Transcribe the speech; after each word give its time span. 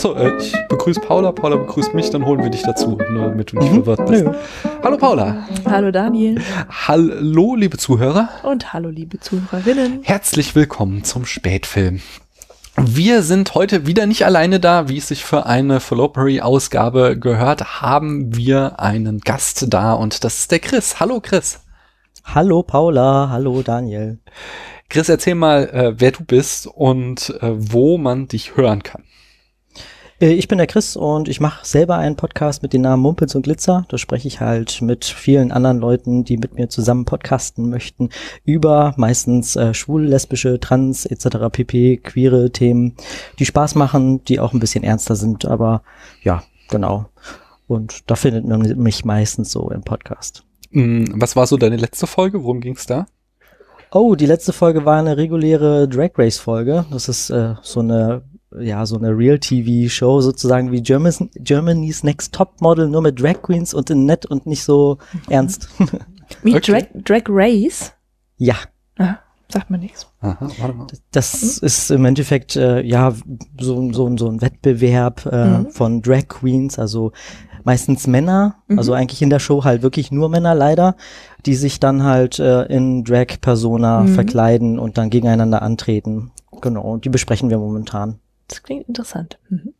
Achso, 0.00 0.14
äh, 0.14 0.34
ich 0.38 0.54
begrüße 0.70 0.98
Paula, 1.00 1.30
Paula 1.30 1.56
begrüßt 1.56 1.92
mich, 1.92 2.08
dann 2.08 2.24
holen 2.24 2.42
wir 2.42 2.48
dich 2.48 2.62
dazu, 2.62 2.96
nur 3.10 3.26
damit 3.28 3.52
du 3.52 3.58
nicht 3.58 3.70
Mhm. 3.70 3.84
verwirrt 3.84 4.08
bist. 4.08 4.24
Ja. 4.24 4.34
Hallo 4.82 4.96
Paula. 4.96 5.46
Hallo 5.66 5.90
Daniel 5.90 6.40
Hallo, 6.88 7.54
liebe 7.54 7.76
Zuhörer. 7.76 8.30
und 8.42 8.72
hallo 8.72 8.88
liebe 8.88 9.20
Zuhörerinnen. 9.20 10.00
Herzlich 10.02 10.54
willkommen 10.54 11.04
zum 11.04 11.26
Spätfilm. 11.26 12.00
Wir 12.78 13.22
sind 13.22 13.54
heute 13.54 13.86
wieder 13.86 14.06
nicht 14.06 14.24
alleine 14.24 14.58
da, 14.58 14.88
wie 14.88 14.96
es 14.96 15.08
sich 15.08 15.22
für 15.22 15.44
eine 15.44 15.80
Fallopery-Ausgabe 15.80 17.18
gehört, 17.18 17.82
haben 17.82 18.34
wir 18.34 18.80
einen 18.80 19.18
Gast 19.20 19.66
da 19.68 19.92
und 19.92 20.24
das 20.24 20.38
ist 20.38 20.50
der 20.50 20.60
Chris. 20.60 20.98
Hallo 20.98 21.20
Chris. 21.20 21.60
Hallo 22.24 22.62
Paula, 22.62 23.28
hallo 23.30 23.60
Daniel. 23.60 24.18
Chris, 24.88 25.10
erzähl 25.10 25.34
mal, 25.34 25.64
äh, 25.68 25.92
wer 26.00 26.12
du 26.12 26.24
bist 26.24 26.66
und 26.66 27.34
äh, 27.42 27.50
wo 27.52 27.98
man 27.98 28.28
dich 28.28 28.56
hören 28.56 28.82
kann. 28.82 29.02
Äh, 30.20 30.32
Ich 30.32 30.48
bin 30.48 30.58
der 30.58 30.66
Chris 30.66 30.96
und 30.96 31.28
ich 31.28 31.40
mache 31.40 31.64
selber 31.66 31.96
einen 31.96 32.16
Podcast 32.16 32.62
mit 32.62 32.72
dem 32.72 32.82
Namen 32.82 33.02
Mumpels 33.02 33.34
und 33.34 33.42
Glitzer. 33.42 33.84
Da 33.88 33.98
spreche 33.98 34.28
ich 34.28 34.40
halt 34.40 34.82
mit 34.82 35.04
vielen 35.04 35.50
anderen 35.52 35.78
Leuten, 35.78 36.24
die 36.24 36.36
mit 36.36 36.54
mir 36.54 36.68
zusammen 36.68 37.04
podcasten 37.04 37.68
möchten, 37.70 38.10
über 38.44 38.94
meistens 38.96 39.56
äh, 39.56 39.74
schwul, 39.74 40.04
lesbische, 40.06 40.60
trans 40.60 41.06
etc. 41.06 41.48
pp, 41.50 41.98
queere 41.98 42.50
Themen, 42.50 42.96
die 43.38 43.46
Spaß 43.46 43.74
machen, 43.74 44.22
die 44.24 44.40
auch 44.40 44.52
ein 44.52 44.60
bisschen 44.60 44.84
ernster 44.84 45.16
sind, 45.16 45.44
aber 45.46 45.82
ja, 46.22 46.42
genau. 46.70 47.06
Und 47.66 48.10
da 48.10 48.16
findet 48.16 48.46
man 48.46 48.60
mich 48.78 49.04
meistens 49.04 49.52
so 49.52 49.70
im 49.70 49.82
Podcast. 49.82 50.44
Mm, 50.70 51.04
Was 51.14 51.36
war 51.36 51.46
so 51.46 51.56
deine 51.56 51.76
letzte 51.76 52.06
Folge? 52.06 52.42
Worum 52.42 52.60
ging's 52.60 52.86
da? 52.86 53.06
Oh, 53.92 54.14
die 54.14 54.26
letzte 54.26 54.52
Folge 54.52 54.84
war 54.84 54.98
eine 54.98 55.16
reguläre 55.16 55.88
Drag 55.88 56.10
Race 56.16 56.38
Folge. 56.38 56.84
Das 56.90 57.08
ist 57.08 57.30
äh, 57.30 57.54
so 57.62 57.80
eine 57.80 58.22
ja 58.58 58.84
so 58.86 58.96
eine 58.96 59.16
Real 59.16 59.38
TV 59.38 59.88
Show 59.88 60.20
sozusagen 60.20 60.72
wie 60.72 60.82
Germany's, 60.82 61.22
Germany's 61.36 62.02
Next 62.02 62.34
Top 62.34 62.60
Model 62.60 62.88
nur 62.88 63.02
mit 63.02 63.20
Drag 63.20 63.42
Queens 63.42 63.74
und 63.74 63.90
in 63.90 64.06
nett 64.06 64.26
und 64.26 64.46
nicht 64.46 64.64
so 64.64 64.98
ernst. 65.28 65.68
Wie 66.42 66.54
Okay. 66.56 66.72
Drag, 66.72 67.02
Drag 67.04 67.22
Race? 67.28 67.92
ja, 68.36 68.54
Ah, 68.98 69.16
sagt 69.48 69.70
mir 69.70 69.78
nichts. 69.78 70.06
Aha, 70.20 70.48
warte 70.58 70.74
mal. 70.76 70.86
das 71.12 71.58
ist 71.58 71.90
im 71.90 72.04
Endeffekt 72.04 72.54
äh, 72.56 72.82
ja 72.82 73.12
so 73.60 73.92
so 73.92 74.16
so 74.16 74.28
ein 74.28 74.40
Wettbewerb 74.42 75.26
äh, 75.26 75.58
Mhm. 75.58 75.70
von 75.70 76.02
Drag 76.02 76.28
Queens, 76.28 76.78
also 76.78 77.12
meistens 77.64 78.06
Männer, 78.06 78.56
Mhm. 78.68 78.78
also 78.78 78.92
eigentlich 78.92 79.22
in 79.22 79.30
der 79.30 79.38
Show 79.40 79.64
halt 79.64 79.82
wirklich 79.82 80.10
nur 80.12 80.28
Männer 80.28 80.54
leider, 80.54 80.96
die 81.46 81.54
sich 81.54 81.80
dann 81.80 82.02
halt 82.04 82.38
äh, 82.38 82.62
in 82.64 83.04
Drag 83.04 83.40
Persona 83.40 84.02
Mhm. 84.02 84.08
verkleiden 84.08 84.78
und 84.78 84.98
dann 84.98 85.10
gegeneinander 85.10 85.62
antreten. 85.62 86.30
Genau, 86.60 86.82
und 86.82 87.04
die 87.04 87.08
besprechen 87.10 87.48
wir 87.50 87.58
momentan. 87.58 88.18
Das 88.50 88.62
klingt 88.62 88.88
interessant. 88.88 89.38
Mhm. 89.48 89.74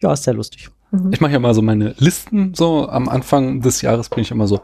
Ja, 0.00 0.12
ist 0.12 0.24
sehr 0.24 0.34
lustig. 0.34 0.70
Mhm. 0.92 1.12
Ich 1.12 1.20
mache 1.20 1.32
ja 1.32 1.38
mal 1.40 1.54
so 1.54 1.62
meine 1.62 1.94
Listen. 1.98 2.54
So 2.54 2.88
am 2.88 3.08
Anfang 3.08 3.60
des 3.60 3.82
Jahres 3.82 4.08
bin 4.08 4.20
ich 4.20 4.30
immer 4.30 4.46
so, 4.46 4.60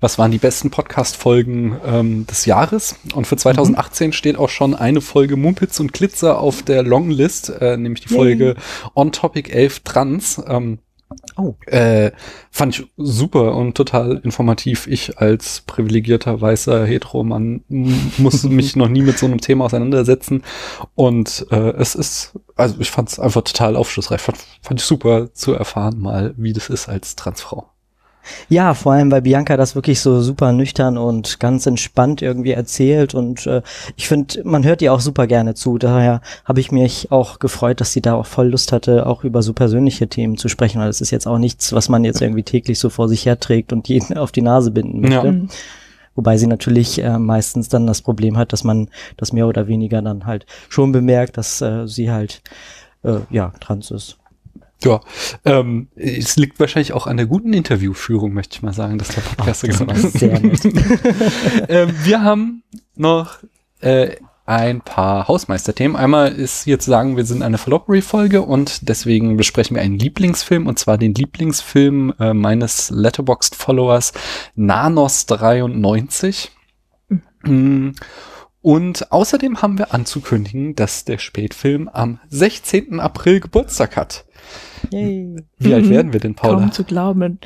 was 0.00 0.18
waren 0.18 0.30
die 0.30 0.38
besten 0.38 0.70
Podcast-Folgen 0.70 1.76
ähm, 1.84 2.26
des 2.26 2.46
Jahres? 2.46 2.96
Und 3.14 3.26
für 3.26 3.36
2018 3.36 4.12
steht 4.12 4.38
auch 4.38 4.48
schon 4.48 4.74
eine 4.74 5.00
Folge 5.00 5.36
Mumpitz 5.36 5.80
und 5.80 5.92
Glitzer 5.92 6.38
auf 6.40 6.62
der 6.62 6.82
Longlist, 6.82 7.50
äh, 7.60 7.76
nämlich 7.76 8.04
die 8.06 8.10
Yay. 8.10 8.16
Folge 8.16 8.54
On 8.94 9.12
Topic 9.12 9.50
11 9.50 9.80
Trans. 9.80 10.42
Ähm, 10.46 10.78
Oh. 11.36 11.54
äh, 11.66 12.12
fand 12.50 12.78
ich 12.78 12.86
super 12.96 13.54
und 13.56 13.76
total 13.76 14.20
informativ. 14.24 14.86
Ich 14.86 15.18
als 15.18 15.62
privilegierter 15.66 16.40
weißer 16.40 16.86
Heteromann 16.86 17.64
m- 17.68 18.12
musste 18.18 18.48
mich 18.50 18.76
noch 18.76 18.88
nie 18.88 19.02
mit 19.02 19.18
so 19.18 19.26
einem 19.26 19.40
Thema 19.40 19.64
auseinandersetzen. 19.66 20.42
Und 20.94 21.46
äh, 21.50 21.70
es 21.76 21.94
ist, 21.94 22.38
also 22.56 22.76
ich 22.78 22.90
fand 22.90 23.08
es 23.10 23.18
einfach 23.18 23.42
total 23.42 23.76
aufschlussreich. 23.76 24.20
Fand, 24.20 24.38
fand 24.62 24.80
ich 24.80 24.86
super 24.86 25.32
zu 25.32 25.52
erfahren 25.52 25.98
mal, 25.98 26.34
wie 26.36 26.52
das 26.52 26.68
ist 26.70 26.88
als 26.88 27.16
Transfrau. 27.16 27.68
Ja, 28.48 28.74
vor 28.74 28.92
allem, 28.92 29.10
weil 29.10 29.22
Bianca 29.22 29.56
das 29.56 29.74
wirklich 29.74 30.00
so 30.00 30.20
super 30.20 30.52
nüchtern 30.52 30.98
und 30.98 31.40
ganz 31.40 31.66
entspannt 31.66 32.22
irgendwie 32.22 32.52
erzählt 32.52 33.14
und 33.14 33.46
äh, 33.46 33.62
ich 33.96 34.08
finde, 34.08 34.42
man 34.44 34.64
hört 34.64 34.82
ihr 34.82 34.92
auch 34.92 35.00
super 35.00 35.26
gerne 35.26 35.54
zu. 35.54 35.78
Daher 35.78 36.20
habe 36.44 36.60
ich 36.60 36.72
mich 36.72 37.10
auch 37.10 37.38
gefreut, 37.38 37.80
dass 37.80 37.92
sie 37.92 38.02
da 38.02 38.14
auch 38.14 38.26
voll 38.26 38.48
Lust 38.48 38.72
hatte, 38.72 39.06
auch 39.06 39.24
über 39.24 39.42
so 39.42 39.52
persönliche 39.52 40.08
Themen 40.08 40.36
zu 40.36 40.48
sprechen, 40.48 40.80
weil 40.80 40.88
es 40.88 41.00
ist 41.00 41.10
jetzt 41.10 41.26
auch 41.26 41.38
nichts, 41.38 41.72
was 41.72 41.88
man 41.88 42.04
jetzt 42.04 42.20
irgendwie 42.20 42.42
täglich 42.42 42.78
so 42.78 42.90
vor 42.90 43.08
sich 43.08 43.26
herträgt 43.26 43.72
und 43.72 43.88
jeden 43.88 44.18
auf 44.18 44.32
die 44.32 44.42
Nase 44.42 44.70
binden 44.70 45.00
möchte. 45.00 45.26
Ja. 45.26 45.34
Wobei 46.14 46.36
sie 46.36 46.46
natürlich 46.46 47.02
äh, 47.02 47.18
meistens 47.18 47.68
dann 47.68 47.86
das 47.86 48.02
Problem 48.02 48.36
hat, 48.36 48.52
dass 48.52 48.62
man 48.62 48.88
das 49.16 49.32
mehr 49.32 49.48
oder 49.48 49.66
weniger 49.66 50.00
dann 50.00 50.26
halt 50.26 50.46
schon 50.68 50.92
bemerkt, 50.92 51.36
dass 51.36 51.60
äh, 51.60 51.86
sie 51.86 52.10
halt 52.10 52.42
äh, 53.02 53.18
ja 53.30 53.52
trans 53.60 53.90
ist. 53.90 54.18
Ja, 54.84 55.00
ähm, 55.44 55.88
es 55.96 56.36
liegt 56.36 56.60
wahrscheinlich 56.60 56.92
auch 56.92 57.06
an 57.06 57.16
der 57.16 57.26
guten 57.26 57.52
Interviewführung, 57.52 58.32
möchte 58.34 58.56
ich 58.56 58.62
mal 58.62 58.74
sagen, 58.74 58.98
dass 58.98 59.08
der 59.08 59.22
Podcast 59.22 59.60
so 59.60 59.66
genau 59.68 59.92
ist. 59.92 60.18
Sehr 60.18 60.38
nett. 60.40 60.64
ähm, 61.68 61.94
wir 62.02 62.22
haben 62.22 62.62
noch 62.94 63.38
äh, 63.80 64.16
ein 64.46 64.82
paar 64.82 65.26
Hausmeisterthemen. 65.26 65.96
Einmal 65.96 66.32
ist 66.32 66.64
hier 66.64 66.78
zu 66.78 66.90
sagen, 66.90 67.16
wir 67.16 67.24
sind 67.24 67.42
eine 67.42 67.56
Fallopery-Folge 67.56 68.42
und 68.42 68.88
deswegen 68.88 69.36
besprechen 69.36 69.76
wir 69.76 69.82
einen 69.82 69.98
Lieblingsfilm 69.98 70.66
und 70.66 70.78
zwar 70.78 70.98
den 70.98 71.14
Lieblingsfilm 71.14 72.12
äh, 72.20 72.34
meines 72.34 72.90
Letterboxd-Followers 72.90 74.12
Nanos93. 74.56 76.48
Mm, 77.44 77.90
Und 78.60 79.12
außerdem 79.12 79.62
haben 79.62 79.78
wir 79.78 79.94
anzukündigen, 79.94 80.74
dass 80.74 81.04
der 81.04 81.18
Spätfilm 81.18 81.88
am 81.88 82.20
16. 82.28 83.00
April 83.00 83.40
Geburtstag 83.40 83.96
hat. 83.96 84.26
Yay. 84.90 85.36
Wie 85.58 85.74
alt 85.74 85.84
Mhm. 85.86 85.90
werden 85.90 86.12
wir 86.12 86.20
denn, 86.20 86.34
Paula? 86.34 86.58
Kaum 86.60 86.72
zu 86.72 86.84
glauben. 86.84 87.38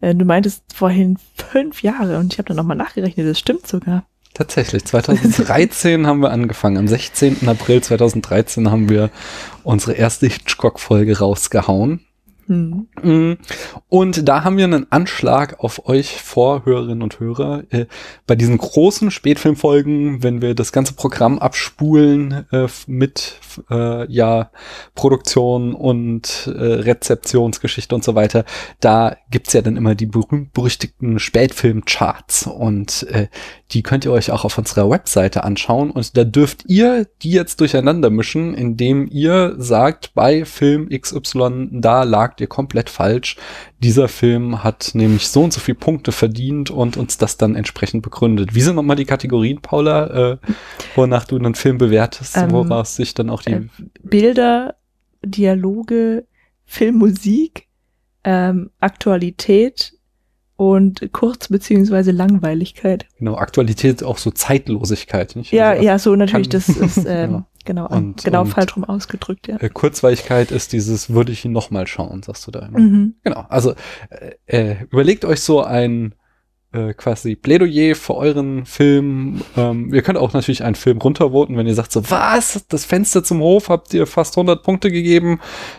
Äh, 0.00 0.14
du 0.14 0.24
meintest 0.24 0.62
vorhin 0.74 1.18
fünf 1.36 1.82
Jahre 1.82 2.18
und 2.18 2.32
ich 2.32 2.38
habe 2.38 2.48
dann 2.48 2.56
nochmal 2.56 2.76
nachgerechnet, 2.76 3.26
das 3.28 3.38
stimmt 3.38 3.66
sogar. 3.66 4.04
Tatsächlich, 4.34 4.84
2013 4.84 6.06
haben 6.08 6.20
wir 6.20 6.30
angefangen. 6.30 6.76
Am 6.76 6.88
16. 6.88 7.46
April 7.48 7.82
2013 7.82 8.70
haben 8.70 8.88
wir 8.88 9.10
unsere 9.62 9.92
erste 9.92 10.26
Hitchcock-Folge 10.26 11.18
rausgehauen. 11.20 12.00
Mhm. 12.46 13.38
Und 13.88 14.28
da 14.28 14.44
haben 14.44 14.56
wir 14.56 14.64
einen 14.64 14.90
Anschlag 14.90 15.60
auf 15.60 15.86
euch 15.86 16.20
vor 16.20 16.64
Hörerinnen 16.64 17.02
und 17.02 17.20
Hörer. 17.20 17.64
Äh, 17.70 17.86
bei 18.26 18.36
diesen 18.36 18.58
großen 18.58 19.10
Spätfilmfolgen, 19.10 20.22
wenn 20.22 20.42
wir 20.42 20.54
das 20.54 20.72
ganze 20.72 20.94
Programm 20.94 21.38
abspulen 21.38 22.46
äh, 22.52 22.66
mit 22.86 23.40
äh, 23.70 24.10
ja 24.12 24.50
Produktion 24.94 25.74
und 25.74 26.50
Rezeptionsgeschichte 26.54 27.94
und 27.94 28.04
so 28.04 28.14
weiter, 28.14 28.44
da 28.80 29.16
gibt's 29.30 29.52
ja 29.52 29.62
dann 29.62 29.76
immer 29.76 29.94
die 29.94 30.06
berühmt-berüchtigten 30.06 31.18
Spätfilm-Charts 31.18 32.46
und 32.46 33.06
die 33.70 33.82
könnt 33.82 34.04
ihr 34.04 34.12
euch 34.12 34.30
auch 34.30 34.44
auf 34.44 34.58
unserer 34.58 34.90
Webseite 34.90 35.44
anschauen 35.44 35.90
und 35.90 36.16
da 36.16 36.24
dürft 36.24 36.64
ihr 36.68 37.06
die 37.22 37.30
jetzt 37.30 37.60
durcheinander 37.60 38.10
mischen, 38.10 38.54
indem 38.54 39.08
ihr 39.10 39.54
sagt, 39.58 40.14
bei 40.14 40.44
Film 40.44 40.88
XY, 40.88 41.68
da 41.72 42.04
lagt 42.34 42.40
ihr 42.40 42.46
komplett 42.48 42.90
falsch. 42.90 43.36
Dieser 43.78 44.08
Film 44.08 44.64
hat 44.64 44.90
nämlich 44.94 45.28
so 45.28 45.44
und 45.44 45.52
so 45.52 45.60
viele 45.60 45.76
Punkte 45.78 46.10
verdient 46.10 46.68
und 46.68 46.96
uns 46.96 47.16
das 47.16 47.36
dann 47.36 47.54
entsprechend 47.54 48.02
begründet. 48.02 48.56
Wie 48.56 48.60
sind 48.60 48.74
nochmal 48.74 48.96
die 48.96 49.04
Kategorien, 49.04 49.60
Paula, 49.60 50.32
äh, 50.32 50.36
wonach 50.96 51.26
du 51.26 51.36
einen 51.36 51.54
Film 51.54 51.78
bewertest, 51.78 52.36
Ähm, 52.36 52.50
woraus 52.50 52.96
sich 52.96 53.14
dann 53.14 53.30
auch 53.30 53.42
die... 53.42 53.52
äh, 53.52 53.68
Bilder, 54.02 54.74
Dialoge, 55.24 56.26
Filmmusik, 56.64 57.68
ähm, 58.24 58.70
Aktualität 58.80 59.92
und 60.56 61.12
Kurz- 61.12 61.48
beziehungsweise 61.48 62.10
Langweiligkeit. 62.10 63.06
genau, 63.18 63.36
Aktualität, 63.36 64.02
auch 64.02 64.18
so 64.18 64.32
Zeitlosigkeit, 64.32 65.36
nicht? 65.36 65.52
Ja, 65.52 65.70
Also, 65.70 65.82
ja, 65.84 65.98
so 66.00 66.16
natürlich, 66.16 66.48
das 66.48 66.68
ist 66.68 66.96
ähm, 67.06 67.30
Ja. 67.32 67.46
Genau, 67.64 67.86
Und- 67.88 68.24
genau 68.24 68.42
und- 68.42 68.48
falsch 68.48 68.76
rum 68.76 68.84
ausgedrückt, 68.84 69.48
ja. 69.48 69.56
Kurzweiligkeit 69.68 70.50
ist 70.50 70.72
dieses, 70.72 71.10
würde 71.10 71.32
ich 71.32 71.44
ihn 71.44 71.52
nochmal 71.52 71.86
schauen, 71.86 72.22
sagst 72.22 72.46
du 72.46 72.50
da 72.50 72.60
immer. 72.66 72.78
Mhm. 72.80 73.14
Genau, 73.22 73.44
also 73.48 73.74
äh, 74.46 74.72
äh, 74.72 74.76
überlegt 74.90 75.24
euch 75.24 75.40
so 75.40 75.62
ein 75.62 76.14
äh, 76.72 76.92
quasi 76.92 77.36
Plädoyer 77.36 77.94
für 77.94 78.16
euren 78.16 78.66
Film. 78.66 79.42
Ähm, 79.56 79.94
ihr 79.94 80.02
könnt 80.02 80.18
auch 80.18 80.32
natürlich 80.32 80.64
einen 80.64 80.74
Film 80.74 80.98
runtervoten, 80.98 81.56
wenn 81.56 81.68
ihr 81.68 81.74
sagt 81.76 81.92
so, 81.92 82.10
was, 82.10 82.64
das 82.68 82.84
Fenster 82.84 83.22
zum 83.22 83.38
Hof 83.40 83.68
habt 83.68 83.94
ihr 83.94 84.08
fast 84.08 84.36
100 84.36 84.64
Punkte 84.64 84.90
gegeben, 84.90 85.38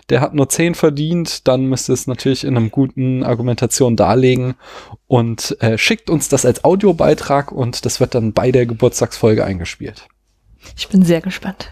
der 0.09 0.21
hat 0.21 0.33
nur 0.33 0.47
10 0.47 0.73
verdient, 0.73 1.49
dann 1.49 1.65
müsst 1.65 1.89
ihr 1.89 1.93
es 1.93 2.07
natürlich 2.07 2.45
in 2.45 2.55
einem 2.55 2.71
guten 2.71 3.23
Argumentation 3.23 3.97
darlegen 3.97 4.55
und 5.07 5.57
äh, 5.59 5.77
schickt 5.77 6.09
uns 6.09 6.29
das 6.29 6.45
als 6.45 6.63
Audiobeitrag 6.63 7.51
und 7.51 7.85
das 7.85 7.99
wird 7.99 8.15
dann 8.15 8.31
bei 8.31 8.53
der 8.53 8.65
Geburtstagsfolge 8.65 9.43
eingespielt. 9.43 10.07
Ich 10.75 10.89
bin 10.89 11.03
sehr 11.03 11.21
gespannt. 11.21 11.71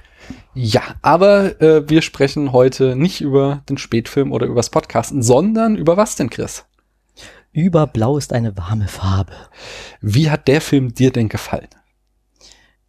Ja, 0.54 0.82
aber 1.02 1.62
äh, 1.62 1.90
wir 1.90 2.02
sprechen 2.02 2.52
heute 2.52 2.96
nicht 2.96 3.22
über 3.22 3.64
den 3.70 3.78
Spätfilm 3.78 4.32
oder 4.32 4.46
übers 4.46 4.70
Podcasten, 4.70 5.24
sondern 5.24 5.76
über 5.76 5.98
was 5.98 6.16
denn, 6.16 6.30
Chris? 6.30 6.66
Über 7.52 7.88
Blau 7.88 8.18
ist 8.18 8.34
eine 8.34 8.56
warme 8.58 8.88
Farbe. 8.88 9.34
Wie 10.02 10.30
hat 10.30 10.48
der 10.48 10.62
Film 10.62 10.94
dir 10.94 11.12
denn 11.12 11.30
gefallen? 11.30 11.68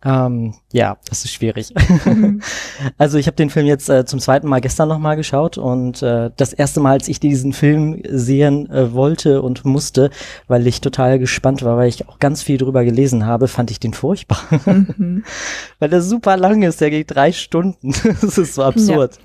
Ähm, 0.04 0.54
ja, 0.70 0.98
das 1.08 1.24
ist 1.24 1.32
schwierig. 1.32 1.72
Mhm. 2.04 2.42
also 2.98 3.16
ich 3.16 3.26
habe 3.26 3.36
den 3.36 3.48
Film 3.48 3.66
jetzt 3.66 3.88
äh, 3.88 4.04
zum 4.04 4.20
zweiten 4.20 4.48
Mal 4.48 4.60
gestern 4.60 4.88
nochmal 4.88 5.16
geschaut 5.16 5.56
und 5.56 6.02
äh, 6.02 6.30
das 6.36 6.52
erste 6.52 6.80
Mal, 6.80 6.92
als 6.92 7.08
ich 7.08 7.20
diesen 7.20 7.54
Film 7.54 8.02
sehen 8.08 8.70
äh, 8.70 8.92
wollte 8.92 9.40
und 9.40 9.64
musste, 9.64 10.10
weil 10.46 10.66
ich 10.66 10.82
total 10.82 11.18
gespannt 11.18 11.62
war, 11.62 11.78
weil 11.78 11.88
ich 11.88 12.06
auch 12.08 12.18
ganz 12.18 12.42
viel 12.42 12.58
drüber 12.58 12.84
gelesen 12.84 13.24
habe, 13.24 13.48
fand 13.48 13.70
ich 13.70 13.80
den 13.80 13.94
furchtbar. 13.94 14.40
Mhm. 14.66 15.24
weil 15.78 15.88
der 15.88 16.02
super 16.02 16.36
lang 16.36 16.62
ist, 16.62 16.82
der 16.82 16.90
geht 16.90 17.14
drei 17.14 17.32
Stunden. 17.32 17.94
das 18.20 18.36
ist 18.36 18.54
so 18.54 18.62
absurd. 18.62 19.18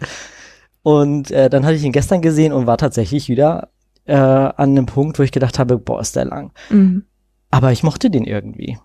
Und 0.82 1.30
äh, 1.32 1.50
dann 1.50 1.66
hatte 1.66 1.76
ich 1.76 1.84
ihn 1.84 1.92
gestern 1.92 2.22
gesehen 2.22 2.54
und 2.54 2.68
war 2.68 2.78
tatsächlich 2.78 3.28
wieder 3.28 3.70
äh, 4.06 4.16
an 4.16 4.72
einem 4.72 4.86
Punkt, 4.86 5.20
wo 5.20 5.24
ich 5.24 5.32
gedacht 5.34 5.60
habe, 5.60 5.78
boah, 5.78 6.00
ist 6.00 6.16
der 6.16 6.26
lang. 6.26 6.52
Mhm. 6.70 7.04
Aber 7.52 7.72
ich 7.72 7.84
mochte 7.84 8.10
den 8.10 8.24
irgendwie. 8.24 8.78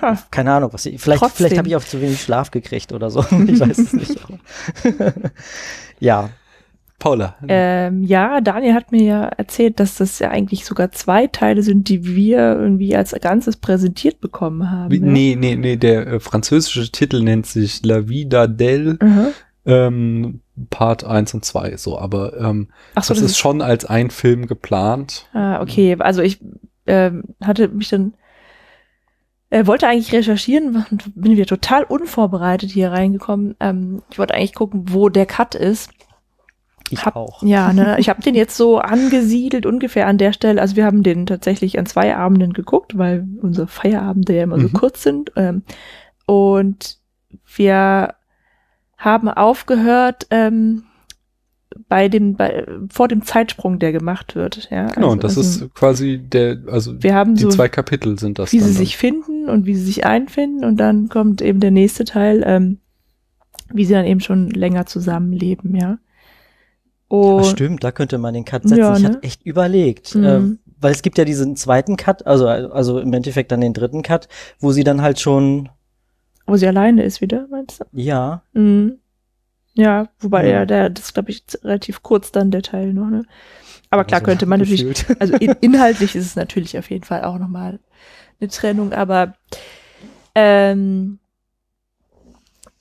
Ha. 0.00 0.18
Keine 0.30 0.52
Ahnung, 0.52 0.72
was 0.72 0.84
ich, 0.86 1.00
vielleicht, 1.00 1.20
Trotzdem. 1.20 1.36
vielleicht 1.36 1.58
habe 1.58 1.68
ich 1.68 1.76
auch 1.76 1.84
zu 1.84 2.00
wenig 2.00 2.20
Schlaf 2.20 2.50
gekriegt 2.50 2.92
oder 2.92 3.10
so. 3.10 3.20
Ich 3.46 3.60
weiß 3.60 3.78
es 3.78 3.92
nicht. 3.92 4.16
ja, 6.00 6.30
Paula. 6.98 7.36
Ähm, 7.46 8.02
ja, 8.02 8.40
Daniel 8.40 8.74
hat 8.74 8.90
mir 8.90 9.02
ja 9.02 9.24
erzählt, 9.26 9.78
dass 9.80 9.96
das 9.96 10.18
ja 10.18 10.30
eigentlich 10.30 10.64
sogar 10.64 10.90
zwei 10.92 11.26
Teile 11.26 11.62
sind, 11.62 11.88
die 11.88 12.04
wir 12.04 12.38
irgendwie 12.38 12.96
als 12.96 13.14
Ganzes 13.20 13.56
präsentiert 13.58 14.20
bekommen 14.20 14.70
haben. 14.70 14.90
Wie, 14.90 14.98
ja? 14.98 15.04
nee, 15.06 15.36
nee, 15.38 15.56
nee, 15.56 15.76
der 15.76 16.06
äh, 16.06 16.20
französische 16.20 16.90
Titel 16.90 17.22
nennt 17.22 17.46
sich 17.46 17.84
La 17.84 18.08
Vida 18.08 18.44
d'elle, 18.44 19.02
Mhm. 19.04 19.26
ähm, 19.66 20.40
Part 20.70 21.04
1 21.04 21.34
und 21.34 21.44
2, 21.44 21.76
so, 21.76 21.98
aber 21.98 22.36
ähm, 22.40 22.68
Ach 22.94 23.04
so, 23.04 23.12
das, 23.12 23.22
ist 23.22 23.36
schon 23.36 23.60
als 23.60 23.84
ein 23.84 24.10
Film 24.10 24.46
geplant. 24.46 25.28
Ah, 25.34 25.60
okay. 25.60 25.96
Also 25.98 26.22
ich 26.22 26.40
ähm, 26.86 27.24
hatte 27.42 27.68
mich 27.68 27.90
dann 27.90 28.14
äh, 29.50 29.66
wollte 29.66 29.86
eigentlich 29.88 30.12
recherchieren 30.12 30.84
und 30.90 31.14
bin 31.14 31.32
wieder 31.32 31.46
total 31.46 31.84
unvorbereitet 31.84 32.70
hier 32.70 32.90
reingekommen. 32.92 33.54
Ähm, 33.60 34.02
ich 34.10 34.18
wollte 34.18 34.34
eigentlich 34.34 34.54
gucken, 34.54 34.84
wo 34.88 35.08
der 35.08 35.26
Cut 35.26 35.54
ist. 35.54 35.90
ich 36.90 37.04
Hab- 37.04 37.16
auch. 37.16 37.42
Ja, 37.42 37.72
ne, 37.72 37.96
ich 37.98 38.08
habe 38.08 38.22
den 38.22 38.34
jetzt 38.34 38.56
so 38.56 38.78
angesiedelt 38.78 39.66
ungefähr 39.66 40.06
an 40.06 40.18
der 40.18 40.32
Stelle. 40.32 40.60
Also 40.60 40.76
wir 40.76 40.84
haben 40.84 41.02
den 41.02 41.26
tatsächlich 41.26 41.78
an 41.78 41.86
zwei 41.86 42.16
Abenden 42.16 42.52
geguckt, 42.52 42.98
weil 42.98 43.26
unsere 43.40 43.66
Feierabende 43.68 44.34
ja 44.36 44.42
immer 44.42 44.58
so 44.60 44.68
Mhm. 44.68 44.72
kurz 44.72 45.02
sind. 45.02 45.32
Ähm, 45.36 45.62
und 46.26 46.98
wir 47.54 48.14
haben 48.98 49.28
aufgehört 49.28 50.26
ähm, 50.30 50.84
bei 51.88 52.08
dem 52.08 52.34
bei, 52.34 52.66
vor 52.90 53.08
dem 53.08 53.22
Zeitsprung, 53.22 53.78
der 53.78 53.92
gemacht 53.92 54.34
wird. 54.34 54.68
Ja, 54.70 54.86
Genau, 54.86 55.06
also, 55.06 55.12
und 55.12 55.24
das 55.24 55.36
also 55.38 55.64
ist 55.64 55.74
quasi 55.74 56.18
der, 56.18 56.58
also 56.68 57.02
wir 57.02 57.14
haben 57.14 57.34
die 57.34 57.42
so 57.42 57.48
zwei 57.50 57.68
Kapitel 57.68 58.18
sind 58.18 58.38
das 58.38 58.52
wie 58.52 58.58
dann. 58.58 58.68
sie 58.68 58.74
sich 58.74 58.96
finden 58.96 59.48
und 59.48 59.66
wie 59.66 59.74
sie 59.74 59.84
sich 59.84 60.04
einfinden 60.06 60.64
und 60.64 60.78
dann 60.78 61.08
kommt 61.08 61.42
eben 61.42 61.60
der 61.60 61.70
nächste 61.70 62.04
Teil, 62.04 62.42
ähm, 62.46 62.78
wie 63.72 63.84
sie 63.84 63.94
dann 63.94 64.06
eben 64.06 64.20
schon 64.20 64.50
länger 64.50 64.86
zusammenleben, 64.86 65.74
ja. 65.76 65.98
Ach, 67.08 67.12
Und 67.14 67.44
stimmt, 67.46 67.84
da 67.84 67.92
könnte 67.92 68.18
man 68.18 68.34
den 68.34 68.44
Cut 68.44 68.62
setzen. 68.64 68.78
Ja, 68.78 68.96
Ich 68.96 69.02
ne? 69.02 69.08
hatte 69.10 69.22
echt 69.22 69.44
überlegt. 69.46 70.14
Mhm. 70.14 70.24
Äh, 70.24 70.40
weil 70.80 70.92
es 70.92 71.02
gibt 71.02 71.18
ja 71.18 71.24
diesen 71.24 71.56
zweiten 71.56 71.96
Cut, 71.96 72.26
also, 72.26 72.48
also 72.48 72.98
im 73.00 73.12
Endeffekt 73.12 73.50
dann 73.52 73.60
den 73.60 73.72
dritten 73.72 74.02
Cut, 74.02 74.28
wo 74.58 74.72
sie 74.72 74.84
dann 74.84 75.00
halt 75.02 75.18
schon, 75.20 75.68
wo 76.46 76.56
sie 76.56 76.66
alleine 76.66 77.02
ist 77.02 77.20
wieder, 77.20 77.46
meinst 77.50 77.80
du? 77.80 77.84
ja, 77.92 78.42
Mhm. 78.52 78.98
Ja, 79.76 80.08
wobei 80.18 80.48
Ja. 80.48 80.66
der, 80.66 80.90
das 80.90 81.12
glaube 81.12 81.30
ich 81.30 81.44
relativ 81.62 82.02
kurz 82.02 82.32
dann 82.32 82.50
der 82.50 82.62
Teil 82.62 82.92
noch, 82.92 83.08
ne? 83.08 83.24
Aber 83.90 84.04
klar 84.04 84.20
also 84.20 84.24
könnte 84.26 84.46
man 84.46 84.60
natürlich, 84.60 84.84
gefühlt. 84.84 85.20
also 85.20 85.34
in, 85.36 85.52
inhaltlich 85.60 86.16
ist 86.16 86.26
es 86.26 86.36
natürlich 86.36 86.78
auf 86.78 86.90
jeden 86.90 87.04
Fall 87.04 87.24
auch 87.24 87.38
nochmal 87.38 87.78
eine 88.40 88.50
Trennung, 88.50 88.92
aber 88.92 89.34
ähm, 90.34 91.18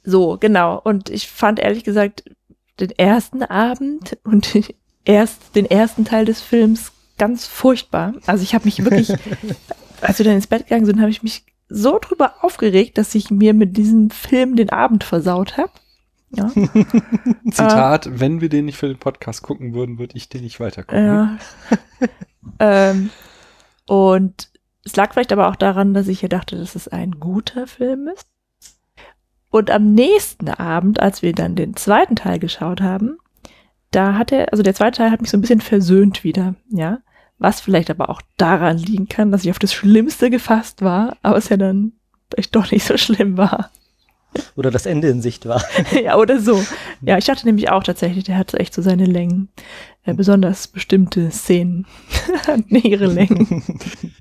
so, 0.03 0.37
genau. 0.39 0.79
Und 0.83 1.09
ich 1.09 1.27
fand 1.29 1.59
ehrlich 1.59 1.83
gesagt 1.83 2.23
den 2.79 2.91
ersten 2.91 3.43
Abend 3.43 4.17
und 4.23 4.53
erst 5.05 5.55
den 5.55 5.65
ersten 5.65 6.05
Teil 6.05 6.25
des 6.25 6.41
Films 6.41 6.91
ganz 7.17 7.45
furchtbar. 7.45 8.13
Also 8.25 8.43
ich 8.43 8.53
habe 8.53 8.65
mich 8.65 8.83
wirklich, 8.83 9.09
als 10.01 10.17
wir 10.19 10.25
dann 10.25 10.35
ins 10.35 10.47
Bett 10.47 10.67
gegangen 10.67 10.85
sind, 10.85 10.99
habe 10.99 11.11
ich 11.11 11.23
mich 11.23 11.45
so 11.67 11.97
drüber 11.99 12.35
aufgeregt, 12.41 12.97
dass 12.97 13.15
ich 13.15 13.31
mir 13.31 13.53
mit 13.53 13.77
diesem 13.77 14.09
Film 14.09 14.55
den 14.55 14.69
Abend 14.69 15.03
versaut 15.03 15.57
habe. 15.57 15.71
Ja. 16.31 16.49
Zitat, 17.51 18.19
wenn 18.19 18.41
wir 18.41 18.49
den 18.49 18.65
nicht 18.65 18.77
für 18.77 18.87
den 18.87 18.97
Podcast 18.97 19.43
gucken 19.43 19.73
würden, 19.73 19.99
würde 19.99 20.17
ich 20.17 20.29
den 20.29 20.43
nicht 20.43 20.59
weiter 20.59 20.83
gucken. 20.83 21.05
Ja. 21.05 21.37
ähm, 22.59 23.09
und 23.87 24.49
es 24.83 24.95
lag 24.95 25.13
vielleicht 25.13 25.31
aber 25.31 25.49
auch 25.49 25.55
daran, 25.55 25.93
dass 25.93 26.07
ich 26.07 26.19
hier 26.19 26.29
dachte, 26.29 26.57
dass 26.57 26.75
es 26.75 26.87
ein 26.87 27.19
guter 27.19 27.67
Film 27.67 28.07
ist. 28.07 28.27
Und 29.49 29.71
am 29.71 29.93
nächsten 29.93 30.49
Abend, 30.49 30.99
als 30.99 31.21
wir 31.21 31.33
dann 31.33 31.55
den 31.55 31.75
zweiten 31.75 32.15
Teil 32.15 32.39
geschaut 32.39 32.81
haben, 32.81 33.17
da 33.91 34.15
hat 34.15 34.31
er, 34.31 34.51
also 34.51 34.63
der 34.63 34.75
zweite 34.75 34.97
Teil 34.97 35.11
hat 35.11 35.21
mich 35.21 35.31
so 35.31 35.37
ein 35.37 35.41
bisschen 35.41 35.61
versöhnt 35.61 36.23
wieder, 36.23 36.55
ja. 36.69 36.99
Was 37.37 37.61
vielleicht 37.61 37.89
aber 37.89 38.09
auch 38.09 38.21
daran 38.37 38.77
liegen 38.77 39.07
kann, 39.07 39.31
dass 39.31 39.43
ich 39.43 39.51
auf 39.51 39.59
das 39.59 39.73
Schlimmste 39.73 40.29
gefasst 40.29 40.81
war, 40.81 41.17
aber 41.21 41.37
es 41.37 41.49
ja 41.49 41.57
dann 41.57 41.93
vielleicht 42.29 42.55
doch 42.55 42.71
nicht 42.71 42.85
so 42.85 42.97
schlimm 42.97 43.37
war. 43.37 43.71
Oder 44.55 44.71
das 44.71 44.85
Ende 44.85 45.09
in 45.09 45.21
Sicht 45.21 45.45
war. 45.45 45.63
ja, 46.03 46.17
oder 46.17 46.39
so. 46.39 46.63
Ja, 47.01 47.17
ich 47.17 47.25
dachte 47.25 47.45
nämlich 47.45 47.69
auch 47.69 47.83
tatsächlich, 47.83 48.23
der 48.23 48.37
hat 48.37 48.53
echt 48.53 48.73
so 48.73 48.81
seine 48.81 49.05
Längen. 49.05 49.49
Äh, 50.03 50.13
besonders 50.13 50.67
bestimmte 50.67 51.31
Szenen 51.31 51.85
hatten 52.47 52.75
ihre 52.75 53.07
Längen. 53.07 53.63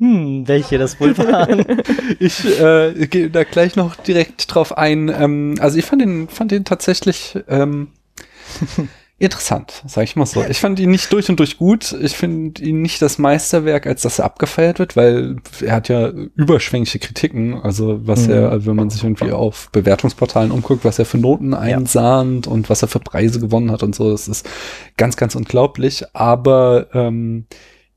Hm, 0.00 0.48
welche 0.48 0.78
das 0.78 0.98
wohl 0.98 1.16
waren. 1.18 1.62
Ich 2.18 2.44
äh, 2.58 3.06
gehe 3.06 3.28
da 3.28 3.44
gleich 3.44 3.76
noch 3.76 3.96
direkt 3.96 4.52
drauf 4.52 4.76
ein. 4.76 5.10
Ähm, 5.10 5.56
also 5.60 5.78
ich 5.78 5.84
fand 5.84 6.00
den, 6.00 6.28
fand 6.28 6.50
den 6.52 6.64
tatsächlich 6.64 7.38
ähm, 7.48 7.88
interessant, 9.20 9.82
sag 9.86 10.04
ich 10.04 10.16
mal 10.16 10.24
so. 10.24 10.42
Ich 10.48 10.58
fand 10.60 10.80
ihn 10.80 10.90
nicht 10.90 11.12
durch 11.12 11.28
und 11.28 11.38
durch 11.38 11.58
gut. 11.58 11.94
Ich 12.00 12.16
finde 12.16 12.62
ihn 12.64 12.80
nicht 12.80 13.02
das 13.02 13.18
Meisterwerk, 13.18 13.86
als 13.86 14.00
dass 14.00 14.18
er 14.18 14.24
abgefeiert 14.24 14.78
wird, 14.78 14.96
weil 14.96 15.36
er 15.60 15.72
hat 15.74 15.88
ja 15.90 16.08
überschwängliche 16.08 16.98
Kritiken. 16.98 17.60
Also 17.60 18.00
was 18.06 18.26
Mhm. 18.26 18.32
er, 18.32 18.66
wenn 18.66 18.76
man 18.76 18.88
sich 18.88 19.04
irgendwie 19.04 19.30
auf 19.30 19.68
Bewertungsportalen 19.72 20.50
umguckt, 20.50 20.86
was 20.86 20.98
er 20.98 21.04
für 21.04 21.18
Noten 21.18 21.52
einsahnt 21.52 22.46
und 22.46 22.70
was 22.70 22.80
er 22.80 22.88
für 22.88 22.98
Preise 22.98 23.40
gewonnen 23.40 23.70
hat 23.70 23.82
und 23.82 23.94
so, 23.94 24.10
das 24.10 24.26
ist 24.26 24.48
ganz, 24.96 25.16
ganz 25.16 25.34
unglaublich. 25.34 26.02
Aber 26.14 26.86
ähm, 26.94 27.44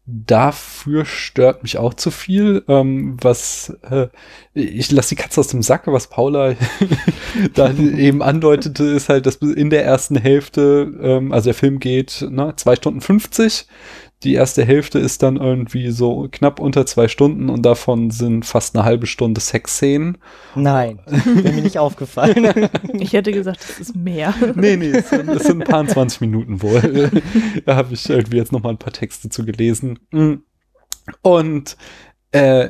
dafür 0.06 1.06
stört 1.06 1.64
mich 1.64 1.78
auch 1.78 1.94
zu 1.94 2.12
viel, 2.12 2.64
ähm, 2.68 3.16
was 3.22 3.74
äh, 3.90 4.08
ich 4.54 4.92
lasse 4.92 5.16
die 5.16 5.22
Katze 5.22 5.40
aus 5.40 5.48
dem 5.48 5.62
Sack, 5.62 5.84
was 5.88 6.08
Paula 6.08 6.56
da 7.54 7.72
eben 7.72 8.22
andeutete, 8.22 8.84
ist 8.84 9.08
halt, 9.08 9.26
dass 9.26 9.38
in 9.38 9.70
der 9.70 9.86
ersten 9.86 10.18
Hälfte, 10.18 10.92
ähm, 11.02 11.32
also 11.32 11.46
der 11.46 11.54
Film 11.54 11.80
geht 11.80 12.26
ne, 12.30 12.54
zwei 12.58 12.76
Stunden 12.76 13.00
50, 13.00 13.66
die 14.24 14.34
erste 14.34 14.64
Hälfte 14.64 15.00
ist 15.00 15.22
dann 15.24 15.38
irgendwie 15.38 15.92
so 15.92 16.28
knapp 16.32 16.60
unter 16.60 16.86
zwei 16.86 17.08
Stunden 17.08 17.50
und 17.50 17.64
davon 17.64 18.10
sind 18.12 18.46
fast 18.46 18.76
eine 18.76 18.86
halbe 18.86 19.06
Stunde 19.08 19.42
Sexszenen. 19.42 20.18
Nein, 20.56 21.00
wäre 21.06 21.54
mir 21.54 21.62
nicht 21.62 21.80
aufgefallen. 21.80 22.70
Ich 22.94 23.14
hätte 23.14 23.32
gesagt, 23.32 23.60
das 23.68 23.80
ist 23.80 23.96
mehr. 23.96 24.34
Nee, 24.56 24.78
nee, 24.78 24.92
es 24.92 25.10
sind, 25.10 25.28
es 25.30 25.44
sind 25.44 25.62
ein 25.62 25.68
paar 25.68 25.86
20 25.86 26.22
Minuten 26.22 26.62
wohl. 26.62 27.12
da 27.66 27.76
habe 27.76 27.94
ich 27.94 28.10
irgendwie 28.10 28.38
jetzt 28.38 28.52
noch 28.52 28.64
mal 28.64 28.70
ein 28.70 28.78
paar 28.78 28.94
Texte 28.94 29.30
zu 29.30 29.46
gelesen. 29.46 30.00
Und 31.22 31.78
äh, 32.32 32.70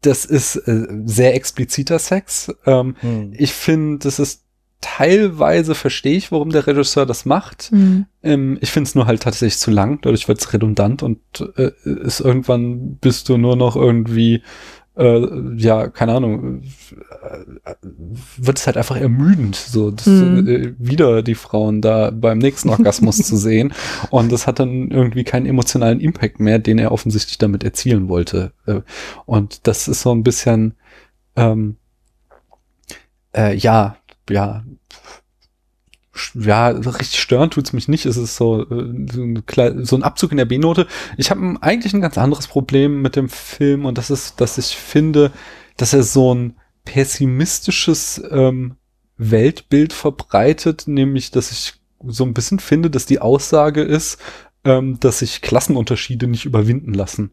das 0.00 0.24
ist 0.24 0.56
äh, 0.56 0.86
sehr 1.04 1.34
expliziter 1.34 1.98
Sex. 1.98 2.52
Ähm, 2.66 2.96
Hm. 3.00 3.32
ich 3.36 3.52
finde, 3.52 3.98
das 4.04 4.18
ist 4.18 4.43
teilweise 4.84 5.74
verstehe 5.74 6.16
ich, 6.16 6.30
warum 6.30 6.50
der 6.50 6.66
Regisseur 6.66 7.06
das 7.06 7.24
macht. 7.24 7.72
Mhm. 7.72 8.04
Ähm, 8.22 8.58
ich 8.60 8.70
finde 8.70 8.88
es 8.88 8.94
nur 8.94 9.06
halt 9.06 9.22
tatsächlich 9.22 9.58
zu 9.58 9.70
lang, 9.70 10.00
dadurch 10.02 10.28
wird 10.28 10.40
es 10.40 10.52
redundant 10.52 11.02
und 11.02 11.18
äh, 11.56 11.70
ist 11.84 12.20
irgendwann 12.20 12.96
bist 12.96 13.28
du 13.28 13.38
nur 13.38 13.56
noch 13.56 13.76
irgendwie 13.76 14.42
äh, 14.96 15.26
ja, 15.56 15.88
keine 15.88 16.12
Ahnung, 16.14 16.62
äh, 16.62 17.74
wird 18.36 18.58
es 18.58 18.66
halt 18.66 18.76
einfach 18.76 18.96
ermüdend, 18.96 19.56
so 19.56 19.90
das, 19.90 20.06
Mhm. 20.06 20.46
äh, 20.46 20.74
wieder 20.78 21.22
die 21.22 21.34
Frauen 21.34 21.80
da 21.80 22.10
beim 22.10 22.38
nächsten 22.38 22.68
Orgasmus 22.68 23.16
zu 23.16 23.36
sehen. 23.36 23.72
Und 24.10 24.30
das 24.30 24.46
hat 24.46 24.60
dann 24.60 24.92
irgendwie 24.92 25.24
keinen 25.24 25.46
emotionalen 25.46 25.98
Impact 25.98 26.38
mehr, 26.38 26.60
den 26.60 26.78
er 26.78 26.92
offensichtlich 26.92 27.38
damit 27.38 27.64
erzielen 27.64 28.08
wollte. 28.08 28.52
Äh, 28.66 28.82
und 29.26 29.66
das 29.66 29.88
ist 29.88 30.02
so 30.02 30.12
ein 30.14 30.22
bisschen, 30.22 30.74
ähm, 31.34 31.76
äh, 33.36 33.56
ja, 33.56 33.96
ja, 34.30 34.64
ja, 36.34 36.68
richtig 36.68 37.20
stören 37.20 37.50
tut's 37.50 37.72
mich 37.72 37.88
nicht. 37.88 38.06
Es 38.06 38.16
ist 38.16 38.36
so, 38.36 38.62
äh, 38.62 39.06
so 39.82 39.96
ein 39.96 40.02
Abzug 40.02 40.30
in 40.30 40.36
der 40.36 40.44
B-Note. 40.44 40.86
Ich 41.16 41.30
habe 41.30 41.56
eigentlich 41.60 41.92
ein 41.92 42.00
ganz 42.00 42.18
anderes 42.18 42.46
Problem 42.46 43.02
mit 43.02 43.16
dem 43.16 43.28
Film 43.28 43.84
und 43.84 43.98
das 43.98 44.10
ist, 44.10 44.40
dass 44.40 44.58
ich 44.58 44.76
finde, 44.76 45.32
dass 45.76 45.92
er 45.92 46.02
so 46.02 46.34
ein 46.34 46.56
pessimistisches 46.84 48.22
ähm, 48.30 48.76
Weltbild 49.16 49.92
verbreitet, 49.92 50.84
nämlich, 50.86 51.30
dass 51.30 51.50
ich 51.50 51.74
so 52.06 52.24
ein 52.24 52.34
bisschen 52.34 52.58
finde, 52.58 52.90
dass 52.90 53.06
die 53.06 53.20
Aussage 53.20 53.82
ist, 53.82 54.18
ähm, 54.64 55.00
dass 55.00 55.20
sich 55.20 55.40
Klassenunterschiede 55.40 56.26
nicht 56.26 56.44
überwinden 56.44 56.94
lassen. 56.94 57.32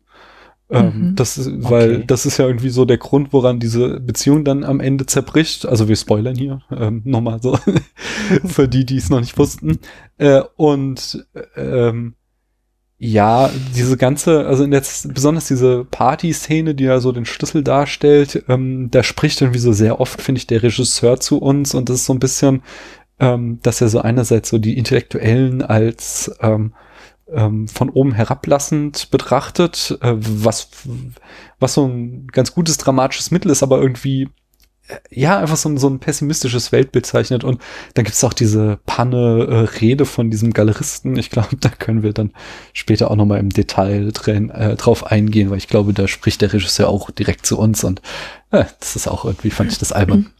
Ähm, 0.72 1.12
Mhm. 1.12 1.16
Das 1.16 1.38
ist, 1.38 1.50
weil 1.70 1.96
Okay. 1.98 2.04
das 2.08 2.25
ist 2.25 2.38
ja 2.38 2.48
irgendwie 2.48 2.70
so 2.70 2.86
der 2.86 2.98
Grund, 2.98 3.34
woran 3.34 3.60
diese 3.60 4.00
Beziehung 4.00 4.46
dann 4.46 4.63
am 4.63 4.80
Ende 4.80 5.06
zerbricht. 5.06 5.66
Also 5.66 5.88
wir 5.88 5.96
spoilern 5.96 6.36
hier 6.36 6.62
ähm, 6.72 7.01
nochmal 7.06 7.42
so 7.42 7.58
für 8.46 8.68
die, 8.68 8.86
die 8.86 8.98
es 8.98 9.10
noch 9.10 9.20
nicht 9.20 9.38
wussten. 9.38 9.80
Äh, 10.18 10.42
und 10.56 11.28
ähm, 11.58 12.16
ja, 13.04 13.50
diese 13.75 13.98
ganze, 13.98 14.46
also 14.46 14.63
in 14.63 14.70
der, 14.72 14.84
besonders 15.06 15.48
diese 15.48 15.86
Party-Szene, 15.86 16.75
die 16.75 16.84
ja 16.84 17.00
so 17.00 17.12
den 17.12 17.25
Schlüssel 17.25 17.63
darstellt, 17.63 18.44
ähm, 18.48 18.90
da 18.92 19.01
spricht 19.01 19.42
irgendwie 19.42 19.60
so 19.60 19.74
sehr 19.74 20.00
oft, 20.00 20.22
finde 20.22 20.38
ich, 20.40 20.46
der 20.48 20.62
Regisseur 20.62 21.20
zu 21.20 21.40
uns 21.40 21.74
und 21.74 21.90
das 21.90 21.98
ist 21.98 22.06
so 22.06 22.13
ein 22.13 22.20
bisschen, 22.20 22.62
ähm, 23.20 23.60
dass 23.63 23.82
er 23.82 23.90
so 23.90 24.01
einerseits 24.01 24.50
so 24.50 24.60
die 24.60 24.78
Intellektuellen 24.78 25.63
als 25.63 26.32
ähm, 26.42 26.74
ähm, 27.34 27.68
von 27.68 27.90
oben 27.90 28.14
herablassend 28.14 29.10
betrachtet, 29.12 29.98
äh, 30.02 30.14
was, 30.18 30.70
was 31.60 31.74
so 31.74 31.88
ein 31.88 32.28
ganz 32.28 32.54
gutes 32.54 32.78
dramatisches 32.78 33.32
Mittel 33.32 33.52
ist, 33.52 33.64
aber 33.64 33.82
irgendwie 33.82 34.30
äh, 34.88 34.96
ja, 35.10 35.40
einfach 35.40 35.58
so 35.58 35.70
ein, 35.70 35.78
so 35.78 35.90
ein 35.90 36.00
pessimistisches 36.00 36.72
Weltbild 36.72 37.06
zeichnet. 37.06 37.44
Und 37.44 37.62
dann 37.94 38.06
gibt's 38.06 38.24
auch 38.24 38.34
diese 38.34 38.80
Panne-Rede 38.86 40.06
von 40.06 40.30
diesem 40.30 40.54
Galeristen. 40.54 41.18
Ich 41.18 41.30
glaube, 41.30 41.56
da 41.60 41.70
können 41.70 42.04
wir 42.04 42.14
dann 42.14 42.32
später 42.74 43.12
auch 43.12 43.16
nochmal 43.16 43.40
im 43.40 43.50
Detail 43.50 44.12
äh, 44.28 44.76
drauf 44.76 45.08
eingehen, 45.08 45.50
weil 45.50 45.58
ich 45.58 45.68
glaube, 45.68 45.94
da 45.94 46.08
spricht 46.08 46.42
der 46.42 46.54
Regisseur 46.54 46.90
auch 46.90 47.12
direkt 47.12 47.46
zu 47.46 47.58
uns. 47.58 47.84
Und 47.84 48.02
äh, 48.52 48.66
das 48.80 48.96
ist 48.96 49.08
auch 49.08 49.26
irgendwie, 49.26 49.52
fand 49.52 49.72
ich 49.72 49.78
das 49.78 49.92
albern. 49.92 50.32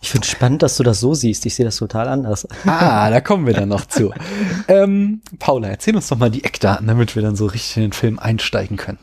Ich 0.00 0.10
finde 0.10 0.26
spannend, 0.26 0.62
dass 0.62 0.76
du 0.76 0.82
das 0.84 1.00
so 1.00 1.14
siehst. 1.14 1.44
Ich 1.46 1.54
sehe 1.54 1.64
das 1.64 1.76
total 1.76 2.08
anders. 2.08 2.46
Ah, 2.66 3.10
da 3.10 3.20
kommen 3.20 3.46
wir 3.46 3.54
dann 3.54 3.68
noch 3.68 3.84
zu. 3.86 4.12
Ähm, 4.68 5.22
Paula, 5.38 5.68
erzähl 5.68 5.96
uns 5.96 6.08
doch 6.08 6.18
mal 6.18 6.30
die 6.30 6.44
Eckdaten, 6.44 6.86
damit 6.86 7.14
wir 7.16 7.22
dann 7.22 7.34
so 7.36 7.46
richtig 7.46 7.76
in 7.76 7.82
den 7.82 7.92
Film 7.92 8.18
einsteigen 8.18 8.76
können. 8.76 8.98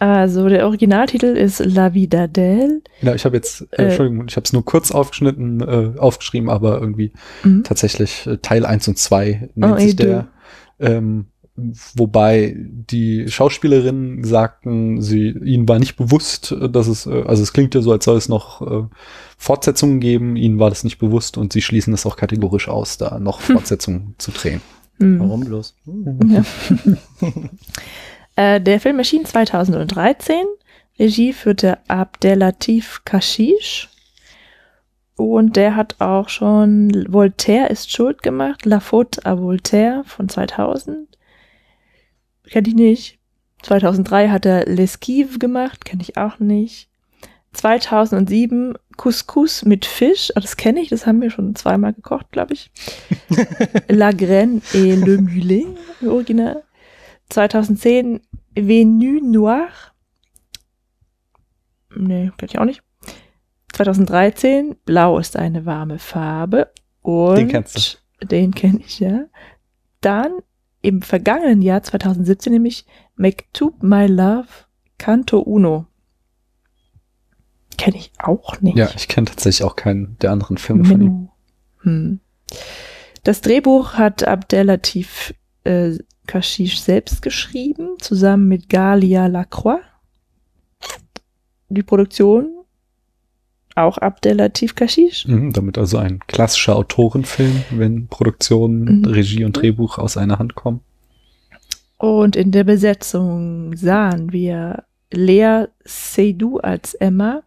Also 0.00 0.48
der 0.48 0.66
Originaltitel 0.66 1.26
ist 1.36 1.60
La 1.64 1.94
Vida 1.94 2.24
d'elle. 2.24 2.80
Ja, 3.00 3.14
ich 3.14 3.24
habe 3.24 3.36
jetzt, 3.36 3.62
äh, 3.72 3.76
Äh. 3.76 3.82
Entschuldigung, 3.86 4.26
ich 4.28 4.36
habe 4.36 4.44
es 4.44 4.52
nur 4.52 4.64
kurz 4.64 4.90
aufgeschnitten, 4.90 5.60
äh, 5.60 5.98
aufgeschrieben, 5.98 6.50
aber 6.50 6.78
irgendwie 6.80 7.12
Mhm. 7.44 7.62
tatsächlich 7.64 8.26
äh, 8.26 8.36
Teil 8.38 8.66
1 8.66 8.88
und 8.88 8.98
2 8.98 9.48
nennt 9.54 9.72
Oh, 9.74 9.78
sich 9.78 9.96
du. 9.96 10.04
der. 10.04 10.26
Ähm, 10.80 11.26
wobei 11.56 12.54
die 12.56 13.28
Schauspielerinnen 13.28 14.24
sagten, 14.24 15.00
sie 15.00 15.28
ihnen 15.28 15.68
war 15.68 15.78
nicht 15.78 15.96
bewusst, 15.96 16.52
äh, 16.52 16.68
dass 16.68 16.88
es, 16.88 17.06
äh, 17.06 17.22
also 17.26 17.42
es 17.42 17.52
klingt 17.52 17.74
ja 17.74 17.82
so, 17.82 17.92
als 17.92 18.04
soll 18.04 18.16
es 18.16 18.28
noch 18.28 18.62
äh, 18.62 18.86
Fortsetzungen 19.38 20.00
geben, 20.00 20.36
ihnen 20.36 20.58
war 20.58 20.70
das 20.70 20.84
nicht 20.84 20.98
bewusst 20.98 21.38
und 21.38 21.52
sie 21.52 21.62
schließen 21.62 21.92
das 21.92 22.06
auch 22.06 22.16
kategorisch 22.16 22.68
aus, 22.68 22.98
da 22.98 23.18
noch 23.20 23.40
Fortsetzungen 23.40 24.14
zu 24.18 24.32
drehen. 24.32 24.60
Hm. 24.98 25.20
Warum 25.20 25.40
bloß? 25.40 25.74
Hm. 25.84 26.44
Ja. 27.16 27.34
äh, 28.56 28.60
der 28.60 28.80
Film 28.80 28.98
erschien 28.98 29.24
2013. 29.24 30.44
Regie 30.98 31.32
führte 31.32 31.78
Abdelatif 31.88 33.02
Kashish. 33.04 33.90
Und 35.16 35.56
der 35.56 35.76
hat 35.76 35.96
auch 36.00 36.28
schon 36.28 37.06
Voltaire 37.08 37.70
ist 37.70 37.92
schuld 37.92 38.22
gemacht. 38.22 38.64
La 38.64 38.80
Faute 38.80 39.24
à 39.24 39.40
Voltaire 39.40 40.02
von 40.04 40.28
2000. 40.28 41.08
Kenn 42.50 42.64
ich 42.66 42.74
nicht. 42.74 43.18
2003 43.62 44.28
hat 44.28 44.46
er 44.46 44.66
L'Esquive 44.66 45.38
gemacht. 45.38 45.84
Kenn 45.84 46.00
ich 46.00 46.16
auch 46.16 46.38
nicht. 46.38 46.88
2007 47.52 48.76
Couscous 48.96 49.64
mit 49.64 49.86
Fisch. 49.86 50.32
Ah, 50.34 50.40
das 50.40 50.56
kenne 50.56 50.80
ich. 50.80 50.88
Das 50.88 51.06
haben 51.06 51.20
wir 51.22 51.30
schon 51.30 51.54
zweimal 51.54 51.92
gekocht, 51.92 52.30
glaube 52.32 52.54
ich. 52.54 52.70
La 53.88 54.12
Graine 54.12 54.60
et 54.72 54.96
le 54.96 55.18
Mulet 55.18 55.66
im 56.00 56.08
Original. 56.08 56.62
2010 57.30 58.20
Venu 58.54 59.20
Noir. 59.22 59.68
Nee, 61.96 62.30
kenn 62.36 62.48
ich 62.48 62.58
auch 62.58 62.64
nicht. 62.64 62.82
2013 63.72 64.76
Blau 64.84 65.18
ist 65.18 65.36
eine 65.36 65.64
warme 65.64 65.98
Farbe. 65.98 66.70
Und 67.02 67.36
Den 67.36 67.48
kennst 67.48 68.02
Den 68.22 68.54
kenne 68.54 68.80
ich, 68.84 69.00
ja. 69.00 69.24
Dann 70.00 70.32
im 70.84 71.00
vergangenen 71.00 71.62
Jahr 71.62 71.82
2017 71.82 72.52
nämlich 72.52 72.84
Mektub 73.16 73.82
My 73.82 74.06
Love 74.06 74.48
Canto 74.98 75.38
Uno. 75.38 75.86
Kenne 77.78 77.96
ich 77.96 78.12
auch 78.18 78.60
nicht. 78.60 78.76
Ja, 78.76 78.90
ich 78.94 79.08
kenne 79.08 79.26
tatsächlich 79.26 79.64
auch 79.64 79.76
keinen 79.76 80.18
der 80.18 80.30
anderen 80.30 80.58
Filme 80.58 80.84
von 80.84 81.00
ihm. 81.00 81.28
Hm. 81.80 82.20
Das 83.22 83.40
Drehbuch 83.40 83.94
hat 83.94 84.24
Abdelatif 84.24 85.34
äh, 85.64 85.96
Kashish 86.26 86.80
selbst 86.80 87.22
geschrieben, 87.22 87.96
zusammen 87.98 88.46
mit 88.46 88.68
Galia 88.68 89.26
Lacroix. 89.26 89.80
Die 91.70 91.82
Produktion 91.82 92.53
auch 93.74 93.98
Abdelatif 93.98 94.74
Kashish. 94.74 95.26
Mhm, 95.26 95.52
damit 95.52 95.78
also 95.78 95.98
ein 95.98 96.20
klassischer 96.26 96.76
Autorenfilm, 96.76 97.64
wenn 97.70 98.06
Produktion, 98.08 99.00
Mhm. 99.00 99.04
Regie 99.04 99.44
und 99.44 99.52
Drehbuch 99.56 99.98
aus 99.98 100.16
einer 100.16 100.38
Hand 100.38 100.54
kommen. 100.54 100.80
Und 101.98 102.36
in 102.36 102.50
der 102.52 102.64
Besetzung 102.64 103.76
sahen 103.76 104.32
wir 104.32 104.84
Lea 105.12 105.66
Seydoux 105.84 106.58
als 106.58 106.94
Emma, 106.94 107.42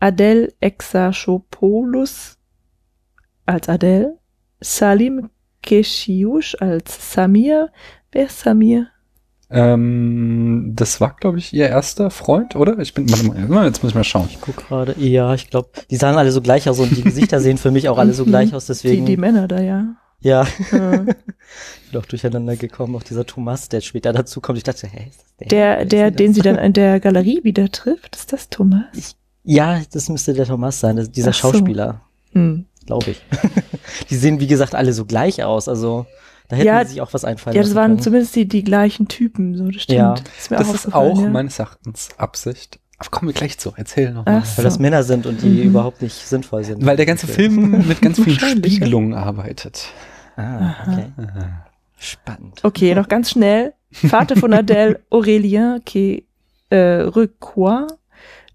Adele 0.00 0.52
Exarchopoulos 0.60 2.38
als 3.46 3.68
Adele, 3.68 4.18
Salim 4.60 5.30
Keshiush 5.62 6.56
als 6.60 7.14
Samir. 7.14 7.70
Wer 8.12 8.26
ist 8.26 8.40
Samir? 8.40 8.88
Ähm, 9.50 10.72
das 10.74 11.00
war, 11.00 11.14
glaube 11.18 11.38
ich, 11.38 11.52
ihr 11.52 11.68
erster 11.68 12.10
Freund, 12.10 12.56
oder? 12.56 12.78
Ich 12.78 12.94
bin, 12.94 13.08
warte 13.10 13.52
mal, 13.52 13.66
jetzt 13.66 13.82
muss 13.82 13.90
ich 13.90 13.94
mal 13.94 14.04
schauen. 14.04 14.28
Ich 14.30 14.40
guck 14.40 14.56
gerade. 14.56 14.94
Ja, 14.98 15.34
ich 15.34 15.50
glaube, 15.50 15.68
die 15.90 15.96
sahen 15.96 16.16
alle 16.16 16.32
so 16.32 16.40
gleich 16.40 16.68
aus 16.68 16.78
und 16.78 16.96
die 16.96 17.02
Gesichter 17.02 17.40
sehen 17.40 17.58
für 17.58 17.70
mich 17.70 17.88
auch 17.88 17.98
alle 17.98 18.14
so 18.14 18.24
gleich 18.24 18.54
aus. 18.54 18.66
Die, 18.66 18.72
Deswegen, 18.72 19.06
die 19.06 19.16
Männer 19.16 19.46
da, 19.48 19.60
ja. 19.60 19.96
ja, 20.20 20.42
ich 20.58 20.70
bin 20.70 22.00
auch 22.00 22.06
durcheinander 22.06 22.56
gekommen. 22.56 22.96
Auch 22.96 23.02
dieser 23.02 23.26
Thomas, 23.26 23.68
der 23.68 23.80
später 23.80 24.12
dazu 24.12 24.40
kommt. 24.40 24.58
Ich 24.58 24.64
dachte, 24.64 24.86
hä, 24.86 25.08
ist 25.08 25.20
das 25.20 25.36
der? 25.38 25.48
Der, 25.48 25.84
der, 25.84 26.10
den 26.10 26.34
sie 26.34 26.40
dann 26.42 26.56
in 26.58 26.72
der 26.72 27.00
Galerie 27.00 27.40
wieder 27.44 27.70
trifft, 27.70 28.16
ist 28.16 28.32
das 28.32 28.48
Thomas? 28.48 29.16
Ja, 29.44 29.80
das 29.92 30.08
müsste 30.08 30.32
der 30.32 30.46
Thomas 30.46 30.80
sein, 30.80 30.96
das, 30.96 31.10
dieser 31.10 31.30
Ach 31.30 31.34
so. 31.34 31.52
Schauspieler, 31.52 32.00
Hm. 32.32 32.64
glaube 32.86 33.10
ich. 33.12 33.22
die 34.10 34.16
sehen, 34.16 34.40
wie 34.40 34.46
gesagt, 34.46 34.74
alle 34.74 34.92
so 34.92 35.04
gleich 35.04 35.44
aus. 35.44 35.68
Also 35.68 36.06
da 36.48 36.56
hätten 36.56 36.66
Ja, 36.66 36.84
sie 36.84 36.92
sich 36.92 37.00
auch 37.00 37.12
was 37.14 37.24
einfallen 37.24 37.56
Ja, 37.56 37.62
das 37.62 37.74
waren 37.74 37.92
können. 37.92 38.02
zumindest 38.02 38.36
die, 38.36 38.46
die 38.46 38.62
gleichen 38.64 39.08
Typen, 39.08 39.56
so, 39.56 39.68
das 39.70 39.82
stimmt. 39.82 39.98
Ja. 39.98 40.14
ist 40.38 40.50
mir 40.50 40.56
Das 40.58 40.68
auch 40.68 40.74
ist 40.74 40.94
auch 40.94 41.20
ja. 41.22 41.28
meines 41.30 41.58
Erachtens 41.58 42.10
Absicht. 42.18 42.78
Aber 42.98 43.10
kommen 43.10 43.28
wir 43.28 43.34
gleich 43.34 43.58
zu. 43.58 43.72
Erzähl 43.76 44.12
noch 44.12 44.24
mal. 44.24 44.42
Ach 44.44 44.56
Weil 44.58 44.64
das 44.64 44.74
so. 44.74 44.80
Männer 44.80 45.02
sind 45.02 45.26
und 45.26 45.42
die 45.42 45.48
Mhm. 45.48 45.62
überhaupt 45.62 46.00
nicht 46.00 46.14
sinnvoll 46.14 46.62
sind. 46.64 46.84
Weil 46.86 46.96
der 46.96 47.06
ganze 47.06 47.26
Film 47.26 47.86
mit 47.88 48.00
ganz 48.00 48.20
vielen. 48.22 48.38
Spiegelungen 48.38 49.14
arbeitet. 49.14 49.86
Ah, 50.36 50.74
okay. 50.86 51.06
Aha. 51.16 51.66
Spannend. 51.96 52.60
Okay, 52.62 52.94
noch 52.94 53.08
ganz 53.08 53.30
schnell. 53.30 53.72
Vater 53.90 54.36
von 54.36 54.52
Adèle, 54.52 54.98
Aurélien 55.10 55.80
qui 55.84 56.26
äh, 56.70 56.76
Recoin. 56.76 57.86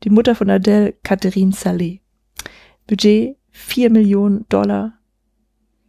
Die 0.04 0.10
Mutter 0.10 0.36
von 0.36 0.50
Adèle, 0.50 0.94
Catherine 1.04 1.52
Salé. 1.54 2.00
Budget 2.88 3.36
4 3.52 3.90
Millionen 3.90 4.46
Dollar. 4.50 4.94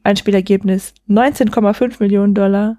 Einspielergebnis 0.02 0.94
19,5 1.08 1.96
Millionen 2.00 2.34
Dollar. 2.34 2.78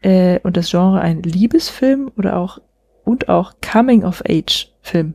Äh, 0.00 0.38
und 0.44 0.56
das 0.56 0.70
Genre 0.70 1.00
ein 1.00 1.22
Liebesfilm 1.22 2.10
oder 2.16 2.36
auch 2.36 2.60
und 3.04 3.28
auch 3.28 3.54
Coming-of-Age-Film. 3.60 5.14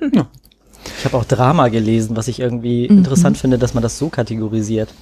Ich 0.00 1.04
habe 1.04 1.16
auch 1.16 1.24
Drama 1.24 1.68
gelesen, 1.68 2.16
was 2.16 2.28
ich 2.28 2.38
irgendwie 2.40 2.88
Mhm. 2.90 2.98
interessant 2.98 3.38
finde, 3.38 3.58
dass 3.58 3.74
man 3.74 3.82
das 3.82 3.98
so 3.98 4.08
kategorisiert. 4.10 4.92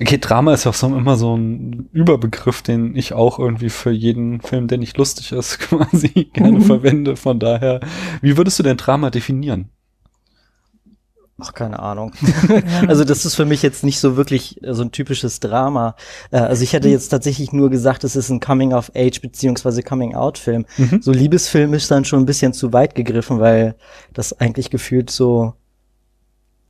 Okay, 0.00 0.18
Drama 0.18 0.52
ist 0.52 0.66
auch 0.66 0.74
so 0.74 0.88
immer 0.88 1.16
so 1.16 1.36
ein 1.36 1.88
Überbegriff, 1.92 2.62
den 2.62 2.96
ich 2.96 3.12
auch 3.12 3.38
irgendwie 3.38 3.70
für 3.70 3.92
jeden 3.92 4.40
Film, 4.40 4.66
der 4.66 4.78
nicht 4.78 4.96
lustig 4.98 5.30
ist, 5.32 5.58
quasi 5.60 6.28
gerne 6.32 6.58
Mhm. 6.58 6.62
verwende. 6.62 7.16
Von 7.16 7.38
daher, 7.38 7.80
wie 8.20 8.36
würdest 8.36 8.58
du 8.58 8.62
denn 8.62 8.76
Drama 8.76 9.10
definieren? 9.10 9.70
Ach, 11.40 11.52
keine 11.52 11.80
Ahnung. 11.80 12.12
Also 12.86 13.02
das 13.04 13.24
ist 13.24 13.34
für 13.34 13.44
mich 13.44 13.62
jetzt 13.62 13.82
nicht 13.82 13.98
so 13.98 14.16
wirklich 14.16 14.62
äh, 14.62 14.72
so 14.72 14.82
ein 14.82 14.92
typisches 14.92 15.40
Drama. 15.40 15.96
Äh, 16.30 16.38
Also 16.38 16.62
ich 16.62 16.72
hätte 16.72 16.88
jetzt 16.88 17.08
tatsächlich 17.08 17.52
nur 17.52 17.70
gesagt, 17.70 18.04
es 18.04 18.14
ist 18.14 18.30
ein 18.30 18.38
Coming-of-Age 18.40 19.20
beziehungsweise 19.20 19.82
Coming-out-Film. 19.82 20.64
Mhm. 20.78 21.02
So 21.02 21.10
Liebesfilm 21.12 21.74
ist 21.74 21.90
dann 21.90 22.04
schon 22.04 22.20
ein 22.20 22.26
bisschen 22.26 22.52
zu 22.52 22.72
weit 22.72 22.94
gegriffen, 22.94 23.40
weil 23.40 23.74
das 24.12 24.32
eigentlich 24.38 24.70
gefühlt 24.70 25.10
so 25.10 25.54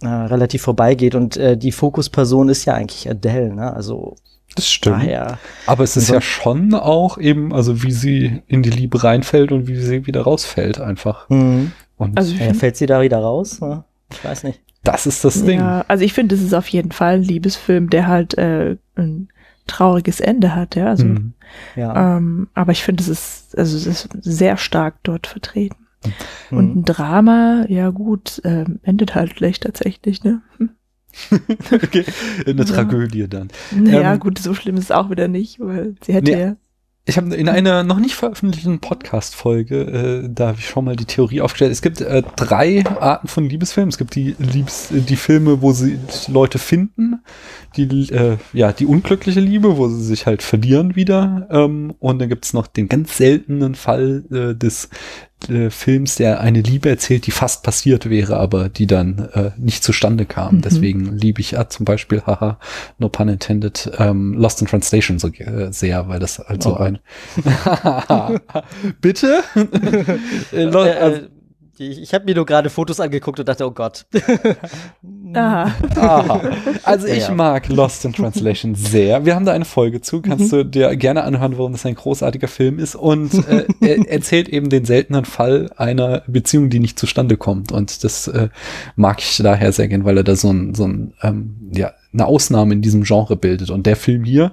äh, 0.02 0.06
relativ 0.08 0.62
vorbeigeht 0.62 1.14
und 1.14 1.36
äh, 1.36 1.56
die 1.58 1.72
Fokusperson 1.72 2.48
ist 2.48 2.64
ja 2.64 2.74
eigentlich 2.74 3.08
Adele, 3.08 3.54
ne? 3.54 3.72
Also 3.74 4.16
Das 4.56 4.68
stimmt. 4.68 4.96
daher. 5.02 5.38
Aber 5.66 5.84
es 5.84 5.96
ist 5.96 6.06
So- 6.08 6.14
ja 6.14 6.20
schon 6.22 6.72
auch 6.74 7.18
eben, 7.18 7.52
also 7.52 7.82
wie 7.82 7.92
sie 7.92 8.42
in 8.46 8.62
die 8.62 8.70
Liebe 8.70 9.04
reinfällt 9.04 9.52
und 9.52 9.66
wie 9.66 9.76
sie 9.76 10.06
wieder 10.06 10.22
rausfällt 10.22 10.80
einfach. 10.80 11.28
Mhm. 11.28 11.72
Und 11.96 12.16
Also 12.18 12.34
fällt 12.34 12.76
sie 12.76 12.86
da 12.86 13.02
wieder 13.02 13.18
raus? 13.18 13.60
Ne? 13.60 13.84
Ich 14.12 14.24
weiß 14.24 14.44
nicht. 14.44 14.60
das 14.84 15.06
ist 15.06 15.24
das 15.24 15.44
Ding. 15.44 15.58
Ja, 15.60 15.84
also 15.88 16.04
ich 16.04 16.12
finde, 16.12 16.34
es 16.34 16.42
ist 16.42 16.54
auf 16.54 16.68
jeden 16.68 16.92
Fall 16.92 17.14
ein 17.14 17.22
Liebesfilm, 17.22 17.88
der 17.90 18.06
halt 18.06 18.36
äh, 18.38 18.76
ein 18.96 19.28
trauriges 19.66 20.20
Ende 20.20 20.54
hat, 20.54 20.76
ja. 20.76 20.88
Also, 20.88 21.06
Mhm. 21.06 21.32
Ja. 21.76 22.16
ähm, 22.16 22.48
aber 22.54 22.72
ich 22.72 22.82
finde, 22.82 23.02
es 23.02 23.08
ist, 23.08 23.56
also 23.56 23.76
es 23.76 23.86
ist 23.86 24.08
sehr 24.20 24.56
stark 24.56 24.96
dort 25.04 25.26
vertreten. 25.26 25.76
Mhm. 26.50 26.58
Und 26.58 26.76
ein 26.76 26.84
Drama, 26.84 27.64
ja 27.68 27.88
gut, 27.90 28.42
ähm, 28.44 28.78
endet 28.82 29.14
halt 29.14 29.36
schlecht 29.36 29.62
tatsächlich, 29.62 30.22
ne? 30.24 30.42
Okay. 31.72 32.04
Eine 32.46 32.62
Ja. 32.62 32.64
Tragödie 32.64 33.28
dann. 33.28 33.48
Naja, 33.70 34.14
Ähm, 34.14 34.20
gut, 34.20 34.38
so 34.38 34.52
schlimm 34.54 34.76
ist 34.76 34.84
es 34.84 34.90
auch 34.90 35.10
wieder 35.10 35.28
nicht, 35.28 35.60
weil 35.60 35.94
sie 36.04 36.12
hätte 36.12 36.32
Nee. 36.32 36.40
ja. 36.40 36.56
Ich 37.06 37.18
habe 37.18 37.34
in 37.34 37.50
einer 37.50 37.82
noch 37.82 37.98
nicht 37.98 38.14
veröffentlichten 38.14 38.78
Podcast-Folge, 38.78 40.22
äh, 40.24 40.28
da 40.32 40.48
habe 40.48 40.58
ich 40.58 40.66
schon 40.66 40.86
mal 40.86 40.96
die 40.96 41.04
Theorie 41.04 41.42
aufgestellt. 41.42 41.70
Es 41.70 41.82
gibt 41.82 42.00
äh, 42.00 42.22
drei 42.34 42.82
Arten 42.86 43.28
von 43.28 43.46
Liebesfilmen. 43.46 43.90
Es 43.90 43.98
gibt 43.98 44.14
die 44.14 44.34
Liebes, 44.38 44.88
die 44.90 45.16
Filme, 45.16 45.60
wo 45.60 45.72
sie 45.72 45.98
Leute 46.28 46.58
finden, 46.58 47.20
die 47.76 48.08
äh, 48.10 48.38
ja 48.54 48.72
die 48.72 48.86
unglückliche 48.86 49.40
Liebe, 49.40 49.76
wo 49.76 49.88
sie 49.88 50.02
sich 50.02 50.24
halt 50.24 50.42
verlieren 50.42 50.96
wieder. 50.96 51.46
Ähm, 51.50 51.94
und 51.98 52.20
dann 52.20 52.30
gibt's 52.30 52.54
noch 52.54 52.66
den 52.66 52.88
ganz 52.88 53.18
seltenen 53.18 53.74
Fall 53.74 54.24
äh, 54.30 54.54
des 54.58 54.88
äh, 55.48 55.70
Films, 55.70 56.16
der 56.16 56.40
eine 56.40 56.60
Liebe 56.60 56.88
erzählt, 56.88 57.26
die 57.26 57.30
fast 57.30 57.62
passiert 57.62 58.08
wäre, 58.08 58.36
aber 58.36 58.68
die 58.68 58.86
dann 58.86 59.28
äh, 59.32 59.50
nicht 59.56 59.84
zustande 59.84 60.24
kam. 60.26 60.56
Mhm. 60.56 60.62
Deswegen 60.62 61.16
liebe 61.16 61.40
ich 61.40 61.52
ja 61.52 61.68
zum 61.68 61.84
Beispiel, 61.84 62.22
haha, 62.26 62.58
no 62.98 63.08
pun 63.08 63.28
intended, 63.28 63.90
ähm, 63.98 64.34
Lost 64.34 64.60
in 64.60 64.66
Translation 64.66 65.18
so 65.18 65.28
äh, 65.28 65.72
sehr, 65.72 66.08
weil 66.08 66.18
das 66.18 66.38
halt 66.38 66.62
so 66.62 66.74
Oh 66.74 66.82
ein 66.82 66.98
Bitte? 69.00 69.42
Äh, 70.52 71.28
Ich 71.78 72.00
ich 72.02 72.14
habe 72.14 72.24
mir 72.24 72.34
nur 72.34 72.46
gerade 72.46 72.70
Fotos 72.70 73.00
angeguckt 73.00 73.40
und 73.40 73.48
dachte, 73.48 73.66
oh 73.66 73.70
Gott. 73.72 74.06
Ah, 75.36 75.72
aha. 75.96 76.40
Also 76.84 77.08
Ja, 77.08 77.14
ich 77.14 77.24
ja. 77.26 77.34
mag 77.34 77.68
Lost 77.68 78.04
in 78.04 78.12
Translation 78.12 78.74
sehr. 78.76 79.24
Wir 79.24 79.34
haben 79.34 79.44
da 79.44 79.50
eine 79.52 79.64
Folge 79.64 80.00
zu. 80.00 80.22
Kannst 80.22 80.52
Mhm. 80.52 80.56
du 80.58 80.64
dir 80.64 80.94
gerne 80.96 81.24
anhören, 81.24 81.58
warum 81.58 81.72
das 81.72 81.84
ein 81.86 81.96
großartiger 81.96 82.46
Film 82.46 82.78
ist. 82.78 82.94
Und 82.94 83.34
äh, 83.48 83.66
er 83.80 84.08
erzählt 84.08 84.48
eben 84.48 84.68
den 84.70 84.84
seltenen 84.84 85.24
Fall 85.24 85.70
einer 85.76 86.22
Beziehung, 86.28 86.70
die 86.70 86.78
nicht 86.78 87.00
zustande 87.00 87.36
kommt. 87.36 87.72
Und 87.72 88.04
das 88.04 88.28
äh, 88.28 88.48
mag 88.94 89.18
ich 89.20 89.36
daher 89.38 89.72
sehr 89.72 89.88
gern, 89.88 90.04
weil 90.04 90.18
er 90.18 90.24
da 90.24 90.36
so 90.36 90.52
ein, 90.52 90.74
so 90.76 90.86
ein 90.86 91.14
ähm, 91.22 91.56
ja, 91.72 91.92
eine 92.12 92.26
Ausnahme 92.26 92.74
in 92.74 92.82
diesem 92.82 93.02
Genre 93.02 93.34
bildet. 93.34 93.70
Und 93.70 93.86
der 93.86 93.96
Film 93.96 94.22
hier, 94.22 94.52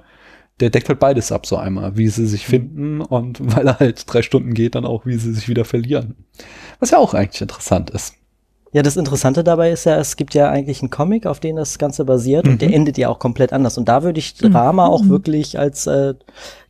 der 0.62 0.70
deckt 0.70 0.88
halt 0.88 0.98
beides 1.00 1.30
ab, 1.32 1.44
so 1.44 1.56
einmal, 1.56 1.96
wie 1.98 2.08
sie 2.08 2.26
sich 2.26 2.46
finden 2.46 3.00
und 3.02 3.38
weil 3.56 3.66
er 3.66 3.78
halt 3.80 4.04
drei 4.06 4.22
Stunden 4.22 4.54
geht, 4.54 4.74
dann 4.76 4.86
auch, 4.86 5.04
wie 5.04 5.16
sie 5.16 5.34
sich 5.34 5.48
wieder 5.48 5.64
verlieren. 5.66 6.14
Was 6.80 6.92
ja 6.92 6.98
auch 6.98 7.12
eigentlich 7.12 7.42
interessant 7.42 7.90
ist. 7.90 8.14
Ja, 8.74 8.80
das 8.82 8.96
Interessante 8.96 9.44
dabei 9.44 9.70
ist 9.70 9.84
ja, 9.84 9.98
es 9.98 10.16
gibt 10.16 10.32
ja 10.32 10.48
eigentlich 10.48 10.80
einen 10.80 10.88
Comic, 10.88 11.26
auf 11.26 11.40
den 11.40 11.56
das 11.56 11.76
Ganze 11.78 12.06
basiert 12.06 12.46
Mhm. 12.46 12.52
und 12.52 12.62
der 12.62 12.72
endet 12.72 12.96
ja 12.96 13.10
auch 13.10 13.18
komplett 13.18 13.52
anders. 13.52 13.76
Und 13.76 13.86
da 13.86 14.02
würde 14.02 14.18
ich 14.18 14.34
Drama 14.34 14.86
auch 14.86 15.06
wirklich 15.08 15.58
als 15.58 15.86
äh, 15.86 16.14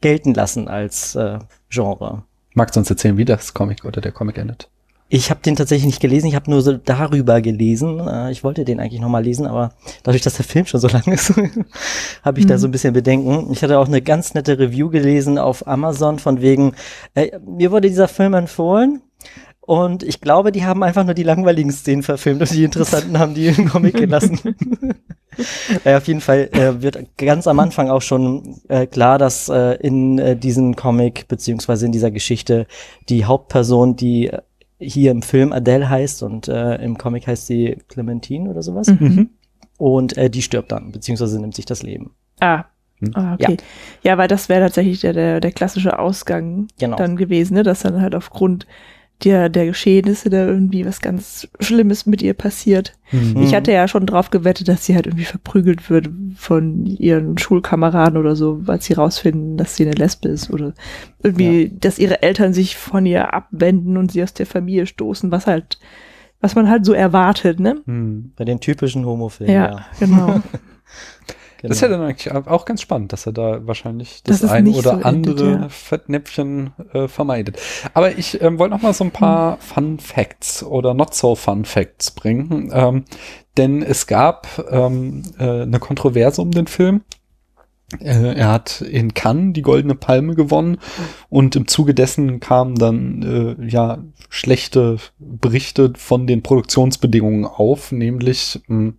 gelten 0.00 0.34
lassen 0.34 0.66
als 0.66 1.14
äh, 1.14 1.38
Genre. 1.70 2.24
Magst 2.54 2.74
du 2.74 2.80
uns 2.80 2.90
erzählen, 2.90 3.16
wie 3.18 3.24
das 3.24 3.54
Comic 3.54 3.84
oder 3.84 4.00
der 4.00 4.10
Comic 4.10 4.36
endet? 4.38 4.68
Ich 5.14 5.28
habe 5.28 5.42
den 5.42 5.56
tatsächlich 5.56 5.84
nicht 5.84 6.00
gelesen, 6.00 6.28
ich 6.28 6.34
habe 6.34 6.50
nur 6.50 6.62
so 6.62 6.72
darüber 6.72 7.42
gelesen. 7.42 8.00
Äh, 8.08 8.30
ich 8.30 8.42
wollte 8.44 8.64
den 8.64 8.80
eigentlich 8.80 9.02
nochmal 9.02 9.22
lesen, 9.22 9.46
aber 9.46 9.74
dadurch, 10.04 10.22
dass 10.22 10.36
der 10.36 10.46
Film 10.46 10.64
schon 10.64 10.80
so 10.80 10.88
lang 10.88 11.04
ist, 11.04 11.34
habe 12.22 12.40
ich 12.40 12.46
da 12.46 12.54
Mhm. 12.54 12.58
so 12.58 12.68
ein 12.68 12.70
bisschen 12.70 12.94
Bedenken. 12.94 13.52
Ich 13.52 13.62
hatte 13.62 13.78
auch 13.78 13.88
eine 13.88 14.00
ganz 14.00 14.32
nette 14.32 14.58
Review 14.58 14.88
gelesen 14.88 15.36
auf 15.36 15.66
Amazon 15.66 16.18
von 16.18 16.40
wegen, 16.40 16.72
äh, 17.14 17.38
mir 17.46 17.70
wurde 17.70 17.90
dieser 17.90 18.08
Film 18.08 18.32
empfohlen. 18.32 19.02
Und 19.60 20.02
ich 20.02 20.22
glaube, 20.22 20.50
die 20.50 20.64
haben 20.64 20.82
einfach 20.82 21.04
nur 21.04 21.12
die 21.14 21.22
langweiligen 21.24 21.70
Szenen 21.72 22.02
verfilmt 22.02 22.40
und 22.40 22.50
die 22.50 22.64
interessanten 22.64 23.18
haben 23.18 23.34
die 23.34 23.48
im 23.48 23.68
Comic 23.68 23.94
gelassen. 23.94 24.56
ja, 25.84 25.96
auf 25.98 26.08
jeden 26.08 26.22
Fall 26.22 26.48
äh, 26.52 26.80
wird 26.82 27.18
ganz 27.18 27.46
am 27.46 27.60
Anfang 27.60 27.90
auch 27.90 28.02
schon 28.02 28.62
äh, 28.68 28.86
klar, 28.86 29.18
dass 29.18 29.50
äh, 29.50 29.74
in 29.74 30.18
äh, 30.18 30.36
diesem 30.36 30.74
Comic 30.74 31.28
beziehungsweise 31.28 31.84
in 31.84 31.92
dieser 31.92 32.10
Geschichte 32.10 32.66
die 33.10 33.26
Hauptperson, 33.26 33.94
die 33.94 34.28
äh, 34.28 34.40
hier 34.82 35.10
im 35.10 35.22
Film 35.22 35.52
Adele 35.52 35.88
heißt 35.88 36.22
und 36.22 36.48
äh, 36.48 36.76
im 36.76 36.98
Comic 36.98 37.26
heißt 37.26 37.46
sie 37.46 37.78
Clementine 37.88 38.50
oder 38.50 38.62
sowas. 38.62 38.88
Mhm. 38.88 39.30
Und 39.78 40.16
äh, 40.16 40.30
die 40.30 40.42
stirbt 40.42 40.72
dann, 40.72 40.92
beziehungsweise 40.92 41.40
nimmt 41.40 41.54
sich 41.54 41.64
das 41.64 41.82
Leben. 41.82 42.12
Ah. 42.40 42.64
Hm. 43.00 43.10
ah 43.14 43.34
okay. 43.34 43.56
Ja. 44.02 44.16
weil 44.16 44.28
das 44.28 44.48
wäre 44.48 44.60
tatsächlich 44.60 45.00
der, 45.00 45.12
der, 45.12 45.40
der 45.40 45.52
klassische 45.52 45.98
Ausgang 45.98 46.68
Genau. 46.78 46.96
dann 46.96 47.16
gewesen, 47.16 47.54
ne? 47.54 47.62
dass 47.62 47.80
dann 47.80 48.00
halt 48.00 48.14
aufgrund 48.14 48.66
der, 49.24 49.48
der 49.48 49.66
Geschehnisse 49.66 50.30
da 50.30 50.46
irgendwie 50.46 50.84
was 50.84 51.00
ganz 51.00 51.48
Schlimmes 51.60 52.06
mit 52.06 52.22
ihr 52.22 52.34
passiert. 52.34 52.94
Mhm. 53.12 53.42
Ich 53.42 53.54
hatte 53.54 53.72
ja 53.72 53.86
schon 53.88 54.06
drauf 54.06 54.30
gewettet, 54.30 54.68
dass 54.68 54.86
sie 54.86 54.94
halt 54.94 55.06
irgendwie 55.06 55.24
verprügelt 55.24 55.90
wird 55.90 56.10
von 56.36 56.86
ihren 56.86 57.38
Schulkameraden 57.38 58.18
oder 58.18 58.36
so, 58.36 58.66
weil 58.66 58.80
sie 58.80 58.94
rausfinden, 58.94 59.56
dass 59.56 59.76
sie 59.76 59.84
eine 59.84 59.94
Lesbe 59.94 60.28
ist 60.28 60.50
oder 60.50 60.74
irgendwie, 61.22 61.72
dass 61.78 61.98
ihre 61.98 62.22
Eltern 62.22 62.52
sich 62.52 62.76
von 62.76 63.06
ihr 63.06 63.32
abwenden 63.32 63.96
und 63.96 64.12
sie 64.12 64.22
aus 64.22 64.34
der 64.34 64.46
Familie 64.46 64.86
stoßen, 64.86 65.30
was 65.30 65.46
halt, 65.46 65.78
was 66.40 66.54
man 66.54 66.68
halt 66.68 66.84
so 66.84 66.92
erwartet, 66.92 67.60
ne? 67.60 67.82
Mhm. 67.86 68.32
Bei 68.36 68.44
den 68.44 68.60
typischen 68.60 69.06
Homofilmen. 69.06 69.54
Ja, 69.54 69.70
Ja, 69.70 69.86
genau. 69.98 70.40
genau. 71.62 71.68
Das 71.70 71.78
ist 71.78 71.80
ja 71.82 71.88
dann 71.88 72.02
eigentlich 72.02 72.32
auch 72.32 72.64
ganz 72.64 72.82
spannend, 72.82 73.12
dass 73.12 73.26
er 73.26 73.32
da 73.32 73.66
wahrscheinlich 73.66 74.22
das 74.24 74.42
es 74.42 74.50
ein 74.50 74.68
oder 74.68 74.82
so 74.82 74.90
endet, 74.90 75.04
andere 75.04 75.50
ja. 75.50 75.68
Fettnäpfchen 75.68 76.72
äh, 76.92 77.08
vermeidet. 77.08 77.58
Aber 77.94 78.18
ich 78.18 78.40
ähm, 78.42 78.58
wollte 78.58 78.74
noch 78.74 78.82
mal 78.82 78.92
so 78.92 79.04
ein 79.04 79.10
paar 79.10 79.58
Fun 79.58 79.98
Facts 79.98 80.62
oder 80.62 80.94
not 80.94 81.14
so 81.14 81.34
Fun 81.34 81.64
Facts 81.64 82.10
bringen, 82.10 82.70
ähm, 82.72 83.04
denn 83.56 83.82
es 83.82 84.06
gab 84.06 84.48
ähm, 84.70 85.22
äh, 85.38 85.62
eine 85.62 85.78
Kontroverse 85.78 86.42
um 86.42 86.50
den 86.50 86.66
Film. 86.66 87.02
Äh, 88.00 88.34
er 88.34 88.50
hat 88.50 88.80
in 88.80 89.14
Cannes 89.14 89.52
die 89.52 89.62
Goldene 89.62 89.94
Palme 89.94 90.34
gewonnen 90.34 90.78
und 91.28 91.56
im 91.56 91.68
Zuge 91.68 91.94
dessen 91.94 92.40
kamen 92.40 92.76
dann 92.76 93.22
äh, 93.60 93.68
ja 93.68 93.98
schlechte 94.28 94.96
Berichte 95.18 95.92
von 95.96 96.26
den 96.26 96.42
Produktionsbedingungen 96.42 97.44
auf, 97.44 97.92
nämlich 97.92 98.60
mh, 98.66 98.94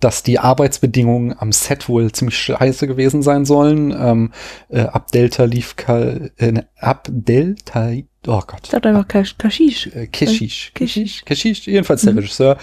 dass 0.00 0.22
die 0.22 0.38
Arbeitsbedingungen 0.38 1.34
am 1.38 1.52
Set 1.52 1.88
wohl 1.88 2.12
ziemlich 2.12 2.38
scheiße 2.38 2.86
gewesen 2.86 3.22
sein 3.22 3.44
sollen. 3.44 3.94
Ähm, 3.98 4.32
äh, 4.68 4.80
ab 4.80 5.10
Delta 5.12 5.44
lief 5.44 5.74
äh, 5.88 6.62
ab 6.78 7.08
Delta 7.10 7.90
oh 8.26 8.42
Gott. 8.46 8.66
Sagt 8.66 8.86
einfach 8.86 9.06
Kash- 9.08 9.36
Kashish. 9.38 9.88
Äh, 9.94 10.06
Keshish. 10.06 10.72
Keshish. 10.74 11.24
Keshish, 11.24 11.66
jedenfalls 11.66 12.02
der 12.02 12.12
Mhm. 12.12 12.18
Regisseur, 12.18 12.58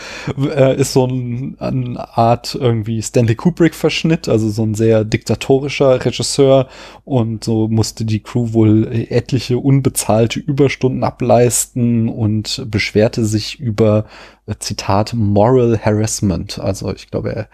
äh, 0.55 0.75
ist 0.79 0.93
so 0.93 1.05
ein, 1.07 1.55
eine 1.59 2.17
Art 2.17 2.55
irgendwie 2.55 3.01
Stanley 3.01 3.35
Kubrick-Verschnitt, 3.35 4.27
also 4.29 4.49
so 4.49 4.63
ein 4.63 4.75
sehr 4.75 5.03
diktatorischer 5.05 6.03
Regisseur 6.03 6.67
und 7.05 7.43
so 7.43 7.67
musste 7.67 8.05
die 8.05 8.19
Crew 8.21 8.53
wohl 8.53 8.87
äh, 8.91 9.03
etliche 9.09 9.57
unbezahlte 9.57 10.39
Überstunden 10.39 11.03
ableisten 11.03 12.09
und 12.09 12.63
beschwerte 12.67 13.25
sich 13.25 13.59
über, 13.59 14.05
äh, 14.45 14.55
Zitat, 14.59 15.13
Moral 15.13 15.79
Harassment. 15.83 16.59
Also 16.59 16.93
ich 16.93 17.09
glaube, 17.09 17.35
er, 17.35 17.47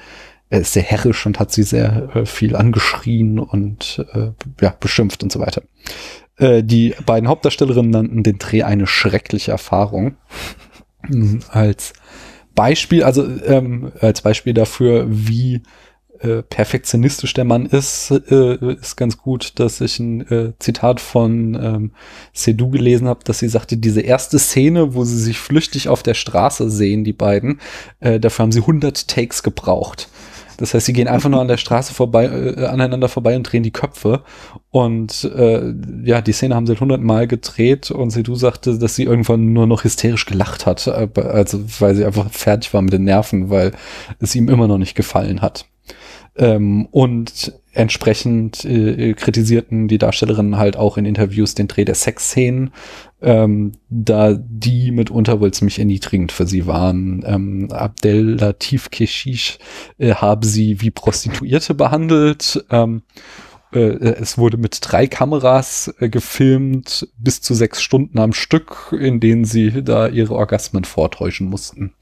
er 0.52 0.62
ist 0.62 0.74
sehr 0.74 0.82
herrisch 0.84 1.26
und 1.28 1.40
hat 1.40 1.52
sie 1.52 1.62
sehr 1.64 2.10
äh, 2.16 2.26
viel 2.26 2.56
angeschrien 2.56 3.38
und 3.40 4.04
äh, 4.14 4.30
ja, 4.62 4.76
beschimpft 4.80 5.22
und 5.22 5.32
so 5.32 5.40
weiter. 5.40 5.62
Äh, 6.40 6.64
die 6.64 6.96
beiden 7.06 7.30
Hauptdarstellerinnen 7.30 7.92
nannten 7.92 8.24
den 8.24 8.40
Dreh 8.40 8.64
eine 8.64 8.88
schreckliche 8.88 9.52
Erfahrung. 9.52 10.16
Mhm, 11.08 11.42
als 11.50 11.94
Beispiel, 12.56 13.04
also 13.04 13.26
ähm, 13.46 13.92
als 14.02 14.22
Beispiel 14.22 14.54
dafür, 14.54 15.06
wie 15.08 15.62
äh, 16.20 16.44
perfektionistisch 16.44 17.34
der 17.34 17.46
Mann 17.46 17.66
ist, 17.66 18.12
äh, 18.12 18.74
ist 18.76 18.98
ganz 18.98 19.18
gut, 19.18 19.54
dass 19.60 19.80
ich 19.80 20.00
ein 20.00 20.30
äh, 20.30 20.54
Zitat 20.60 21.00
von 21.00 21.56
ähm, 21.56 21.92
Seydoux 22.34 22.72
gelesen 22.72 23.08
habe, 23.08 23.24
dass 23.24 23.40
sie 23.40 23.48
sagte, 23.48 23.78
diese 23.78 24.02
erste 24.02 24.38
Szene, 24.38 24.94
wo 24.96 25.06
sie 25.06 25.18
sich 25.18 25.40
flüchtig 25.40 25.88
auf 25.88 26.04
der 26.04 26.16
Straße 26.16 26.70
sehen, 26.70 27.06
die 27.06 27.14
beiden, 27.14 27.62
äh, 28.02 28.20
dafür 28.20 28.44
haben 28.44 28.52
sie 28.52 28.60
100 28.60 29.08
Takes 29.08 29.44
gebraucht. 29.44 30.10
Das 30.60 30.74
heißt, 30.74 30.86
sie 30.86 30.94
gehen 30.94 31.08
einfach 31.08 31.30
nur 31.30 31.40
an 31.40 31.48
der 31.48 31.58
Straße 31.58 31.94
vorbei, 31.94 32.26
äh, 32.26 32.66
aneinander 32.66 33.08
vorbei 33.08 33.36
und 33.36 33.44
drehen 33.44 33.64
die 33.64 33.72
Köpfe. 33.72 34.24
Und 34.72 35.24
äh, 35.24 35.74
ja, 36.04 36.22
die 36.22 36.34
Szene 36.34 36.56
haben 36.56 36.68
sie 36.68 36.74
100 36.74 37.02
Mal 37.02 37.28
gedreht 37.28 37.92
und 37.92 38.10
Seydoux 38.10 38.36
sagte, 38.36 38.78
dass 38.78 38.96
sie 38.96 39.04
irgendwann 39.04 39.54
nur 39.54 39.68
noch 39.68 39.86
hysterisch 39.86 40.26
gelacht 40.26 40.66
hat, 40.66 40.88
also 40.88 41.64
weil 41.80 41.96
sie 41.96 42.06
einfach 42.06 42.30
fertig 42.30 42.74
war 42.74 42.82
mit 42.82 42.94
den 42.94 43.06
Nerven, 43.06 43.50
weil 43.50 43.72
es 44.20 44.36
ihm 44.36 44.50
immer 44.50 44.68
noch 44.68 44.78
nicht 44.78 44.96
gefallen 44.96 45.42
hat. 45.42 45.66
Ähm, 46.36 46.88
und 46.92 47.54
entsprechend 47.72 48.66
äh, 48.66 49.14
kritisierten 49.14 49.88
die 49.88 49.98
Darstellerinnen 49.98 50.58
halt 50.58 50.76
auch 50.76 50.98
in 50.98 51.06
Interviews 51.06 51.56
den 51.56 51.68
Dreh 51.68 51.86
der 51.86 51.96
Sexszenen, 51.96 52.72
ähm, 53.22 53.74
da 53.90 54.34
die 54.34 54.92
mitunter 54.92 55.40
wohl 55.40 55.52
ziemlich 55.52 55.80
erniedrigend 55.80 56.32
für 56.32 56.48
sie 56.48 56.68
waren. 56.68 57.24
Ähm, 57.26 57.72
Abdel 57.72 58.36
Latif 58.40 58.90
Keshish 58.90 59.60
äh, 59.98 60.14
habe 60.16 60.46
sie 60.46 60.82
wie 60.82 60.92
Prostituierte 60.92 61.74
behandelt. 61.74 62.66
Ähm, 62.70 63.04
äh, 63.72 63.80
es 63.80 64.38
wurde 64.38 64.58
mit 64.58 64.80
drei 64.82 65.08
Kameras 65.08 65.94
äh, 66.00 66.10
gefilmt, 66.10 67.08
bis 67.18 67.42
zu 67.42 67.54
sechs 67.54 67.82
Stunden 67.82 68.20
am 68.20 68.34
Stück, 68.34 68.96
in 68.98 69.20
denen 69.20 69.46
sie 69.46 69.84
da 69.84 70.08
ihre 70.08 70.36
Orgasmen 70.36 70.86
vortäuschen 70.86 71.50
mussten. 71.50 71.94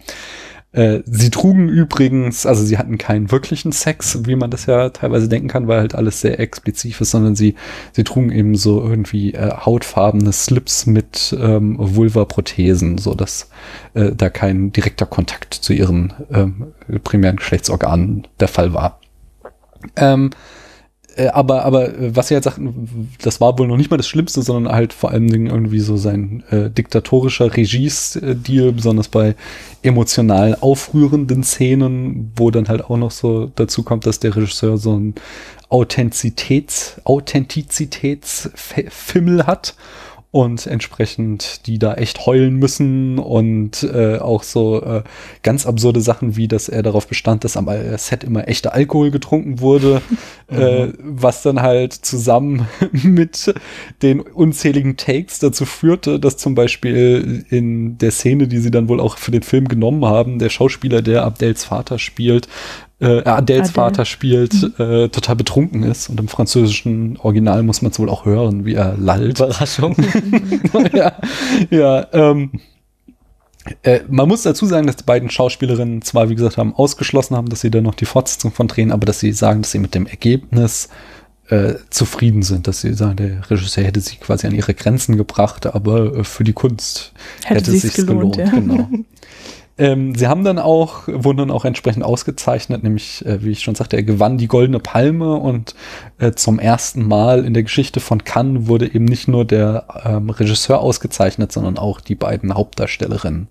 Äh, 0.78 1.02
sie 1.06 1.32
trugen 1.32 1.70
übrigens, 1.70 2.46
also 2.46 2.64
sie 2.64 2.78
hatten 2.78 3.00
keinen 3.00 3.32
wirklichen 3.32 3.72
Sex, 3.72 4.28
wie 4.28 4.36
man 4.36 4.52
das 4.52 4.68
ja 4.68 4.90
teilweise 4.90 5.28
denken 5.28 5.48
kann, 5.48 5.68
weil 5.68 5.80
halt 5.80 5.96
alles 5.96 6.22
sehr 6.22 6.40
explizit 6.40 7.02
ist, 7.02 7.10
sondern 7.10 7.36
sie, 7.36 7.56
sie 7.94 8.04
trugen 8.04 8.32
eben 8.32 8.54
so 8.54 8.84
irgendwie 8.84 9.34
äh, 9.34 9.50
hautfarbene 9.52 10.32
Slips 10.32 10.86
mit 10.86 11.36
ähm, 11.42 11.78
Vulva-Prothesen, 11.80 13.00
so 13.00 13.16
dass 13.16 13.50
äh, 13.96 14.12
da 14.16 14.30
kein 14.30 14.72
direkter 14.72 15.08
Kontakt 15.08 15.56
zu 15.56 15.74
ihren 15.74 16.14
ähm, 16.32 16.68
primären 17.04 17.38
Geschlechtsorganen 17.38 18.28
der 18.40 18.48
Fall 18.48 18.76
war. 18.76 19.00
Ähm, 19.96 20.30
äh, 21.18 21.28
aber, 21.30 21.66
aber 21.66 21.90
äh, 21.90 22.16
was 22.16 22.28
sie 22.28 22.36
halt 22.36 22.44
sagten, 22.44 23.10
das 23.22 23.42
war 23.42 23.58
wohl 23.58 23.68
noch 23.68 23.78
nicht 23.78 23.90
mal 23.90 23.98
das 23.98 24.08
Schlimmste, 24.08 24.42
sondern 24.42 24.74
halt 24.74 24.94
vor 24.94 25.12
allen 25.12 25.28
Dingen 25.28 25.48
irgendwie 25.48 25.80
so 25.80 25.98
sein 25.98 26.44
äh, 26.52 26.70
diktatorischer 26.70 27.56
Regiestil, 27.56 28.72
besonders 28.72 29.08
bei 29.08 29.36
emotional 29.82 30.58
aufrührenden 30.62 31.44
Szenen, 31.44 32.32
wo 32.36 32.52
dann 32.52 32.68
halt 32.68 32.86
auch 32.86 32.98
noch 32.98 33.12
so 33.12 33.52
dazu 33.56 33.84
kommt, 33.84 34.06
dass 34.06 34.20
der 34.20 34.36
Regisseur 34.36 34.78
so 34.78 34.98
ein 34.98 35.16
Authentizitäts, 35.70 37.02
Authentizitätsfimmel 37.04 39.48
hat 39.48 39.76
und 40.32 40.68
entsprechend 40.68 41.66
die 41.68 41.80
da 41.80 41.94
echt 41.94 42.26
heulen 42.26 42.58
müssen 42.58 43.18
und 43.18 43.84
äh, 43.84 44.18
auch 44.18 44.44
so 44.44 44.84
äh, 44.84 45.04
ganz 45.42 45.66
absurde 45.66 46.02
Sachen 46.02 46.36
wie, 46.36 46.50
dass 46.50 46.68
er 46.68 46.84
darauf 46.84 47.08
bestand, 47.08 47.44
dass 47.44 47.56
am 47.56 47.70
Set 47.98 48.26
immer 48.26 48.48
echter 48.48 48.74
Alkohol 48.74 49.10
getrunken 49.10 49.62
wurde, 49.62 50.02
mhm. 50.50 50.58
äh, 50.58 50.94
was 51.00 51.44
dann 51.44 51.62
halt 51.62 51.94
zusammen 51.94 52.68
mit 52.92 53.54
den 54.02 54.20
unzähligen 54.20 54.98
Takes 54.98 55.40
dazu 55.40 55.66
führte, 55.66 56.20
dass 56.20 56.36
zum 56.38 56.56
Beispiel 56.56 57.46
in 57.50 57.98
der 57.98 58.12
Szene, 58.12 58.48
die 58.48 58.60
sie 58.60 58.72
dann 58.72 58.90
wohl 58.90 59.00
auch 59.00 59.18
für 59.18 59.32
den 59.32 59.44
Film 59.44 59.68
genommen 59.70 60.06
haben, 60.06 60.40
der 60.40 60.50
Schauspieler, 60.50 61.02
der 61.02 61.24
Abdels 61.24 61.64
Vater 61.64 62.00
spielt, 62.00 62.50
äh, 63.00 63.24
Adels 63.24 63.28
Adele. 63.28 63.66
Vater 63.66 64.06
spielt, 64.06 64.54
mhm. 64.54 64.74
äh, 64.78 65.10
total 65.10 65.36
betrunken 65.36 65.84
ist. 65.84 66.10
Und 66.10 66.20
im 66.20 66.28
französischen 66.28 67.18
Original 67.18 67.64
muss 67.64 67.82
man 67.82 67.92
es 67.92 68.00
wohl 68.00 68.10
auch 68.10 68.26
hören, 68.26 68.66
wie 68.66 68.74
er 68.74 68.98
lallt. 68.98 69.40
Überraschung. 69.40 69.96
ja, 70.94 71.14
ja 71.70 72.08
ähm, 72.12 72.52
äh, 73.84 74.00
man 74.08 74.28
muss 74.28 74.44
dazu 74.44 74.66
sagen, 74.66 74.88
dass 74.88 74.96
die 74.96 75.04
beiden 75.04 75.30
Schauspielerinnen 75.30 76.02
zwar, 76.02 76.30
wie 76.30 76.36
gesagt, 76.36 76.58
haben 76.58 76.74
ausgeschlossen 76.74 77.36
haben, 77.36 77.50
dass 77.50 77.62
sie 77.62 77.72
da 77.72 77.82
noch 77.82 77.96
die 77.96 78.06
Fortsetzung 78.06 78.52
von 78.52 78.68
drehen, 78.68 78.92
aber 78.92 79.06
dass 79.06 79.20
sie 79.20 79.34
sagen, 79.34 79.62
dass 79.62 79.72
sie 79.72 79.80
mit 79.80 79.94
dem 79.94 80.08
Ergebnis 80.08 80.90
äh, 81.50 81.76
zufrieden 81.90 82.44
sind, 82.44 82.68
dass 82.68 82.82
sie 82.82 82.94
sagen, 82.94 83.18
der 83.18 83.50
Regisseur 83.50 83.84
hätte 83.84 84.02
sie 84.02 84.18
quasi 84.18 84.48
an 84.48 84.56
ihre 84.56 84.74
Grenzen 84.74 85.18
gebracht, 85.18 85.66
aber 85.66 86.18
äh, 86.18 86.24
für 86.24 86.44
die 86.44 86.54
Kunst 86.54 87.14
hätte, 87.44 87.62
hätte 87.62 87.72
es 87.76 87.82
sich 87.82 87.94
gelohnt. 87.94 88.36
gelohnt. 88.36 88.54
Ja. 88.54 88.60
Genau. 88.60 88.90
Ähm, 89.78 90.16
sie 90.16 90.28
haben 90.28 90.44
dann 90.44 90.58
auch, 90.58 91.08
wurden 91.08 91.38
dann 91.38 91.52
auch 91.52 91.64
entsprechend 91.64 92.04
ausgezeichnet, 92.04 92.84
nämlich, 92.84 93.26
äh, 93.26 93.44
wie 93.44 93.52
ich 93.52 93.62
schon 93.62 93.76
sagte, 93.76 93.96
er 93.96 94.04
gewann 94.04 94.38
die 94.38 94.48
Goldene 94.48 94.80
Palme 94.80 95.36
und 95.36 95.76
äh, 96.18 96.32
zum 96.32 96.58
ersten 96.58 97.08
Mal 97.08 97.46
in 97.46 97.54
der 97.54 97.64
Geschichte 97.64 98.00
von 98.00 98.24
Cannes 98.24 98.68
wurde 98.68 98.92
eben 98.92 99.06
nicht 99.06 99.28
nur 99.28 99.46
der 99.46 99.86
ähm, 100.04 100.30
Regisseur 100.30 100.80
ausgezeichnet, 100.80 101.52
sondern 101.52 101.78
auch 101.78 102.02
die 102.02 102.16
beiden 102.16 102.56
Hauptdarstellerinnen. 102.56 103.50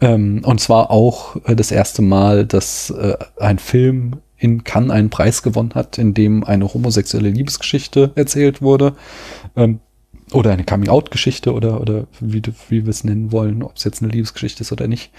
Ähm, 0.00 0.42
und 0.44 0.60
zwar 0.60 0.90
auch 0.90 1.36
äh, 1.44 1.56
das 1.56 1.72
erste 1.72 2.02
Mal, 2.02 2.46
dass 2.46 2.90
äh, 2.90 3.16
ein 3.38 3.58
Film 3.58 4.18
in 4.36 4.64
Cannes 4.64 4.90
einen 4.90 5.10
Preis 5.10 5.42
gewonnen 5.42 5.72
hat, 5.74 5.98
in 5.98 6.14
dem 6.14 6.44
eine 6.44 6.72
homosexuelle 6.72 7.28
Liebesgeschichte 7.28 8.12
erzählt 8.14 8.62
wurde. 8.62 8.94
Ähm, 9.56 9.80
oder 10.32 10.52
eine 10.52 10.64
Coming-out-Geschichte 10.64 11.52
oder, 11.52 11.80
oder 11.80 12.06
wie, 12.20 12.42
wie 12.68 12.84
wir 12.84 12.90
es 12.90 13.04
nennen 13.04 13.32
wollen, 13.32 13.62
ob 13.62 13.76
es 13.76 13.84
jetzt 13.84 14.02
eine 14.02 14.12
Liebesgeschichte 14.12 14.62
ist 14.62 14.72
oder 14.72 14.86
nicht. 14.86 15.10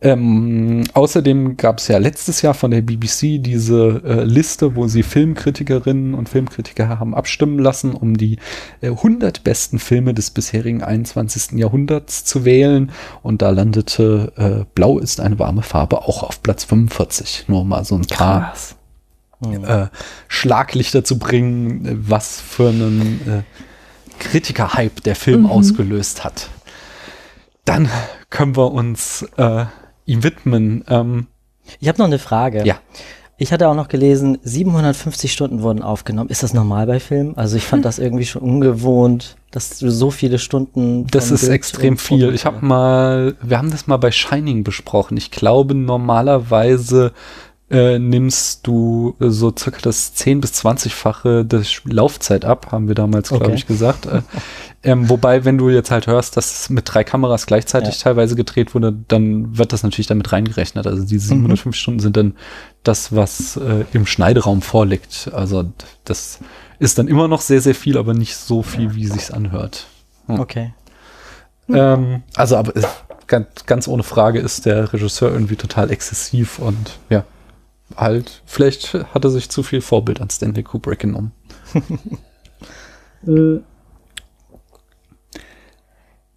Ähm, 0.00 0.84
außerdem 0.92 1.56
gab 1.56 1.78
es 1.78 1.88
ja 1.88 1.98
letztes 1.98 2.42
Jahr 2.42 2.54
von 2.54 2.70
der 2.70 2.82
BBC 2.82 3.42
diese 3.42 4.02
äh, 4.04 4.24
Liste, 4.24 4.76
wo 4.76 4.86
sie 4.86 5.02
Filmkritikerinnen 5.02 6.14
und 6.14 6.28
Filmkritiker 6.28 6.88
haben 6.88 7.14
abstimmen 7.14 7.58
lassen, 7.58 7.94
um 7.94 8.16
die 8.16 8.38
äh, 8.80 8.88
100 8.88 9.44
besten 9.44 9.78
Filme 9.78 10.14
des 10.14 10.30
bisherigen 10.30 10.82
21. 10.82 11.58
Jahrhunderts 11.58 12.24
zu 12.24 12.44
wählen. 12.44 12.92
Und 13.22 13.42
da 13.42 13.50
landete 13.50 14.32
äh, 14.36 14.64
Blau 14.74 14.98
ist 14.98 15.20
eine 15.20 15.38
warme 15.38 15.62
Farbe 15.62 16.02
auch 16.02 16.22
auf 16.22 16.42
Platz 16.42 16.64
45. 16.64 17.44
Nur 17.48 17.64
mal 17.64 17.84
so 17.84 17.94
ein 17.94 18.06
paar 18.06 18.52
äh, 19.42 19.86
Schlaglichter 20.26 21.04
zu 21.04 21.18
bringen, 21.18 22.04
was 22.06 22.40
für 22.40 22.68
einen 22.68 23.20
äh, 23.26 23.42
Kritiker-Hype 24.18 25.02
der 25.02 25.16
Film 25.16 25.42
mhm. 25.42 25.50
ausgelöst 25.50 26.24
hat. 26.24 26.50
Dann 27.64 27.88
können 28.30 28.56
wir 28.56 28.72
uns 28.72 29.26
äh, 29.36 29.66
ihm 30.06 30.22
widmen. 30.24 30.84
Ähm, 30.88 31.26
ich 31.80 31.88
habe 31.88 31.98
noch 31.98 32.06
eine 32.06 32.18
Frage. 32.18 32.64
Ja. 32.64 32.76
Ich 33.40 33.52
hatte 33.52 33.68
auch 33.68 33.74
noch 33.76 33.86
gelesen, 33.86 34.38
750 34.42 35.32
Stunden 35.32 35.62
wurden 35.62 35.80
aufgenommen. 35.80 36.28
Ist 36.28 36.42
das 36.42 36.54
normal 36.54 36.86
bei 36.86 36.98
Filmen? 36.98 37.36
Also 37.36 37.56
ich 37.56 37.62
fand 37.62 37.80
hm. 37.80 37.84
das 37.84 38.00
irgendwie 38.00 38.26
schon 38.26 38.42
ungewohnt, 38.42 39.36
dass 39.52 39.78
du 39.78 39.90
so 39.92 40.10
viele 40.10 40.40
Stunden. 40.40 41.06
Das 41.06 41.30
ist 41.30 41.42
Bild 41.42 41.52
extrem 41.52 41.98
viel. 41.98 42.34
Ich 42.34 42.44
habe 42.44 42.66
mal, 42.66 43.36
wir 43.40 43.58
haben 43.58 43.70
das 43.70 43.86
mal 43.86 43.96
bei 43.96 44.10
Shining 44.10 44.64
besprochen. 44.64 45.16
Ich 45.16 45.30
glaube 45.30 45.76
normalerweise 45.76 47.12
äh, 47.70 47.98
nimmst 47.98 48.66
du 48.66 49.14
so 49.18 49.52
circa 49.56 49.80
das 49.82 50.14
10 50.14 50.40
bis 50.40 50.52
20-fache 50.64 51.44
der 51.44 51.62
Laufzeit 51.84 52.44
ab, 52.44 52.72
haben 52.72 52.88
wir 52.88 52.94
damals, 52.94 53.28
glaube 53.28 53.46
okay. 53.46 53.54
ich, 53.54 53.66
gesagt. 53.66 54.06
Äh, 54.06 54.22
ähm, 54.82 55.08
wobei, 55.10 55.44
wenn 55.44 55.58
du 55.58 55.68
jetzt 55.68 55.90
halt 55.90 56.06
hörst, 56.06 56.36
dass 56.36 56.60
es 56.60 56.70
mit 56.70 56.84
drei 56.86 57.04
Kameras 57.04 57.46
gleichzeitig 57.46 57.96
ja. 57.96 58.04
teilweise 58.04 58.36
gedreht 58.36 58.74
wurde, 58.74 58.94
dann 59.08 59.58
wird 59.58 59.72
das 59.72 59.82
natürlich 59.82 60.06
damit 60.06 60.32
reingerechnet. 60.32 60.86
Also 60.86 61.04
die 61.04 61.18
705 61.18 61.66
mhm. 61.66 61.72
Stunden 61.72 62.00
sind 62.00 62.16
dann 62.16 62.36
das, 62.84 63.14
was 63.14 63.56
äh, 63.56 63.84
im 63.92 64.06
Schneideraum 64.06 64.62
vorliegt. 64.62 65.30
Also 65.34 65.70
das 66.04 66.38
ist 66.78 66.98
dann 66.98 67.08
immer 67.08 67.28
noch 67.28 67.40
sehr, 67.40 67.60
sehr 67.60 67.74
viel, 67.74 67.98
aber 67.98 68.14
nicht 68.14 68.36
so 68.36 68.62
viel, 68.62 68.94
wie 68.94 69.06
sich's 69.06 69.30
anhört. 69.30 69.86
Hm. 70.26 70.40
Okay. 70.40 70.72
Ähm, 71.68 72.22
also, 72.34 72.56
aber 72.56 72.76
äh, 72.76 72.82
ganz, 73.26 73.66
ganz 73.66 73.88
ohne 73.88 74.04
Frage 74.04 74.38
ist 74.38 74.64
der 74.64 74.92
Regisseur 74.92 75.32
irgendwie 75.32 75.56
total 75.56 75.90
exzessiv 75.90 76.58
und 76.58 76.98
ja, 77.10 77.24
halt, 77.96 78.42
vielleicht 78.46 78.94
hat 78.94 79.24
er 79.24 79.30
sich 79.30 79.48
zu 79.48 79.62
viel 79.62 79.80
Vorbild 79.80 80.20
an 80.20 80.30
Stanley 80.30 80.62
Kubrick 80.62 81.00
genommen. 81.00 81.32
äh. 83.26 83.60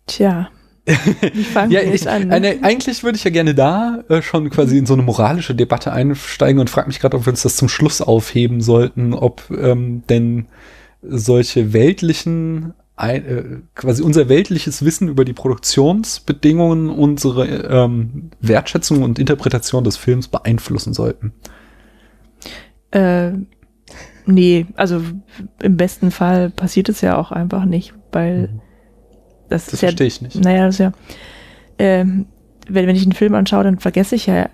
Tja. 0.08 0.50
Wie 1.34 1.44
fangen 1.44 1.72
ja, 1.72 1.82
ich, 1.82 2.10
an? 2.10 2.28
Ne? 2.28 2.36
Eine, 2.36 2.60
eigentlich 2.64 3.04
würde 3.04 3.16
ich 3.16 3.24
ja 3.24 3.30
gerne 3.30 3.54
da 3.54 4.04
äh, 4.10 4.22
schon 4.22 4.50
quasi 4.50 4.78
in 4.78 4.86
so 4.86 4.94
eine 4.94 5.04
moralische 5.04 5.54
Debatte 5.54 5.92
einsteigen 5.92 6.60
und 6.60 6.70
frage 6.70 6.88
mich 6.88 7.00
gerade, 7.00 7.18
ob 7.18 7.26
wir 7.26 7.32
uns 7.32 7.44
das 7.44 7.56
zum 7.56 7.70
Schluss 7.70 8.02
aufheben 8.02 8.62
sollten, 8.62 9.14
ob 9.14 9.44
ähm, 9.52 10.04
denn 10.10 10.48
solche 11.04 11.74
weltlichen 11.74 12.74
ein, 13.02 13.26
äh, 13.26 13.44
quasi 13.74 14.04
unser 14.04 14.30
weltliches 14.30 14.86
Wissen 14.86 15.08
über 15.08 15.26
die 15.26 15.34
Produktionsbedingungen 15.34 16.90
unsere 16.90 17.46
ähm, 17.48 18.32
Wertschätzung 18.40 19.04
und 19.04 19.18
Interpretation 19.18 19.84
des 19.84 19.98
Films 19.98 20.28
beeinflussen 20.28 20.94
sollten. 20.94 21.34
Äh, 22.92 23.32
nee, 24.26 24.68
also 24.76 25.02
im 25.62 25.78
besten 25.78 26.12
Fall 26.12 26.50
passiert 26.50 26.90
es 26.90 27.02
ja 27.02 27.18
auch 27.18 27.32
einfach 27.32 27.66
nicht, 27.66 27.94
weil 28.12 28.50
mhm. 28.50 28.62
das, 29.50 29.66
das 29.66 29.74
ist 29.74 29.80
verstehe 29.80 30.08
ja, 30.08 30.14
ich 30.14 30.22
nicht. 30.22 30.44
Naja, 30.44 30.66
das 30.66 30.76
ist 30.76 30.80
ja, 30.80 30.92
ähm, 31.80 32.28
wenn, 32.68 32.86
wenn 32.88 32.96
ich 32.96 33.04
einen 33.04 33.14
Film 33.14 33.34
anschaue, 33.34 33.64
dann 33.64 33.80
vergesse 33.80 34.16
ich 34.16 34.28
ja 34.28 34.50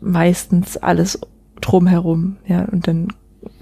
meistens 0.00 0.76
alles 0.76 1.18
drumherum, 1.60 2.36
ja, 2.46 2.64
und 2.70 2.86
dann 2.86 3.08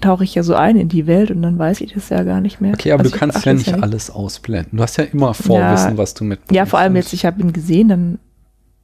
tauche 0.01 0.23
ich 0.23 0.35
ja 0.35 0.43
so 0.43 0.55
ein 0.55 0.77
in 0.77 0.89
die 0.89 1.07
Welt 1.07 1.31
und 1.31 1.41
dann 1.41 1.57
weiß 1.57 1.81
ich 1.81 1.93
das 1.93 2.09
ja 2.09 2.23
gar 2.23 2.41
nicht 2.41 2.61
mehr. 2.61 2.73
Okay, 2.73 2.91
aber 2.91 3.03
also 3.03 3.11
du 3.11 3.17
kannst 3.17 3.45
ja 3.45 3.53
nicht 3.53 3.67
ja 3.67 3.77
alles 3.79 4.09
ausblenden. 4.09 4.77
Du 4.77 4.83
hast 4.83 4.97
ja 4.97 5.03
immer 5.05 5.33
Vorwissen, 5.33 5.91
ja, 5.91 5.97
was 5.97 6.13
du 6.13 6.23
mit. 6.23 6.39
Ja, 6.51 6.65
vor 6.65 6.79
allem 6.79 6.95
jetzt, 6.95 7.13
ich 7.13 7.25
habe 7.25 7.41
ihn 7.41 7.53
gesehen, 7.53 7.89
dann 7.89 8.19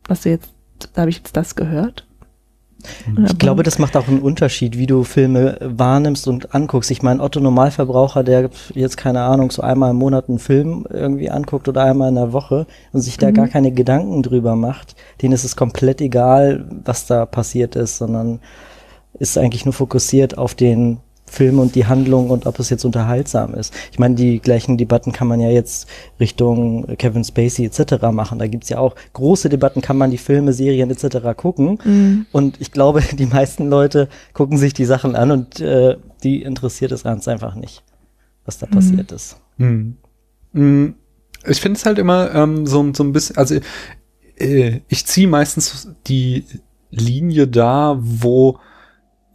hast 0.07 0.25
du 0.25 0.29
jetzt, 0.29 0.53
da 0.93 1.01
habe 1.01 1.09
ich 1.09 1.17
jetzt 1.17 1.35
das 1.35 1.55
gehört. 1.55 2.05
Ich 3.25 3.37
glaube, 3.37 3.63
das 3.63 3.79
macht 3.79 3.95
auch 3.95 4.07
einen 4.07 4.19
Unterschied, 4.19 4.77
wie 4.77 4.87
du 4.87 5.03
Filme 5.03 5.57
wahrnimmst 5.61 6.27
und 6.27 6.53
anguckst. 6.53 6.91
Ich 6.91 7.01
meine, 7.01 7.23
Otto 7.23 7.39
Normalverbraucher, 7.39 8.23
der 8.23 8.49
jetzt 8.73 8.97
keine 8.97 9.21
Ahnung, 9.21 9.51
so 9.51 9.61
einmal 9.61 9.91
im 9.91 9.97
Monat 9.97 10.27
einen 10.27 10.39
Film 10.39 10.85
irgendwie 10.89 11.29
anguckt 11.29 11.69
oder 11.69 11.83
einmal 11.83 12.09
in 12.09 12.15
der 12.15 12.33
Woche 12.33 12.67
und 12.91 12.99
sich 12.99 13.17
da 13.17 13.29
mhm. 13.29 13.35
gar 13.35 13.47
keine 13.47 13.71
Gedanken 13.71 14.21
drüber 14.21 14.55
macht, 14.55 14.95
denen 15.21 15.33
ist 15.33 15.45
es 15.45 15.55
komplett 15.55 16.01
egal, 16.01 16.65
was 16.83 17.05
da 17.05 17.25
passiert 17.25 17.77
ist, 17.77 17.97
sondern 17.97 18.41
ist 19.19 19.37
eigentlich 19.37 19.65
nur 19.65 19.73
fokussiert 19.73 20.37
auf 20.37 20.55
den 20.55 20.99
Film 21.33 21.59
und 21.59 21.73
die 21.73 21.87
Handlung 21.87 22.29
und 22.29 22.45
ob 22.45 22.59
es 22.59 22.69
jetzt 22.69 22.85
unterhaltsam 22.85 23.55
ist. 23.55 23.73
Ich 23.91 23.97
meine, 23.97 24.13
die 24.13 24.39
gleichen 24.39 24.77
Debatten 24.77 25.11
kann 25.11 25.27
man 25.27 25.39
ja 25.39 25.49
jetzt 25.49 25.87
Richtung 26.19 26.85
Kevin 26.97 27.23
Spacey 27.23 27.65
etc. 27.65 28.11
machen. 28.11 28.37
Da 28.37 28.47
gibt's 28.47 28.69
ja 28.69 28.77
auch 28.77 28.95
große 29.13 29.49
Debatten, 29.49 29.81
kann 29.81 29.97
man 29.97 30.11
die 30.11 30.19
Filme, 30.19 30.53
Serien 30.53 30.91
etc. 30.91 31.35
gucken. 31.35 31.79
Mhm. 31.83 32.25
Und 32.31 32.61
ich 32.61 32.71
glaube, 32.71 33.01
die 33.13 33.25
meisten 33.25 33.69
Leute 33.69 34.09
gucken 34.33 34.57
sich 34.57 34.73
die 34.73 34.85
Sachen 34.85 35.15
an 35.15 35.31
und 35.31 35.59
äh, 35.59 35.97
die 36.23 36.43
interessiert 36.43 36.91
es 36.91 37.03
ganz 37.03 37.27
einfach 37.27 37.55
nicht, 37.55 37.83
was 38.45 38.59
da 38.59 38.67
mhm. 38.67 38.71
passiert 38.71 39.11
ist. 39.11 39.37
Mhm. 39.57 39.97
mhm. 40.53 40.95
Ich 41.45 41.59
finde 41.59 41.77
es 41.77 41.85
halt 41.85 41.97
immer 41.97 42.33
ähm, 42.33 42.65
so, 42.65 42.93
so 42.93 43.03
ein 43.03 43.11
bisschen, 43.11 43.35
also 43.35 43.55
äh, 44.37 44.79
ich 44.87 45.05
ziehe 45.05 45.27
meistens 45.27 45.89
die 46.07 46.45
Linie 46.89 47.47
da, 47.47 47.97
wo 47.99 48.59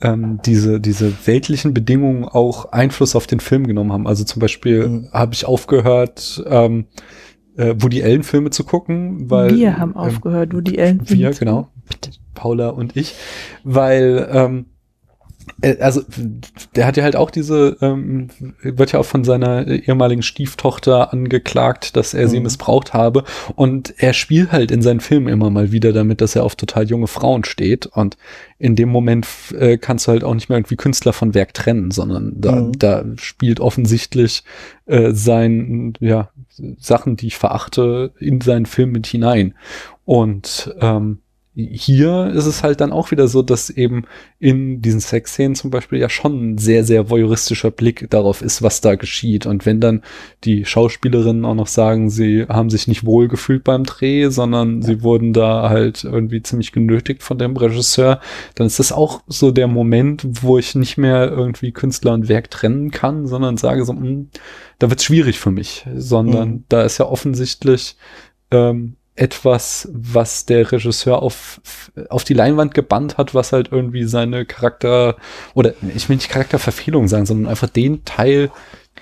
ähm, 0.01 0.41
diese, 0.45 0.81
diese 0.81 1.13
weltlichen 1.27 1.75
Bedingungen 1.75 2.25
auch 2.25 2.73
Einfluss 2.73 3.17
auf 3.17 3.27
den 3.27 3.41
Film 3.41 3.67
genommen 3.67 3.93
haben. 3.93 4.07
Also 4.07 4.25
zum 4.25 4.41
Beispiel 4.41 4.89
mhm. 4.89 5.09
habe 5.13 5.35
ich 5.35 5.45
aufgehört, 5.47 6.43
ähm, 6.47 6.87
äh, 7.57 7.75
Woody 7.79 8.03
Allen 8.03 8.23
Filme 8.23 8.51
zu 8.51 8.65
gucken, 8.65 9.31
weil 9.31 9.55
wir 9.57 9.79
haben 9.79 9.91
ähm, 9.93 9.97
aufgehört, 9.97 10.55
Woody 10.55 10.81
Allen 10.81 11.05
Filme. 11.05 11.23
Wir, 11.23 11.31
genau. 11.31 11.69
Paula 12.35 12.69
und 12.69 12.97
ich, 12.97 13.15
weil 13.65 14.29
ähm, 14.33 14.67
äh, 14.69 14.78
also 15.81 16.03
der 16.75 16.87
hat 16.87 16.97
ja 16.97 17.03
halt 17.03 17.17
auch 17.17 17.31
diese, 17.31 17.77
ähm, 17.81 18.29
wird 18.63 18.93
ja 18.93 19.01
auch 19.01 19.07
von 19.07 19.25
seiner 19.25 19.67
ehemaligen 19.67 20.23
Stieftochter 20.23 21.13
angeklagt, 21.13 21.97
dass 21.97 22.15
er 22.15 22.27
mhm. 22.27 22.31
sie 22.31 22.41
missbraucht 22.41 22.95
habe. 22.95 23.25
Und 23.55 23.95
er 23.99 24.13
spielt 24.13 24.53
halt 24.53 24.71
in 24.71 24.83
seinen 24.83 25.01
Filmen 25.01 25.29
immer 25.29 25.51
mal 25.51 25.73
wieder 25.73 25.93
damit, 25.93 26.21
dass 26.21 26.37
er 26.37 26.45
auf 26.45 26.57
total 26.57 26.89
junge 26.89 27.07
Frauen 27.07 27.45
steht. 27.45 27.87
Und 27.87 28.17
in 28.59 28.77
dem 28.77 28.89
Moment 28.89 29.27
äh, 29.59 29.79
kannst 29.79 30.07
du 30.07 30.13
halt 30.13 30.25
auch 30.25 30.35
nicht 30.35 30.49
mehr 30.49 30.59
irgendwie 30.59 30.77
Künstler 30.77 31.13
von 31.13 31.35
Werk 31.35 31.55
trennen, 31.55 31.91
sondern 31.91 32.35
da, 32.37 32.57
mhm. 32.57 32.79
da 32.79 33.05
spielt 33.17 33.61
offensichtlich 33.61 34.45
äh, 34.87 35.13
sein, 35.13 35.95
ja, 36.01 36.31
Sachen, 36.79 37.17
die 37.17 37.29
ich 37.29 37.37
verachte, 37.37 38.13
in 38.19 38.41
seinen 38.41 38.67
Film 38.67 38.91
mit 38.91 39.07
hinein. 39.07 39.55
Und 40.05 40.75
ähm, 40.81 41.19
hier 41.59 42.33
ist 42.35 42.47
es 42.47 42.63
halt 42.63 42.81
dann 42.81 42.93
auch 42.93 43.11
wieder 43.11 43.27
so, 43.27 43.43
dass 43.43 43.69
eben 43.69 44.05
in 44.39 44.81
diesen 44.81 45.01
Sexszenen 45.01 45.57
zum 45.57 45.71
Beispiel 45.71 45.99
ja 45.99 46.09
schon 46.09 46.53
ein 46.53 46.59
sehr, 46.59 46.85
sehr 46.85 47.11
voyeuristischer 47.11 47.73
Blick 47.73 48.09
darauf 48.11 48.43
ist, 48.43 48.63
was 48.63 48.81
da 48.81 48.95
geschieht. 48.95 49.45
Und 49.45 49.67
wenn 49.67 49.81
dann 49.81 50.03
die 50.45 50.65
Schauspielerinnen 50.65 51.45
auch 51.45 51.57
noch 51.57 51.67
sagen, 51.67 52.11
sie 52.11 52.47
haben 52.49 52.71
sich 52.71 52.87
nicht 52.87 53.05
wohl 53.05 53.27
gefühlt 53.27 53.65
beim 53.65 53.83
Dreh, 53.83 54.29
sondern 54.29 54.83
sie 54.83 55.03
wurden 55.03 55.33
da 55.33 55.69
halt 55.69 56.05
irgendwie 56.05 56.43
ziemlich 56.43 56.71
genötigt 56.71 57.25
von 57.25 57.39
dem 57.39 57.57
Regisseur, 57.57 58.21
dann 58.55 58.69
ist 58.69 58.79
das 58.79 58.93
auch 58.93 59.23
so 59.27 59.51
der 59.51 59.67
Moment, 59.67 60.25
wo 60.43 60.59
ich 60.59 60.77
nicht 60.77 60.97
mehr 60.97 61.29
irgendwie 61.29 61.73
Künstler 61.73 62.13
und 62.13 62.29
Werk 62.29 62.53
trennen 62.53 62.93
kann, 62.93 63.27
sondern 63.27 63.57
sage 63.57 63.85
so, 63.85 63.95
mh, 63.95 64.01
hm, 64.01 64.29
da 64.79 64.91
wird's 64.91 65.05
schwierig 65.05 65.41
für 65.41 65.51
mich, 65.51 65.85
sondern 65.97 66.49
mhm. 66.49 66.65
da 66.69 66.83
ist 66.83 66.99
ja 66.99 67.07
offensichtlich 67.07 67.97
ähm, 68.53 68.95
etwas, 69.19 69.89
was 69.93 70.47
der 70.47 70.71
Regisseur 70.71 71.23
auf, 71.23 71.61
auf 72.09 72.25
die 72.25 72.35
Leinwand 72.35 72.73
gebannt 72.75 73.19
hat, 73.19 73.35
was 73.35 73.53
halt 73.53 73.71
irgendwie 73.73 74.05
seine 74.05 74.47
Charakter, 74.47 75.17
oder 75.55 75.75
ich 75.95 76.09
will 76.09 76.17
nicht 76.17 76.31
Charakterverfehlung 76.31 77.09
sagen, 77.09 77.27
sondern 77.27 77.51
einfach 77.51 77.69
den 77.69 78.05
Teil, 78.05 78.51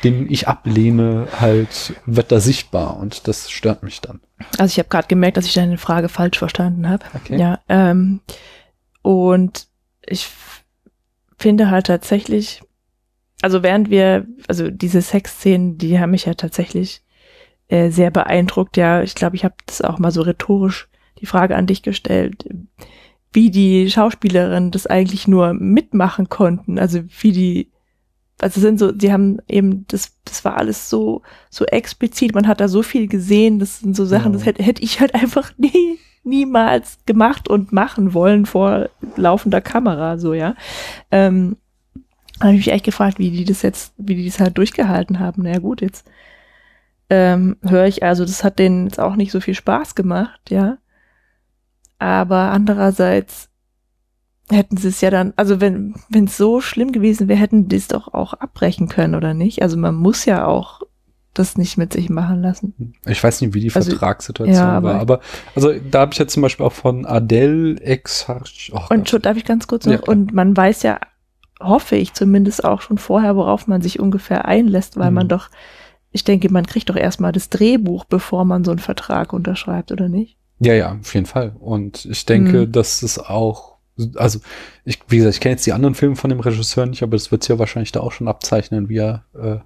den 0.05 0.31
ich 0.31 0.49
ablehne, 0.49 1.29
halt 1.39 1.95
wird 2.07 2.33
da 2.33 2.41
sichtbar 2.41 2.97
und 2.99 3.29
das 3.29 3.51
stört 3.51 3.83
mich 3.83 4.01
dann. 4.01 4.21
Also 4.59 4.73
ich 4.73 4.79
habe 4.79 4.89
gerade 4.89 5.09
gemerkt, 5.09 5.37
dass 5.37 5.47
ich 5.47 5.55
deine 5.55 5.79
Frage 5.79 6.09
falsch 6.09 6.39
verstanden 6.39 6.89
habe. 6.89 7.05
Okay. 7.15 7.39
Ja, 7.39 7.61
ähm, 7.69 8.21
und 9.03 9.67
ich 10.03 10.29
finde 11.39 11.71
halt 11.71 11.87
tatsächlich, 11.87 12.63
also 13.43 13.63
während 13.63 13.91
wir, 13.91 14.27
also 14.49 14.71
diese 14.71 15.03
Sexszenen, 15.03 15.79
die 15.79 15.99
haben 16.01 16.11
mich 16.11 16.25
ja 16.25 16.35
tatsächlich 16.35 17.03
äh, 17.69 17.91
sehr 17.91 18.11
beeindruckt. 18.11 18.77
Ja, 18.77 19.03
ich 19.03 19.15
glaube, 19.15 19.37
ich 19.37 19.45
habe 19.45 19.55
das 19.67 19.83
auch 19.83 19.99
mal 19.99 20.11
so 20.11 20.23
rhetorisch 20.23 20.89
die 21.21 21.27
Frage 21.27 21.57
an 21.57 21.67
dich 21.67 21.83
gestellt, 21.83 22.47
wie 23.33 23.51
die 23.51 23.91
Schauspielerinnen 23.91 24.71
das 24.71 24.87
eigentlich 24.87 25.29
nur 25.29 25.55
mitmachen 25.55 26.29
konnten. 26.29 26.79
Also 26.79 27.01
wie 27.21 27.33
die, 27.33 27.71
also 28.41 28.61
sind 28.61 28.79
so, 28.79 28.93
die 28.93 29.13
haben 29.13 29.39
eben, 29.49 29.87
das, 29.89 30.17
das 30.25 30.45
war 30.45 30.57
alles 30.57 30.91
so, 30.91 31.23
so 31.51 31.65
explizit, 31.65 32.35
man 32.35 32.47
hat 32.47 32.61
da 32.61 32.69
so 32.69 32.83
viel 32.83 33.09
gesehen, 33.09 33.59
das 33.59 33.81
sind 33.81 33.97
so 33.97 34.05
Sachen, 34.05 34.33
ja. 34.33 34.39
das 34.39 34.47
hätte, 34.47 34.63
hätte 34.63 34.83
ich 34.83 35.01
halt 35.01 35.15
einfach 35.15 35.53
nie, 35.59 35.99
niemals 36.23 36.99
gemacht 37.07 37.49
und 37.49 37.73
machen 37.73 38.15
wollen 38.15 38.47
vor 38.47 38.91
laufender 39.17 39.61
Kamera, 39.61 40.19
so, 40.19 40.35
ja. 40.35 40.55
Ähm, 41.11 41.57
habe 42.41 42.53
ich 42.53 42.67
mich 42.67 42.73
echt 42.73 42.85
gefragt, 42.85 43.19
wie 43.19 43.31
die 43.31 43.45
das 43.45 43.63
jetzt, 43.63 43.95
wie 43.97 44.15
die 44.15 44.27
das 44.27 44.41
halt 44.41 44.59
durchgehalten 44.59 45.19
haben. 45.21 45.43
Na 45.43 45.53
ja, 45.53 45.59
gut, 45.59 45.81
jetzt 45.81 46.07
ähm, 47.09 47.57
höre 47.63 47.87
ich 47.87 48.03
also, 48.03 48.25
das 48.25 48.45
hat 48.45 48.59
denen 48.59 48.87
jetzt 48.87 49.01
auch 49.01 49.17
nicht 49.17 49.33
so 49.33 49.41
viel 49.41 49.55
Spaß 49.55 49.95
gemacht, 49.95 50.41
ja. 50.51 50.79
Aber 51.99 52.51
andererseits 52.51 53.49
hätten 54.51 54.77
sie 54.77 54.89
es 54.89 55.01
ja 55.01 55.11
dann, 55.11 55.33
also 55.37 55.61
wenn 55.61 55.95
wenn 56.09 56.25
es 56.25 56.37
so 56.37 56.61
schlimm 56.61 56.93
gewesen 56.93 57.29
wäre, 57.29 57.39
hätten 57.39 57.69
die 57.69 57.77
es 57.77 57.89
doch 57.89 58.13
auch 58.13 58.35
abbrechen 58.35 58.89
können, 58.89 59.15
oder 59.15 59.35
nicht? 59.35 59.63
Also 59.63 59.77
man 59.77 59.95
muss 59.95 60.25
ja 60.25 60.47
auch 60.47 60.83
das 61.35 61.59
nicht 61.59 61.77
mit 61.77 61.93
sich 61.93 62.09
machen 62.09 62.43
lassen. 62.43 62.95
Ich 63.05 63.23
weiß 63.23 63.41
nicht, 63.41 63.55
wie 63.55 63.61
die 63.61 63.75
also, 63.75 63.91
Vertragssituation 63.91 64.57
ja, 64.57 64.69
aber 64.69 64.95
war, 64.95 65.01
aber 65.01 65.21
also 65.55 65.73
da 65.91 66.01
habe 66.01 66.13
ich 66.13 66.19
jetzt 66.19 66.33
zum 66.33 66.43
Beispiel 66.43 66.65
auch 66.65 66.73
von 66.73 67.05
Adele 67.05 67.79
ex 67.81 68.27
oh, 68.29 68.81
Und 68.89 69.09
schon, 69.09 69.23
darf 69.23 69.37
ich 69.37 69.45
ganz 69.45 69.67
kurz 69.67 69.87
noch? 69.87 69.93
Ja, 69.93 70.01
und 70.01 70.33
man 70.33 70.57
weiß 70.57 70.83
ja, 70.83 70.99
hoffe 71.61 71.97
ich 71.97 72.15
zumindest 72.15 72.65
auch 72.65 72.81
schon 72.81 72.99
vorher, 72.99 73.37
worauf 73.37 73.67
man 73.67 73.83
sich 73.83 74.01
ungefähr 74.01 74.47
einlässt, 74.47 74.97
weil 74.97 75.11
mhm. 75.11 75.15
man 75.15 75.29
doch 75.29 75.51
ich 76.17 76.25
denke, 76.25 76.53
man 76.53 76.67
kriegt 76.67 76.89
doch 76.91 76.97
erstmal 76.97 77.33
das 77.33 77.51
Drehbuch, 77.51 78.05
bevor 78.05 78.45
man 78.45 78.65
so 78.65 78.71
einen 78.71 78.81
Vertrag 78.81 79.33
unterschreibt, 79.33 79.93
oder 79.93 80.09
nicht? 80.09 80.37
Ja, 80.59 80.73
ja, 80.73 80.97
auf 80.99 81.15
jeden 81.15 81.27
Fall. 81.27 81.55
Und 81.61 82.07
ich 82.07 82.25
denke, 82.25 82.67
mhm. 82.67 82.73
dass 82.73 83.03
es 83.03 83.19
auch, 83.19 83.77
also 84.15 84.41
ich, 84.85 84.99
wie 85.09 85.19
gesagt, 85.19 85.35
ich 85.35 85.41
kenne 85.41 85.53
jetzt 85.53 85.67
die 85.67 85.75
anderen 85.75 85.95
Filme 85.95 86.17
von 86.17 86.31
dem 86.31 86.41
Regisseur 86.41 86.87
nicht, 86.87 87.03
aber 87.03 87.13
das 87.13 87.31
wird 87.31 87.43
es 87.43 87.49
ja 87.49 87.59
wahrscheinlich 87.59 87.93
da 87.93 88.01
auch 88.01 88.13
schon 88.13 88.29
abzeichnen, 88.29 88.89
wie 88.89 88.97
er 88.97 89.25
äh, 89.35 89.59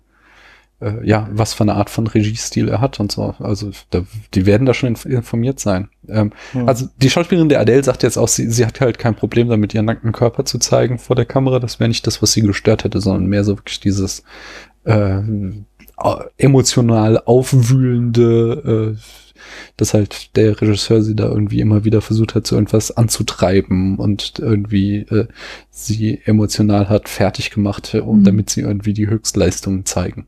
äh, 0.80 1.06
ja, 1.06 1.28
was 1.30 1.54
für 1.54 1.62
eine 1.62 1.74
Art 1.74 1.90
von 1.90 2.06
Regiestil 2.06 2.68
er 2.68 2.80
hat 2.80 3.00
und 3.00 3.12
so. 3.12 3.34
Also 3.38 3.70
da, 3.90 4.02
die 4.34 4.46
werden 4.46 4.66
da 4.66 4.74
schon 4.74 4.94
informiert 4.94 5.60
sein. 5.60 5.88
Ähm, 6.08 6.32
mhm. 6.52 6.68
Also 6.68 6.88
die 6.96 7.10
Schauspielerin 7.10 7.48
der 7.48 7.60
Adele 7.60 7.84
sagt 7.84 8.02
jetzt 8.02 8.16
auch, 8.16 8.28
sie, 8.28 8.50
sie 8.50 8.66
hat 8.66 8.80
halt 8.80 8.98
kein 8.98 9.14
Problem 9.14 9.48
damit, 9.48 9.74
ihren 9.74 9.84
nackten 9.84 10.12
Körper 10.12 10.44
zu 10.44 10.58
zeigen 10.58 10.98
vor 10.98 11.16
der 11.16 11.26
Kamera. 11.26 11.60
Das 11.60 11.78
wäre 11.78 11.88
nicht 11.88 12.06
das, 12.06 12.22
was 12.22 12.32
sie 12.32 12.42
gestört 12.42 12.84
hätte, 12.84 13.00
sondern 13.00 13.26
mehr 13.26 13.44
so 13.44 13.58
wirklich 13.58 13.80
dieses 13.80 14.24
äh, 14.84 15.20
emotional 16.38 17.18
aufwühlende, 17.18 18.96
äh, 18.96 19.30
dass 19.76 19.94
halt 19.94 20.36
der 20.36 20.60
Regisseur 20.60 21.02
sie 21.02 21.16
da 21.16 21.24
irgendwie 21.24 21.60
immer 21.60 21.84
wieder 21.84 22.00
versucht 22.00 22.34
hat, 22.34 22.46
so 22.46 22.56
irgendwas 22.56 22.90
anzutreiben 22.96 23.96
und 23.98 24.38
irgendwie 24.38 24.98
äh, 24.98 25.26
sie 25.70 26.20
emotional 26.24 26.88
hat 26.88 27.08
fertig 27.08 27.50
gemacht, 27.50 27.94
äh, 27.94 28.02
mhm. 28.02 28.24
damit 28.24 28.50
sie 28.50 28.60
irgendwie 28.60 28.92
die 28.92 29.08
Höchstleistungen 29.08 29.86
zeigen. 29.86 30.26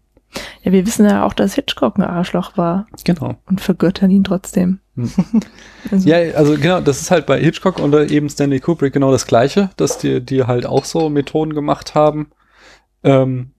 Ja, 0.63 0.73
wir 0.73 0.87
wissen 0.87 1.05
ja 1.05 1.27
auch, 1.27 1.35
dass 1.35 1.55
Hitchcock 1.55 1.99
ein 1.99 2.05
Arschloch 2.05 2.57
war. 2.57 2.87
Genau. 3.05 3.37
Und 3.47 3.61
vergöttern 3.61 4.11
ihn 4.11 4.25
trotzdem. 4.25 4.79
Hm. 4.97 5.11
also. 5.91 6.09
Ja, 6.09 6.17
also 6.35 6.57
genau, 6.57 6.81
das 6.81 7.03
ist 7.03 7.11
halt 7.11 7.27
bei 7.27 7.39
Hitchcock 7.39 7.79
und 7.79 7.95
eben 8.11 8.31
Stanley 8.31 8.61
Kubrick 8.61 8.95
genau 8.95 9.13
das 9.13 9.27
Gleiche, 9.27 9.71
dass 9.77 9.99
die, 9.99 10.25
die 10.25 10.45
halt 10.45 10.65
auch 10.65 10.87
so 10.87 11.11
Methoden 11.11 11.55
gemacht 11.55 11.95
haben. 11.95 12.31
Ähm, 13.05 13.51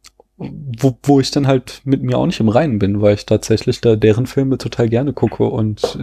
wo, 0.78 0.98
wo 1.04 1.20
ich 1.20 1.32
dann 1.32 1.48
halt 1.48 1.82
mit 1.84 2.04
mir 2.04 2.18
auch 2.18 2.26
nicht 2.26 2.40
im 2.40 2.50
Reinen 2.50 2.80
bin, 2.80 3.02
weil 3.02 3.16
ich 3.16 3.26
tatsächlich 3.26 3.82
da 3.82 3.96
deren 3.96 4.28
Filme 4.28 4.58
total 4.58 4.90
gerne 4.90 5.14
gucke 5.14 5.44
und 5.44 6.00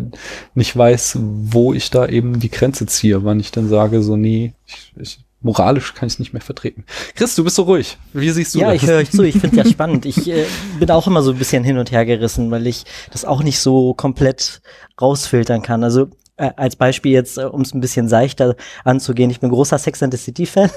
nicht 0.55 0.77
weiß, 0.77 1.19
wo 1.21 1.73
ich 1.73 1.91
da 1.91 2.07
eben 2.07 2.41
die 2.41 2.51
Grenze 2.51 2.87
ziehe, 2.87 3.25
wann 3.25 3.41
ich 3.41 3.51
dann 3.51 3.69
sage, 3.69 4.03
so, 4.03 4.17
nee, 4.17 4.55
ich, 4.67 4.93
ich 5.01 5.19
moralisch 5.43 5.95
kann 5.95 6.07
ich 6.07 6.15
es 6.15 6.19
nicht 6.19 6.33
mehr 6.33 6.43
vertreten. 6.43 6.85
Chris, 7.15 7.35
du 7.35 7.45
bist 7.45 7.57
so 7.57 7.63
ruhig. 7.63 7.97
Wie 8.13 8.31
siehst 8.31 8.55
du 8.55 8.61
ja, 8.61 8.73
das? 8.73 8.83
Ja, 8.83 8.83
ich 8.83 8.91
höre 8.91 8.99
euch 8.99 9.11
zu. 9.11 9.23
Ich 9.23 9.39
finde 9.39 9.57
ja 9.57 9.65
spannend. 9.65 10.05
Ich 10.07 10.29
äh, 10.29 10.45
bin 10.79 10.91
auch 10.91 11.07
immer 11.07 11.23
so 11.23 11.33
ein 11.33 11.39
bisschen 11.39 11.65
hin 11.65 11.79
und 11.79 11.91
her 11.91 12.05
gerissen, 12.05 12.51
weil 12.51 12.67
ich 12.67 12.85
das 13.11 13.25
auch 13.25 13.43
nicht 13.43 13.59
so 13.59 13.95
komplett 13.95 14.61
rausfiltern 15.01 15.63
kann. 15.63 15.83
Also 15.83 16.09
äh, 16.41 16.53
als 16.57 16.77
Beispiel 16.77 17.13
jetzt, 17.13 17.39
äh, 17.39 17.45
um 17.45 17.61
es 17.61 17.75
ein 17.75 17.81
bisschen 17.81 18.09
seichter 18.09 18.57
anzugehen, 18.85 19.31
ich 19.31 19.41
bin 19.41 19.51
großer 19.51 19.79
Sex 19.79 20.03
and 20.03 20.13
the 20.13 20.19
City 20.19 20.47
Fan 20.47 20.71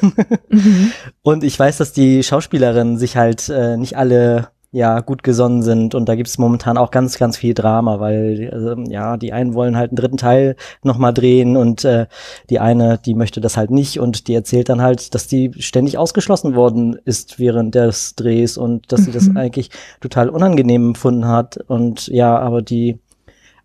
mhm. 0.49 0.91
und 1.21 1.43
ich 1.43 1.57
weiß, 1.57 1.77
dass 1.77 1.93
die 1.93 2.23
Schauspielerinnen 2.23 2.97
sich 2.97 3.15
halt 3.15 3.49
äh, 3.49 3.77
nicht 3.77 3.97
alle 3.97 4.49
ja 4.73 5.01
gut 5.01 5.21
gesonnen 5.21 5.61
sind 5.61 5.93
und 5.93 6.09
da 6.09 6.15
gibt 6.15 6.27
es 6.27 6.39
momentan 6.39 6.77
auch 6.77 6.89
ganz 6.89 7.19
ganz 7.19 7.37
viel 7.37 7.53
Drama, 7.53 7.99
weil 7.99 8.49
also, 8.51 8.73
ja 8.89 9.17
die 9.17 9.31
einen 9.31 9.53
wollen 9.53 9.77
halt 9.77 9.91
einen 9.91 9.97
dritten 9.97 10.17
Teil 10.17 10.55
noch 10.81 10.97
mal 10.97 11.11
drehen 11.11 11.55
und 11.55 11.85
äh, 11.85 12.07
die 12.49 12.59
eine 12.59 12.97
die 12.97 13.13
möchte 13.13 13.39
das 13.39 13.55
halt 13.55 13.69
nicht 13.69 13.99
und 13.99 14.27
die 14.27 14.33
erzählt 14.33 14.69
dann 14.69 14.81
halt, 14.81 15.13
dass 15.13 15.27
die 15.27 15.51
ständig 15.59 15.99
ausgeschlossen 15.99 16.55
worden 16.55 16.97
ist 17.05 17.37
während 17.37 17.75
des 17.75 18.15
Drehs 18.15 18.57
und 18.57 18.91
dass 18.91 19.01
mhm. 19.01 19.05
sie 19.05 19.11
das 19.11 19.29
mhm. 19.29 19.37
eigentlich 19.37 19.69
total 20.01 20.27
unangenehm 20.29 20.87
empfunden 20.87 21.27
hat 21.27 21.57
und 21.67 22.07
ja 22.07 22.35
aber 22.39 22.63
die 22.63 22.99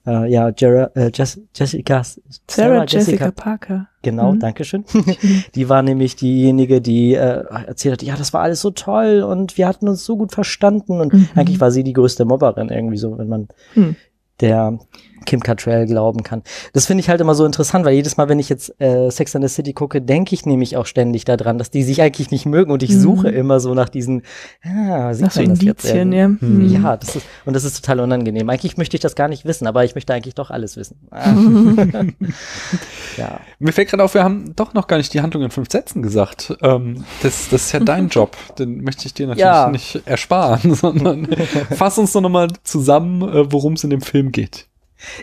äh, 0.08 0.30
ja, 0.30 0.48
Jera, 0.56 0.90
äh, 0.94 1.10
Jess, 1.14 1.40
Jessica, 1.54 2.02
Sarah, 2.02 2.18
Sarah 2.48 2.84
Jessica, 2.84 2.98
Jessica, 2.98 3.30
Parker. 3.30 3.88
Genau, 4.02 4.32
mhm. 4.32 4.40
Dankeschön. 4.40 4.84
die 5.54 5.68
war 5.68 5.82
nämlich 5.82 6.16
diejenige, 6.16 6.80
die 6.80 7.14
äh, 7.14 7.44
erzählt 7.66 8.00
hat, 8.00 8.02
ja, 8.02 8.16
das 8.16 8.32
war 8.32 8.40
alles 8.40 8.60
so 8.60 8.70
toll 8.70 9.22
und 9.22 9.58
wir 9.58 9.68
hatten 9.68 9.88
uns 9.88 10.04
so 10.04 10.16
gut 10.16 10.32
verstanden 10.32 11.00
und 11.00 11.12
mhm. 11.12 11.28
eigentlich 11.34 11.60
war 11.60 11.70
sie 11.70 11.84
die 11.84 11.92
größte 11.92 12.24
Mobberin 12.24 12.70
irgendwie 12.70 12.96
so, 12.96 13.18
wenn 13.18 13.28
man 13.28 13.48
mhm. 13.74 13.96
der 14.40 14.78
Kim 15.28 15.40
Cattrall 15.42 15.86
glauben 15.86 16.22
kann. 16.22 16.42
Das 16.72 16.86
finde 16.86 17.02
ich 17.02 17.08
halt 17.08 17.20
immer 17.20 17.34
so 17.34 17.44
interessant, 17.44 17.84
weil 17.84 17.92
jedes 17.94 18.16
Mal, 18.16 18.28
wenn 18.28 18.38
ich 18.38 18.48
jetzt 18.48 18.74
äh, 18.80 19.10
Sex 19.10 19.36
and 19.36 19.44
the 19.46 19.54
City 19.54 19.72
gucke, 19.74 20.00
denke 20.02 20.34
ich 20.34 20.46
nämlich 20.46 20.76
auch 20.76 20.86
ständig 20.86 21.24
daran, 21.24 21.58
dass 21.58 21.70
die 21.70 21.82
sich 21.82 22.02
eigentlich 22.02 22.30
nicht 22.30 22.46
mögen 22.46 22.72
und 22.72 22.82
ich 22.82 22.90
Mhm. 22.90 23.00
suche 23.00 23.28
immer 23.28 23.60
so 23.60 23.74
nach 23.74 23.88
diesen, 23.88 24.22
ah, 24.64 25.12
sieht 25.14 25.26
Nach 25.26 25.32
so 25.32 25.40
man 25.42 25.50
das 25.50 25.62
jetzt 25.62 25.84
Indizien, 25.84 26.12
ja. 26.12 26.24
Hm. 26.24 26.38
Mhm. 26.40 26.68
Ja, 26.82 26.96
das 26.96 27.16
ist, 27.16 27.26
und 27.44 27.54
das 27.54 27.64
ist 27.64 27.76
total 27.80 28.00
unangenehm. 28.00 28.48
Eigentlich 28.50 28.76
möchte 28.76 28.96
ich 28.96 29.00
das 29.02 29.14
gar 29.14 29.28
nicht 29.28 29.44
wissen, 29.44 29.66
aber 29.66 29.84
ich 29.84 29.94
möchte 29.94 30.14
eigentlich 30.14 30.34
doch 30.34 30.50
alles 30.50 30.76
wissen. 30.76 30.96
Ah. 31.10 31.34
ja. 33.16 33.40
Mir 33.58 33.72
fällt 33.72 33.88
gerade 33.90 34.02
auf, 34.04 34.14
wir 34.14 34.24
haben 34.24 34.54
doch 34.56 34.74
noch 34.74 34.86
gar 34.86 34.96
nicht 34.98 35.12
die 35.14 35.20
Handlung 35.20 35.42
in 35.42 35.50
fünf 35.50 35.70
Sätzen 35.70 36.02
gesagt. 36.02 36.56
Ähm, 36.62 37.04
das, 37.22 37.48
das 37.48 37.66
ist 37.66 37.72
ja 37.72 37.80
dein 37.80 38.08
Job. 38.10 38.36
Den 38.58 38.82
möchte 38.82 39.06
ich 39.06 39.14
dir 39.14 39.26
natürlich 39.26 39.44
Ja. 39.44 39.70
nicht 39.70 40.00
ersparen, 40.06 40.74
sondern 40.74 41.26
fass 41.76 41.98
uns 41.98 42.12
doch 42.12 42.20
nochmal 42.20 42.48
zusammen, 42.62 43.22
äh, 43.22 43.52
worum 43.52 43.74
es 43.74 43.84
in 43.84 43.90
dem 43.90 44.00
Film 44.00 44.32
geht. 44.32 44.67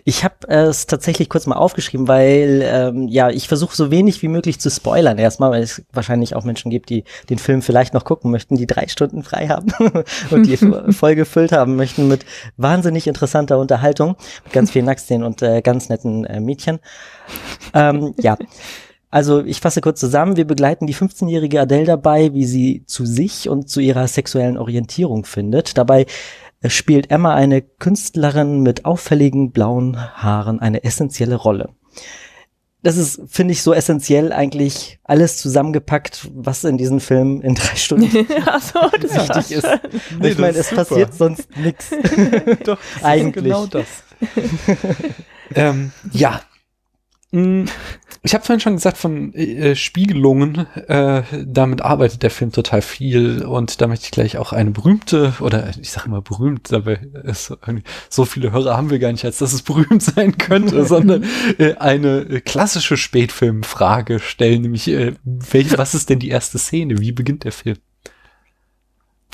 Ich 0.03 0.23
habe 0.23 0.47
es 0.47 0.87
tatsächlich 0.87 1.29
kurz 1.29 1.45
mal 1.45 1.55
aufgeschrieben, 1.55 2.07
weil 2.07 2.61
ähm, 2.63 3.07
ja 3.07 3.29
ich 3.29 3.47
versuche 3.47 3.75
so 3.75 3.91
wenig 3.91 4.21
wie 4.21 4.27
möglich 4.27 4.59
zu 4.59 4.69
spoilern 4.69 5.17
erstmal, 5.17 5.51
weil 5.51 5.63
es 5.63 5.83
wahrscheinlich 5.91 6.35
auch 6.35 6.43
Menschen 6.43 6.71
gibt, 6.71 6.89
die 6.89 7.03
den 7.29 7.37
Film 7.37 7.61
vielleicht 7.61 7.93
noch 7.93 8.05
gucken 8.05 8.31
möchten, 8.31 8.55
die 8.55 8.67
drei 8.67 8.87
Stunden 8.87 9.23
frei 9.23 9.47
haben 9.47 9.71
und 10.31 10.47
die 10.47 10.57
voll 10.91 11.15
gefüllt 11.15 11.51
haben 11.51 11.75
möchten 11.75 12.07
mit 12.07 12.25
wahnsinnig 12.57 13.07
interessanter 13.07 13.57
Unterhaltung, 13.57 14.15
mit 14.43 14.53
ganz 14.53 14.71
vielen 14.71 14.85
Nacktszenen 14.85 15.25
und 15.25 15.41
äh, 15.41 15.61
ganz 15.61 15.89
netten 15.89 16.25
äh, 16.25 16.39
Mädchen. 16.39 16.79
Ähm, 17.73 18.13
ja. 18.19 18.37
Also 19.11 19.45
ich 19.45 19.61
fasse 19.61 19.79
kurz 19.79 20.01
zusammen, 20.01 20.35
wir 20.35 20.45
begleiten 20.45 20.87
die 20.87 20.93
15-jährige 20.93 21.61
Adele 21.61 21.85
dabei, 21.85 22.33
wie 22.33 22.43
sie 22.43 22.83
zu 22.85 23.05
sich 23.05 23.47
und 23.47 23.69
zu 23.69 23.79
ihrer 23.79 24.09
sexuellen 24.09 24.57
Orientierung 24.57 25.23
findet. 25.23 25.77
Dabei 25.77 26.01
äh, 26.01 26.05
spielt 26.67 27.11
Emma 27.11 27.33
eine 27.33 27.61
Künstlerin 27.61 28.61
mit 28.61 28.85
auffälligen 28.85 29.51
blauen 29.51 29.97
Haaren 29.97 30.59
eine 30.59 30.83
essentielle 30.83 31.35
Rolle. 31.35 31.69
Das 32.85 32.97
ist, 32.97 33.19
finde 33.27 33.51
ich, 33.53 33.63
so 33.63 33.73
essentiell 33.73 34.31
eigentlich 34.31 34.99
alles 35.03 35.37
zusammengepackt, 35.37 36.29
was 36.35 36.63
in 36.63 36.77
diesem 36.77 36.99
Film 36.99 37.41
in 37.41 37.55
drei 37.55 37.75
Stunden 37.75 38.27
Ach 38.45 38.61
so, 38.61 38.79
wichtig 38.79 39.57
ist. 39.57 39.67
Nee, 40.19 40.29
ich 40.29 40.37
meine, 40.37 40.51
es 40.51 40.57
ist 40.59 40.69
super. 40.69 40.85
passiert 40.85 41.13
sonst 41.15 41.57
nichts. 41.57 41.89
Doch, 42.63 42.77
Eigentlich. 43.01 43.45
genau 43.45 43.65
das. 43.65 43.87
ähm, 45.55 45.91
ja. 46.11 46.41
Mm, 47.35 47.65
Ich 48.23 48.33
habe 48.33 48.43
vorhin 48.43 48.59
schon 48.59 48.73
gesagt, 48.75 48.97
von 48.97 49.33
äh, 49.35 49.75
Spiegelungen, 49.75 50.65
äh, 50.87 51.21
damit 51.45 51.81
arbeitet 51.81 52.23
der 52.23 52.31
Film 52.31 52.51
total 52.51 52.81
viel 52.81 53.43
und 53.43 53.81
da 53.81 53.87
möchte 53.87 54.05
ich 54.05 54.11
gleich 54.11 54.37
auch 54.37 54.51
eine 54.53 54.71
berühmte, 54.71 55.33
oder 55.41 55.69
ich 55.79 55.91
sage 55.91 56.07
immer 56.07 56.21
berühmt, 56.21 56.71
dabei 56.71 56.95
ist 57.23 57.51
irgendwie, 57.51 57.83
so 58.09 58.25
viele 58.25 58.51
Hörer 58.51 58.77
haben 58.77 58.89
wir 58.89 58.99
gar 58.99 59.11
nicht, 59.11 59.25
als 59.25 59.37
dass 59.39 59.53
es 59.53 59.61
berühmt 59.63 60.01
sein 60.01 60.37
könnte, 60.37 60.85
sondern 60.87 61.23
äh, 61.59 61.75
eine 61.75 62.21
äh, 62.21 62.41
klassische 62.41 62.97
Spätfilmfrage 62.97 64.19
stellen, 64.19 64.61
nämlich, 64.63 64.87
äh, 64.87 65.13
welch, 65.23 65.77
was 65.77 65.93
ist 65.93 66.09
denn 66.09 66.19
die 66.19 66.29
erste 66.29 66.57
Szene? 66.57 66.99
Wie 66.99 67.11
beginnt 67.11 67.43
der 67.43 67.51
Film? 67.51 67.77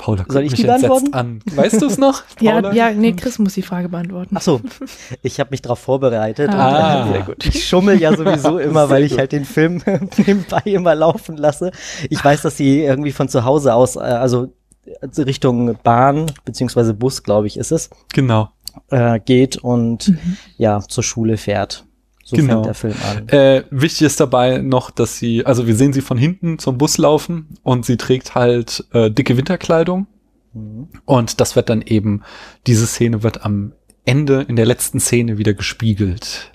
Paula, 0.01 0.25
Soll 0.27 0.43
ich 0.45 0.51
mich 0.51 0.61
die 0.61 0.65
beantworten? 0.65 1.13
an. 1.13 1.41
Weißt 1.53 1.79
du 1.79 1.85
es 1.85 1.99
noch? 1.99 2.23
Ja, 2.41 2.73
ja, 2.73 2.89
nee, 2.91 3.13
Chris 3.13 3.37
muss 3.37 3.53
die 3.53 3.61
Frage 3.61 3.87
beantworten. 3.87 4.35
Ach 4.35 4.41
so, 4.41 4.59
ich 5.21 5.39
habe 5.39 5.51
mich 5.51 5.61
darauf 5.61 5.77
vorbereitet. 5.77 6.49
Ah. 6.51 7.03
und, 7.03 7.09
äh, 7.09 7.13
sehr 7.13 7.21
gut. 7.23 7.45
Ich 7.45 7.67
schummel 7.67 8.01
ja 8.01 8.17
sowieso 8.17 8.57
immer, 8.67 8.89
weil 8.89 9.03
ich 9.03 9.19
halt 9.19 9.31
den 9.31 9.45
Film 9.45 9.83
nebenbei 10.17 10.61
immer 10.65 10.95
laufen 10.95 11.37
lasse. 11.37 11.71
Ich 12.09 12.23
weiß, 12.25 12.41
dass 12.41 12.57
sie 12.57 12.79
irgendwie 12.81 13.11
von 13.11 13.29
zu 13.29 13.45
Hause 13.45 13.75
aus, 13.75 13.95
äh, 13.95 13.99
also 13.99 14.51
äh, 14.85 15.21
Richtung 15.21 15.77
Bahn 15.83 16.31
beziehungsweise 16.45 16.95
Bus, 16.95 17.21
glaube 17.21 17.45
ich, 17.45 17.57
ist 17.57 17.71
es, 17.71 17.91
Genau. 18.13 18.49
äh, 18.89 19.19
geht 19.19 19.57
und 19.57 20.11
ja 20.57 20.79
zur 20.79 21.03
Schule 21.03 21.37
fährt. 21.37 21.85
So 22.31 22.37
Genau. 22.37 22.63
fängt 22.63 22.65
der 22.65 22.73
Film 22.73 22.95
an. 23.09 23.27
Äh, 23.29 23.63
wichtig 23.69 24.01
ist 24.07 24.19
dabei 24.19 24.57
noch, 24.59 24.89
dass 24.89 25.17
sie, 25.19 25.45
also 25.45 25.67
wir 25.67 25.75
sehen 25.75 25.93
sie 25.93 26.01
von 26.01 26.17
hinten 26.17 26.57
zum 26.59 26.77
Bus 26.77 26.97
laufen 26.97 27.49
und 27.63 27.85
sie 27.85 27.97
trägt 27.97 28.33
halt 28.35 28.85
äh, 28.93 29.11
dicke 29.11 29.37
Winterkleidung 29.37 30.07
Mhm. 30.53 30.87
und 31.05 31.39
das 31.39 31.55
wird 31.55 31.69
dann 31.69 31.81
eben, 31.81 32.23
diese 32.67 32.85
Szene 32.87 33.23
wird 33.23 33.45
am 33.45 33.71
Ende 34.03 34.41
in 34.47 34.55
der 34.55 34.65
letzten 34.65 34.99
Szene 34.99 35.37
wieder 35.37 35.53
gespiegelt. 35.53 36.50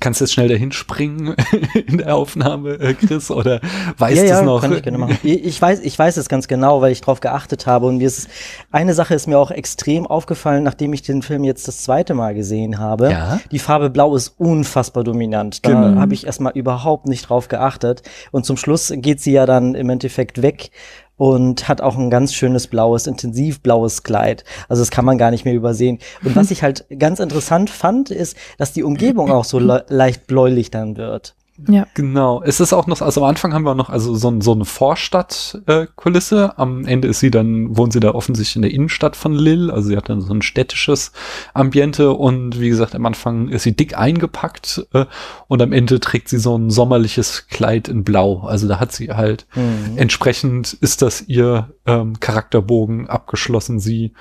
Kannst 0.00 0.20
du 0.20 0.24
jetzt 0.24 0.32
schnell 0.34 0.48
dahin 0.48 0.72
springen 0.72 1.34
in 1.86 1.98
der 1.98 2.14
Aufnahme, 2.16 2.74
äh, 2.80 2.94
Chris, 2.94 3.30
oder 3.30 3.60
weißt 3.98 4.16
ja, 4.16 4.22
du 4.22 4.28
ja, 4.28 4.38
es 4.40 4.44
noch? 4.44 4.60
kann 4.60 4.72
ich 4.72 4.82
gerne 4.82 4.98
machen. 4.98 5.18
Ich 5.22 5.60
weiß, 5.60 5.80
ich 5.80 5.98
weiß 5.98 6.16
es 6.16 6.28
ganz 6.28 6.48
genau, 6.48 6.80
weil 6.80 6.92
ich 6.92 7.00
drauf 7.00 7.20
geachtet 7.20 7.66
habe 7.66 7.86
und 7.86 7.98
mir 7.98 8.06
ist 8.06 8.28
eine 8.70 8.94
Sache 8.94 9.14
ist 9.14 9.26
mir 9.26 9.38
auch 9.38 9.50
extrem 9.50 10.06
aufgefallen, 10.06 10.62
nachdem 10.64 10.92
ich 10.92 11.02
den 11.02 11.22
Film 11.22 11.44
jetzt 11.44 11.66
das 11.68 11.82
zweite 11.82 12.14
Mal 12.14 12.34
gesehen 12.34 12.78
habe. 12.78 13.10
Ja. 13.10 13.40
Die 13.50 13.58
Farbe 13.58 13.90
Blau 13.90 14.14
ist 14.16 14.34
unfassbar 14.38 15.04
dominant. 15.04 15.64
Da 15.64 15.70
Genau. 15.70 16.00
habe 16.00 16.14
ich 16.14 16.26
erstmal 16.26 16.52
überhaupt 16.52 17.06
nicht 17.06 17.28
drauf 17.28 17.48
geachtet 17.48 18.02
und 18.30 18.44
zum 18.46 18.56
Schluss 18.56 18.92
geht 18.96 19.20
sie 19.20 19.32
ja 19.32 19.46
dann 19.46 19.74
im 19.74 19.90
Endeffekt 19.90 20.42
weg 20.42 20.70
und 21.16 21.68
hat 21.68 21.80
auch 21.80 21.96
ein 21.96 22.10
ganz 22.10 22.34
schönes 22.34 22.66
blaues, 22.66 23.06
intensiv 23.06 23.60
blaues 23.60 24.02
Kleid. 24.02 24.44
Also 24.68 24.82
das 24.82 24.90
kann 24.90 25.04
man 25.04 25.18
gar 25.18 25.30
nicht 25.30 25.44
mehr 25.44 25.54
übersehen. 25.54 25.98
Und 26.24 26.36
was 26.36 26.50
ich 26.50 26.62
halt 26.62 26.86
ganz 26.98 27.20
interessant 27.20 27.70
fand, 27.70 28.10
ist, 28.10 28.36
dass 28.58 28.72
die 28.72 28.82
Umgebung 28.82 29.30
auch 29.30 29.44
so 29.44 29.58
le 29.58 29.84
leicht 29.88 30.26
bläulich 30.26 30.70
dann 30.70 30.96
wird. 30.96 31.34
Ja. 31.68 31.86
Genau. 31.94 32.42
Es 32.42 32.60
ist 32.60 32.72
auch 32.72 32.86
noch, 32.86 33.00
also 33.00 33.22
am 33.22 33.28
Anfang 33.30 33.54
haben 33.54 33.64
wir 33.64 33.74
noch 33.74 33.88
also 33.90 34.14
so, 34.14 34.40
so 34.40 34.52
eine 34.52 34.64
Vorstadt-Kulisse. 34.64 36.58
Am 36.58 36.84
Ende 36.84 37.08
ist 37.08 37.20
sie 37.20 37.30
dann, 37.30 37.76
wohnt 37.76 37.92
sie 37.92 38.00
da 38.00 38.14
offensichtlich 38.14 38.56
in 38.56 38.62
der 38.62 38.70
Innenstadt 38.72 39.16
von 39.16 39.34
Lille. 39.34 39.72
Also 39.72 39.88
sie 39.88 39.96
hat 39.96 40.08
dann 40.08 40.20
so 40.20 40.32
ein 40.32 40.42
städtisches 40.42 41.12
Ambiente 41.54 42.12
und 42.12 42.60
wie 42.60 42.68
gesagt, 42.68 42.94
am 42.94 43.06
Anfang 43.06 43.48
ist 43.48 43.62
sie 43.62 43.74
dick 43.74 43.96
eingepackt 43.96 44.86
äh, 44.92 45.06
und 45.48 45.62
am 45.62 45.72
Ende 45.72 46.00
trägt 46.00 46.28
sie 46.28 46.38
so 46.38 46.56
ein 46.56 46.70
sommerliches 46.70 47.46
Kleid 47.48 47.88
in 47.88 48.04
Blau. 48.04 48.40
Also 48.40 48.68
da 48.68 48.78
hat 48.80 48.92
sie 48.92 49.10
halt 49.12 49.46
Mhm. 49.56 49.96
entsprechend 49.96 50.72
ist 50.74 51.02
das 51.02 51.22
ihr 51.22 51.70
ähm, 51.86 52.20
Charakterbogen 52.20 53.08
abgeschlossen. 53.08 53.78
Sie 53.80 54.12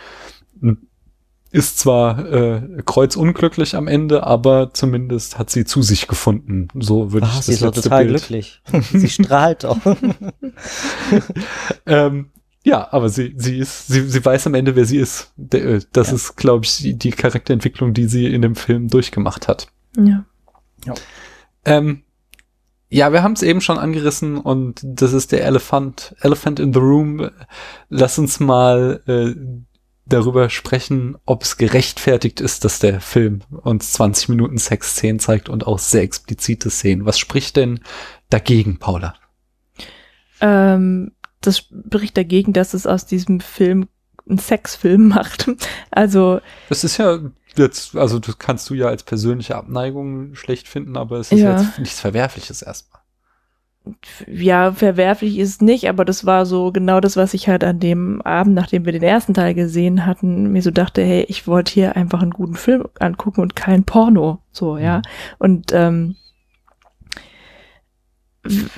ist 1.56 1.80
zwar 1.80 2.26
äh, 2.32 2.62
kreuzunglücklich 2.86 3.76
am 3.76 3.88
Ende, 3.88 4.26
aber 4.28 4.74
zumindest 4.74 5.38
hat 5.40 5.50
sie 5.50 5.64
zu 5.66 5.82
sich 5.82 6.08
gefunden. 6.08 6.68
So 6.78 7.14
würde 7.14 7.28
Ach, 7.30 7.40
ich 7.40 7.46
sie 7.46 7.52
das 7.54 7.56
ist 7.56 7.62
doch 7.62 7.68
letzte 7.68 7.82
total 7.84 8.06
Bild. 8.06 8.18
glücklich. 8.18 8.62
sie 8.92 9.10
strahlt 9.10 9.64
doch. 9.64 9.78
Ähm, 11.86 12.32
ja, 12.64 12.92
aber 12.92 13.10
sie, 13.10 13.36
sie 13.38 13.58
ist, 13.60 13.88
sie, 13.88 14.02
sie 14.10 14.26
weiß 14.26 14.48
am 14.48 14.56
Ende, 14.56 14.76
wer 14.76 14.86
sie 14.86 14.98
ist. 14.98 15.32
Äh, 15.52 15.82
das 15.94 16.10
Ja. 16.10 16.16
ist, 16.16 16.36
glaube 16.36 16.66
ich, 16.66 16.78
die, 16.78 16.94
die 16.98 17.12
Charakterentwicklung, 17.12 17.94
die 17.94 18.08
sie 18.08 18.26
in 18.26 18.42
dem 18.42 18.56
Film 18.56 18.88
durchgemacht 18.90 19.48
hat. 19.48 19.68
Ja. 19.98 20.26
Ähm, 21.64 22.02
ja, 22.90 23.12
wir 23.14 23.24
haben 23.24 23.34
es 23.34 23.44
eben 23.44 23.62
schon 23.62 23.78
angerissen 23.78 24.38
und 24.38 24.82
das 24.84 25.14
ist 25.14 25.32
der 25.32 25.44
Elephant, 25.46 26.16
Elephant 26.22 26.60
in 26.60 26.74
the 26.74 26.80
Room. 26.80 27.30
Lass 27.90 28.18
uns 28.20 28.40
mal 28.40 29.02
äh, 29.08 29.36
darüber 30.06 30.50
sprechen, 30.50 31.18
ob 31.26 31.44
es 31.44 31.58
gerechtfertigt 31.58 32.40
ist, 32.42 32.64
dass 32.64 32.80
der 32.80 33.02
Film 33.02 33.42
uns 33.64 33.94
20 33.94 34.30
Minuten 34.30 34.58
Sexszenen 34.58 35.20
zeigt 35.20 35.50
und 35.50 35.66
auch 35.66 35.80
sehr 35.80 36.04
explizite 36.04 36.70
Szenen. 36.70 37.06
Was 37.06 37.18
spricht 37.20 37.56
denn 37.56 37.80
dagegen, 38.30 38.78
Paula? 38.78 39.16
Ähm, 40.42 41.12
das 41.42 41.60
spricht 41.60 42.18
dagegen, 42.18 42.54
dass 42.54 42.74
es 42.74 42.86
aus 42.88 43.06
diesem 43.06 43.40
Film 43.40 43.88
einen 44.28 44.38
Sexfilm 44.40 45.08
macht. 45.10 45.50
Also, 45.92 46.40
Das 46.70 46.84
ist 46.84 46.98
ja 46.98 47.20
jetzt, 47.56 47.96
also 47.96 48.20
das 48.20 48.38
kannst 48.38 48.70
du 48.70 48.74
ja 48.74 48.88
als 48.88 49.04
persönliche 49.04 49.56
Abneigung 49.56 50.36
schlecht 50.36 50.68
finden, 50.68 50.98
aber 50.98 51.20
es 51.20 51.32
ist 51.32 51.40
Ja. 51.40 51.60
jetzt 51.62 51.80
nichts 51.80 52.00
Verwerfliches 52.00 52.62
erstmal. 52.62 53.02
Ja, 54.28 54.72
verwerflich 54.72 55.38
ist 55.38 55.50
es 55.50 55.62
nicht, 55.62 55.90
aber 55.90 56.06
das 56.06 56.26
war 56.26 56.46
so 56.46 56.72
genau 56.72 57.00
das, 57.00 57.18
was 57.18 57.34
ich 57.34 57.48
halt 57.48 57.64
an 57.64 57.80
dem 57.80 58.22
Abend, 58.22 58.56
nachdem 58.56 58.86
wir 58.86 58.92
den 58.92 59.04
ersten 59.04 59.34
Teil 59.34 59.54
gesehen 59.54 60.06
hatten, 60.06 60.52
mir 60.52 60.62
so 60.62 60.72
dachte, 60.72 61.02
hey, 61.04 61.26
ich 61.28 61.48
wollte 61.48 61.74
hier 61.74 61.96
einfach 61.96 62.22
einen 62.22 62.32
guten 62.32 62.56
Film 62.56 62.86
angucken 63.00 63.42
und 63.42 63.56
kein 63.56 63.84
Porno. 63.84 64.40
So, 64.52 64.78
ja. 64.78 64.98
Mhm. 64.98 65.04
Und 65.40 65.72
ähm, 65.74 66.16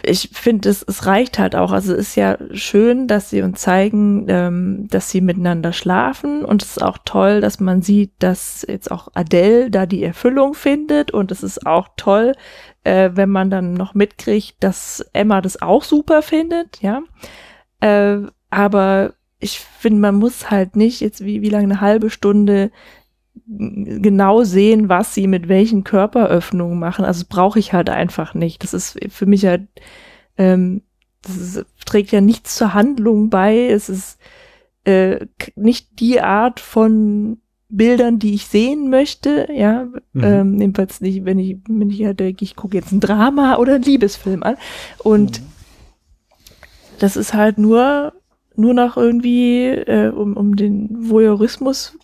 ich 0.04 0.30
finde, 0.34 0.70
es, 0.70 0.84
es 0.84 1.06
reicht 1.06 1.40
halt 1.40 1.56
auch. 1.56 1.72
Also 1.72 1.94
es 1.94 2.10
ist 2.10 2.16
ja 2.16 2.38
schön, 2.52 3.08
dass 3.08 3.30
sie 3.30 3.42
uns 3.42 3.62
zeigen, 3.62 4.26
ähm, 4.30 4.88
dass 4.90 5.10
sie 5.10 5.22
miteinander 5.22 5.74
schlafen. 5.74 6.46
Und 6.46 6.64
es 6.64 6.78
ist 6.78 6.84
auch 6.84 6.98
toll, 7.04 7.42
dass 7.42 7.60
man 7.60 7.82
sieht, 7.82 8.12
dass 8.20 8.66
jetzt 8.68 8.92
auch 8.92 9.10
Adele 9.14 9.70
da 9.70 9.86
die 9.86 10.04
Erfüllung 10.04 10.54
findet. 10.54 11.12
Und 11.12 11.32
es 11.32 11.44
ist 11.44 11.66
auch 11.66 11.90
toll, 11.98 12.34
äh, 12.88 13.16
wenn 13.16 13.30
man 13.30 13.50
dann 13.50 13.74
noch 13.74 13.94
mitkriegt, 13.94 14.56
dass 14.62 15.06
Emma 15.12 15.42
das 15.42 15.62
auch 15.62 15.84
super 15.84 16.22
findet, 16.22 16.82
ja. 16.82 17.02
Äh, 17.82 18.22
aber 18.50 19.14
ich 19.40 19.60
finde, 19.60 20.00
man 20.00 20.16
muss 20.16 20.50
halt 20.50 20.78
nicht 20.78 21.02
jetzt 21.02 21.24
wie, 21.24 21.42
wie 21.42 21.50
lange 21.50 21.66
eine 21.66 21.82
halbe 21.82 22.10
Stunde 22.10 22.72
genau 23.46 24.44
sehen, 24.44 24.88
was 24.90 25.14
sie 25.14 25.28
mit 25.28 25.50
welchen 25.50 25.84
Körperöffnungen 25.84 26.80
machen. 26.80 27.04
Also 27.04 27.26
brauche 27.28 27.60
ich 27.60 27.74
halt 27.74 27.90
einfach 27.90 28.34
nicht. 28.34 28.64
Das 28.64 28.74
ist 28.74 28.98
für 29.10 29.26
mich 29.26 29.46
halt, 29.46 29.68
ähm, 30.38 30.82
das 31.22 31.36
ist, 31.38 31.66
trägt 31.86 32.12
ja 32.12 32.22
nichts 32.22 32.56
zur 32.56 32.74
Handlung 32.74 33.30
bei. 33.30 33.68
Es 33.68 33.90
ist 33.90 34.18
äh, 34.86 35.28
nicht 35.56 36.00
die 36.00 36.22
Art 36.22 36.62
von 36.62 37.42
Bildern, 37.70 38.18
die 38.18 38.34
ich 38.34 38.48
sehen 38.48 38.90
möchte, 38.90 39.48
ja, 39.54 39.86
Mhm. 40.14 40.24
ähm, 40.24 40.60
jedenfalls 40.62 41.02
nicht, 41.02 41.26
wenn 41.26 41.38
ich, 41.38 41.58
wenn 41.68 41.90
ich 41.90 42.04
halt 42.06 42.20
denke, 42.20 42.44
ich 42.46 42.56
gucke 42.56 42.78
jetzt 42.78 42.92
ein 42.92 43.00
Drama 43.02 43.58
oder 43.58 43.76
einen 43.76 43.84
Liebesfilm 43.84 44.44
an. 44.44 44.56
Und 45.00 45.42
das 47.00 47.18
ist 47.18 47.34
halt 47.34 47.58
nur, 47.58 48.14
nur 48.56 48.74
noch 48.74 48.98
irgendwie, 48.98 49.66
äh, 49.66 50.10
um, 50.10 50.36
um 50.38 50.56
den 50.56 51.10
Voyeurismus 51.10 51.98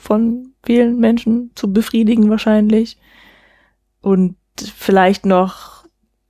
von 0.00 0.52
vielen 0.64 0.98
Menschen 0.98 1.50
zu 1.54 1.72
befriedigen 1.72 2.30
wahrscheinlich. 2.30 2.96
Und 4.00 4.36
vielleicht 4.58 5.26
noch 5.26 5.75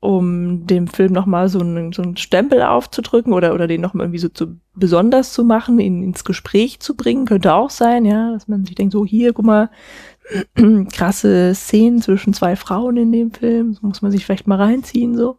um 0.00 0.66
dem 0.66 0.86
Film 0.86 1.12
nochmal 1.12 1.48
so 1.48 1.60
einen, 1.60 1.92
so 1.92 2.02
einen 2.02 2.16
Stempel 2.16 2.62
aufzudrücken 2.62 3.32
oder, 3.32 3.54
oder 3.54 3.66
den 3.66 3.80
nochmal 3.80 4.06
irgendwie 4.06 4.18
so 4.18 4.28
zu 4.28 4.58
besonders 4.74 5.32
zu 5.32 5.44
machen, 5.44 5.80
ihn 5.80 6.02
ins 6.02 6.24
Gespräch 6.24 6.80
zu 6.80 6.96
bringen, 6.96 7.24
könnte 7.24 7.54
auch 7.54 7.70
sein, 7.70 8.04
ja, 8.04 8.32
dass 8.32 8.46
man 8.46 8.64
sich 8.64 8.74
denkt, 8.74 8.92
so 8.92 9.06
hier, 9.06 9.32
guck 9.32 9.46
mal, 9.46 9.70
krasse 10.92 11.54
Szenen 11.54 12.02
zwischen 12.02 12.34
zwei 12.34 12.56
Frauen 12.56 12.96
in 12.96 13.12
dem 13.12 13.32
Film, 13.32 13.72
das 13.72 13.82
muss 13.82 14.02
man 14.02 14.12
sich 14.12 14.24
vielleicht 14.24 14.46
mal 14.46 14.60
reinziehen, 14.60 15.16
so. 15.16 15.38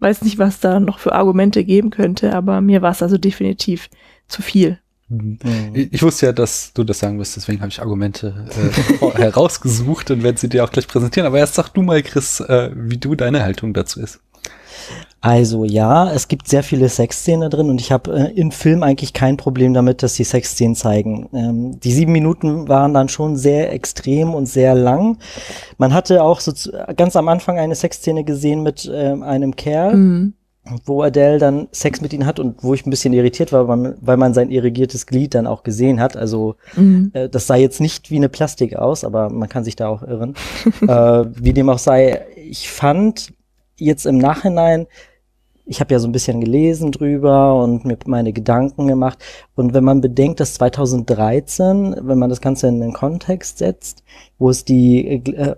Weiß 0.00 0.22
nicht, 0.22 0.38
was 0.38 0.60
da 0.60 0.78
noch 0.78 1.00
für 1.00 1.12
Argumente 1.12 1.64
geben 1.64 1.90
könnte, 1.90 2.34
aber 2.34 2.60
mir 2.60 2.82
war 2.82 2.92
es 2.92 3.02
also 3.02 3.18
definitiv 3.18 3.90
zu 4.28 4.42
viel. 4.42 4.78
Mhm. 5.08 5.38
Ich 5.72 5.92
ich 5.92 6.02
wusste 6.02 6.26
ja, 6.26 6.32
dass 6.32 6.72
du 6.74 6.84
das 6.84 6.98
sagen 6.98 7.18
wirst, 7.18 7.36
deswegen 7.36 7.60
habe 7.60 7.70
ich 7.70 7.80
Argumente 7.80 8.46
äh, 8.50 9.18
herausgesucht 9.18 10.10
und 10.10 10.22
werde 10.22 10.38
sie 10.38 10.48
dir 10.48 10.64
auch 10.64 10.70
gleich 10.70 10.86
präsentieren. 10.86 11.26
Aber 11.26 11.38
erst 11.38 11.54
sag 11.54 11.68
du 11.70 11.82
mal, 11.82 12.02
Chris, 12.02 12.40
äh, 12.40 12.70
wie 12.74 12.98
du 12.98 13.14
deine 13.14 13.42
Haltung 13.42 13.72
dazu 13.72 14.00
ist. 14.00 14.20
Also 15.20 15.64
ja, 15.64 16.12
es 16.12 16.28
gibt 16.28 16.46
sehr 16.46 16.62
viele 16.62 16.88
Sexszenen 16.88 17.50
drin 17.50 17.70
und 17.70 17.80
ich 17.80 17.90
habe 17.90 18.16
äh, 18.16 18.32
im 18.38 18.52
Film 18.52 18.84
eigentlich 18.84 19.12
kein 19.12 19.36
Problem 19.36 19.74
damit, 19.74 20.04
dass 20.04 20.14
die 20.14 20.22
Sexszenen 20.22 20.76
zeigen. 20.76 21.28
Ähm, 21.32 21.80
die 21.80 21.92
sieben 21.92 22.12
Minuten 22.12 22.68
waren 22.68 22.94
dann 22.94 23.08
schon 23.08 23.36
sehr 23.36 23.72
extrem 23.72 24.32
und 24.32 24.46
sehr 24.46 24.76
lang. 24.76 25.18
Man 25.76 25.92
hatte 25.92 26.22
auch 26.22 26.38
so 26.38 26.52
zu, 26.52 26.70
ganz 26.96 27.16
am 27.16 27.28
Anfang 27.28 27.58
eine 27.58 27.74
Sexszene 27.74 28.22
gesehen 28.22 28.62
mit 28.62 28.88
ähm, 28.92 29.24
einem 29.24 29.56
Kerl, 29.56 29.96
Mhm. 29.96 30.34
Wo 30.84 31.02
Adele 31.02 31.38
dann 31.38 31.68
Sex 31.72 32.00
mit 32.00 32.12
ihm 32.12 32.26
hat 32.26 32.38
und 32.38 32.62
wo 32.62 32.74
ich 32.74 32.86
ein 32.86 32.90
bisschen 32.90 33.12
irritiert 33.12 33.52
war, 33.52 33.68
weil 33.68 33.76
man, 33.76 33.94
weil 34.00 34.16
man 34.16 34.34
sein 34.34 34.50
irrigiertes 34.50 35.06
Glied 35.06 35.34
dann 35.34 35.46
auch 35.46 35.62
gesehen 35.62 36.00
hat. 36.00 36.16
Also 36.16 36.56
Mhm. 36.76 37.10
äh, 37.14 37.28
das 37.28 37.46
sah 37.46 37.56
jetzt 37.56 37.80
nicht 37.80 38.10
wie 38.10 38.16
eine 38.16 38.28
Plastik 38.28 38.76
aus, 38.76 39.04
aber 39.04 39.30
man 39.30 39.48
kann 39.48 39.64
sich 39.64 39.76
da 39.76 39.88
auch 39.88 40.02
irren. 40.02 40.34
äh, 40.82 41.24
wie 41.34 41.52
dem 41.52 41.68
auch 41.68 41.78
sei, 41.78 42.26
ich 42.36 42.68
fand 42.68 43.32
jetzt 43.76 44.06
im 44.06 44.18
Nachhinein, 44.18 44.86
ich 45.70 45.80
habe 45.80 45.92
ja 45.92 45.98
so 45.98 46.08
ein 46.08 46.12
bisschen 46.12 46.40
gelesen 46.40 46.92
drüber 46.92 47.62
und 47.62 47.84
mir 47.84 47.98
meine 48.06 48.32
Gedanken 48.32 48.86
gemacht. 48.86 49.18
Und 49.54 49.74
wenn 49.74 49.84
man 49.84 50.00
bedenkt, 50.00 50.40
dass 50.40 50.54
2013, 50.54 51.94
wenn 52.00 52.18
man 52.18 52.30
das 52.30 52.40
Ganze 52.40 52.68
in 52.68 52.80
den 52.80 52.94
Kontext 52.94 53.58
setzt, 53.58 54.02
wo 54.38 54.48
es 54.48 54.64
die 54.64 55.06
äh, 55.06 55.56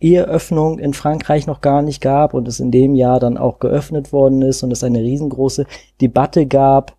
Eheöffnung 0.00 0.78
in 0.78 0.94
Frankreich 0.94 1.46
noch 1.46 1.60
gar 1.60 1.82
nicht 1.82 2.00
gab 2.00 2.34
und 2.34 2.48
es 2.48 2.60
in 2.60 2.70
dem 2.70 2.94
Jahr 2.94 3.20
dann 3.20 3.36
auch 3.36 3.58
geöffnet 3.58 4.12
worden 4.12 4.42
ist 4.42 4.62
und 4.62 4.72
es 4.72 4.82
eine 4.82 5.00
riesengroße 5.00 5.66
Debatte 6.00 6.46
gab 6.46 6.96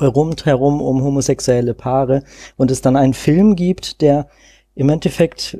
rundherum 0.00 0.82
um 0.82 1.02
homosexuelle 1.02 1.74
Paare 1.74 2.22
und 2.56 2.70
es 2.70 2.82
dann 2.82 2.96
einen 2.96 3.14
Film 3.14 3.56
gibt, 3.56 4.00
der 4.02 4.26
im 4.74 4.90
Endeffekt 4.90 5.58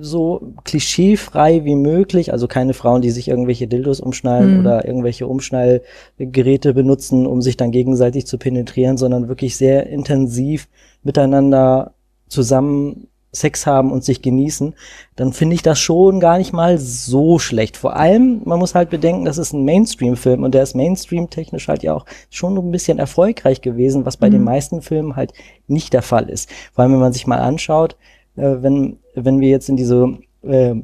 so 0.00 0.54
klischeefrei 0.64 1.64
wie 1.64 1.74
möglich, 1.74 2.32
also 2.32 2.48
keine 2.48 2.72
Frauen, 2.72 3.02
die 3.02 3.10
sich 3.10 3.28
irgendwelche 3.28 3.66
Dildos 3.66 4.00
umschnallen 4.00 4.54
Mhm. 4.54 4.60
oder 4.60 4.86
irgendwelche 4.86 5.26
Umschnallgeräte 5.26 6.72
benutzen, 6.72 7.26
um 7.26 7.42
sich 7.42 7.58
dann 7.58 7.70
gegenseitig 7.70 8.26
zu 8.26 8.38
penetrieren, 8.38 8.96
sondern 8.96 9.28
wirklich 9.28 9.58
sehr 9.58 9.86
intensiv 9.88 10.68
miteinander 11.02 11.92
zusammen 12.28 13.08
Sex 13.36 13.66
haben 13.66 13.92
und 13.92 14.04
sich 14.04 14.22
genießen, 14.22 14.74
dann 15.14 15.32
finde 15.32 15.54
ich 15.54 15.62
das 15.62 15.78
schon 15.78 16.20
gar 16.20 16.38
nicht 16.38 16.52
mal 16.52 16.78
so 16.78 17.38
schlecht. 17.38 17.76
Vor 17.76 17.96
allem, 17.96 18.42
man 18.44 18.58
muss 18.58 18.74
halt 18.74 18.90
bedenken, 18.90 19.24
das 19.24 19.38
ist 19.38 19.52
ein 19.52 19.64
Mainstream-Film 19.64 20.42
und 20.42 20.54
der 20.54 20.62
ist 20.62 20.74
Mainstream-technisch 20.74 21.68
halt 21.68 21.82
ja 21.82 21.94
auch 21.94 22.06
schon 22.30 22.56
ein 22.56 22.70
bisschen 22.70 22.98
erfolgreich 22.98 23.60
gewesen, 23.60 24.04
was 24.06 24.16
bei 24.16 24.28
Mhm. 24.28 24.32
den 24.32 24.44
meisten 24.44 24.82
Filmen 24.82 25.16
halt 25.16 25.32
nicht 25.68 25.92
der 25.92 26.02
Fall 26.02 26.28
ist. 26.28 26.50
Vor 26.72 26.82
allem, 26.82 26.92
wenn 26.92 27.00
man 27.00 27.12
sich 27.12 27.26
mal 27.26 27.38
anschaut, 27.38 27.96
äh, 28.36 28.56
wenn, 28.60 28.98
wenn 29.14 29.40
wir 29.40 29.48
jetzt 29.48 29.68
in 29.68 29.76
diese 29.76 30.18
äh, 30.42 30.74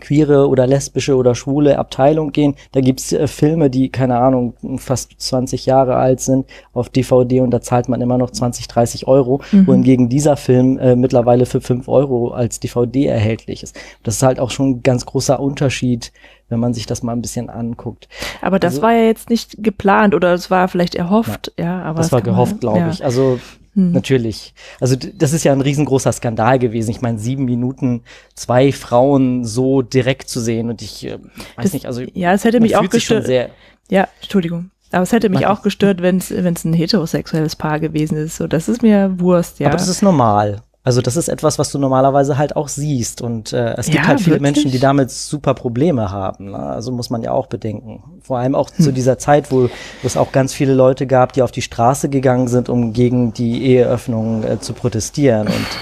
queere 0.00 0.48
oder 0.48 0.66
lesbische 0.66 1.16
oder 1.16 1.34
schwule 1.34 1.78
Abteilung 1.78 2.32
gehen, 2.32 2.54
da 2.72 2.80
gibt's 2.80 3.12
äh, 3.12 3.26
Filme, 3.28 3.70
die, 3.70 3.90
keine 3.90 4.18
Ahnung, 4.18 4.54
fast 4.78 5.12
20 5.18 5.66
Jahre 5.66 5.96
alt 5.96 6.20
sind 6.20 6.46
auf 6.72 6.88
DVD 6.88 7.40
und 7.40 7.50
da 7.50 7.60
zahlt 7.60 7.88
man 7.88 8.00
immer 8.00 8.18
noch 8.18 8.30
20, 8.30 8.68
30 8.68 9.06
Euro, 9.06 9.40
Mhm. 9.52 9.66
wohingegen 9.66 10.08
dieser 10.08 10.36
Film 10.36 10.78
äh, 10.78 10.96
mittlerweile 10.96 11.46
für 11.46 11.60
5 11.60 11.88
Euro 11.88 12.30
als 12.32 12.60
DVD 12.60 13.06
erhältlich 13.06 13.62
ist. 13.62 13.76
Das 14.02 14.16
ist 14.16 14.22
halt 14.22 14.40
auch 14.40 14.50
schon 14.50 14.70
ein 14.70 14.82
ganz 14.82 15.06
großer 15.06 15.38
Unterschied, 15.40 16.12
wenn 16.48 16.60
man 16.60 16.74
sich 16.74 16.86
das 16.86 17.02
mal 17.02 17.12
ein 17.12 17.22
bisschen 17.22 17.48
anguckt. 17.50 18.08
Aber 18.42 18.58
das 18.58 18.74
Also- 18.74 18.82
war 18.82 18.92
ja 18.92 19.04
jetzt 19.04 19.30
nicht 19.30 19.62
geplant 19.62 20.14
oder 20.14 20.34
es 20.34 20.50
war 20.50 20.68
vielleicht 20.68 20.94
erhofft, 20.94 21.52
ja, 21.58 21.82
aber 21.82 21.98
das 21.98 22.12
war 22.12 22.20
gehofft, 22.22 22.60
glaube 22.60 22.80
ja. 22.80 22.90
ich. 22.90 23.04
Also 23.04 23.38
Hm. 23.74 23.92
Natürlich. 23.92 24.54
Also 24.80 24.96
das 24.96 25.32
ist 25.32 25.44
ja 25.44 25.52
ein 25.52 25.60
riesengroßer 25.60 26.12
Skandal 26.12 26.58
gewesen. 26.58 26.90
Ich 26.90 27.00
meine, 27.00 27.18
sieben 27.18 27.44
Minuten, 27.44 28.02
zwei 28.34 28.70
Frauen 28.72 29.44
so 29.44 29.82
direkt 29.82 30.28
zu 30.28 30.40
sehen 30.40 30.70
und 30.70 30.80
ich 30.82 31.06
äh, 31.06 31.18
weiß 31.56 31.64
Das- 31.64 31.72
nicht, 31.72 31.86
also 31.86 32.02
Ja, 32.14 32.32
es 32.32 32.44
hätte 32.44 32.60
mich 32.60 32.76
auch 32.76 32.88
gestört. 32.88 33.26
sehr. 33.26 33.50
Ja, 33.90 34.08
Entschuldigung. 34.22 34.70
Aber 34.92 35.02
es 35.02 35.10
hätte 35.12 35.28
mich 35.28 35.44
auch 35.46 35.62
gestört, 35.62 36.02
wenn 36.02 36.18
es 36.18 36.30
wenn 36.30 36.54
es 36.54 36.64
ein 36.64 36.72
heterosexuelles 36.72 37.56
Paar 37.56 37.80
gewesen 37.80 38.16
ist. 38.16 38.36
So, 38.36 38.46
das 38.46 38.68
ist 38.68 38.80
mir 38.82 39.18
Wurst, 39.18 39.58
ja. 39.58 39.66
Aber 39.66 39.76
das 39.76 39.88
ist 39.88 40.02
normal. 40.02 40.62
Also 40.86 41.00
das 41.00 41.16
ist 41.16 41.28
etwas, 41.28 41.58
was 41.58 41.72
du 41.72 41.78
normalerweise 41.78 42.36
halt 42.36 42.56
auch 42.56 42.68
siehst. 42.68 43.22
Und 43.22 43.54
äh, 43.54 43.74
es 43.78 43.86
gibt 43.90 44.04
Ja, 44.04 44.06
halt 44.06 44.20
viele 44.20 44.34
wirklich? 44.36 44.42
Menschen, 44.42 44.70
die 44.70 44.78
damit 44.78 45.10
super 45.10 45.54
Probleme 45.54 46.10
haben. 46.10 46.50
Ne? 46.50 46.58
Also 46.58 46.92
muss 46.92 47.08
man 47.08 47.22
ja 47.22 47.32
auch 47.32 47.46
bedenken. 47.46 48.04
Vor 48.22 48.38
allem 48.38 48.54
auch 48.54 48.68
zu 48.70 48.88
Hm. 48.88 48.94
dieser 48.94 49.16
Zeit, 49.18 49.50
wo 49.50 49.70
wo 50.02 50.06
es 50.06 50.16
auch 50.18 50.30
ganz 50.30 50.52
viele 50.52 50.74
Leute 50.74 51.06
gab, 51.06 51.32
die 51.32 51.40
auf 51.42 51.52
die 51.52 51.62
Straße 51.62 52.10
gegangen 52.10 52.48
sind, 52.48 52.68
um 52.68 52.92
gegen 52.92 53.32
die 53.32 53.64
Eheöffnung 53.64 54.44
äh, 54.44 54.60
zu 54.60 54.74
protestieren. 54.74 55.48
Und 55.48 55.80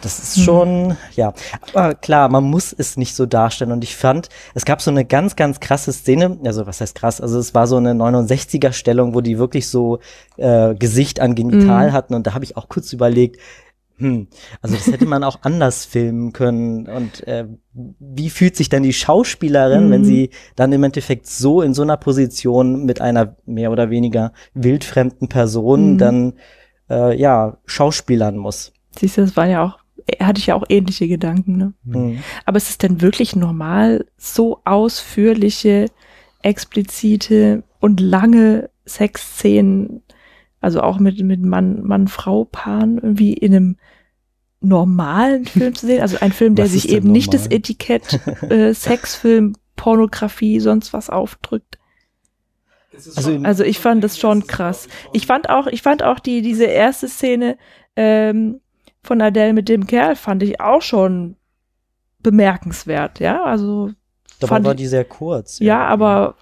das 0.00 0.18
ist 0.18 0.36
Hm. 0.36 0.42
schon, 0.44 0.96
ja. 1.14 1.32
Aber 1.74 1.94
klar, 1.94 2.28
man 2.28 2.44
muss 2.44 2.72
es 2.72 2.96
nicht 2.96 3.14
so 3.14 3.26
darstellen. 3.26 3.72
Und 3.72 3.82
ich 3.84 3.96
fand, 3.96 4.28
es 4.54 4.64
gab 4.64 4.80
so 4.80 4.90
eine 4.90 5.04
ganz, 5.04 5.36
ganz 5.36 5.60
krasse 5.60 5.92
Szene. 5.92 6.38
Also 6.44 6.66
was 6.66 6.80
heißt 6.80 6.94
krass? 6.94 7.20
Also 7.20 7.38
es 7.38 7.54
war 7.54 7.66
so 7.66 7.76
eine 7.76 7.92
69er-Stellung, 7.94 9.14
wo 9.14 9.20
die 9.20 9.38
wirklich 9.38 9.68
so 9.68 9.98
äh, 10.36 10.74
Gesicht 10.74 11.20
an 11.20 11.34
Genital 11.34 11.88
Mhm. 11.88 11.92
hatten. 11.92 12.14
Und 12.14 12.26
da 12.26 12.34
habe 12.34 12.44
ich 12.44 12.56
auch 12.56 12.68
kurz 12.68 12.92
überlegt, 12.92 13.40
hm, 13.98 14.28
also 14.62 14.76
das 14.76 14.86
hätte 14.92 15.06
man 15.06 15.24
auch 15.24 15.38
anders 15.42 15.84
filmen 15.84 16.32
können. 16.32 16.86
Und 16.86 17.26
äh, 17.26 17.46
wie 17.72 18.30
fühlt 18.30 18.56
sich 18.56 18.68
dann 18.68 18.82
die 18.82 18.92
Schauspielerin, 18.92 19.90
wenn 19.90 20.02
Mhm. 20.02 20.04
sie 20.04 20.30
dann 20.54 20.72
im 20.72 20.84
Endeffekt 20.84 21.26
so 21.26 21.62
in 21.62 21.74
so 21.74 21.82
einer 21.82 21.96
Position 21.96 22.84
mit 22.84 23.00
einer 23.00 23.36
mehr 23.46 23.70
oder 23.70 23.88
weniger 23.90 24.32
wildfremden 24.54 25.28
Person 25.28 25.92
Mhm. 25.92 25.98
dann 25.98 26.32
äh, 26.90 27.18
ja 27.18 27.58
schauspielern 27.66 28.36
muss? 28.36 28.72
Siehst 28.98 29.16
du, 29.16 29.22
das 29.22 29.36
waren 29.36 29.50
ja 29.50 29.64
auch, 29.64 29.78
hatte 30.20 30.38
ich 30.38 30.46
ja 30.46 30.54
auch 30.54 30.64
ähnliche 30.68 31.08
Gedanken, 31.08 31.56
ne? 31.56 31.72
Hm. 31.90 32.18
Aber 32.44 32.56
ist 32.58 32.70
es 32.70 32.78
denn 32.78 33.00
wirklich 33.00 33.34
normal, 33.34 34.06
so 34.16 34.60
ausführliche, 34.64 35.86
explizite 36.42 37.62
und 37.80 38.00
lange 38.00 38.70
Sexszenen, 38.86 40.02
also 40.66 40.80
auch 40.80 40.98
mit, 40.98 41.22
mit 41.22 41.42
Mann, 41.42 41.80
Mann-Frau-Paaren 41.84 42.98
irgendwie 42.98 43.34
in 43.34 43.54
einem 43.54 43.76
normalen 44.60 45.44
Film 45.46 45.76
zu 45.76 45.86
sehen? 45.86 46.02
Also 46.02 46.18
ein 46.20 46.32
Film, 46.32 46.56
der 46.56 46.64
Was 46.64 46.72
sich 46.72 46.88
eben 46.88 47.12
nicht 47.12 47.32
das 47.32 47.42
normal? 47.44 47.58
Etikett 47.58 48.20
äh, 48.50 48.74
Sexfilm, 48.74 49.54
Pornografie, 49.76 50.58
sonst 50.58 50.92
was 50.92 51.08
aufdrückt. 51.08 51.78
Also 53.14 53.38
Also 53.44 53.62
ich 53.62 53.78
fand 53.78 54.02
das 54.02 54.18
schon 54.18 54.48
krass. 54.48 54.88
Ich 55.12 55.26
fand 55.26 55.50
auch, 55.50 55.68
ich 55.68 55.82
fand 55.82 56.02
auch 56.02 56.18
die, 56.18 56.42
diese 56.42 56.64
erste 56.64 57.06
Szene 57.06 57.58
ähm, 57.94 58.60
von 59.04 59.20
Adele 59.22 59.52
mit 59.52 59.68
dem 59.68 59.86
Kerl 59.86 60.16
fand 60.16 60.42
ich 60.42 60.60
auch 60.60 60.82
schon 60.82 61.36
bemerkenswert, 62.18 63.20
ja. 63.20 63.44
Also 63.44 63.92
Dabei 64.40 64.64
war 64.64 64.74
die 64.74 64.86
sehr 64.86 65.04
kurz. 65.04 65.58
ja, 65.60 65.86
aber 65.86 66.34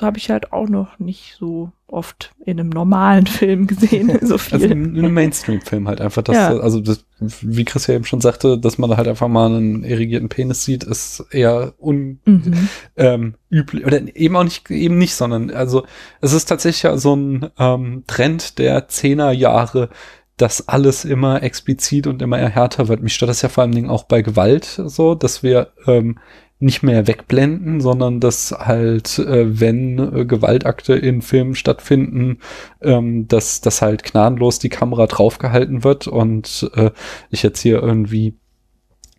habe 0.00 0.18
ich 0.18 0.30
halt 0.30 0.52
auch 0.52 0.68
noch 0.68 0.98
nicht 0.98 1.36
so 1.38 1.70
oft 1.86 2.32
in 2.44 2.58
einem 2.58 2.70
normalen 2.70 3.26
Film 3.28 3.66
gesehen, 3.66 4.10
so 4.22 4.38
viel. 4.38 4.54
Also 4.54 4.66
in 4.66 4.96
einem 4.96 5.12
Mainstream-Film 5.12 5.86
halt 5.86 6.00
einfach, 6.00 6.22
dass, 6.22 6.36
Ja. 6.36 6.56
also 6.56 6.80
das, 6.80 7.04
wie 7.20 7.64
Chris 7.64 7.86
ja 7.86 7.94
eben 7.94 8.04
schon 8.04 8.20
sagte, 8.20 8.58
dass 8.58 8.78
man 8.78 8.90
da 8.90 8.96
halt 8.96 9.08
einfach 9.08 9.28
mal 9.28 9.46
einen 9.54 9.84
irrigierten 9.84 10.28
Penis 10.28 10.64
sieht, 10.64 10.84
ist 10.84 11.24
eher 11.30 11.74
un, 11.78 12.18
mhm. 12.24 12.68
ähm, 12.96 13.34
üblich, 13.50 13.84
oder 13.84 14.00
eben 14.16 14.36
auch 14.36 14.44
nicht, 14.44 14.70
eben 14.70 14.98
nicht, 14.98 15.14
sondern, 15.14 15.50
also, 15.50 15.84
es 16.20 16.32
ist 16.32 16.46
tatsächlich 16.46 16.82
ja 16.84 16.96
so 16.96 17.14
ein 17.14 17.50
ähm, 17.58 18.04
Trend 18.06 18.58
der 18.58 18.88
Zehnerjahre, 18.88 19.90
dass 20.38 20.66
alles 20.66 21.04
immer 21.04 21.42
explizit 21.42 22.06
und 22.06 22.22
immer 22.22 22.38
härter 22.38 22.88
wird. 22.88 23.02
Mich 23.02 23.14
stört 23.14 23.28
das 23.28 23.42
ja 23.42 23.48
vor 23.48 23.62
allen 23.62 23.74
Dingen 23.74 23.90
auch 23.90 24.04
bei 24.04 24.22
Gewalt 24.22 24.64
so, 24.86 25.14
dass 25.14 25.42
wir 25.42 25.68
ähm, 25.86 26.18
nicht 26.62 26.82
mehr 26.82 27.06
wegblenden, 27.06 27.80
sondern 27.80 28.20
dass 28.20 28.52
halt, 28.52 29.18
äh, 29.18 29.60
wenn 29.60 29.98
äh, 29.98 30.24
Gewaltakte 30.24 30.94
in 30.94 31.20
Filmen 31.20 31.54
stattfinden, 31.54 32.38
ähm, 32.80 33.26
dass, 33.28 33.60
dass 33.60 33.82
halt 33.82 34.04
gnadenlos 34.04 34.58
die 34.58 34.68
Kamera 34.68 35.06
draufgehalten 35.06 35.84
wird 35.84 36.06
und 36.06 36.70
äh, 36.74 36.90
ich 37.30 37.42
jetzt 37.42 37.60
hier 37.60 37.82
irgendwie 37.82 38.36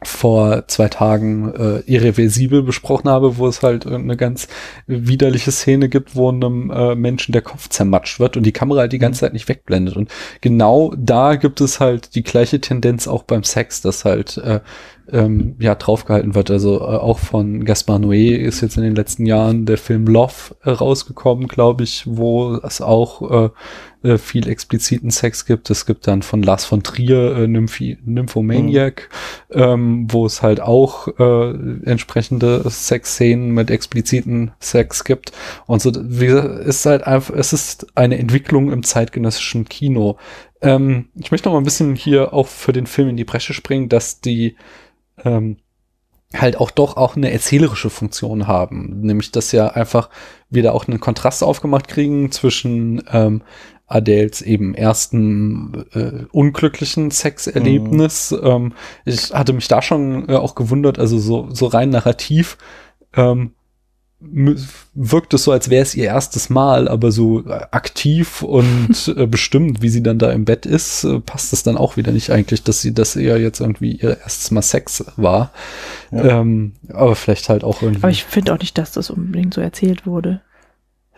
vor 0.07 0.67
zwei 0.67 0.89
Tagen 0.89 1.53
äh, 1.53 1.79
irreversibel 1.85 2.63
besprochen 2.63 3.09
habe, 3.09 3.37
wo 3.37 3.47
es 3.47 3.63
halt 3.63 3.87
eine 3.87 4.17
ganz 4.17 4.47
widerliche 4.87 5.51
Szene 5.51 5.89
gibt, 5.89 6.15
wo 6.15 6.29
einem 6.29 6.71
äh, 6.71 6.95
Menschen 6.95 7.31
der 7.31 7.41
Kopf 7.41 7.69
zermatscht 7.69 8.19
wird 8.19 8.37
und 8.37 8.43
die 8.43 8.51
Kamera 8.51 8.81
halt 8.81 8.93
die 8.93 8.99
ganze 8.99 9.19
mhm. 9.19 9.27
Zeit 9.27 9.33
nicht 9.33 9.49
wegblendet. 9.49 9.95
Und 9.95 10.09
genau 10.41 10.93
da 10.97 11.35
gibt 11.35 11.61
es 11.61 11.79
halt 11.79 12.15
die 12.15 12.23
gleiche 12.23 12.61
Tendenz 12.61 13.07
auch 13.07 13.23
beim 13.23 13.43
Sex, 13.43 13.81
dass 13.81 14.05
halt 14.05 14.37
äh, 14.37 14.61
ähm, 15.11 15.55
ja 15.59 15.75
draufgehalten 15.75 16.35
wird. 16.35 16.51
Also 16.51 16.79
äh, 16.79 16.97
auch 16.97 17.19
von 17.19 17.65
Gaspar 17.65 17.97
Noé 17.97 18.35
ist 18.35 18.61
jetzt 18.61 18.77
in 18.77 18.83
den 18.83 18.95
letzten 18.95 19.25
Jahren 19.25 19.65
der 19.65 19.77
Film 19.77 20.05
Love 20.07 20.55
äh, 20.63 20.71
rausgekommen, 20.71 21.47
glaube 21.47 21.83
ich, 21.83 22.03
wo 22.07 22.55
es 22.55 22.81
auch 22.81 23.47
äh, 23.47 23.49
äh, 24.03 24.17
viel 24.17 24.49
expliziten 24.49 25.11
Sex 25.11 25.45
gibt. 25.45 25.69
Es 25.69 25.85
gibt 25.85 26.07
dann 26.07 26.21
von 26.21 26.43
Lars 26.43 26.65
von 26.65 26.83
Trier 26.83 27.37
äh, 27.37 27.47
Nymphi 27.47 27.97
Nymphomaniac, 28.03 29.09
mhm. 29.53 29.61
ähm, 29.61 30.07
wo 30.09 30.25
es 30.25 30.41
halt 30.41 30.59
auch 30.59 31.07
äh, 31.19 31.51
entsprechende 31.85 32.69
Sexszenen 32.69 33.51
mit 33.51 33.71
expliziten 33.71 34.51
Sex 34.59 35.05
gibt. 35.05 35.31
Und 35.67 35.81
so 35.81 35.91
wie 35.95 36.25
ist 36.25 36.85
halt 36.85 37.03
einfach, 37.07 37.33
es 37.33 37.53
ist 37.53 37.87
eine 37.95 38.17
Entwicklung 38.17 38.71
im 38.71 38.83
zeitgenössischen 38.83 39.65
Kino. 39.65 40.17
Ähm, 40.61 41.09
ich 41.15 41.31
möchte 41.31 41.47
noch 41.47 41.53
mal 41.53 41.61
ein 41.61 41.65
bisschen 41.65 41.95
hier 41.95 42.33
auch 42.33 42.47
für 42.47 42.73
den 42.73 42.87
Film 42.87 43.09
in 43.09 43.17
die 43.17 43.25
Bresche 43.25 43.53
springen, 43.53 43.89
dass 43.89 44.19
die 44.19 44.55
ähm, 45.23 45.57
halt 46.35 46.57
auch 46.57 46.71
doch 46.71 46.97
auch 46.97 47.15
eine 47.15 47.31
erzählerische 47.31 47.89
Funktion 47.89 48.47
haben. 48.47 49.01
Nämlich, 49.01 49.31
dass 49.31 49.51
ja 49.51 49.67
einfach 49.67 50.09
wieder 50.49 50.73
auch 50.73 50.87
einen 50.87 50.99
Kontrast 50.99 51.43
aufgemacht 51.43 51.87
kriegen 51.87 52.31
zwischen 52.31 53.03
ähm, 53.11 53.43
Adels 53.87 54.41
eben 54.41 54.73
ersten 54.73 55.85
äh, 55.93 56.25
unglücklichen 56.31 57.11
Sexerlebnis. 57.11 58.31
Mhm. 58.31 58.39
Ähm, 58.43 58.73
ich 59.05 59.33
hatte 59.33 59.53
mich 59.53 59.67
da 59.67 59.81
schon 59.81 60.27
äh, 60.29 60.35
auch 60.35 60.55
gewundert, 60.55 60.97
also 60.97 61.19
so, 61.19 61.49
so 61.51 61.67
rein 61.67 61.89
narrativ 61.89 62.57
ähm, 63.15 63.51
wirkt 64.93 65.33
es 65.33 65.43
so, 65.43 65.51
als 65.51 65.69
wäre 65.69 65.83
es 65.83 65.95
ihr 65.95 66.05
erstes 66.05 66.49
Mal, 66.49 66.87
aber 66.87 67.11
so 67.11 67.43
aktiv 67.71 68.41
und 68.41 69.13
äh, 69.17 69.27
bestimmt, 69.27 69.81
wie 69.81 69.89
sie 69.89 70.03
dann 70.03 70.19
da 70.19 70.31
im 70.31 70.45
Bett 70.45 70.65
ist, 70.65 71.03
äh, 71.03 71.19
passt 71.19 71.53
es 71.53 71.63
dann 71.63 71.77
auch 71.77 71.97
wieder 71.97 72.11
nicht 72.11 72.31
eigentlich, 72.31 72.63
dass 72.63 72.81
sie 72.81 72.93
das 72.93 73.15
eher 73.15 73.39
jetzt 73.39 73.59
irgendwie 73.59 73.93
ihr 73.93 74.17
erstes 74.21 74.51
Mal 74.51 74.61
Sex 74.61 75.05
war. 75.17 75.51
Ja. 76.11 76.41
Ähm, 76.41 76.73
aber 76.89 77.15
vielleicht 77.15 77.49
halt 77.49 77.63
auch 77.63 77.81
irgendwie. 77.81 78.03
Aber 78.03 78.11
ich 78.11 78.23
finde 78.23 78.53
auch 78.53 78.59
nicht, 78.59 78.77
dass 78.77 78.91
das 78.91 79.09
unbedingt 79.09 79.53
so 79.53 79.61
erzählt 79.61 80.05
wurde. 80.05 80.41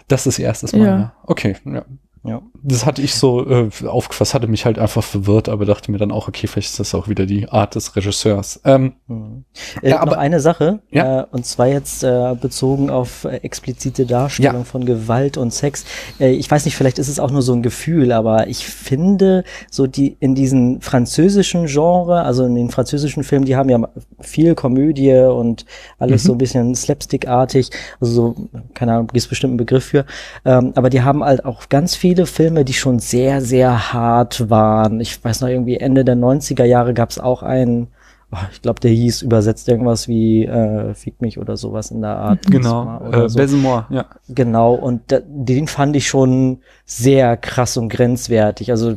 Das 0.08 0.28
ist 0.28 0.40
ihr 0.40 0.46
erstes 0.46 0.74
Mal. 0.74 0.80
Ja. 0.80 0.98
ja. 0.98 1.14
Okay, 1.24 1.56
ja. 1.66 1.86
Ja. 2.26 2.42
Das 2.64 2.86
hatte 2.86 3.04
ich 3.04 3.14
so 3.14 3.48
äh, 3.48 3.70
aufgefasst, 3.86 4.34
hatte 4.34 4.48
mich 4.48 4.66
halt 4.66 4.80
einfach 4.80 5.04
verwirrt, 5.04 5.50
aber 5.50 5.66
dachte 5.66 5.92
mir 5.92 6.00
dann 6.00 6.12
auch, 6.12 6.28
okay, 6.28 6.48
vielleicht 6.48 6.72
ist 6.72 6.80
das 6.80 6.96
auch 6.96 7.08
wieder 7.08 7.28
die 7.28 7.48
Art 7.48 7.76
des 7.76 7.96
Regisseurs. 7.96 8.60
Ähm, 8.66 8.94
mhm. 9.08 9.46
äh, 9.84 9.92
ja, 9.92 10.00
aber 10.00 10.18
eine 10.18 10.40
Sache, 10.40 10.80
ja? 10.90 11.22
äh, 11.22 11.26
und 11.32 11.46
zwar 11.46 11.68
jetzt 11.68 12.04
äh, 12.04 12.36
bezogen 12.40 12.90
auf 12.90 13.26
äh, 13.26 13.38
explizite 13.38 14.08
Darstellung 14.08 14.62
ja. 14.62 14.64
von 14.64 14.86
Gewalt 14.86 15.38
und 15.38 15.54
Sex. 15.54 15.86
Äh, 16.20 16.32
ich 16.32 16.50
weiß 16.50 16.66
nicht, 16.66 16.76
vielleicht 16.76 16.98
ist 16.98 17.08
es 17.08 17.20
auch 17.20 17.30
nur 17.30 17.44
so 17.44 17.54
ein 17.54 17.62
Gefühl, 17.62 18.12
aber 18.12 18.48
ich 18.48 18.66
finde 18.66 19.44
so 19.70 19.86
die 19.86 20.18
in 20.20 20.34
diesen 20.34 20.82
französischen 20.82 21.68
Genre, 21.68 22.24
also 22.24 22.46
in 22.46 22.56
den 22.56 22.72
französischen 22.72 23.24
Filmen, 23.24 23.46
die 23.46 23.56
haben 23.56 23.70
ja 23.70 23.80
viel 24.20 24.56
Komödie 24.56 25.14
und 25.14 25.66
alles 26.00 26.24
mhm. 26.24 26.28
so 26.28 26.34
ein 26.34 26.38
bisschen 26.40 26.76
slapstickartig, 26.76 27.70
also 28.02 28.12
so, 28.12 28.36
keine 28.74 28.94
Ahnung, 28.94 29.08
gibt 29.14 29.30
bestimmt 29.30 29.52
einen 29.52 29.58
Begriff 29.58 29.86
für, 29.86 30.06
ähm, 30.46 30.72
aber 30.76 30.90
die 30.90 31.04
haben 31.04 31.24
halt 31.24 31.46
auch 31.46 31.70
ganz 31.70 31.96
viel 31.96 32.15
viele 32.16 32.26
Filme, 32.26 32.64
die 32.64 32.74
schon 32.74 33.00
sehr, 33.00 33.42
sehr 33.42 33.92
hart 33.94 34.50
waren. 34.50 35.02
Ich 35.02 35.24
weiß 35.24 35.42
noch, 35.42 35.50
irgendwie 35.50 35.78
Ende 35.78 36.06
der 36.06 36.16
90er 36.16 36.64
Jahre 36.64 36.94
gab 36.94 37.10
es 37.10 37.20
auch 37.20 37.44
einen, 37.44 37.88
oh, 38.32 38.38
ich 38.54 38.62
glaube, 38.62 38.80
der 38.80 38.92
hieß 38.92 39.22
übersetzt 39.22 39.68
irgendwas 39.68 40.08
wie 40.08 40.46
äh, 40.46 40.94
Fick 40.94 41.22
mich 41.22 41.38
oder 41.38 41.58
sowas 41.58 41.92
in 41.92 42.02
der 42.02 42.16
Art. 42.16 42.46
Genau, 42.50 43.02
äh, 43.12 43.28
so. 43.28 43.38
Besemore, 43.38 43.86
ja. 43.90 44.06
Genau, 44.30 44.76
und 44.76 45.02
da, 45.08 45.20
den 45.28 45.68
fand 45.68 45.98
ich 45.98 46.08
schon 46.08 46.60
sehr 46.86 47.36
krass 47.36 47.76
und 47.76 47.90
grenzwertig. 47.90 48.72
Also 48.72 48.96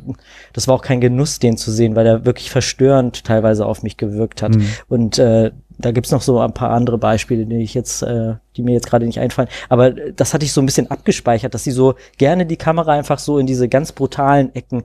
das 0.53 0.69
war 0.69 0.77
auch 0.77 0.83
kein 0.83 1.01
Genuss, 1.01 1.41
den 1.41 1.57
zu 1.57 1.73
sehen, 1.73 1.97
weil 1.97 2.07
er 2.07 2.25
wirklich 2.25 2.53
verstörend 2.53 3.25
teilweise 3.25 3.67
auf 3.67 3.83
mich 3.83 3.97
gewirkt 3.97 4.43
hat. 4.43 4.55
Mhm. 4.55 4.69
Und 4.89 5.19
äh, 5.19 5.51
da 5.79 5.93
gibt's 5.93 6.11
noch 6.11 6.23
so 6.23 6.41
ein 6.41 6.53
paar 6.53 6.71
andere 6.71 6.99
Beispiele, 6.99 7.47
die 7.47 7.63
ich 7.63 7.75
jetzt, 7.75 8.03
äh, 8.03 8.35
die 8.57 8.63
mir 8.63 8.73
jetzt 8.73 8.89
gerade 8.89 9.07
nicht 9.07 9.21
einfallen. 9.21 9.49
Aber 9.69 9.91
das 9.91 10.35
hatte 10.35 10.45
ich 10.45 10.53
so 10.53 10.61
ein 10.61 10.67
bisschen 10.67 10.91
abgespeichert, 10.91 11.55
dass 11.55 11.65
sie 11.65 11.71
so 11.71 11.95
gerne 12.19 12.47
die 12.47 12.57
Kamera 12.57 12.93
einfach 12.93 13.19
so 13.19 13.39
in 13.39 13.47
diese 13.47 13.69
ganz 13.69 13.93
brutalen 13.93 14.55
Ecken, 14.55 14.83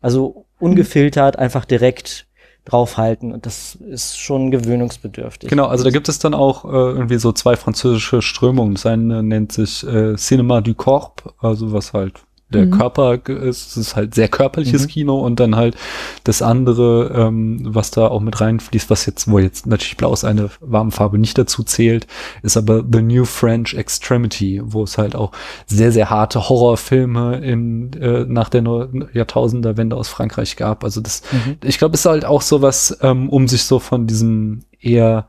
also 0.00 0.44
ungefiltert, 0.60 1.38
einfach 1.38 1.64
direkt 1.64 2.26
draufhalten. 2.66 3.32
Und 3.32 3.46
das 3.46 3.74
ist 3.74 4.18
schon 4.18 4.50
gewöhnungsbedürftig. 4.50 5.48
Genau, 5.50 5.66
also 5.66 5.84
da 5.84 5.90
gibt 5.90 6.08
es 6.08 6.18
dann 6.18 6.34
auch 6.34 6.64
äh, 6.64 6.68
irgendwie 6.68 7.18
so 7.18 7.32
zwei 7.32 7.56
französische 7.56 8.22
Strömungen. 8.22 8.74
Das 8.74 8.86
eine 8.86 9.22
nennt 9.22 9.52
sich 9.52 9.86
äh, 9.86 10.16
Cinema 10.16 10.60
du 10.60 10.74
Corps, 10.74 11.14
also 11.38 11.72
was 11.72 11.92
halt 11.92 12.20
der 12.54 12.66
mhm. 12.66 12.70
Körper 12.70 13.14
ist, 13.28 13.72
es 13.72 13.76
ist 13.76 13.96
halt 13.96 14.14
sehr 14.14 14.28
körperliches 14.28 14.84
mhm. 14.84 14.88
Kino 14.88 15.20
und 15.20 15.40
dann 15.40 15.56
halt 15.56 15.76
das 16.24 16.42
andere, 16.42 17.12
ähm, 17.14 17.60
was 17.62 17.90
da 17.90 18.08
auch 18.08 18.20
mit 18.20 18.40
reinfließt, 18.40 18.90
was 18.90 19.06
jetzt, 19.06 19.30
wo 19.30 19.38
jetzt 19.38 19.66
natürlich 19.66 19.96
Blau 19.96 20.12
ist 20.12 20.24
eine 20.24 20.50
warme 20.60 20.90
Farbe 20.90 21.18
nicht 21.18 21.36
dazu 21.36 21.62
zählt, 21.62 22.06
ist 22.42 22.56
aber 22.56 22.82
The 22.90 23.02
New 23.02 23.24
French 23.24 23.74
Extremity, 23.74 24.60
wo 24.64 24.84
es 24.84 24.98
halt 24.98 25.14
auch 25.14 25.32
sehr, 25.66 25.92
sehr 25.92 26.10
harte 26.10 26.48
Horrorfilme 26.48 27.38
in, 27.38 27.92
äh, 27.94 28.24
nach 28.26 28.48
der 28.48 28.64
Jahrtausenderwende 29.12 29.96
aus 29.96 30.08
Frankreich 30.08 30.56
gab. 30.56 30.84
Also 30.84 31.00
das, 31.00 31.22
mhm. 31.32 31.56
ich 31.62 31.78
glaube, 31.78 31.94
ist 31.94 32.06
halt 32.06 32.24
auch 32.24 32.42
sowas, 32.42 32.96
ähm, 33.02 33.28
um 33.28 33.48
sich 33.48 33.64
so 33.64 33.78
von 33.78 34.06
diesem 34.06 34.62
eher 34.80 35.26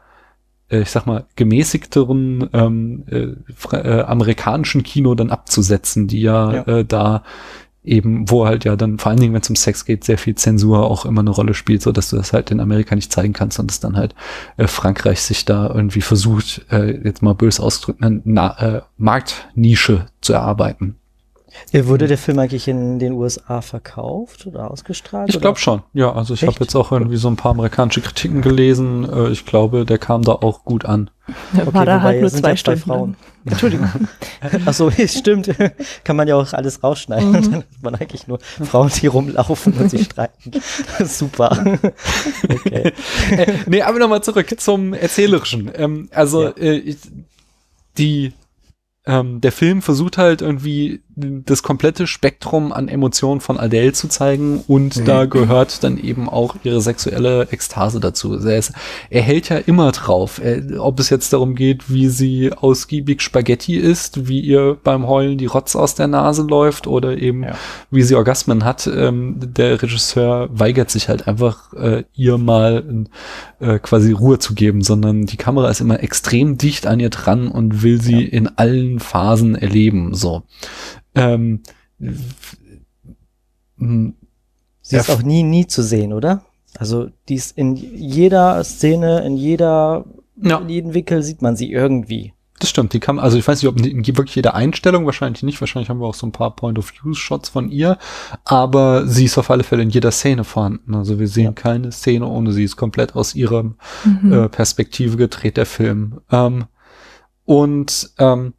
ich 0.69 0.89
sag 0.89 1.05
mal, 1.05 1.25
gemäßigteren 1.35 2.49
ähm, 2.53 3.03
äh, 3.07 3.75
äh, 3.75 4.01
amerikanischen 4.01 4.83
Kino 4.83 5.13
dann 5.15 5.29
abzusetzen, 5.29 6.07
die 6.07 6.21
ja, 6.21 6.53
ja. 6.53 6.61
Äh, 6.63 6.85
da 6.85 7.23
eben, 7.85 8.29
wo 8.29 8.45
halt 8.45 8.65
ja 8.65 8.75
dann 8.75 8.97
vor 8.97 9.11
allen 9.11 9.19
Dingen, 9.19 9.33
wenn 9.33 9.41
es 9.41 9.49
um 9.49 9.55
Sex 9.55 9.85
geht, 9.85 10.03
sehr 10.03 10.17
viel 10.17 10.35
Zensur 10.35 10.89
auch 10.89 11.05
immer 11.05 11.21
eine 11.21 11.29
Rolle 11.29 11.53
spielt, 11.53 11.81
so 11.81 11.91
dass 11.91 12.09
du 12.09 12.17
das 12.17 12.33
halt 12.33 12.51
in 12.51 12.59
Amerika 12.59 12.95
nicht 12.95 13.11
zeigen 13.11 13.33
kannst 13.33 13.59
und 13.59 13.69
dass 13.69 13.79
dann 13.79 13.95
halt 13.95 14.15
äh, 14.57 14.67
Frankreich 14.67 15.21
sich 15.21 15.45
da 15.45 15.67
irgendwie 15.67 16.01
versucht, 16.01 16.65
äh, 16.71 16.99
jetzt 17.03 17.21
mal 17.21 17.33
bös 17.33 17.59
ausdrücken, 17.59 18.23
eine 18.25 18.57
äh, 18.59 18.81
Marktnische 18.97 20.07
zu 20.21 20.33
erarbeiten. 20.33 20.95
Äh, 21.71 21.85
wurde 21.85 22.07
der 22.07 22.17
Film 22.17 22.39
eigentlich 22.39 22.67
in 22.67 22.99
den 22.99 23.13
USA 23.13 23.61
verkauft 23.61 24.47
oder 24.47 24.71
ausgestrahlt? 24.71 25.29
Ich 25.29 25.39
glaube 25.39 25.59
schon, 25.59 25.83
ja. 25.93 26.13
Also 26.13 26.33
ich 26.33 26.43
habe 26.43 26.55
jetzt 26.59 26.75
auch 26.75 26.91
irgendwie 26.91 27.17
so 27.17 27.27
ein 27.27 27.35
paar 27.35 27.51
amerikanische 27.51 28.01
Kritiken 28.01 28.41
gelesen. 28.41 29.07
Äh, 29.11 29.29
ich 29.29 29.45
glaube, 29.45 29.85
der 29.85 29.97
kam 29.97 30.21
da 30.21 30.33
auch 30.33 30.63
gut 30.63 30.85
an. 30.85 31.09
Okay, 31.57 31.73
war 31.73 31.85
da 31.85 32.01
halt 32.01 32.21
nur 32.21 32.29
zwei 32.29 32.55
Stunden. 32.55 32.81
Frauen. 32.81 33.17
Entschuldigung. 33.45 33.89
Ach 34.65 34.73
so, 34.73 34.91
stimmt. 35.05 35.49
Kann 36.03 36.15
man 36.15 36.27
ja 36.27 36.35
auch 36.35 36.53
alles 36.53 36.83
rausschneiden. 36.83 37.31
Mhm. 37.31 37.33
Dann 37.33 37.55
hat 37.55 37.65
man 37.81 37.95
eigentlich 37.95 38.27
nur 38.27 38.39
Frauen, 38.39 38.91
die 39.01 39.07
rumlaufen 39.07 39.73
und 39.73 39.89
sich 39.89 40.05
streiten. 40.05 40.51
Super. 41.03 41.77
okay. 42.49 42.91
Äh, 43.31 43.53
nee, 43.67 43.81
aber 43.81 43.99
nochmal 43.99 44.23
zurück 44.23 44.53
zum 44.59 44.93
Erzählerischen. 44.93 45.71
Ähm, 45.75 46.09
also 46.11 46.43
ja. 46.43 46.51
äh, 46.57 46.95
die 47.97 48.33
ähm, 49.05 49.41
der 49.41 49.51
Film 49.51 49.81
versucht 49.81 50.17
halt 50.17 50.41
irgendwie 50.41 51.01
das 51.15 51.63
komplette 51.63 52.07
Spektrum 52.07 52.73
an 52.73 52.87
Emotionen 52.89 53.39
von 53.39 53.57
Adele 53.57 53.93
zu 53.93 54.09
zeigen 54.09 54.63
und 54.67 54.97
mhm. 54.97 55.05
da 55.05 55.25
gehört 55.25 55.83
dann 55.83 55.97
eben 55.97 56.27
auch 56.27 56.55
ihre 56.63 56.81
sexuelle 56.81 57.47
Ekstase 57.51 57.99
dazu. 57.99 58.33
Also 58.33 58.49
er, 58.49 58.57
ist, 58.57 58.73
er 59.09 59.21
hält 59.21 59.49
ja 59.49 59.57
immer 59.57 59.91
drauf, 59.91 60.41
er, 60.43 60.83
ob 60.83 60.99
es 60.99 61.09
jetzt 61.09 61.31
darum 61.31 61.55
geht, 61.55 61.89
wie 61.89 62.09
sie 62.09 62.51
ausgiebig 62.51 63.21
Spaghetti 63.21 63.77
isst, 63.77 64.27
wie 64.27 64.41
ihr 64.41 64.77
beim 64.83 65.07
Heulen 65.07 65.37
die 65.37 65.45
Rotz 65.45 65.75
aus 65.75 65.95
der 65.95 66.07
Nase 66.07 66.43
läuft 66.43 66.85
oder 66.85 67.17
eben 67.17 67.43
ja. 67.43 67.55
wie 67.91 68.03
sie 68.03 68.15
Orgasmen 68.15 68.65
hat. 68.65 68.87
Ähm, 68.87 69.37
der 69.39 69.81
Regisseur 69.81 70.49
weigert 70.51 70.89
sich 70.89 71.07
halt 71.07 71.27
einfach, 71.27 71.71
äh, 71.73 72.03
ihr 72.13 72.37
mal 72.37 73.05
äh, 73.59 73.79
quasi 73.79 74.11
Ruhe 74.11 74.39
zu 74.39 74.53
geben, 74.53 74.81
sondern 74.81 75.25
die 75.25 75.37
Kamera 75.37 75.69
ist 75.69 75.81
immer 75.81 76.03
extrem 76.03 76.57
dicht 76.57 76.87
an 76.87 76.99
ihr 76.99 77.09
dran 77.09 77.47
und 77.47 77.83
will 77.83 78.01
sie 78.01 78.23
ja. 78.23 78.29
in 78.29 78.57
allen 78.57 78.99
Phasen 78.99 79.55
erleben. 79.55 80.13
So. 80.13 80.43
Ähm, 81.15 81.61
Sie 84.87 84.95
ist 84.97 85.09
auch 85.09 85.23
nie, 85.23 85.43
nie 85.43 85.65
zu 85.65 85.81
sehen, 85.81 86.13
oder? 86.13 86.43
Also 86.77 87.09
die 87.29 87.35
ist 87.35 87.57
in 87.57 87.75
jeder 87.75 88.63
Szene, 88.63 89.25
in 89.25 89.35
jeder, 89.35 90.05
ja. 90.41 90.59
in 90.59 90.69
jedem 90.69 90.93
Wickel 90.93 91.23
sieht 91.23 91.41
man 91.41 91.55
sie 91.55 91.71
irgendwie. 91.71 92.33
Das 92.59 92.69
stimmt, 92.69 92.93
die 92.93 92.99
kann, 92.99 93.19
also 93.19 93.37
ich 93.37 93.45
weiß 93.45 93.61
nicht, 93.61 93.69
ob 93.69 93.83
in 93.83 94.05
wirklich 94.05 94.35
jede 94.35 94.53
Einstellung, 94.53 95.05
wahrscheinlich 95.05 95.43
nicht, 95.43 95.59
wahrscheinlich 95.59 95.89
haben 95.89 95.99
wir 95.99 96.07
auch 96.07 96.13
so 96.13 96.25
ein 96.25 96.31
paar 96.31 96.55
Point-of-View-Shots 96.55 97.49
von 97.49 97.69
ihr, 97.69 97.97
aber 98.45 99.07
sie 99.07 99.25
ist 99.25 99.37
auf 99.37 99.49
alle 99.51 99.63
Fälle 99.63 99.83
in 99.83 99.89
jeder 99.89 100.11
Szene 100.11 100.45
vorhanden. 100.45 100.95
Also 100.95 101.19
wir 101.19 101.27
sehen 101.27 101.45
ja. 101.45 101.51
keine 101.51 101.91
Szene 101.91 102.25
ohne 102.27 102.53
sie, 102.53 102.63
ist 102.63 102.77
komplett 102.77 103.15
aus 103.15 103.35
ihrer 103.35 103.63
mhm. 103.63 104.31
äh, 104.31 104.49
Perspektive 104.49 105.17
gedreht, 105.17 105.57
der 105.57 105.65
Film. 105.65 106.21
Ähm, 106.31 106.65
und 107.43 108.11
ähm, 108.19 108.53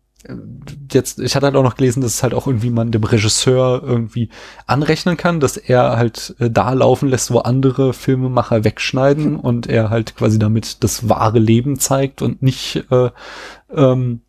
jetzt, 0.92 1.18
ich 1.18 1.34
hatte 1.36 1.46
halt 1.46 1.56
auch 1.56 1.62
noch 1.62 1.76
gelesen, 1.76 2.00
dass 2.00 2.14
es 2.14 2.22
halt 2.22 2.34
auch 2.34 2.46
irgendwie 2.46 2.70
man 2.70 2.90
dem 2.90 3.04
Regisseur 3.04 3.82
irgendwie 3.84 4.30
anrechnen 4.66 5.16
kann, 5.16 5.40
dass 5.40 5.56
er 5.56 5.96
halt 5.96 6.34
äh, 6.38 6.50
da 6.50 6.72
laufen 6.72 7.08
lässt, 7.08 7.30
wo 7.30 7.38
andere 7.38 7.92
Filmemacher 7.92 8.64
wegschneiden 8.64 9.36
und 9.36 9.66
er 9.66 9.90
halt 9.90 10.16
quasi 10.16 10.38
damit 10.38 10.82
das 10.84 11.08
wahre 11.08 11.38
Leben 11.38 11.78
zeigt 11.78 12.22
und 12.22 12.42
nicht 12.42 12.84
äh, 12.90 13.10
ähm, 13.74 14.20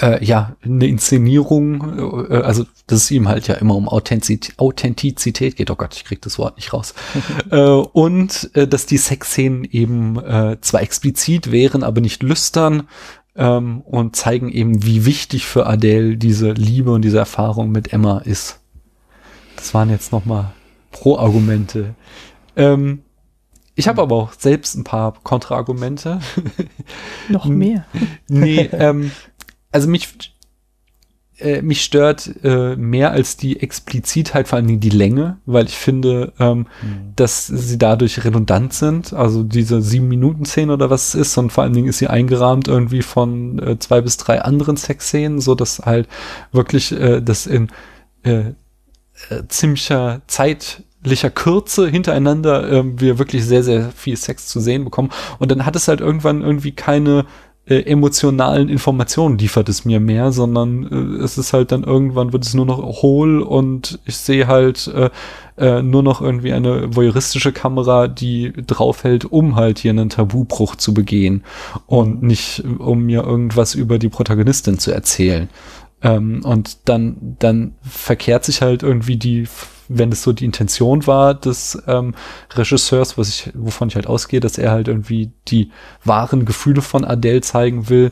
äh, 0.00 0.24
ja, 0.24 0.56
eine 0.62 0.86
Inszenierung, 0.86 2.28
äh, 2.30 2.36
also 2.36 2.64
dass 2.86 3.04
es 3.04 3.10
ihm 3.10 3.28
halt 3.28 3.48
ja 3.48 3.56
immer 3.56 3.74
um 3.74 3.88
Authentizität, 3.88 4.58
Authentizität 4.58 5.56
geht. 5.56 5.70
Oh 5.70 5.76
Gott, 5.76 5.94
ich 5.94 6.04
krieg 6.04 6.22
das 6.22 6.38
Wort 6.38 6.56
nicht 6.56 6.72
raus. 6.72 6.94
äh, 7.50 7.58
und 7.60 8.50
äh, 8.54 8.68
dass 8.68 8.86
die 8.86 8.98
Sexszenen 8.98 9.64
eben 9.64 10.18
äh, 10.18 10.58
zwar 10.60 10.82
explizit 10.82 11.50
wären, 11.50 11.82
aber 11.82 12.00
nicht 12.00 12.22
lüstern 12.22 12.88
ähm, 13.36 13.80
und 13.82 14.16
zeigen 14.16 14.50
eben, 14.50 14.84
wie 14.84 15.04
wichtig 15.04 15.46
für 15.46 15.66
Adele 15.66 16.16
diese 16.16 16.52
Liebe 16.52 16.92
und 16.92 17.02
diese 17.02 17.18
Erfahrung 17.18 17.70
mit 17.70 17.92
Emma 17.92 18.18
ist. 18.18 18.60
Das 19.56 19.74
waren 19.74 19.90
jetzt 19.90 20.12
nochmal 20.12 20.52
Pro-Argumente. 20.90 21.94
Ähm, 22.56 23.02
ich 23.74 23.88
habe 23.88 24.02
aber 24.02 24.16
auch 24.16 24.32
selbst 24.34 24.74
ein 24.74 24.84
paar 24.84 25.14
Kontraargumente. 25.22 26.20
Noch 27.28 27.46
mehr. 27.46 27.86
nee, 28.28 28.68
ähm, 28.72 29.12
also 29.70 29.88
mich 29.88 30.31
äh, 31.42 31.62
mich 31.62 31.82
stört 31.82 32.30
äh, 32.42 32.76
mehr 32.76 33.12
als 33.12 33.36
die 33.36 33.60
Explizitheit 33.60 34.48
vor 34.48 34.56
allen 34.56 34.66
Dingen 34.66 34.80
die 34.80 34.90
Länge, 34.90 35.38
weil 35.46 35.66
ich 35.66 35.76
finde, 35.76 36.32
ähm, 36.38 36.58
mhm. 36.58 37.12
dass 37.16 37.46
sie 37.46 37.78
dadurch 37.78 38.24
redundant 38.24 38.72
sind. 38.72 39.12
Also 39.12 39.42
diese 39.42 39.82
sieben 39.82 40.08
Minuten 40.08 40.44
Szene 40.44 40.72
oder 40.72 40.90
was 40.90 41.08
es 41.08 41.14
ist 41.14 41.38
und 41.38 41.50
vor 41.50 41.64
allen 41.64 41.72
Dingen 41.72 41.88
ist 41.88 41.98
sie 41.98 42.08
eingerahmt 42.08 42.68
irgendwie 42.68 43.02
von 43.02 43.58
äh, 43.58 43.78
zwei 43.78 44.00
bis 44.00 44.16
drei 44.16 44.42
anderen 44.42 44.76
Sexszenen, 44.76 45.40
so 45.40 45.54
dass 45.54 45.80
halt 45.80 46.08
wirklich 46.52 46.92
äh, 46.92 47.20
das 47.20 47.46
in 47.46 47.68
äh, 48.22 48.52
äh, 49.30 49.42
ziemlicher 49.48 50.22
zeitlicher 50.26 51.30
Kürze 51.30 51.88
hintereinander 51.88 52.70
äh, 52.70 52.82
wir 52.84 53.18
wirklich 53.18 53.44
sehr, 53.44 53.62
sehr 53.62 53.90
viel 53.90 54.16
Sex 54.16 54.48
zu 54.48 54.60
sehen 54.60 54.84
bekommen. 54.84 55.10
Und 55.38 55.50
dann 55.50 55.66
hat 55.66 55.76
es 55.76 55.88
halt 55.88 56.00
irgendwann 56.00 56.42
irgendwie 56.42 56.72
keine 56.72 57.26
äh, 57.64 57.82
emotionalen 57.82 58.68
Informationen 58.68 59.38
liefert 59.38 59.68
es 59.68 59.84
mir 59.84 60.00
mehr, 60.00 60.32
sondern 60.32 61.18
äh, 61.20 61.22
es 61.22 61.38
ist 61.38 61.52
halt 61.52 61.70
dann 61.70 61.84
irgendwann 61.84 62.32
wird 62.32 62.44
es 62.44 62.54
nur 62.54 62.66
noch 62.66 62.78
hohl 63.02 63.40
und 63.40 64.00
ich 64.04 64.16
sehe 64.16 64.48
halt 64.48 64.88
äh, 64.88 65.10
äh, 65.56 65.80
nur 65.80 66.02
noch 66.02 66.20
irgendwie 66.20 66.52
eine 66.52 66.96
voyeuristische 66.96 67.52
Kamera, 67.52 68.08
die 68.08 68.52
draufhält, 68.66 69.26
um 69.26 69.54
halt 69.54 69.78
hier 69.78 69.92
einen 69.92 70.08
Tabubruch 70.08 70.74
zu 70.74 70.92
begehen 70.92 71.44
und 71.86 72.22
nicht 72.22 72.64
um 72.78 73.04
mir 73.04 73.22
irgendwas 73.22 73.74
über 73.74 73.98
die 73.98 74.08
Protagonistin 74.08 74.80
zu 74.80 74.92
erzählen. 74.92 75.48
Ähm, 76.02 76.40
und 76.44 76.88
dann, 76.88 77.36
dann 77.38 77.74
verkehrt 77.82 78.44
sich 78.44 78.60
halt 78.60 78.82
irgendwie 78.82 79.16
die 79.16 79.46
wenn 79.98 80.12
es 80.12 80.22
so 80.22 80.32
die 80.32 80.44
Intention 80.44 81.06
war 81.06 81.34
des 81.34 81.80
ähm, 81.86 82.14
Regisseurs, 82.54 83.18
was 83.18 83.28
ich, 83.28 83.50
wovon 83.54 83.88
ich 83.88 83.94
halt 83.94 84.06
ausgehe, 84.06 84.40
dass 84.40 84.58
er 84.58 84.70
halt 84.70 84.88
irgendwie 84.88 85.32
die 85.48 85.70
wahren 86.04 86.44
Gefühle 86.44 86.82
von 86.82 87.04
Adele 87.04 87.40
zeigen 87.40 87.88
will, 87.88 88.10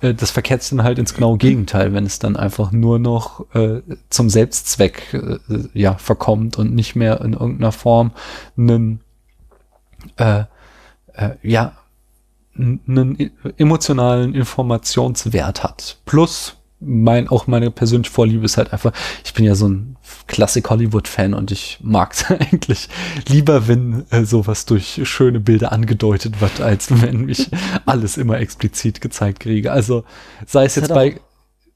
äh, 0.00 0.14
das 0.14 0.30
verkehrt 0.30 0.70
dann 0.70 0.82
halt 0.82 0.98
ins 0.98 1.14
genaue 1.14 1.38
Gegenteil, 1.38 1.94
wenn 1.94 2.04
es 2.04 2.18
dann 2.18 2.36
einfach 2.36 2.72
nur 2.72 2.98
noch 2.98 3.46
äh, 3.54 3.82
zum 4.10 4.28
Selbstzweck 4.28 5.14
äh, 5.14 5.38
ja 5.72 5.94
verkommt 5.94 6.58
und 6.58 6.74
nicht 6.74 6.94
mehr 6.94 7.20
in 7.22 7.32
irgendeiner 7.32 7.72
Form 7.72 8.12
einen 8.56 9.00
äh, 10.16 10.44
äh, 11.14 11.30
ja 11.42 11.72
einen 12.54 13.30
emotionalen 13.56 14.34
Informationswert 14.34 15.64
hat. 15.64 15.98
Plus 16.04 16.56
mein, 16.84 17.28
auch 17.28 17.46
meine 17.46 17.70
persönliche 17.70 18.12
Vorliebe 18.12 18.44
ist 18.44 18.56
halt 18.56 18.72
einfach, 18.72 18.92
ich 19.24 19.34
bin 19.34 19.44
ja 19.44 19.54
so 19.54 19.68
ein 19.68 19.96
Klassik 20.26 20.68
Hollywood-Fan 20.70 21.34
und 21.34 21.50
ich 21.50 21.78
mag 21.82 22.12
es 22.12 22.24
eigentlich 22.30 22.88
lieber, 23.28 23.68
wenn 23.68 24.04
äh, 24.10 24.24
sowas 24.24 24.66
durch 24.66 25.00
schöne 25.04 25.40
Bilder 25.40 25.72
angedeutet 25.72 26.40
wird, 26.40 26.60
als 26.60 27.02
wenn 27.02 27.26
mich 27.26 27.50
alles 27.86 28.16
immer 28.16 28.38
explizit 28.38 29.00
gezeigt 29.00 29.40
kriege. 29.40 29.72
Also 29.72 30.04
sei 30.46 30.64
es 30.64 30.74
das 30.74 30.82
jetzt 30.82 30.94
bei, 30.94 31.20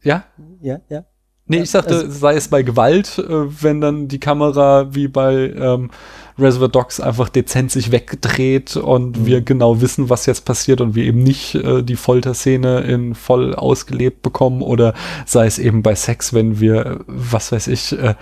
ja? 0.03 0.25
Ja, 0.61 0.81
ja. 0.89 1.05
Nee, 1.49 1.61
ich 1.61 1.71
sagte, 1.71 1.95
also, 1.95 2.11
sei 2.11 2.35
es 2.35 2.49
bei 2.49 2.63
Gewalt, 2.63 3.19
äh, 3.19 3.63
wenn 3.63 3.81
dann 3.81 4.09
die 4.09 4.19
Kamera 4.19 4.95
wie 4.95 5.07
bei 5.07 5.53
ähm, 5.57 5.91
Reservoir 6.39 6.69
Dogs 6.69 7.01
einfach 7.01 7.29
dezent 7.29 7.71
sich 7.71 7.91
weggedreht 7.93 8.77
und 8.77 9.19
mhm. 9.19 9.27
wir 9.27 9.41
genau 9.41 9.81
wissen, 9.81 10.11
was 10.11 10.27
jetzt 10.27 10.45
passiert 10.45 10.81
und 10.81 10.95
wir 10.95 11.05
eben 11.05 11.23
nicht 11.23 11.55
äh, 11.55 11.83
die 11.83 11.97
Folterszene 11.97 12.81
in 12.81 13.15
voll 13.15 13.55
ausgelebt 13.55 14.23
bekommen 14.23 14.61
oder 14.61 14.93
sei 15.25 15.47
es 15.47 15.59
eben 15.59 15.83
bei 15.83 15.95
Sex, 15.95 16.35
wenn 16.35 16.61
wir, 16.61 17.01
was 17.07 17.53
weiß 17.53 17.69
ich, 17.69 17.99
äh, 17.99 18.15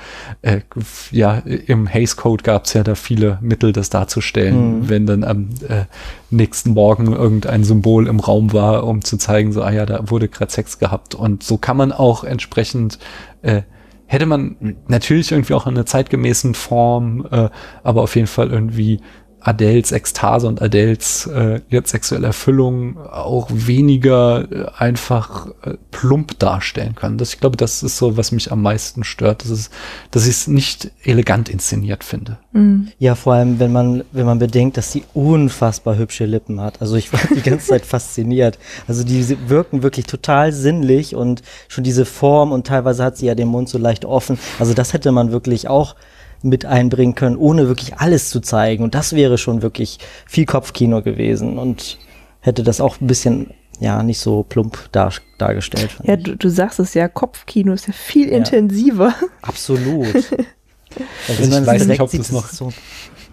äh, 0.43 0.61
ja, 1.11 1.39
im 1.39 1.93
Haze 1.93 2.17
Code 2.17 2.45
gab 2.45 2.67
es 2.67 2.75
ja 2.75 2.85
da 2.85 2.95
viele 2.95 3.39
Mittel, 3.41 3.73
das 3.73 3.91
darzustellen, 3.91 4.81
mhm. 4.81 4.89
wenn 4.89 5.07
dann 5.07 5.25
am 5.25 5.49
äh, 5.69 5.85
nächsten 6.31 6.71
Morgen 6.71 7.13
irgendein 7.13 7.65
Symbol 7.65 8.07
im 8.07 8.21
Raum 8.21 8.53
war, 8.53 8.85
um 8.85 9.03
zu 9.03 9.17
zeigen, 9.17 9.53
so, 9.53 9.63
ah 9.63 9.73
ja, 9.73 9.87
da 9.87 10.11
wurde 10.11 10.29
gerade 10.29 10.53
Sex 10.53 10.79
gehabt 10.79 11.15
und 11.15 11.43
so 11.43 11.59
kann 11.59 11.77
man 11.77 11.91
auch 11.91 12.23
entsprechend 12.23 12.99
äh, 13.43 13.63
hätte 14.07 14.27
man 14.27 14.77
natürlich 14.89 15.33
irgendwie 15.33 15.55
auch 15.55 15.67
in 15.67 15.75
einer 15.75 15.87
zeitgemäßen 15.87 16.55
Form, 16.55 17.27
äh, 17.31 17.49
aber 17.83 18.03
auf 18.03 18.17
jeden 18.17 18.27
Fall 18.27 18.51
irgendwie 18.51 19.01
Adels 19.45 19.93
Ekstase 19.93 20.49
und 20.49 20.63
Adels 20.63 21.27
äh, 21.27 21.61
jetzt 21.69 21.91
sexuelle 21.91 22.29
Erfüllung 22.29 22.97
auch 22.97 23.49
weniger 23.53 24.51
äh, 24.51 24.67
einfach 24.79 25.49
äh, 25.63 25.75
plump 25.91 26.39
darstellen 26.39 26.95
können. 26.95 27.19
Das, 27.19 27.35
ich 27.35 27.41
glaube, 27.41 27.59
das 27.59 27.83
ist 27.83 27.99
so, 27.99 28.17
was 28.17 28.33
mich 28.33 28.51
am 28.51 28.63
meisten 28.63 29.05
stört, 29.05 29.43
dass, 29.43 29.51
es, 29.51 29.71
dass 30.11 30.25
ich 30.25 30.31
es 30.31 30.47
nicht 30.47 30.91
elegant 31.05 31.51
inszeniert 31.51 32.05
finde. 32.05 32.39
Mhm. 32.53 32.89
Ja, 32.99 33.15
vor 33.15 33.35
allem, 33.35 33.59
wenn 33.59 33.71
man, 33.71 34.05
wenn 34.13 34.25
man 34.25 34.39
bedenkt, 34.39 34.79
dass 34.79 34.91
sie 34.91 35.05
unfassbar 35.13 35.99
hübsche 35.99 36.25
Lippen 36.25 36.61
hat. 36.61 36.81
Also 36.81 36.97
ich 36.97 37.13
war 37.13 37.21
die 37.35 37.43
ganze 37.43 37.69
Zeit 37.69 37.85
fasziniert. 37.87 38.59
Also 38.89 39.05
die 39.05 39.37
wirken 39.49 39.83
wirklich 39.83 40.07
total 40.07 40.53
sinnlich 40.53 41.15
und 41.15 41.43
schon 41.69 41.85
diese 41.85 42.07
Form 42.07 42.51
und 42.51 42.67
teilweise 42.67 43.05
hat 43.05 43.19
sie 43.19 43.27
ja 43.27 43.35
den 43.35 43.49
Mund 43.49 43.69
so 43.69 43.77
leicht 43.77 44.07
offen. 44.07 44.39
Also 44.59 44.73
das 44.73 44.95
hätte 44.95 45.13
man 45.13 45.33
wirklich 45.33 45.69
auch 45.69 45.97
mit 46.45 46.65
einbringen 46.67 47.15
können, 47.15 47.37
ohne 47.37 47.69
wirklich 47.69 47.97
alles 47.97 48.31
zu 48.31 48.41
zeigen. 48.41 48.85
Und 48.85 48.95
das 48.95 49.15
wäre 49.15 49.39
schon 49.39 49.63
wirklich 49.63 49.99
viel 50.27 50.47
Kopfkino 50.47 51.03
gewesen 51.03 51.59
und 51.59 51.99
hätte 52.41 52.63
das 52.63 52.81
auch 52.81 53.01
ein 53.01 53.07
bisschen 53.07 53.51
ja 53.81 54.03
nicht 54.03 54.21
so 54.21 54.45
plump 54.45 54.89
dar, 54.93 55.13
dargestellt. 55.39 55.97
Ja, 56.05 56.17
du, 56.17 56.37
du, 56.37 56.49
sagst 56.49 56.79
es 56.79 56.95
ja, 56.95 57.09
Kopfkino 57.09 57.73
ist 57.73 57.87
ja 57.89 57.93
viel 57.93 58.29
ja. 58.29 58.37
intensiver. 58.37 59.15
Absolut. 59.43 60.15
also 61.29 61.59
ich 61.59 61.67
weiß 61.67 61.87
nicht, 61.87 62.01
ob 62.01 62.15
es 62.15 62.31
noch 62.31 62.49
so, 62.49 62.73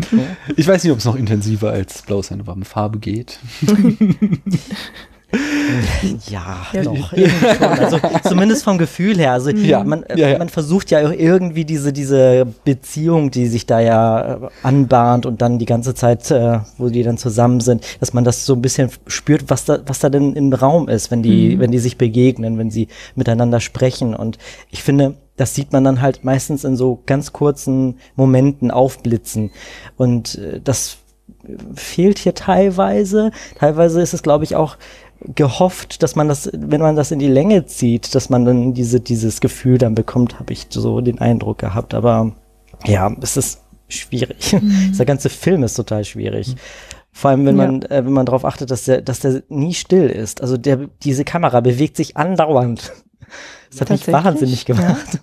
Ich 0.56 0.68
weiß 0.68 0.84
nicht, 0.84 0.92
ob 0.92 1.00
es 1.00 1.06
noch 1.06 1.16
intensiver 1.16 1.72
als 1.72 2.02
Blau 2.02 2.20
ist 2.20 2.32
eine 2.32 2.48
warme 2.48 2.66
Farbe 2.66 3.00
geht. 3.00 3.40
Ja, 6.30 6.68
ja, 6.74 6.84
noch. 6.84 7.10
Schon. 7.10 7.24
Also 7.64 8.00
zumindest 8.28 8.64
vom 8.64 8.78
Gefühl 8.78 9.18
her. 9.18 9.34
Also 9.34 9.50
ja, 9.52 9.84
man, 9.84 10.06
ja. 10.16 10.38
man 10.38 10.50
versucht 10.50 10.92
ja 10.92 11.12
irgendwie 11.12 11.66
diese, 11.66 11.94
diese 11.94 12.48
Beziehung, 12.66 13.32
die 13.32 13.48
sich 13.48 13.66
da 13.66 13.80
ja 13.80 14.36
äh, 14.36 14.50
anbahnt 14.64 15.26
und 15.26 15.42
dann 15.42 15.60
die 15.60 15.66
ganze 15.66 15.94
Zeit, 15.94 16.30
äh, 16.32 16.60
wo 16.78 16.90
die 16.90 17.04
dann 17.04 17.18
zusammen 17.18 17.62
sind, 17.62 17.84
dass 18.00 18.14
man 18.14 18.24
das 18.24 18.46
so 18.46 18.54
ein 18.54 18.62
bisschen 18.62 18.90
spürt, 19.08 19.50
was 19.50 19.66
da, 19.66 19.80
was 19.86 20.00
da 20.00 20.10
denn 20.10 20.34
im 20.34 20.52
Raum 20.54 20.90
ist, 20.90 21.12
wenn 21.12 21.24
die, 21.24 21.56
mhm. 21.56 21.60
wenn 21.60 21.72
die 21.72 21.80
sich 21.80 21.98
begegnen, 21.98 22.58
wenn 22.58 22.72
sie 22.72 22.88
miteinander 23.16 23.60
sprechen. 23.60 24.16
Und 24.16 24.38
ich 24.70 24.84
finde, 24.84 25.16
das 25.38 25.56
sieht 25.56 25.72
man 25.72 25.84
dann 25.84 26.02
halt 26.02 26.24
meistens 26.24 26.64
in 26.64 26.76
so 26.76 27.02
ganz 27.06 27.32
kurzen 27.32 27.96
Momenten 28.16 28.70
aufblitzen. 28.70 29.52
Und 29.98 30.36
äh, 30.36 30.60
das 30.62 30.98
fehlt 31.76 32.20
hier 32.20 32.36
teilweise. 32.36 33.32
Teilweise 33.58 34.02
ist 34.02 34.14
es, 34.14 34.24
glaube 34.24 34.44
ich, 34.44 34.56
auch 34.56 34.78
gehofft, 35.36 36.04
dass 36.04 36.16
man 36.16 36.28
das, 36.28 36.50
wenn 36.54 36.82
man 36.82 36.96
das 36.96 37.12
in 37.12 37.20
die 37.20 37.28
Länge 37.28 37.66
zieht, 37.66 38.16
dass 38.16 38.30
man 38.30 38.46
dann 38.46 38.74
diese, 38.74 39.00
dieses 39.00 39.42
Gefühl 39.42 39.78
dann 39.78 39.96
bekommt, 39.96 40.40
habe 40.40 40.54
ich 40.54 40.68
so 40.70 41.02
den 41.02 41.20
Eindruck 41.20 41.60
gehabt. 41.60 41.94
Aber 41.94 42.32
ja, 42.86 43.16
es 43.22 43.38
ist 43.38 43.62
schwierig. 43.88 44.54
Mhm. 44.54 44.88
Dieser 44.90 45.06
ganze 45.06 45.30
Film 45.30 45.64
ist 45.64 45.76
total 45.76 46.04
schwierig. 46.06 46.50
Mhm. 46.50 46.60
Vor 47.14 47.32
allem, 47.32 47.46
wenn 47.46 47.56
man, 47.56 47.82
äh, 47.84 48.06
wenn 48.06 48.14
man 48.14 48.26
darauf 48.26 48.46
achtet, 48.46 48.72
dass 48.72 48.86
der, 48.86 49.02
dass 49.02 49.20
der 49.20 49.44
nie 49.50 49.74
still 49.74 50.08
ist. 50.08 50.42
Also 50.42 50.58
der, 50.58 50.88
diese 51.04 51.26
Kamera 51.26 51.60
bewegt 51.60 51.98
sich 51.98 52.18
andauernd. 52.18 52.92
Das 53.70 53.80
hat 53.80 53.90
mich 53.90 54.06
wahnsinnig 54.10 54.66
gemacht. 54.66 55.22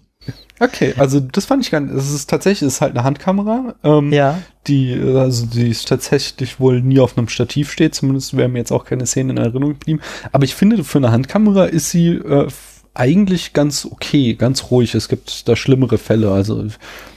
Okay, 0.61 0.95
also 0.97 1.21
das 1.21 1.45
fand 1.45 1.65
ich 1.65 1.73
nicht. 1.73 1.91
Es 1.93 2.13
ist 2.13 2.29
tatsächlich, 2.29 2.67
es 2.67 2.75
ist 2.75 2.81
halt 2.81 2.95
eine 2.95 3.05
Handkamera. 3.05 3.75
Ähm, 3.85 4.13
Ja. 4.13 4.39
Die, 4.67 4.93
also 5.01 5.47
die 5.47 5.69
ist 5.71 5.89
tatsächlich 5.89 6.61
wohl 6.61 6.83
nie 6.83 7.01
auf 7.01 7.17
einem 7.17 7.29
Stativ 7.29 7.71
steht. 7.71 7.95
Zumindest 7.95 8.37
wäre 8.37 8.49
mir 8.49 8.59
jetzt 8.59 8.73
auch 8.73 8.85
keine 8.85 9.07
Szene 9.07 9.33
in 9.33 9.39
Erinnerung 9.39 9.71
geblieben. 9.75 10.01
Aber 10.33 10.45
ich 10.45 10.55
finde, 10.55 10.83
für 10.85 10.99
eine 10.99 11.13
Handkamera 11.13 11.65
ist 11.67 11.91
sie 11.91 12.09
äh, 12.09 12.49
eigentlich 12.99 13.53
ganz 13.53 13.87
okay, 13.89 14.35
ganz 14.35 14.71
ruhig. 14.71 14.95
Es 14.95 15.09
gibt 15.09 15.49
da 15.49 15.55
schlimmere 15.55 15.99
Fälle. 15.99 16.33
Also 16.33 16.67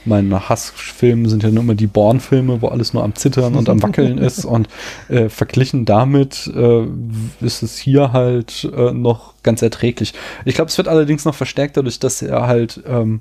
meine 0.04 0.48
Hassfilme 0.48 1.28
sind 1.28 1.42
ja 1.42 1.50
nur 1.50 1.64
immer 1.64 1.74
die 1.74 1.88
Born-Filme, 1.88 2.62
wo 2.62 2.68
alles 2.68 2.94
nur 2.94 3.02
am 3.02 3.16
Zittern 3.16 3.56
und 3.56 3.68
am 3.68 3.82
Wackeln 3.82 4.18
ist. 4.18 4.44
Und 4.44 4.68
äh, 5.08 5.28
verglichen 5.28 5.84
damit 5.84 6.50
äh, 6.54 6.86
ist 7.40 7.62
es 7.62 7.78
hier 7.78 8.12
halt 8.12 8.70
äh, 8.74 8.92
noch 8.92 9.34
ganz 9.42 9.60
erträglich. 9.60 10.14
Ich 10.44 10.54
glaube, 10.54 10.70
es 10.70 10.78
wird 10.78 10.86
allerdings 10.86 11.24
noch 11.24 11.34
verstärkt 11.34 11.76
dadurch, 11.76 11.98
dass 11.98 12.22
er 12.22 12.46
halt 12.46 12.80
ähm, 12.86 13.20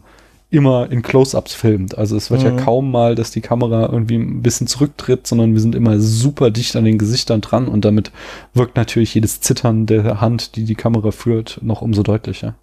immer 0.52 0.92
in 0.92 1.02
Close-ups 1.02 1.54
filmt. 1.54 1.98
Also 1.98 2.16
es 2.18 2.30
wird 2.30 2.44
ja 2.44 2.52
Mhm. 2.52 2.58
kaum 2.58 2.92
mal, 2.92 3.16
dass 3.16 3.32
die 3.32 3.42
Kamera 3.42 3.90
irgendwie 3.92 4.18
ein 4.18 4.42
bisschen 4.42 4.68
zurücktritt, 4.68 5.26
sondern 5.26 5.54
wir 5.54 5.62
sind 5.62 5.74
immer 5.74 6.00
super 6.00 6.52
dicht 6.52 6.76
an 6.76 6.86
den 6.86 6.98
Gesichtern 6.98 7.42
dran 7.42 7.68
und 7.68 7.86
damit 7.86 8.12
wirkt 8.54 8.76
natürlich 8.76 9.16
jedes 9.16 9.42
Zittern 9.42 9.86
der 9.86 10.22
Hand, 10.22 10.56
die 10.58 10.66
die 10.66 10.76
Kamera 10.76 11.12
führt, 11.12 11.60
noch 11.64 11.82
umso 11.82 12.04
deutlicher. 12.04 12.56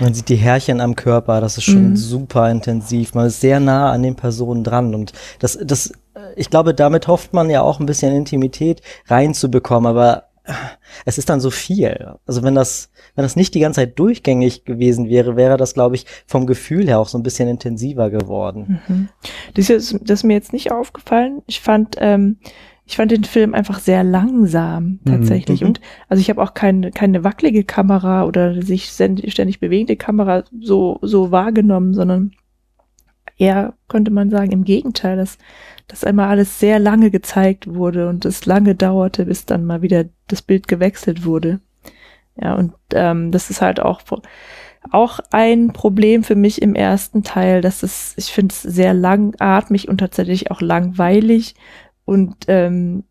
Man 0.00 0.14
sieht 0.14 0.30
die 0.30 0.36
Härchen 0.36 0.80
am 0.80 0.96
Körper, 0.96 1.42
das 1.42 1.58
ist 1.58 1.64
schon 1.64 1.90
Mhm. 1.90 1.96
super 1.96 2.50
intensiv. 2.50 3.12
Man 3.14 3.26
ist 3.26 3.42
sehr 3.42 3.60
nah 3.60 3.92
an 3.92 4.02
den 4.02 4.16
Personen 4.16 4.64
dran 4.64 4.94
und 4.94 5.12
das, 5.40 5.58
das, 5.62 5.92
ich 6.36 6.48
glaube, 6.48 6.72
damit 6.72 7.06
hofft 7.08 7.34
man 7.34 7.50
ja 7.50 7.60
auch 7.60 7.78
ein 7.78 7.84
bisschen 7.86 8.16
Intimität 8.16 8.80
reinzubekommen, 9.08 9.86
aber 9.90 10.24
es 11.04 11.18
ist 11.18 11.28
dann 11.30 11.40
so 11.40 11.50
viel. 11.50 12.16
Also 12.26 12.42
wenn 12.42 12.54
das, 12.54 12.90
wenn 13.14 13.22
das 13.22 13.36
nicht 13.36 13.54
die 13.54 13.60
ganze 13.60 13.80
Zeit 13.80 13.98
durchgängig 13.98 14.64
gewesen 14.64 15.08
wäre, 15.08 15.36
wäre 15.36 15.56
das, 15.56 15.74
glaube 15.74 15.94
ich, 15.96 16.06
vom 16.26 16.46
Gefühl 16.46 16.86
her 16.86 16.98
auch 16.98 17.08
so 17.08 17.18
ein 17.18 17.22
bisschen 17.22 17.48
intensiver 17.48 18.10
geworden. 18.10 18.80
Mhm. 18.88 19.08
Das, 19.54 19.70
ist, 19.70 19.98
das 20.02 20.20
ist 20.20 20.24
mir 20.24 20.34
jetzt 20.34 20.52
nicht 20.52 20.70
aufgefallen. 20.70 21.42
Ich 21.46 21.60
fand, 21.60 21.96
ähm, 21.98 22.38
ich 22.86 22.96
fand 22.96 23.10
den 23.10 23.24
Film 23.24 23.54
einfach 23.54 23.78
sehr 23.78 24.04
langsam 24.04 25.00
tatsächlich. 25.06 25.62
Mhm. 25.62 25.68
Und 25.68 25.80
also 26.08 26.20
ich 26.20 26.28
habe 26.28 26.42
auch 26.42 26.52
keine, 26.52 26.90
keine 26.90 27.24
wackelige 27.24 27.64
Kamera 27.64 28.26
oder 28.26 28.60
sich 28.60 28.84
ständig, 28.84 29.32
ständig 29.32 29.60
bewegende 29.60 29.96
Kamera 29.96 30.44
so, 30.60 30.98
so 31.00 31.30
wahrgenommen, 31.30 31.94
sondern 31.94 32.32
eher 33.36 33.74
könnte 33.88 34.10
man 34.10 34.30
sagen, 34.30 34.52
im 34.52 34.64
Gegenteil, 34.64 35.16
dass, 35.16 35.38
dass 35.88 36.04
einmal 36.04 36.28
alles 36.28 36.60
sehr 36.60 36.78
lange 36.78 37.10
gezeigt 37.10 37.72
wurde 37.72 38.08
und 38.08 38.24
es 38.24 38.46
lange 38.46 38.74
dauerte, 38.74 39.26
bis 39.26 39.46
dann 39.46 39.64
mal 39.64 39.82
wieder 39.82 40.04
das 40.28 40.42
Bild 40.42 40.68
gewechselt 40.68 41.24
wurde. 41.24 41.60
Ja, 42.36 42.54
und 42.54 42.74
ähm, 42.92 43.30
das 43.30 43.50
ist 43.50 43.62
halt 43.62 43.80
auch 43.80 44.02
auch 44.90 45.20
ein 45.30 45.72
Problem 45.72 46.22
für 46.24 46.34
mich 46.34 46.60
im 46.60 46.74
ersten 46.74 47.22
Teil, 47.22 47.62
dass 47.62 47.82
es, 47.82 48.14
ich 48.16 48.26
finde 48.26 48.52
es 48.52 48.62
sehr 48.62 48.92
langatmig 48.92 49.88
und 49.88 49.98
tatsächlich 49.98 50.50
auch 50.50 50.60
langweilig 50.60 51.54
und 52.04 52.36
ähm, 52.48 53.04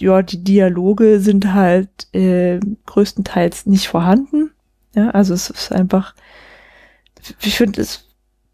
ja, 0.00 0.22
die 0.22 0.42
Dialoge 0.42 1.20
sind 1.20 1.54
halt 1.54 2.12
äh, 2.14 2.60
größtenteils 2.86 3.66
nicht 3.66 3.88
vorhanden. 3.88 4.50
Ja, 4.94 5.10
also 5.10 5.34
es 5.34 5.50
ist 5.50 5.72
einfach, 5.72 6.14
ich 7.42 7.56
finde, 7.56 7.80
es 7.80 8.07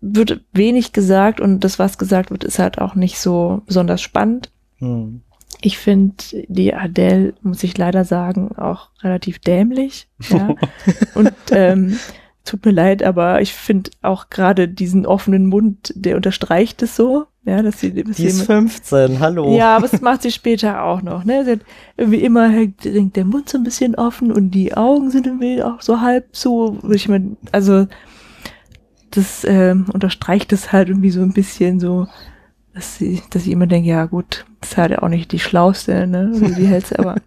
wird 0.04 0.40
wenig 0.52 0.92
gesagt 0.92 1.40
und 1.40 1.60
das, 1.60 1.78
was 1.78 1.98
gesagt 1.98 2.30
wird, 2.30 2.44
ist 2.44 2.58
halt 2.58 2.78
auch 2.78 2.94
nicht 2.94 3.18
so 3.18 3.62
besonders 3.66 4.02
spannend. 4.02 4.50
Hm. 4.78 5.22
Ich 5.60 5.78
finde 5.78 6.14
die 6.48 6.74
Adele, 6.74 7.34
muss 7.42 7.62
ich 7.62 7.78
leider 7.78 8.04
sagen, 8.04 8.54
auch 8.56 8.90
relativ 9.02 9.38
dämlich. 9.38 10.08
Ja. 10.28 10.54
und 11.14 11.32
ähm, 11.52 11.98
tut 12.44 12.66
mir 12.66 12.72
leid, 12.72 13.02
aber 13.02 13.40
ich 13.40 13.54
finde 13.54 13.90
auch 14.02 14.28
gerade 14.28 14.68
diesen 14.68 15.06
offenen 15.06 15.46
Mund, 15.46 15.92
der 15.96 16.16
unterstreicht 16.16 16.82
es 16.82 16.96
so. 16.96 17.26
Ja, 17.46 17.62
dass 17.62 17.80
sie, 17.80 17.92
dass 17.92 18.16
Die 18.16 18.24
ist 18.24 18.38
sie 18.38 18.44
15, 18.44 19.20
hallo. 19.20 19.54
ja, 19.54 19.76
aber 19.76 19.86
das 19.86 20.00
macht 20.00 20.22
sie 20.22 20.32
später 20.32 20.82
auch 20.82 21.02
noch, 21.02 21.24
ne? 21.24 21.44
Sie 21.44 21.52
hat 21.52 21.60
irgendwie 21.98 22.22
immer 22.22 22.48
hängt 22.48 23.16
der 23.16 23.24
Mund 23.26 23.50
so 23.50 23.58
ein 23.58 23.64
bisschen 23.64 23.94
offen 23.96 24.32
und 24.32 24.50
die 24.52 24.74
Augen 24.74 25.10
sind 25.10 25.26
irgendwie 25.26 25.62
auch 25.62 25.82
so 25.82 26.00
halb 26.00 26.28
so, 26.32 26.78
würde 26.82 26.96
ich 26.96 27.06
mal, 27.06 27.22
also 27.52 27.86
das 29.14 29.44
ähm, 29.44 29.86
unterstreicht 29.92 30.52
es 30.52 30.72
halt 30.72 30.88
irgendwie 30.88 31.10
so 31.10 31.20
ein 31.22 31.32
bisschen 31.32 31.80
so, 31.80 32.06
dass 32.74 32.96
sie, 32.96 33.22
dass 33.30 33.42
ich 33.46 33.52
immer 33.52 33.66
denke, 33.66 33.88
ja 33.88 34.04
gut, 34.06 34.44
das 34.60 34.70
ist 34.72 34.76
halt 34.76 34.98
auch 34.98 35.08
nicht 35.08 35.30
die 35.32 35.38
schlauste, 35.38 36.06
ne? 36.06 36.30
Wie 36.34 36.54
die 36.54 36.66
hältst, 36.66 36.98
aber 36.98 37.16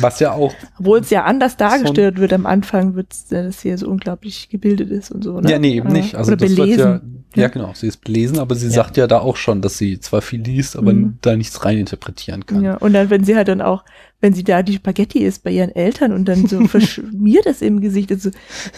Was 0.00 0.20
ja 0.20 0.30
auch, 0.32 0.54
obwohl 0.78 1.00
es 1.00 1.10
ja 1.10 1.24
anders 1.24 1.56
dargestellt 1.56 2.18
wird 2.20 2.32
am 2.32 2.46
Anfang, 2.46 2.94
wird 2.94 3.08
dass 3.30 3.62
sie 3.62 3.70
ja 3.70 3.76
so 3.76 3.88
unglaublich 3.88 4.48
gebildet 4.48 4.90
ist 4.92 5.10
und 5.10 5.24
so, 5.24 5.40
ne? 5.40 5.50
ja, 5.50 5.58
nee, 5.58 5.74
eben 5.74 5.88
Aber- 5.88 5.96
nicht. 5.96 6.14
Also 6.14 6.28
oder 6.32 6.36
das 6.46 6.54
belesen. 6.54 6.78
wird 6.78 6.78
ja, 6.78 7.00
ja 7.34 7.42
Ja. 7.42 7.48
genau, 7.48 7.72
sie 7.74 7.88
ist 7.88 7.96
belesen, 8.04 8.38
aber 8.38 8.54
sie 8.54 8.66
Ja. 8.66 8.72
sagt 8.74 8.96
ja 8.96 9.08
da 9.08 9.18
auch 9.18 9.34
schon, 9.36 9.60
dass 9.60 9.78
sie 9.78 9.98
zwar 9.98 10.22
viel 10.22 10.40
liest, 10.40 10.76
aber 10.76 10.92
Mhm. 10.92 11.18
da 11.20 11.34
nichts 11.36 11.64
reininterpretieren 11.64 12.46
kann. 12.46 12.62
Ja, 12.62 12.76
und 12.76 12.92
dann, 12.92 13.10
wenn 13.10 13.24
sie 13.24 13.34
halt 13.34 13.48
dann 13.48 13.60
auch, 13.60 13.84
wenn 14.20 14.34
sie 14.34 14.44
da 14.44 14.62
die 14.62 14.74
Spaghetti 14.74 15.18
isst 15.18 15.42
bei 15.42 15.50
ihren 15.50 15.74
Eltern 15.74 16.12
und 16.12 16.26
dann 16.26 16.46
so 16.46 16.60
verschmiert 16.68 17.46
das 17.46 17.60
im 17.60 17.80
Gesicht, 17.80 18.12
also 18.12 18.30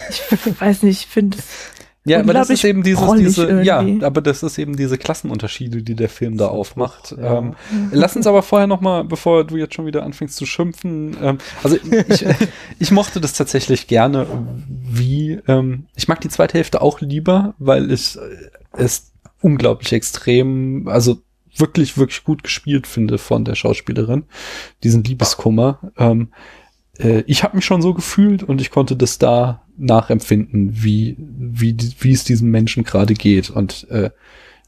ich 0.09 0.59
weiß 0.59 0.81
nicht, 0.81 1.01
ich 1.01 1.05
finde 1.07 1.37
es 1.37 1.45
Ja, 2.07 2.19
aber 2.19 2.33
das 2.33 2.51
ist 2.51 2.63
eben 2.63 2.83
dieses, 2.83 3.03
diese, 3.17 3.63
ja, 3.63 3.83
aber 4.01 4.21
das 4.21 4.43
ist 4.43 4.59
eben 4.59 4.77
diese 4.77 4.99
Klassenunterschiede, 4.99 5.81
die 5.81 5.95
der 5.95 6.07
Film 6.07 6.37
da 6.37 6.47
aufmacht. 6.47 7.15
Ja. 7.17 7.39
Ähm, 7.39 7.55
lass 7.91 8.15
uns 8.15 8.27
aber 8.27 8.41
vorher 8.43 8.67
noch 8.67 8.79
mal, 8.79 9.03
bevor 9.03 9.43
du 9.43 9.57
jetzt 9.57 9.73
schon 9.73 9.87
wieder 9.87 10.03
anfängst 10.03 10.37
zu 10.37 10.45
schimpfen, 10.45 11.17
ähm, 11.19 11.37
also 11.63 11.77
ich, 11.77 12.25
ich 12.79 12.91
mochte 12.91 13.19
das 13.19 13.33
tatsächlich 13.33 13.87
gerne, 13.87 14.27
wie, 14.67 15.39
ähm, 15.47 15.87
ich 15.95 16.07
mag 16.07 16.21
die 16.21 16.29
zweite 16.29 16.59
Hälfte 16.59 16.83
auch 16.83 17.01
lieber, 17.01 17.55
weil 17.57 17.91
ich 17.91 18.15
äh, 18.17 18.19
es 18.73 19.11
unglaublich 19.41 19.91
extrem, 19.91 20.87
also 20.87 21.17
wirklich, 21.55 21.97
wirklich 21.97 22.23
gut 22.23 22.43
gespielt 22.43 22.85
finde 22.85 23.17
von 23.17 23.45
der 23.45 23.55
Schauspielerin, 23.55 24.25
diesen 24.83 25.03
Liebeskummer. 25.03 25.79
Ähm, 25.97 26.29
äh, 26.99 27.23
ich 27.25 27.43
habe 27.43 27.55
mich 27.55 27.65
schon 27.65 27.81
so 27.81 27.95
gefühlt 27.95 28.43
und 28.43 28.61
ich 28.61 28.69
konnte 28.69 28.95
das 28.95 29.17
da 29.17 29.64
nachempfinden, 29.77 30.83
wie, 30.83 31.15
wie, 31.17 31.75
wie 31.99 32.11
es 32.11 32.23
diesem 32.23 32.51
Menschen 32.51 32.83
gerade 32.83 33.13
geht. 33.13 33.49
Und 33.49 33.87
äh, 33.89 34.09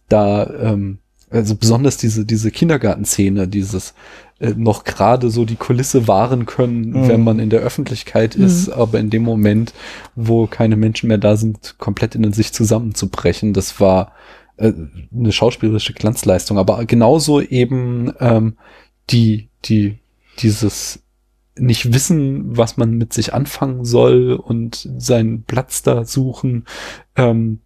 da, 0.10 0.50
ähm, 0.62 1.00
also 1.30 1.56
besonders 1.56 1.98
diese, 1.98 2.26
diese 2.26 2.52
Kindergartenszene, 2.52 3.48
dieses 3.48 3.94
äh, 4.40 4.54
noch 4.56 4.84
gerade 4.84 5.30
so 5.30 5.46
die 5.46 5.56
Kulisse 5.56 6.08
wahren 6.08 6.46
können, 6.46 6.92
Mhm. 6.92 7.08
wenn 7.08 7.24
man 7.24 7.40
in 7.40 7.50
der 7.50 7.62
Öffentlichkeit 7.62 8.38
Mhm. 8.38 8.46
ist, 8.46 8.70
aber 8.70 9.00
in 9.00 9.10
dem 9.10 9.24
Moment, 9.24 9.74
wo 10.16 10.48
keine 10.48 10.76
Menschen 10.76 11.08
mehr 11.08 11.18
da 11.18 11.36
sind, 11.36 11.76
komplett 11.80 12.16
in 12.16 12.32
sich 12.34 12.54
zusammenzubrechen, 12.54 13.54
das 13.54 13.80
war 13.80 14.12
äh, 14.58 14.74
eine 15.16 15.32
schauspielerische 15.32 15.94
Glanzleistung, 15.94 16.58
aber 16.58 16.84
genauso 16.86 17.42
eben 17.42 18.14
ähm, 18.20 18.58
die, 19.10 19.50
die, 19.66 20.00
dieses 20.40 21.00
nicht 21.60 21.94
wissen, 21.94 22.58
was 22.58 22.78
man 22.78 22.92
mit 22.92 23.14
sich 23.14 23.34
anfangen 23.34 23.86
soll 23.86 24.34
und 24.34 24.90
seinen 24.98 25.44
Platz 25.44 25.84
da 25.84 26.06
suchen 26.06 26.66
ähm, 27.16 27.60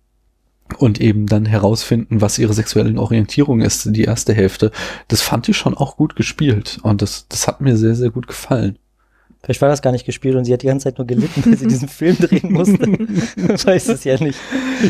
und 0.78 1.02
eben 1.02 1.28
dann 1.28 1.46
herausfinden, 1.46 2.22
was 2.22 2.40
ihre 2.40 2.54
sexuelle 2.54 3.00
Orientierung 3.00 3.62
ist, 3.62 3.96
die 3.96 4.04
erste 4.04 4.34
Hälfte. 4.34 4.72
Das 5.08 5.22
fand 5.22 5.50
ich 5.50 5.58
schon 5.58 5.76
auch 5.76 5.98
gut 5.98 6.16
gespielt 6.16 6.80
und 6.84 7.02
das, 7.02 7.28
das 7.28 7.48
hat 7.48 7.62
mir 7.62 7.78
sehr, 7.78 7.96
sehr 7.96 8.10
gut 8.10 8.28
gefallen. 8.28 8.78
Vielleicht 9.44 9.62
war 9.62 9.70
das 9.70 9.82
gar 9.82 9.92
nicht 9.92 10.06
gespielt 10.06 10.36
und 10.36 10.46
sie 10.46 10.54
hat 10.54 10.62
die 10.62 10.68
ganze 10.68 10.84
Zeit 10.84 11.00
nur 11.00 11.08
gelitten, 11.08 11.44
weil 11.44 11.58
sie 11.58 11.66
diesen 11.66 11.88
Film 11.88 12.16
drehen 12.18 12.54
musste. 12.54 12.80
Weiß 13.66 13.88
es 13.88 14.04
ja 14.04 14.22
nicht. 14.22 14.38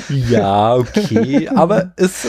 Ja, 0.10 0.76
okay, 0.76 1.48
aber 1.48 1.94
es, 1.96 2.28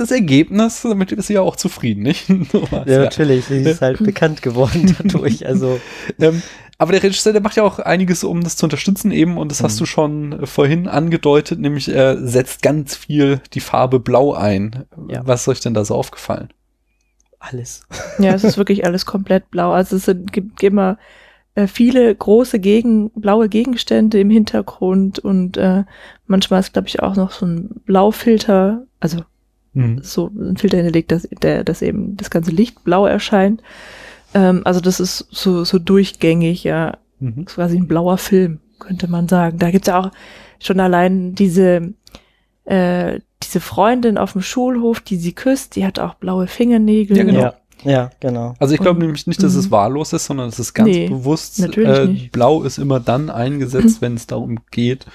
das 0.00 0.10
Ergebnis, 0.10 0.82
damit 0.82 1.12
ist 1.12 1.26
sie 1.26 1.34
ja 1.34 1.40
auch 1.40 1.56
zufrieden, 1.56 2.02
nicht? 2.02 2.28
Ja, 2.86 2.98
natürlich. 3.02 3.46
Sie 3.46 3.58
ist 3.58 3.80
halt 3.82 3.98
bekannt 4.02 4.42
geworden 4.42 4.94
dadurch. 5.02 5.46
Also, 5.46 5.80
Ähm, 6.18 6.42
aber 6.78 6.92
der 6.92 7.02
Regisseur, 7.02 7.32
der 7.32 7.42
macht 7.42 7.56
ja 7.56 7.62
auch 7.62 7.78
einiges, 7.78 8.22
um 8.22 8.42
das 8.44 8.56
zu 8.56 8.66
unterstützen 8.66 9.10
eben, 9.10 9.38
und 9.38 9.50
das 9.50 9.62
hast 9.62 9.76
Mhm. 9.76 9.78
du 9.78 9.86
schon 9.86 10.32
äh, 10.42 10.46
vorhin 10.46 10.88
angedeutet, 10.88 11.58
nämlich 11.58 11.88
er 11.88 12.18
setzt 12.26 12.62
ganz 12.62 12.94
viel 12.94 13.40
die 13.54 13.60
Farbe 13.60 13.98
Blau 13.98 14.34
ein. 14.34 14.84
Ja. 15.08 15.22
Was 15.26 15.42
ist 15.42 15.48
euch 15.48 15.60
denn 15.60 15.74
da 15.74 15.84
so 15.84 15.94
aufgefallen? 15.94 16.48
alles. 17.38 17.82
Ja, 18.18 18.32
es 18.34 18.44
ist 18.44 18.56
wirklich 18.58 18.84
alles 18.84 19.06
komplett 19.06 19.50
blau. 19.50 19.70
Also 19.72 19.96
es 19.96 20.06
sind, 20.06 20.32
gibt 20.32 20.62
immer 20.62 20.98
äh, 21.54 21.66
viele 21.66 22.12
große 22.14 22.58
Gegen, 22.58 23.10
blaue 23.10 23.48
Gegenstände 23.48 24.18
im 24.18 24.30
Hintergrund 24.30 25.18
und 25.18 25.56
äh, 25.56 25.84
manchmal 26.26 26.60
ist, 26.60 26.72
glaube 26.72 26.88
ich, 26.88 27.00
auch 27.02 27.14
noch 27.14 27.30
so 27.30 27.46
ein 27.46 27.82
Blaufilter, 27.84 28.84
also 29.00 29.18
Mhm. 29.76 30.00
so 30.02 30.30
ein 30.34 30.56
Filter 30.56 30.78
hinterlegt, 30.78 31.12
dass, 31.12 31.28
der, 31.42 31.62
dass 31.64 31.82
eben 31.82 32.16
das 32.16 32.30
ganze 32.30 32.50
Licht 32.50 32.82
blau 32.84 33.06
erscheint. 33.06 33.62
Ähm, 34.34 34.62
also 34.64 34.80
das 34.80 35.00
ist 35.00 35.26
so, 35.30 35.64
so 35.64 35.78
durchgängig, 35.78 36.64
ja. 36.64 36.96
Mhm. 37.20 37.44
Quasi 37.44 37.76
ein 37.78 37.86
blauer 37.88 38.18
Film, 38.18 38.60
könnte 38.78 39.08
man 39.08 39.28
sagen. 39.28 39.58
Da 39.58 39.70
gibt's 39.70 39.88
ja 39.88 39.98
auch 40.00 40.10
schon 40.60 40.80
allein 40.80 41.34
diese, 41.34 41.92
äh, 42.64 43.20
diese 43.42 43.60
Freundin 43.60 44.18
auf 44.18 44.32
dem 44.32 44.42
Schulhof, 44.42 45.00
die 45.00 45.16
sie 45.16 45.32
küsst, 45.32 45.76
die 45.76 45.84
hat 45.86 45.98
auch 45.98 46.14
blaue 46.14 46.46
Fingernägel. 46.46 47.16
Ja, 47.16 47.24
genau. 47.24 47.40
Ja, 47.40 47.54
ja, 47.84 48.10
genau. 48.20 48.54
Also 48.58 48.74
ich 48.74 48.80
glaube 48.80 49.00
nämlich 49.00 49.26
nicht, 49.26 49.42
dass 49.42 49.54
es 49.54 49.66
Mhm. 49.66 49.70
wahllos 49.72 50.12
ist, 50.14 50.26
sondern 50.26 50.48
es 50.48 50.58
ist 50.58 50.72
ganz 50.74 50.88
Nee, 50.88 51.08
bewusst. 51.08 51.58
natürlich 51.60 51.98
äh, 51.98 52.06
nicht. 52.06 52.32
Blau 52.32 52.62
ist 52.62 52.78
immer 52.78 53.00
dann 53.00 53.28
eingesetzt, 53.30 54.00
wenn 54.00 54.14
es 54.14 54.26
darum 54.26 54.58
geht, 54.70 55.06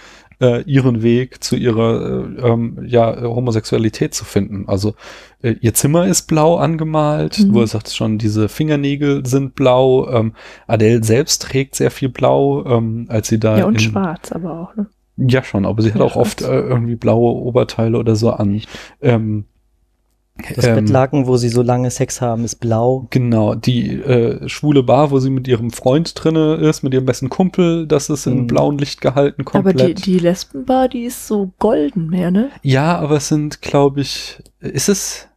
äh, 0.41 0.61
ihren 0.63 1.03
Weg 1.03 1.43
zu 1.43 1.55
ihrer 1.55 2.01
äh, 2.01 2.47
ähm, 2.49 2.79
ja, 2.87 3.21
Homosexualität 3.21 4.13
zu 4.13 4.25
finden. 4.25 4.65
Also 4.67 4.95
äh, 5.41 5.55
ihr 5.61 5.73
Zimmer 5.73 6.07
ist 6.07 6.23
blau 6.23 6.57
angemalt, 6.57 7.39
Mhm. 7.39 7.55
er 7.55 7.67
sagt 7.67 7.89
schon, 7.91 8.17
diese 8.17 8.49
Fingernägel 8.49 9.25
sind 9.25 9.55
blau. 9.55 10.09
Ähm, 10.09 10.33
Adele 10.67 11.03
selbst 11.03 11.43
trägt 11.43 11.75
sehr 11.75 11.91
viel 11.91 12.09
blau, 12.09 12.65
ähm, 12.65 13.05
als 13.09 13.27
sie 13.27 13.39
da 13.39 13.57
Ja, 13.59 13.65
und 13.65 13.75
in, 13.75 13.79
schwarz 13.79 14.31
aber 14.31 14.59
auch. 14.59 14.75
Ne? 14.75 14.87
ja, 15.17 15.43
schon, 15.43 15.65
aber 15.65 15.81
sie 15.83 15.91
hat 15.93 15.99
Ja, 15.99 16.05
auch 16.05 16.15
oft 16.15 16.39
schwarz. 16.41 16.51
äh, 16.51 16.59
irgendwie 16.67 16.95
blaue 16.95 17.33
Oberteile 17.35 17.97
oder 17.97 18.15
so 18.15 18.31
an. 18.31 18.61
Ähm, 19.01 19.45
Das 20.55 20.65
ähm, 20.65 20.75
Bettlaken, 20.75 21.27
wo 21.27 21.37
sie 21.37 21.49
so 21.49 21.61
lange 21.61 21.89
Sex 21.91 22.21
haben, 22.21 22.43
ist 22.45 22.55
blau. 22.55 23.07
Genau, 23.09 23.55
die 23.55 23.95
äh, 23.95 24.47
schwule 24.49 24.83
Bar, 24.83 25.11
wo 25.11 25.19
sie 25.19 25.29
mit 25.29 25.47
ihrem 25.47 25.71
Freund 25.71 26.13
drinne 26.15 26.55
ist, 26.55 26.83
mit 26.83 26.93
ihrem 26.93 27.05
besten 27.05 27.29
Kumpel, 27.29 27.87
das 27.87 28.09
ist 28.09 28.25
in 28.27 28.41
Mhm. 28.41 28.47
blauem 28.47 28.77
Licht 28.77 29.01
gehalten 29.01 29.41
Aber 29.47 29.63
komplett. 29.63 29.99
die, 30.05 30.13
die 30.13 30.19
Lesbenbar, 30.19 30.87
die 30.89 31.03
ist 31.03 31.27
so 31.27 31.51
golden 31.59 32.07
mehr, 32.09 32.31
ne? 32.31 32.49
ja, 32.63 32.97
aber 32.97 33.17
es 33.17 33.27
sind, 33.27 33.61
glaube 33.61 34.01
ich, 34.01 34.39
ist 34.59 34.89
es. 34.89 35.27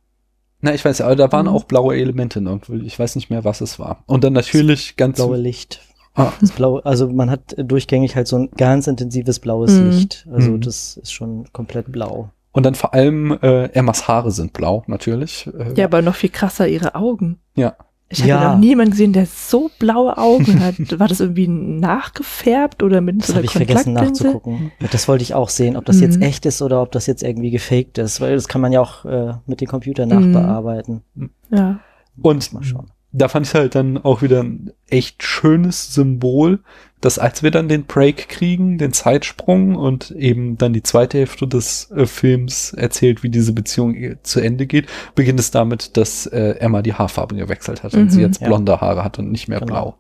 Na, 0.60 0.72
ich 0.74 0.84
weiß, 0.84 1.02
aber 1.02 1.14
da 1.16 1.30
waren 1.30 1.46
Mhm. 1.46 1.52
auch 1.52 1.64
blaue 1.64 1.94
Elemente 1.96 2.38
irgendwie. 2.40 2.86
Ich 2.86 2.98
weiß 2.98 3.16
nicht 3.16 3.28
mehr, 3.30 3.44
was 3.44 3.60
es 3.60 3.78
war. 3.78 4.02
Und 4.06 4.24
dann 4.24 4.32
natürlich 4.32 4.96
ganz. 4.96 5.16
Blaue 5.16 5.36
Licht. 5.36 5.80
Ah, 6.16 6.32
Das 6.40 6.52
Blau, 6.52 6.78
also 6.78 7.08
man 7.10 7.28
hat 7.28 7.56
durchgängig 7.58 8.14
halt 8.14 8.28
so 8.28 8.36
ein 8.36 8.48
ganz 8.56 8.86
intensives 8.86 9.40
blaues 9.40 9.72
Mhm. 9.72 9.90
Licht. 9.90 10.26
Also 10.32 10.52
Mhm. 10.52 10.60
das 10.60 10.96
ist 10.96 11.12
schon 11.12 11.52
komplett 11.52 11.90
blau. 11.90 12.30
Und 12.54 12.64
dann 12.64 12.74
vor 12.74 12.94
allem 12.94 13.36
äh, 13.42 13.64
Emmas 13.74 14.08
Haare 14.08 14.30
sind 14.30 14.54
blau, 14.54 14.82
natürlich. 14.86 15.46
Äh, 15.58 15.74
Ja, 15.76 15.84
aber 15.84 16.00
noch 16.00 16.14
viel 16.14 16.30
krasser 16.30 16.66
ihre 16.66 16.94
Augen. 16.94 17.38
Ja. 17.54 17.74
Ich 18.08 18.20
habe 18.20 18.28
Ja. 18.30 18.52
noch 18.52 18.58
niemanden 18.60 18.92
gesehen, 18.92 19.12
der 19.12 19.26
so 19.26 19.70
blaue 19.78 20.16
Augen 20.18 20.60
hat. 20.60 20.76
War 21.00 21.08
das 21.08 21.20
irgendwie 21.20 21.48
nachgefärbt 21.48 22.82
oder 22.82 23.00
mit 23.00 23.20
Das 23.20 23.28
so 23.28 23.32
habe 23.34 23.40
einer 23.40 23.44
ich 23.46 23.52
vergessen 23.52 23.92
nachzugucken. 23.94 24.72
Das 24.92 25.08
wollte 25.08 25.22
ich 25.22 25.34
auch 25.34 25.48
sehen, 25.48 25.76
ob 25.76 25.84
das 25.84 26.00
jetzt 26.00 26.16
Mhm. 26.16 26.22
echt 26.22 26.46
ist 26.46 26.62
oder 26.62 26.80
ob 26.82 26.92
das 26.92 27.06
jetzt 27.06 27.22
irgendwie 27.22 27.50
gefaked 27.50 27.98
ist, 27.98 28.20
weil 28.20 28.34
das 28.34 28.46
kann 28.48 28.60
man 28.60 28.72
ja 28.72 28.80
auch 28.80 29.04
äh, 29.04 29.34
mit 29.46 29.60
dem 29.60 29.68
Computer 29.68 30.06
Mhm. 30.06 30.30
nachbearbeiten. 30.32 31.02
Ja. 31.50 31.80
Und 32.20 32.52
Mal 32.52 32.62
schauen. 32.62 32.90
da 33.12 33.28
fand 33.28 33.46
ich 33.46 33.54
halt 33.54 33.74
dann 33.74 33.98
auch 33.98 34.22
wieder 34.22 34.42
ein 34.42 34.70
echt 34.88 35.22
schönes 35.22 35.92
Symbol, 35.94 36.60
dass 37.04 37.18
als 37.18 37.42
wir 37.42 37.50
dann 37.50 37.68
den 37.68 37.84
Break 37.84 38.28
kriegen, 38.28 38.78
den 38.78 38.92
Zeitsprung 38.92 39.76
und 39.76 40.10
eben 40.12 40.56
dann 40.56 40.72
die 40.72 40.82
zweite 40.82 41.18
Hälfte 41.18 41.46
des 41.46 41.90
äh, 41.90 42.06
Films 42.06 42.72
erzählt, 42.72 43.22
wie 43.22 43.28
diese 43.28 43.52
Beziehung 43.52 43.94
äh, 43.94 44.16
zu 44.22 44.40
Ende 44.40 44.66
geht, 44.66 44.86
beginnt 45.14 45.38
es 45.38 45.50
damit, 45.50 45.96
dass 45.96 46.26
äh, 46.26 46.56
Emma 46.60 46.80
die 46.82 46.94
Haarfarbe 46.94 47.36
gewechselt 47.36 47.82
hat 47.82 47.92
und 47.94 48.04
Mhm, 48.04 48.10
sie 48.10 48.20
jetzt 48.22 48.40
ja. 48.40 48.46
blonde 48.46 48.80
Haare 48.80 49.04
hat 49.04 49.18
und 49.18 49.30
nicht 49.30 49.48
mehr 49.48 49.60
Genau. 49.60 49.72
blau. 49.72 49.96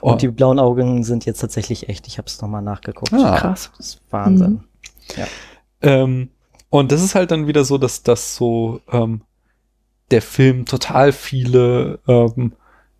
Und 0.00 0.14
Oh, 0.14 0.16
die 0.16 0.28
blauen 0.28 0.58
Augen 0.58 1.02
sind 1.04 1.26
jetzt 1.26 1.40
tatsächlich 1.40 1.88
echt. 1.88 2.06
Ich 2.06 2.18
habe 2.18 2.26
es 2.26 2.40
nochmal 2.40 2.62
nachgeguckt. 2.62 3.12
Ah. 3.12 3.36
Krass. 3.36 3.70
Das 3.76 3.86
ist 3.86 4.00
Wahnsinn. 4.10 4.60
Mhm. 5.16 5.22
Ähm, 5.82 6.28
und 6.70 6.92
das 6.92 7.02
ist 7.02 7.14
halt 7.14 7.30
dann 7.30 7.46
wieder 7.46 7.64
so, 7.64 7.78
dass 7.78 8.02
das 8.04 8.36
so 8.36 8.80
ähm, 8.90 9.22
der 10.10 10.22
Film 10.22 10.64
total 10.66 11.12
viele 11.12 11.98
ähm, 12.06 12.52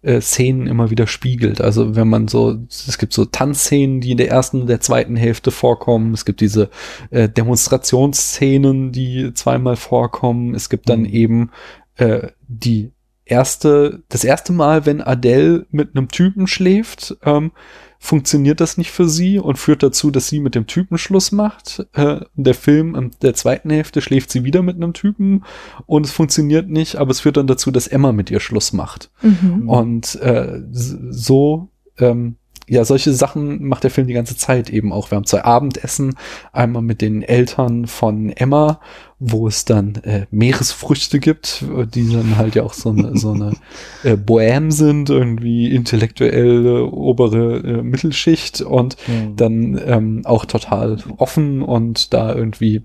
äh, 0.08 0.22
Szenen 0.22 0.66
immer 0.66 0.88
wieder 0.88 1.06
spiegelt. 1.06 1.60
Also 1.60 1.94
wenn 1.94 2.08
man 2.08 2.28
so, 2.28 2.58
es 2.70 2.96
gibt 2.96 3.12
so 3.12 3.26
Tanzszenen, 3.26 4.00
die 4.00 4.12
in 4.12 4.16
der 4.16 4.30
ersten 4.30 4.62
und 4.62 4.66
der 4.66 4.80
zweiten 4.80 5.16
Hälfte 5.16 5.50
vorkommen. 5.50 6.14
Es 6.14 6.24
gibt 6.24 6.40
diese 6.40 6.70
äh, 7.10 7.28
Demonstrationsszenen, 7.28 8.90
die 8.90 9.34
zweimal 9.34 9.76
vorkommen. 9.76 10.54
Es 10.54 10.70
gibt 10.70 10.88
dann 10.88 11.00
Mhm. 11.00 11.06
eben 11.06 11.50
äh, 11.96 12.28
die 12.46 12.92
erste, 13.26 14.02
das 14.08 14.24
erste 14.24 14.54
Mal, 14.54 14.86
wenn 14.86 15.02
Adele 15.02 15.66
mit 15.70 15.94
einem 15.94 16.08
Typen 16.08 16.46
schläft, 16.46 17.16
ähm, 17.24 17.52
funktioniert 17.98 18.60
das 18.60 18.78
nicht 18.78 18.90
für 18.90 19.08
sie 19.08 19.38
und 19.38 19.58
führt 19.58 19.82
dazu, 19.82 20.10
dass 20.10 20.28
sie 20.28 20.40
mit 20.40 20.54
dem 20.54 20.66
Typen 20.66 20.98
Schluss 20.98 21.32
macht. 21.32 21.86
Äh, 21.92 22.20
der 22.34 22.54
Film 22.54 22.94
in 22.94 23.10
der 23.22 23.34
zweiten 23.34 23.70
Hälfte 23.70 24.00
schläft 24.00 24.30
sie 24.30 24.44
wieder 24.44 24.62
mit 24.62 24.76
einem 24.76 24.92
Typen 24.92 25.44
und 25.86 26.06
es 26.06 26.12
funktioniert 26.12 26.68
nicht, 26.68 26.96
aber 26.96 27.10
es 27.10 27.20
führt 27.20 27.36
dann 27.36 27.48
dazu, 27.48 27.70
dass 27.70 27.88
Emma 27.88 28.12
mit 28.12 28.30
ihr 28.30 28.40
Schluss 28.40 28.72
macht. 28.72 29.10
Mhm. 29.20 29.68
Und 29.68 30.14
äh, 30.16 30.62
so, 30.70 31.68
ähm, 31.98 32.36
ja, 32.68 32.84
solche 32.84 33.12
Sachen 33.12 33.64
macht 33.64 33.84
der 33.84 33.90
Film 33.90 34.06
die 34.06 34.14
ganze 34.14 34.36
Zeit 34.36 34.70
eben 34.70 34.92
auch. 34.92 35.10
Wir 35.10 35.16
haben 35.16 35.26
zwei 35.26 35.44
Abendessen, 35.44 36.14
einmal 36.52 36.82
mit 36.82 37.00
den 37.00 37.22
Eltern 37.22 37.86
von 37.86 38.30
Emma, 38.30 38.80
wo 39.18 39.48
es 39.48 39.64
dann 39.64 39.96
äh, 40.04 40.26
Meeresfrüchte 40.30 41.18
gibt, 41.18 41.64
die 41.94 42.12
dann 42.12 42.36
halt 42.36 42.54
ja 42.54 42.62
auch 42.62 42.74
so 42.74 42.90
eine, 42.90 43.16
so 43.16 43.32
eine 43.32 43.52
äh, 44.04 44.12
Bohème 44.14 44.70
sind, 44.70 45.10
irgendwie 45.10 45.74
intellektuelle 45.74 46.84
obere 46.84 47.56
äh, 47.58 47.82
Mittelschicht 47.82 48.60
und 48.60 48.96
Mhm. 49.08 49.36
dann 49.36 49.80
ähm, 49.86 50.22
auch 50.24 50.44
total 50.44 50.98
offen 51.16 51.62
und 51.62 52.12
da 52.12 52.34
irgendwie 52.34 52.82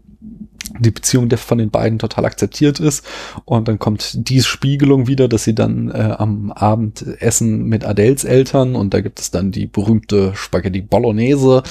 die 0.79 0.91
Beziehung 0.91 1.29
der 1.29 1.37
von 1.37 1.57
den 1.57 1.69
beiden 1.69 1.99
total 1.99 2.25
akzeptiert 2.25 2.79
ist. 2.79 3.05
Und 3.45 3.67
dann 3.67 3.79
kommt 3.79 4.29
die 4.29 4.41
Spiegelung 4.41 5.07
wieder, 5.07 5.27
dass 5.27 5.43
sie 5.43 5.55
dann 5.55 5.89
äh, 5.89 6.15
am 6.17 6.51
Abend 6.51 7.05
essen 7.19 7.63
mit 7.65 7.85
Adels 7.85 8.23
Eltern 8.23 8.75
und 8.75 8.93
da 8.93 9.01
gibt 9.01 9.19
es 9.19 9.31
dann 9.31 9.51
die 9.51 9.65
berühmte 9.65 10.33
Spaghetti 10.35 10.81
Bolognese, 10.81 11.63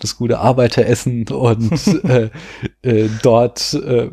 das 0.00 0.16
gute 0.16 0.38
Arbeiteressen 0.38 1.28
und 1.28 1.86
äh, 2.04 2.30
äh, 2.82 3.08
dort 3.22 3.74
äh, 3.74 4.10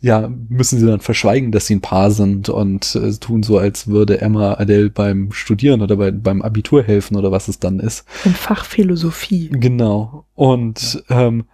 ja 0.00 0.30
müssen 0.48 0.78
sie 0.78 0.86
dann 0.86 1.00
verschweigen, 1.00 1.52
dass 1.52 1.66
sie 1.66 1.76
ein 1.76 1.80
Paar 1.80 2.10
sind 2.10 2.48
und 2.48 2.94
äh, 2.94 3.12
tun 3.12 3.42
so, 3.42 3.58
als 3.58 3.88
würde 3.88 4.20
Emma 4.20 4.54
Adele 4.54 4.90
beim 4.90 5.32
Studieren 5.32 5.82
oder 5.82 5.96
bei, 5.96 6.10
beim 6.10 6.42
Abitur 6.42 6.82
helfen 6.82 7.16
oder 7.16 7.32
was 7.32 7.48
es 7.48 7.58
dann 7.58 7.80
ist. 7.80 8.04
Im 8.24 8.34
Fach 8.34 8.64
Philosophie. 8.64 9.50
Genau. 9.52 10.24
Und 10.34 11.02
ähm, 11.08 11.44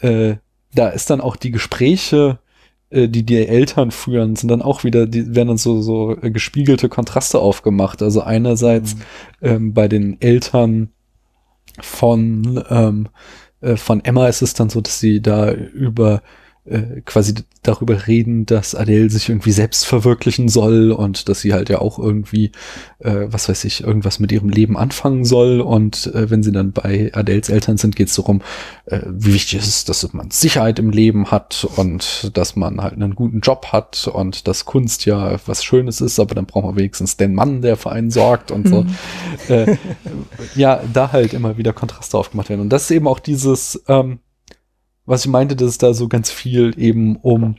äh, 0.00 0.36
da 0.74 0.88
ist 0.88 1.10
dann 1.10 1.20
auch 1.20 1.36
die 1.36 1.50
Gespräche, 1.50 2.38
äh, 2.90 3.08
die 3.08 3.24
die 3.24 3.46
Eltern 3.46 3.90
führen, 3.90 4.36
sind 4.36 4.50
dann 4.50 4.62
auch 4.62 4.84
wieder, 4.84 5.06
die 5.06 5.34
werden 5.34 5.48
dann 5.48 5.58
so, 5.58 5.80
so 5.80 6.16
äh, 6.20 6.30
gespiegelte 6.30 6.88
Kontraste 6.88 7.38
aufgemacht. 7.38 8.02
Also 8.02 8.22
einerseits 8.22 8.94
Mhm. 8.96 9.00
ähm, 9.42 9.74
bei 9.74 9.88
den 9.88 10.20
Eltern 10.20 10.90
von, 11.80 12.62
ähm, 12.68 13.08
äh, 13.60 13.76
von 13.76 14.04
Emma 14.04 14.28
ist 14.28 14.42
es 14.42 14.54
dann 14.54 14.70
so, 14.70 14.80
dass 14.80 15.00
sie 15.00 15.20
da 15.22 15.52
über 15.52 16.22
äh, 16.70 17.00
quasi 17.04 17.34
darüber 17.62 18.06
reden, 18.06 18.46
dass 18.46 18.74
Adele 18.74 19.10
sich 19.10 19.28
irgendwie 19.28 19.50
selbst 19.50 19.86
verwirklichen 19.86 20.48
soll 20.48 20.92
und 20.92 21.28
dass 21.28 21.40
sie 21.40 21.52
halt 21.52 21.68
ja 21.68 21.80
auch 21.80 21.98
irgendwie, 21.98 22.52
äh, 23.00 23.26
was 23.26 23.48
weiß 23.48 23.64
ich, 23.64 23.82
irgendwas 23.82 24.18
mit 24.18 24.32
ihrem 24.32 24.48
Leben 24.48 24.76
anfangen 24.76 25.24
soll. 25.24 25.60
Und 25.60 26.06
äh, 26.14 26.30
wenn 26.30 26.42
sie 26.42 26.52
dann 26.52 26.72
bei 26.72 27.10
Adeles 27.12 27.48
Eltern 27.48 27.76
sind, 27.76 27.96
geht 27.96 28.08
es 28.08 28.14
darum, 28.14 28.40
äh, 28.86 29.00
wie 29.06 29.34
wichtig 29.34 29.58
es 29.58 29.68
ist, 29.68 29.88
dass 29.88 30.10
man 30.12 30.30
Sicherheit 30.30 30.78
im 30.78 30.90
Leben 30.90 31.30
hat 31.30 31.66
und 31.76 32.30
dass 32.34 32.56
man 32.56 32.80
halt 32.80 32.94
einen 32.94 33.14
guten 33.14 33.40
Job 33.40 33.66
hat 33.72 34.08
und 34.12 34.46
dass 34.46 34.64
Kunst 34.64 35.04
ja 35.04 35.36
was 35.46 35.64
Schönes 35.64 36.00
ist, 36.00 36.20
aber 36.20 36.34
dann 36.34 36.46
braucht 36.46 36.64
man 36.64 36.76
wenigstens 36.76 37.16
den 37.16 37.34
Mann, 37.34 37.62
der 37.62 37.76
für 37.76 37.90
einen 37.90 38.10
sorgt 38.10 38.50
und 38.50 38.68
so. 38.68 38.82
Mhm. 38.82 38.94
äh, 39.48 39.76
ja, 40.54 40.80
da 40.92 41.12
halt 41.12 41.34
immer 41.34 41.58
wieder 41.58 41.72
Kontraste 41.72 42.16
aufgemacht 42.16 42.48
werden. 42.48 42.60
Und 42.60 42.70
das 42.70 42.84
ist 42.84 42.90
eben 42.92 43.08
auch 43.08 43.18
dieses, 43.18 43.82
ähm, 43.88 44.20
was 45.10 45.24
ich 45.24 45.30
meinte, 45.30 45.56
dass 45.56 45.70
es 45.70 45.78
da 45.78 45.92
so 45.92 46.06
ganz 46.06 46.30
viel 46.30 46.72
eben 46.78 47.16
um 47.16 47.56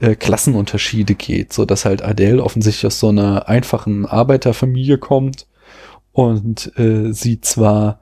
äh, 0.00 0.16
Klassenunterschiede 0.16 1.14
geht, 1.14 1.52
so 1.52 1.64
dass 1.64 1.84
halt 1.84 2.02
Adele 2.02 2.42
offensichtlich 2.42 2.86
aus 2.86 2.98
so 2.98 3.10
einer 3.10 3.48
einfachen 3.48 4.04
Arbeiterfamilie 4.04 4.98
kommt 4.98 5.46
und 6.10 6.76
äh, 6.76 7.12
sie 7.12 7.40
zwar 7.40 8.00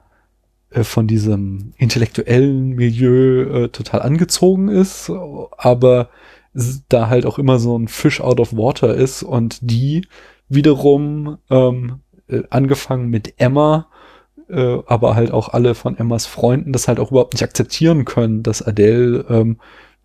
äh, 0.71 0.83
von 0.83 1.05
diesem 1.05 1.73
intellektuellen 1.77 2.69
Milieu 2.69 3.65
äh, 3.65 3.69
total 3.69 4.01
angezogen 4.01 4.67
ist, 4.67 5.11
aber 5.57 6.09
da 6.89 7.07
halt 7.07 7.27
auch 7.27 7.37
immer 7.37 7.59
so 7.59 7.77
ein 7.77 7.87
Fish 7.87 8.19
out 8.19 8.39
of 8.39 8.51
water 8.51 8.95
ist 8.95 9.21
und 9.21 9.59
die 9.61 10.07
wiederum 10.49 11.37
ähm, 11.51 11.99
äh, 12.27 12.41
angefangen 12.49 13.09
mit 13.09 13.35
Emma 13.37 13.90
äh, 14.51 14.79
aber 14.85 15.15
halt 15.15 15.31
auch 15.31 15.49
alle 15.49 15.75
von 15.75 15.97
Emmas 15.97 16.25
Freunden 16.25 16.73
das 16.73 16.87
halt 16.87 16.99
auch 16.99 17.11
überhaupt 17.11 17.33
nicht 17.33 17.43
akzeptieren 17.43 18.05
können, 18.05 18.43
dass 18.43 18.61
Adele, 18.61 19.25
ähm, 19.29 19.57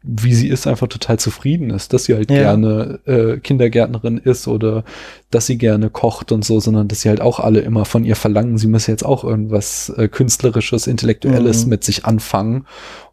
wie 0.09 0.35
sie 0.35 0.47
ist, 0.49 0.69
einfach 0.69 0.87
total 0.87 1.19
zufrieden 1.19 1.71
ist, 1.71 1.93
dass 1.93 2.05
sie 2.05 2.15
halt 2.15 2.31
Ja. 2.31 2.37
gerne 2.37 3.01
äh, 3.07 3.39
Kindergärtnerin 3.39 4.19
ist 4.19 4.47
oder 4.47 4.85
dass 5.33 5.47
sie 5.47 5.59
gerne 5.59 5.91
kocht 5.91 6.31
und 6.31 6.45
so, 6.45 6.61
sondern 6.61 6.87
dass 6.87 7.01
sie 7.01 7.09
halt 7.09 7.21
auch 7.21 7.41
alle 7.41 7.61
immer 7.61 7.85
von 7.85 8.05
ihr 8.05 8.15
verlangen, 8.15 8.57
sie 8.57 8.69
müsse 8.69 8.93
jetzt 8.93 9.05
auch 9.05 9.25
irgendwas 9.25 9.89
äh, 9.97 10.07
Künstlerisches, 10.09 10.87
Intellektuelles 10.87 11.65
Mhm. 11.65 11.71
mit 11.71 11.83
sich 11.85 12.05
anfangen. 12.05 12.67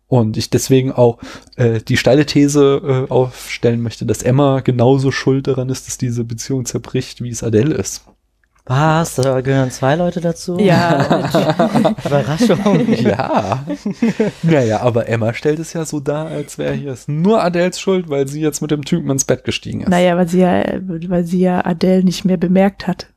Und 0.07 0.37
ich 0.37 0.51
deswegen 0.51 0.91
auch 0.91 1.17
äh, 1.55 1.79
die 1.81 1.97
steile 1.97 2.27
These 2.27 3.05
äh, 3.09 3.11
aufstellen 3.11 3.81
möchte, 3.81 4.05
dass 4.05 4.21
Emma 4.21 4.59
genauso 4.59 5.09
schuld 5.09 5.47
daran 5.47 5.69
ist, 5.69 5.87
dass 5.87 5.97
diese 5.97 6.23
Beziehung 6.23 6.65
zerbricht, 6.65 7.23
wie 7.23 7.29
es 7.29 7.41
Adele 7.43 7.73
ist. 7.73 8.03
Was? 8.65 9.15
Da 9.15 9.41
gehören 9.41 9.71
zwei 9.71 9.95
Leute 9.95 10.21
dazu? 10.21 10.57
Ja. 10.57 11.27
Überraschung. 12.05 12.87
Ja. 13.03 13.65
naja, 14.41 14.81
aber 14.81 15.09
Emma 15.09 15.33
stellt 15.33 15.59
es 15.59 15.73
ja 15.73 15.83
so 15.83 15.99
dar, 15.99 16.27
als 16.27 16.57
wäre 16.57 16.73
hier 16.73 16.91
es 16.93 17.07
nur 17.09 17.43
Adels 17.43 17.79
Schuld, 17.79 18.09
weil 18.09 18.27
sie 18.27 18.39
jetzt 18.41 18.61
mit 18.61 18.71
dem 18.71 18.85
Typen 18.85 19.09
ins 19.09 19.25
Bett 19.25 19.43
gestiegen 19.43 19.81
ist. 19.81 19.89
Naja, 19.89 20.15
weil 20.15 20.29
sie 20.29 20.39
ja, 20.39 20.63
weil 20.81 21.25
sie 21.25 21.41
ja 21.41 21.65
Adele 21.65 22.03
nicht 22.05 22.23
mehr 22.23 22.37
bemerkt 22.37 22.87
hat. 22.87 23.07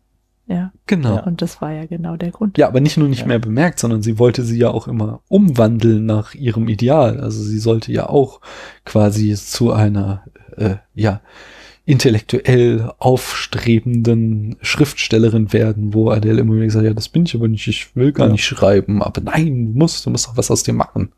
Ja. 0.48 0.72
Genau. 0.86 1.16
Ja. 1.16 1.22
Und 1.24 1.42
das 1.42 1.60
war 1.60 1.72
ja 1.72 1.86
genau 1.86 2.16
der 2.16 2.30
Grund. 2.30 2.56
Ja, 2.58 2.68
aber 2.68 2.80
nicht 2.80 2.96
nur 2.96 3.08
nicht 3.08 3.22
Ja. 3.22 3.26
mehr 3.26 3.40
bemerkt, 3.40 3.78
sondern 3.80 4.02
sie 4.02 4.18
wollte 4.18 4.42
sie 4.42 4.58
ja 4.58 4.70
auch 4.70 4.86
immer 4.88 5.20
umwandeln 5.28 6.06
nach 6.06 6.34
ihrem 6.34 6.68
Ideal. 6.68 7.20
Also 7.20 7.42
sie 7.42 7.58
sollte 7.58 7.92
ja 7.92 8.08
auch 8.08 8.40
quasi 8.84 9.34
zu 9.34 9.72
einer, 9.72 10.24
äh, 10.56 10.76
ja, 10.94 11.20
intellektuell 11.86 12.90
aufstrebenden 12.98 14.56
Schriftstellerin 14.60 15.52
werden, 15.52 15.94
wo 15.94 16.10
Adele 16.10 16.40
immer 16.40 16.54
wieder 16.54 16.64
gesagt 16.66 16.82
hat, 16.84 16.90
ja, 16.90 16.94
das 16.94 17.08
bin 17.08 17.24
ich 17.24 17.34
aber 17.34 17.48
nicht, 17.48 17.66
ich 17.68 17.94
will 17.96 18.12
gar 18.12 18.26
Ja. 18.26 18.32
nicht 18.32 18.44
schreiben, 18.44 19.02
aber 19.02 19.20
nein, 19.22 19.72
du 19.72 19.78
musst, 19.78 20.04
du 20.04 20.10
musst 20.10 20.26
doch 20.26 20.36
was 20.36 20.50
aus 20.50 20.62
dir 20.64 20.74
machen. 20.74 21.12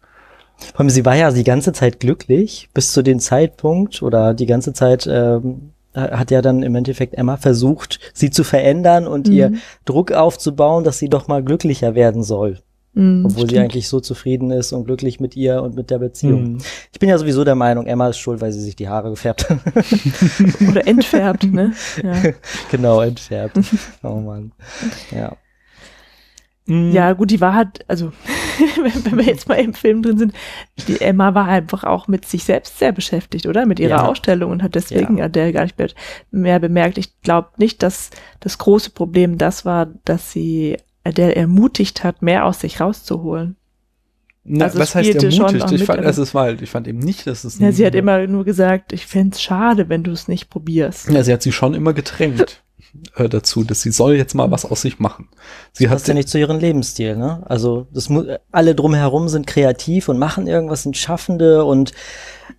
Vor 0.72 0.80
allem, 0.80 0.90
sie 0.90 1.04
war 1.04 1.16
ja 1.16 1.30
die 1.30 1.44
ganze 1.44 1.72
Zeit 1.72 2.00
glücklich, 2.00 2.68
bis 2.74 2.92
zu 2.92 3.02
dem 3.02 3.18
Zeitpunkt 3.20 4.02
oder 4.02 4.34
die 4.34 4.46
ganze 4.46 4.72
Zeit 4.72 5.08
ähm, 5.10 5.70
hat 5.94 6.30
ja 6.30 6.42
dann 6.42 6.62
im 6.62 6.74
Endeffekt 6.74 7.14
Emma 7.14 7.36
versucht, 7.38 7.98
sie 8.12 8.30
zu 8.30 8.44
verändern 8.44 9.06
und 9.06 9.28
Mhm. 9.28 9.32
ihr 9.34 9.52
Druck 9.84 10.12
aufzubauen, 10.12 10.84
dass 10.84 10.98
sie 10.98 11.08
doch 11.08 11.28
mal 11.28 11.42
glücklicher 11.42 11.94
werden 11.94 12.22
soll. 12.22 12.58
Mhm, 12.98 13.26
Obwohl 13.26 13.42
sie 13.42 13.50
stimmt. 13.50 13.62
eigentlich 13.62 13.86
so 13.86 14.00
zufrieden 14.00 14.50
ist 14.50 14.72
und 14.72 14.84
glücklich 14.84 15.20
mit 15.20 15.36
ihr 15.36 15.62
und 15.62 15.76
mit 15.76 15.88
der 15.88 15.98
Beziehung. 16.00 16.54
Mhm. 16.54 16.58
Ich 16.92 16.98
bin 16.98 17.08
ja 17.08 17.16
sowieso 17.16 17.44
der 17.44 17.54
Meinung, 17.54 17.86
Emma 17.86 18.08
ist 18.08 18.18
schuld, 18.18 18.40
weil 18.40 18.50
sie 18.50 18.60
sich 18.60 18.74
die 18.74 18.88
Haare 18.88 19.10
gefärbt 19.10 19.48
hat. 19.48 19.58
Oder 20.68 20.84
entfärbt, 20.84 21.44
ne? 21.44 21.72
Ja. 22.02 22.14
genau, 22.72 23.00
entfärbt. 23.00 23.56
Oh 24.02 24.16
Mann. 24.16 24.50
Ja. 25.12 25.36
Mhm. 26.66 26.90
ja, 26.92 27.12
gut, 27.12 27.30
die 27.30 27.40
war 27.40 27.54
halt, 27.54 27.84
also, 27.88 28.12
wenn, 28.82 29.04
wenn 29.04 29.16
wir 29.18 29.24
jetzt 29.24 29.48
mal 29.48 29.54
im 29.54 29.74
Film 29.74 30.02
drin 30.02 30.18
sind, 30.18 30.32
die 30.88 31.00
Emma 31.00 31.34
war 31.34 31.46
einfach 31.46 31.84
auch 31.84 32.08
mit 32.08 32.26
sich 32.26 32.42
selbst 32.44 32.78
sehr 32.80 32.92
beschäftigt, 32.92 33.46
oder? 33.46 33.64
Mit 33.64 33.78
ihrer 33.80 33.90
Ja. 33.98 34.06
Ausstellung 34.08 34.50
und 34.50 34.62
hat 34.62 34.74
deswegen 34.74 35.18
Ja. 35.18 35.26
Adele 35.26 35.52
gar 35.52 35.62
nicht 35.62 35.78
mehr, 35.78 35.88
mehr 36.32 36.58
bemerkt. 36.58 36.98
Ich 36.98 37.20
glaube 37.22 37.50
nicht, 37.58 37.82
dass 37.82 38.10
das 38.40 38.58
große 38.58 38.90
Problem 38.90 39.38
das 39.38 39.64
war, 39.64 39.86
dass 40.04 40.32
sie 40.32 40.76
Adele 41.08 41.34
ermutigt 41.34 42.04
hat, 42.04 42.22
mehr 42.22 42.44
aus 42.44 42.60
sich 42.60 42.80
rauszuholen. 42.80 43.56
Na, 44.44 44.66
Also 44.66 44.78
was 44.78 44.94
heißt 44.94 45.22
ermutigt? 45.22 45.72
Ich 45.72 45.84
fand, 45.84 46.04
also 46.04 46.22
es 46.22 46.34
war 46.34 46.44
halt, 46.44 46.62
ich 46.62 46.70
fand 46.70 46.88
eben 46.88 47.00
nicht, 47.00 47.26
dass 47.26 47.44
es. 47.44 47.58
Ja, 47.58 47.70
sie 47.70 47.84
hat 47.84 47.94
immer 47.94 48.26
nur 48.26 48.44
gesagt, 48.44 48.92
ich 48.92 49.06
fänd's 49.06 49.42
schade, 49.42 49.88
wenn 49.88 50.02
du 50.02 50.10
es 50.10 50.26
nicht 50.26 50.48
probierst. 50.48 51.10
Ja, 51.10 51.22
sie 51.22 51.32
hat 51.32 51.42
sie 51.42 51.52
schon 51.52 51.74
immer 51.74 51.92
gedrängt 51.92 52.62
äh, 53.16 53.28
dazu, 53.28 53.62
dass 53.62 53.82
sie 53.82 53.90
soll 53.90 54.14
jetzt 54.14 54.34
mal 54.34 54.50
was 54.50 54.64
aus 54.64 54.82
sich 54.82 54.98
machen. 54.98 55.28
Sie 55.72 55.84
Das 55.84 55.90
hat 55.90 55.96
passt 55.96 56.08
ja 56.08 56.14
nicht 56.14 56.30
zu 56.30 56.38
ihrem 56.38 56.58
Lebensstil, 56.58 57.16
ne? 57.16 57.42
Also 57.46 57.88
das 57.92 58.08
alle 58.50 58.74
drumherum 58.74 59.28
sind 59.28 59.46
kreativ 59.46 60.08
und 60.08 60.18
machen 60.18 60.46
irgendwas, 60.46 60.84
sind 60.84 60.96
Schaffende 60.96 61.64
und 61.66 61.92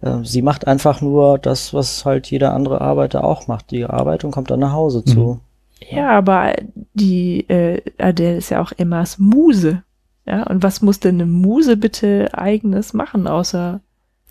äh, 0.02 0.18
sie 0.24 0.44
macht 0.44 0.68
einfach 0.68 1.02
nur 1.02 1.40
das, 1.40 1.74
was 1.74 2.06
halt 2.06 2.28
jeder 2.30 2.54
andere 2.54 2.82
Arbeiter 2.82 3.24
auch 3.24 3.48
macht, 3.48 3.72
die 3.72 3.86
Arbeit 3.86 4.24
und 4.24 4.32
kommt 4.32 4.52
dann 4.52 4.60
nach 4.60 4.74
Hause 4.74 5.04
zu. 5.04 5.40
Ja, 5.90 6.10
aber 6.10 6.56
die 6.94 7.48
äh, 7.50 7.82
Adele 7.98 8.38
ist 8.38 8.50
ja 8.50 8.62
auch 8.62 8.72
Emmas 8.78 9.18
Muse. 9.18 9.84
Ja, 10.26 10.44
und 10.44 10.62
was 10.62 10.82
muss 10.82 11.00
denn 11.00 11.16
eine 11.16 11.26
Muse 11.26 11.76
bitte 11.78 12.30
eigenes 12.34 12.94
machen, 12.94 13.26
außer 13.28 13.82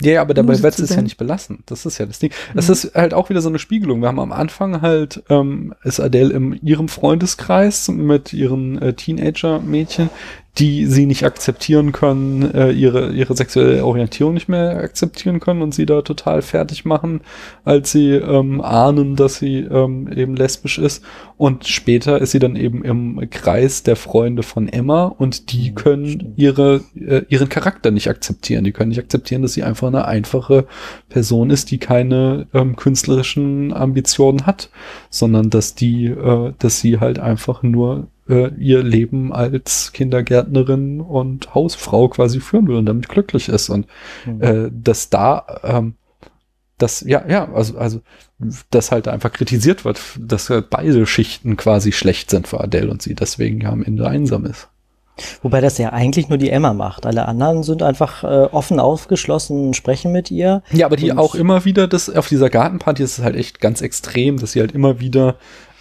Ja, 0.00 0.12
ja, 0.12 0.20
aber 0.20 0.32
dabei 0.34 0.62
wird 0.62 0.78
es 0.78 0.94
ja 0.94 1.02
nicht 1.02 1.16
belassen. 1.16 1.64
Das 1.66 1.84
ist 1.86 1.98
ja 1.98 2.06
das 2.06 2.20
Ding. 2.20 2.30
Das 2.54 2.68
Mhm. 2.68 2.72
ist 2.72 2.94
halt 2.94 3.14
auch 3.14 3.30
wieder 3.30 3.40
so 3.40 3.48
eine 3.48 3.58
Spiegelung. 3.58 4.00
Wir 4.00 4.06
haben 4.08 4.20
am 4.20 4.30
Anfang 4.30 4.80
halt, 4.80 5.24
ähm, 5.28 5.74
ist 5.82 5.98
Adele 5.98 6.32
in 6.34 6.52
ihrem 6.64 6.86
Freundeskreis 6.88 7.88
mit 7.88 8.32
ihren 8.32 8.80
äh, 8.80 8.92
Teenager-Mädchen, 8.92 10.10
die 10.58 10.86
sie 10.86 11.06
nicht 11.06 11.24
akzeptieren 11.24 11.92
können, 11.92 12.52
äh, 12.54 12.70
ihre, 12.70 13.12
ihre 13.12 13.36
sexuelle 13.36 13.84
Orientierung 13.84 14.34
nicht 14.34 14.48
mehr 14.48 14.78
akzeptieren 14.78 15.40
können 15.40 15.62
und 15.62 15.74
sie 15.74 15.86
da 15.86 16.02
total 16.02 16.42
fertig 16.42 16.84
machen, 16.84 17.20
als 17.64 17.92
sie 17.92 18.10
ähm, 18.12 18.60
ahnen, 18.60 19.16
dass 19.16 19.38
sie 19.38 19.58
ähm, 19.58 20.10
eben 20.12 20.34
lesbisch 20.34 20.78
ist. 20.78 21.04
Und 21.36 21.66
später 21.66 22.20
ist 22.20 22.32
sie 22.32 22.40
dann 22.40 22.56
eben 22.56 22.82
im 22.82 23.30
Kreis 23.30 23.84
der 23.84 23.94
Freunde 23.94 24.42
von 24.42 24.68
Emma 24.68 25.04
und 25.04 25.52
die 25.52 25.68
Mhm, 25.70 25.74
können 25.74 26.32
ihre, 26.36 26.80
äh, 26.94 27.22
ihren 27.28 27.48
Charakter 27.48 27.90
nicht 27.90 28.08
akzeptieren. 28.08 28.64
Die 28.64 28.72
können 28.72 28.90
nicht 28.90 28.98
akzeptieren, 28.98 29.42
dass 29.42 29.54
sie 29.54 29.62
einfach 29.62 29.88
eine 29.88 30.06
einfache 30.06 30.66
Person 31.08 31.50
ist, 31.50 31.70
die 31.70 31.78
keine 31.78 32.46
ähm, 32.54 32.76
künstlerischen 32.76 33.72
Ambitionen 33.72 34.46
hat, 34.46 34.70
sondern 35.10 35.50
dass 35.50 35.74
die, 35.74 36.06
äh, 36.06 36.52
dass 36.58 36.80
sie 36.80 37.00
halt 37.00 37.18
einfach 37.18 37.62
nur 37.62 38.08
äh, 38.28 38.48
ihr 38.58 38.82
Leben 38.82 39.32
als 39.32 39.92
Kindergärtnerin 39.92 41.00
und 41.00 41.54
Hausfrau 41.54 42.08
quasi 42.08 42.40
führen 42.40 42.68
will 42.68 42.76
und 42.76 42.86
damit 42.86 43.08
glücklich 43.08 43.48
ist. 43.48 43.68
Und 43.68 43.86
Mhm. 44.26 44.42
äh, 44.42 44.70
dass 44.72 45.10
da 45.10 45.44
ähm, 45.64 45.94
das, 46.78 47.00
ja, 47.00 47.24
ja, 47.28 47.52
also, 47.52 47.76
also, 47.76 48.00
dass 48.70 48.92
halt 48.92 49.08
einfach 49.08 49.32
kritisiert 49.32 49.84
wird, 49.84 50.00
dass 50.20 50.48
halt 50.48 50.70
beide 50.70 51.06
Schichten 51.06 51.56
quasi 51.56 51.90
schlecht 51.90 52.30
sind 52.30 52.46
für 52.46 52.60
Adele 52.60 52.90
und 52.90 53.02
sie 53.02 53.14
deswegen 53.16 53.60
ja 53.60 53.70
am 53.70 53.82
Ende 53.82 54.06
einsam 54.08 54.44
ist. 54.46 54.68
Wobei 55.42 55.60
das 55.60 55.78
ja 55.78 55.92
eigentlich 55.92 56.28
nur 56.28 56.38
die 56.38 56.50
Emma 56.50 56.72
macht. 56.74 57.04
Alle 57.04 57.26
anderen 57.26 57.64
sind 57.64 57.82
einfach 57.82 58.22
äh, 58.22 58.26
offen 58.52 58.78
aufgeschlossen, 58.78 59.74
sprechen 59.74 60.12
mit 60.12 60.30
ihr. 60.30 60.62
Ja, 60.70 60.86
aber 60.86 60.94
die 60.94 61.12
auch 61.12 61.34
immer 61.34 61.64
wieder, 61.64 61.88
das 61.88 62.08
auf 62.08 62.28
dieser 62.28 62.48
Gartenparty 62.50 63.02
ist 63.02 63.18
es 63.18 63.24
halt 63.24 63.34
echt 63.34 63.60
ganz 63.60 63.80
extrem, 63.80 64.38
dass 64.38 64.52
sie 64.52 64.60
halt 64.60 64.70
immer 64.70 65.00
wieder 65.00 65.34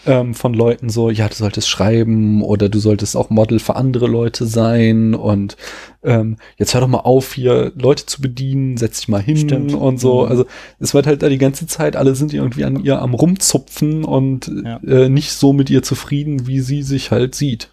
ähm, 0.07 0.33
von 0.33 0.53
Leuten 0.53 0.89
so, 0.89 1.09
ja, 1.09 1.27
du 1.27 1.35
solltest 1.35 1.69
schreiben 1.69 2.41
oder 2.41 2.69
du 2.69 2.79
solltest 2.79 3.15
auch 3.15 3.29
Model 3.29 3.59
für 3.59 3.75
andere 3.75 4.07
Leute 4.07 4.45
sein 4.45 5.13
und 5.13 5.57
ähm, 6.03 6.37
jetzt 6.57 6.73
hör 6.73 6.81
doch 6.81 6.87
mal 6.87 6.99
auf, 6.99 7.33
hier 7.33 7.71
Leute 7.75 8.05
zu 8.05 8.21
bedienen, 8.21 8.77
setz 8.77 8.99
dich 8.99 9.07
mal 9.09 9.21
hin 9.21 9.37
Stimmt. 9.37 9.73
und 9.73 9.99
so. 9.99 10.23
Mhm. 10.23 10.29
Also 10.31 10.45
es 10.79 10.93
wird 10.93 11.05
halt 11.07 11.21
da 11.21 11.29
die 11.29 11.37
ganze 11.37 11.67
Zeit, 11.67 11.95
alle 11.95 12.15
sind 12.15 12.33
irgendwie 12.33 12.63
an 12.65 12.83
ihr 12.83 13.01
am 13.01 13.13
rumzupfen 13.13 14.03
und 14.05 14.49
Ja. 14.63 14.77
äh, 14.87 15.09
nicht 15.09 15.33
so 15.33 15.53
mit 15.53 15.69
ihr 15.69 15.83
zufrieden, 15.83 16.47
wie 16.47 16.59
sie 16.61 16.81
sich 16.83 17.11
halt 17.11 17.35
sieht. 17.35 17.69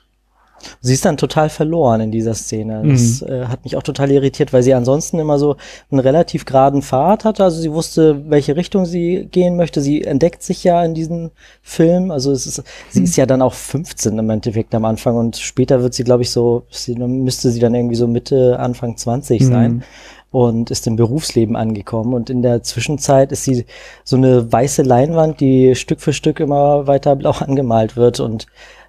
Sie 0.80 0.92
ist 0.94 1.04
dann 1.04 1.16
total 1.16 1.48
verloren 1.48 2.00
in 2.00 2.10
dieser 2.10 2.34
Szene. 2.34 2.82
Das 2.86 3.20
Mhm. 3.22 3.28
äh, 3.28 3.44
hat 3.46 3.64
mich 3.64 3.76
auch 3.76 3.82
total 3.82 4.10
irritiert, 4.10 4.52
weil 4.52 4.62
sie 4.62 4.74
ansonsten 4.74 5.18
immer 5.18 5.38
so 5.38 5.56
einen 5.90 6.00
relativ 6.00 6.44
geraden 6.44 6.82
Pfad 6.82 7.24
hatte. 7.24 7.44
Also 7.44 7.60
sie 7.60 7.72
wusste, 7.72 8.22
welche 8.30 8.56
Richtung 8.56 8.86
sie 8.86 9.28
gehen 9.30 9.56
möchte. 9.56 9.80
Sie 9.80 10.02
entdeckt 10.04 10.42
sich 10.42 10.64
ja 10.64 10.84
in 10.84 10.94
diesem 10.94 11.30
Film. 11.62 12.10
Also 12.10 12.32
es 12.32 12.46
ist, 12.46 12.62
sie 12.90 13.00
Mhm. 13.00 13.04
ist 13.04 13.16
ja 13.16 13.26
dann 13.26 13.42
auch 13.42 13.54
15 13.54 14.18
im 14.18 14.30
Endeffekt 14.30 14.74
am 14.74 14.84
Anfang 14.84 15.16
und 15.16 15.36
später 15.36 15.82
wird 15.82 15.94
sie, 15.94 16.04
glaube 16.04 16.22
ich, 16.22 16.30
so, 16.30 16.62
sie, 16.70 16.94
müsste 16.96 17.50
sie 17.50 17.60
dann 17.60 17.74
irgendwie 17.74 17.96
so 17.96 18.06
Mitte, 18.06 18.58
Anfang 18.58 18.96
20 18.96 19.40
Mhm. 19.42 19.46
sein 19.46 19.84
und 20.30 20.70
ist 20.72 20.86
im 20.88 20.96
Berufsleben 20.96 21.54
angekommen. 21.54 22.12
Und 22.12 22.28
in 22.28 22.42
der 22.42 22.62
Zwischenzeit 22.62 23.30
ist 23.30 23.44
sie 23.44 23.66
so 24.02 24.16
eine 24.16 24.50
weiße 24.52 24.82
Leinwand, 24.82 25.38
die 25.40 25.74
Stück 25.76 26.00
für 26.00 26.12
Stück 26.12 26.40
immer 26.40 26.86
weiter 26.88 27.14
blau 27.16 27.30
angemalt 27.38 27.96
wird 27.96 28.18
und 28.20 28.46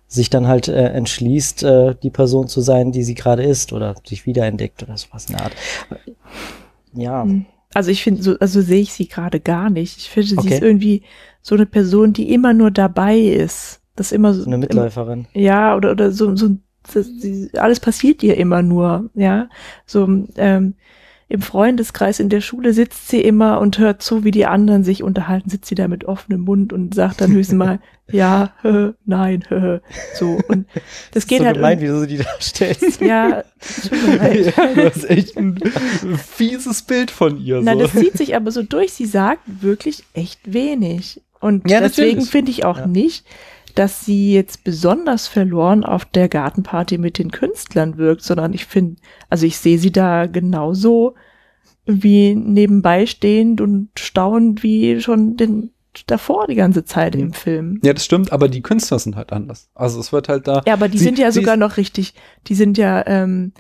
sich 0.08 0.30
dann 0.30 0.48
halt 0.48 0.68
äh, 0.68 0.90
entschließt, 0.90 1.64
äh, 1.64 1.96
die 2.02 2.10
Person 2.10 2.48
zu 2.48 2.62
sein, 2.62 2.92
die 2.92 3.04
sie 3.04 3.16
gerade 3.16 3.44
ist 3.44 3.74
oder 3.74 3.96
sich 4.06 4.26
wiederentdeckt 4.26 4.84
oder 4.84 4.98
sowas 4.98 5.26
in 5.28 5.36
der 5.36 5.44
Art. 5.46 5.56
Ja, 6.94 7.28
Also 7.74 7.92
ich 7.92 8.04
finde, 8.04 8.24
so, 8.24 8.38
also 8.40 8.62
sehe 8.62 8.82
ich 8.82 8.94
sie 8.94 9.08
gerade 9.08 9.40
gar 9.40 9.70
nicht. 9.70 9.98
Ich 9.98 10.10
finde, 10.10 10.30
sie 10.30 10.38
Okay. 10.38 10.56
ist 10.56 10.62
irgendwie 10.62 11.04
so 11.42 11.56
eine 11.56 11.66
Person, 11.66 12.14
die 12.14 12.32
immer 12.34 12.54
nur 12.54 12.72
dabei 12.72 13.18
ist. 13.20 13.82
Das 13.96 14.12
immer 14.12 14.34
so 14.34 14.46
eine 14.46 14.58
Mitläuferin. 14.58 15.28
Ja, 15.34 15.76
oder, 15.76 15.92
oder 15.92 16.12
so, 16.12 16.36
so 16.36 16.50
das, 16.94 17.08
alles 17.58 17.80
passiert 17.80 18.24
ihr 18.24 18.38
immer 18.38 18.62
nur, 18.62 19.10
ja. 19.16 19.50
So, 19.86 20.08
ähm, 20.38 20.76
im 21.28 21.42
Freundeskreis 21.42 22.20
in 22.20 22.30
der 22.30 22.42
Schule 22.42 22.72
sitzt 22.74 23.08
sie 23.08 23.20
immer 23.22 23.60
und 23.60 23.80
hört 23.80 24.02
zu, 24.04 24.24
wie 24.24 24.32
die 24.32 24.46
anderen 24.46 24.84
sich 24.84 25.02
unterhalten, 25.02 25.50
sitzt 25.50 25.68
sie 25.68 25.76
da 25.76 25.88
mit 25.88 26.06
offenem 26.06 26.42
Mund 26.42 26.72
und 26.72 26.94
sagt 26.94 27.20
dann 27.22 27.32
höchstens 27.32 27.58
mal, 27.58 27.80
ja, 28.12 28.54
hö, 28.62 28.94
nein, 29.06 29.44
hö, 29.50 29.80
so. 30.14 30.40
Und 30.48 30.68
das 31.14 31.26
geht 31.26 31.40
so 31.40 31.46
halt. 31.46 31.56
gemein, 31.56 31.82
wie 31.82 31.88
du 31.88 32.00
sie 32.02 32.08
die 32.08 32.18
darstellst. 32.18 33.02
ja, 33.02 33.30
ja, 34.22 34.74
du 34.76 34.86
hast 34.86 35.10
echt 35.10 35.36
ein 35.38 35.60
fieses 36.18 36.84
Bild 36.84 37.10
von 37.10 37.40
ihr. 37.40 37.62
Nein, 37.62 37.80
so. 37.80 37.86
das 37.86 37.94
zieht 37.94 38.18
sich 38.18 38.36
aber 38.36 38.52
so 38.52 38.62
durch. 38.62 38.94
Sie 38.94 39.08
sagt 39.08 39.42
wirklich 39.46 40.04
echt 40.14 40.54
wenig. 40.54 41.22
Und 41.40 41.70
Ja, 41.70 41.80
deswegen 41.80 42.22
finde 42.22 42.52
ich 42.52 42.66
auch 42.66 42.78
Ja. 42.80 42.88
nicht, 42.88 43.26
dass 43.76 44.06
sie 44.06 44.34
jetzt 44.34 44.64
besonders 44.64 45.28
verloren 45.28 45.84
auf 45.84 46.06
der 46.06 46.30
Gartenparty 46.30 46.98
mit 46.98 47.18
den 47.20 47.30
Künstlern 47.32 47.98
wirkt, 47.98 48.24
sondern 48.24 48.54
ich 48.54 48.66
finde, 48.66 48.96
also 49.30 49.46
ich 49.46 49.58
sehe 49.58 49.78
sie 49.78 49.92
da 49.92 50.26
genauso 50.28 51.16
wie 51.86 52.34
nebenbei 52.36 53.06
stehend 53.06 53.62
und 53.62 53.90
staunend 54.00 54.64
wie 54.64 55.00
schon 55.02 55.38
den, 55.38 55.72
davor 56.08 56.48
die 56.48 56.56
ganze 56.56 56.84
Zeit 56.86 57.16
im 57.16 57.34
Film. 57.34 57.80
Ja, 57.84 57.94
das 57.94 58.04
stimmt, 58.06 58.32
aber 58.32 58.48
die 58.50 58.62
Künstler 58.62 58.98
sind 58.98 59.16
halt 59.16 59.32
anders. 59.32 59.70
Also 59.76 60.00
es 60.00 60.12
wird 60.12 60.28
halt 60.30 60.48
da. 60.48 60.62
Ja, 60.66 60.74
aber 60.74 60.90
die 60.90 60.98
Sie- 60.98 61.04
sind 61.06 61.20
ja 61.20 61.32
sogar 61.32 61.58
noch 61.58 61.78
richtig, 61.78 62.14
die 62.48 62.56
sind 62.56 62.78
ja, 62.78 63.06
ähm, 63.06 63.52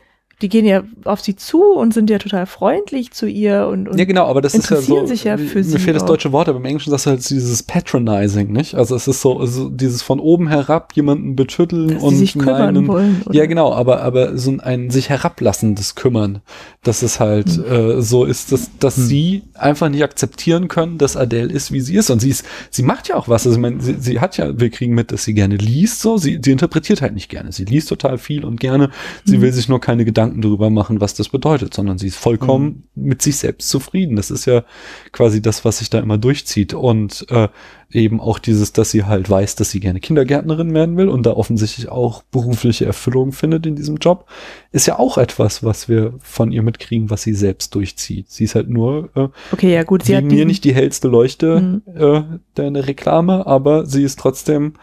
die 0.41 0.49
gehen 0.49 0.65
ja 0.65 0.83
auf 1.05 1.21
sie 1.21 1.35
zu 1.35 1.63
und 1.63 1.93
sind 1.93 2.09
ja 2.09 2.17
total 2.17 2.45
freundlich 2.45 3.11
zu 3.11 3.25
ihr 3.27 3.67
und, 3.67 3.87
und 3.87 3.97
ja, 3.97 4.05
genau, 4.05 4.25
aber 4.25 4.41
das 4.41 4.53
ist 4.53 4.69
ja 4.69 4.81
so. 4.81 5.05
sich 5.05 5.23
ja 5.23 5.37
für 5.37 5.59
mir 5.59 5.63
sie 5.63 5.79
fehlt 5.79 5.95
das 5.95 6.05
deutsche 6.05 6.31
Wort, 6.31 6.49
aber 6.49 6.57
im 6.59 6.65
Englischen 6.65 6.89
sagst 6.89 7.05
du 7.05 7.11
halt 7.11 7.29
dieses 7.29 7.63
patronizing, 7.63 8.51
nicht? 8.51 8.75
Also 8.75 8.95
es 8.95 9.07
ist 9.07 9.21
so, 9.21 9.39
also 9.39 9.69
dieses 9.69 10.01
von 10.01 10.19
oben 10.19 10.47
herab 10.47 10.93
jemanden 10.93 11.35
betütteln 11.35 11.87
dass 11.93 12.03
und 12.03 12.11
sie 12.11 12.17
sich 12.17 12.33
kümmern 12.33 12.73
meinen, 12.73 12.87
wollen. 12.87 13.21
Oder? 13.25 13.35
Ja, 13.35 13.45
genau, 13.45 13.73
aber, 13.73 14.01
aber 14.01 14.37
so 14.37 14.51
ein, 14.51 14.59
ein 14.59 14.89
sich 14.89 15.09
herablassendes 15.09 15.95
Kümmern, 15.95 16.41
dass 16.83 17.01
es 17.01 17.19
halt 17.19 17.47
Hm. 17.47 17.65
äh, 17.99 18.01
so 18.01 18.25
ist, 18.25 18.51
dass, 18.51 18.69
dass 18.79 18.97
Hm. 18.97 19.03
sie 19.05 19.43
einfach 19.53 19.89
nicht 19.89 20.03
akzeptieren 20.03 20.67
können, 20.67 20.97
dass 20.97 21.15
Adele 21.15 21.51
ist, 21.51 21.71
wie 21.71 21.79
sie 21.81 21.95
ist. 21.95 22.09
Und 22.09 22.19
sie 22.19 22.29
ist, 22.29 22.45
sie 22.71 22.83
macht 22.83 23.07
ja 23.07 23.15
auch 23.15 23.27
was. 23.29 23.45
Also 23.45 23.57
ich 23.57 23.61
meine, 23.61 23.81
sie, 23.81 23.95
sie 23.99 24.19
hat 24.19 24.37
ja, 24.37 24.59
wir 24.59 24.69
kriegen 24.69 24.93
mit, 24.95 25.11
dass 25.11 25.23
sie 25.23 25.33
gerne 25.33 25.55
liest, 25.55 26.01
so, 26.01 26.17
sie, 26.17 26.39
sie 26.43 26.51
interpretiert 26.51 27.01
halt 27.01 27.13
nicht 27.13 27.29
gerne. 27.29 27.51
Sie 27.51 27.65
liest 27.65 27.89
total 27.89 28.17
viel 28.17 28.43
und 28.43 28.59
gerne. 28.59 28.89
Sie 29.23 29.37
Mhm. 29.37 29.41
will 29.41 29.53
sich 29.53 29.69
nur 29.69 29.79
keine 29.79 30.05
Gedanken 30.05 30.34
darüber 30.41 30.69
machen, 30.69 31.01
was 31.01 31.13
das 31.13 31.29
bedeutet, 31.29 31.73
sondern 31.73 31.97
sie 31.97 32.07
ist 32.07 32.17
vollkommen 32.17 32.87
mit 32.95 33.21
sich 33.21 33.37
selbst 33.37 33.69
zufrieden. 33.69 34.15
Das 34.15 34.31
ist 34.31 34.45
ja 34.45 34.63
quasi 35.11 35.41
das, 35.41 35.65
was 35.65 35.79
sich 35.79 35.89
da 35.89 35.99
immer 35.99 36.17
durchzieht. 36.17 36.73
Und 36.73 37.25
äh, 37.29 37.47
eben 37.91 38.19
auch 38.19 38.39
dieses, 38.39 38.73
dass 38.73 38.91
sie 38.91 39.05
halt 39.05 39.29
weiß, 39.29 39.55
dass 39.55 39.69
sie 39.69 39.79
gerne 39.79 39.99
Kindergärtnerin 39.99 40.73
werden 40.73 40.97
will 40.97 41.07
und 41.07 41.25
da 41.25 41.31
offensichtlich 41.31 41.89
auch 41.89 42.23
berufliche 42.23 42.85
Erfüllung 42.85 43.31
findet 43.31 43.65
in 43.65 43.75
diesem 43.75 43.97
Job, 43.97 44.27
ist 44.71 44.87
ja 44.87 44.99
auch 44.99 45.17
etwas, 45.17 45.63
was 45.63 45.87
wir 45.87 46.13
von 46.19 46.51
ihr 46.51 46.61
mitkriegen, 46.63 47.09
was 47.09 47.21
sie 47.21 47.33
selbst 47.33 47.73
durchzieht. 47.75 48.29
Sie 48.29 48.43
ist 48.43 48.55
halt 48.55 48.69
nur 48.69 49.09
äh, 49.15 49.27
Okay, 49.51 49.73
ja 49.73 49.83
gut, 49.83 50.03
sie 50.03 50.15
hat 50.17 50.25
mir 50.25 50.45
nicht 50.45 50.63
die 50.63 50.73
hellste 50.73 51.07
Leuchte 51.07 51.45
Mhm. 51.61 51.81
äh, 51.95 52.23
der 52.57 52.87
Reklame, 52.87 53.45
aber 53.47 53.85
sie 53.85 54.03
ist 54.03 54.19
trotzdem 54.19 54.73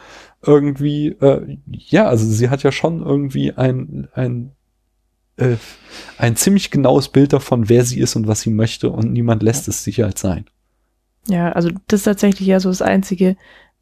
irgendwie, 0.45 1.09
äh, 1.09 1.59
ja, 1.71 2.07
also 2.07 2.27
sie 2.27 2.49
hat 2.51 2.63
ja 2.63 2.73
schon 2.73 3.05
irgendwie 3.05 3.53
ein, 3.53 4.09
ein, 4.15 4.53
äh, 5.43 5.57
ein 6.19 6.37
ziemlich 6.37 6.71
genaues 6.71 7.09
Bild 7.09 7.33
davon, 7.33 7.69
wer 7.69 7.85
sie 7.85 8.01
ist 8.01 8.17
und 8.17 8.27
was 8.27 8.41
sie 8.43 8.51
möchte 8.51 8.91
und 8.91 9.13
niemand 9.13 9.43
lässt 9.43 9.69
es 9.69 9.85
sicher 9.85 10.05
halt 10.05 10.19
sein. 10.19 10.47
Ja, 11.29 11.53
also 11.53 11.71
das 11.89 12.01
ist 12.01 12.05
tatsächlich 12.05 12.49
ja 12.49 12.61
so 12.61 12.69
das 12.69 12.83
Einzige, 12.83 13.37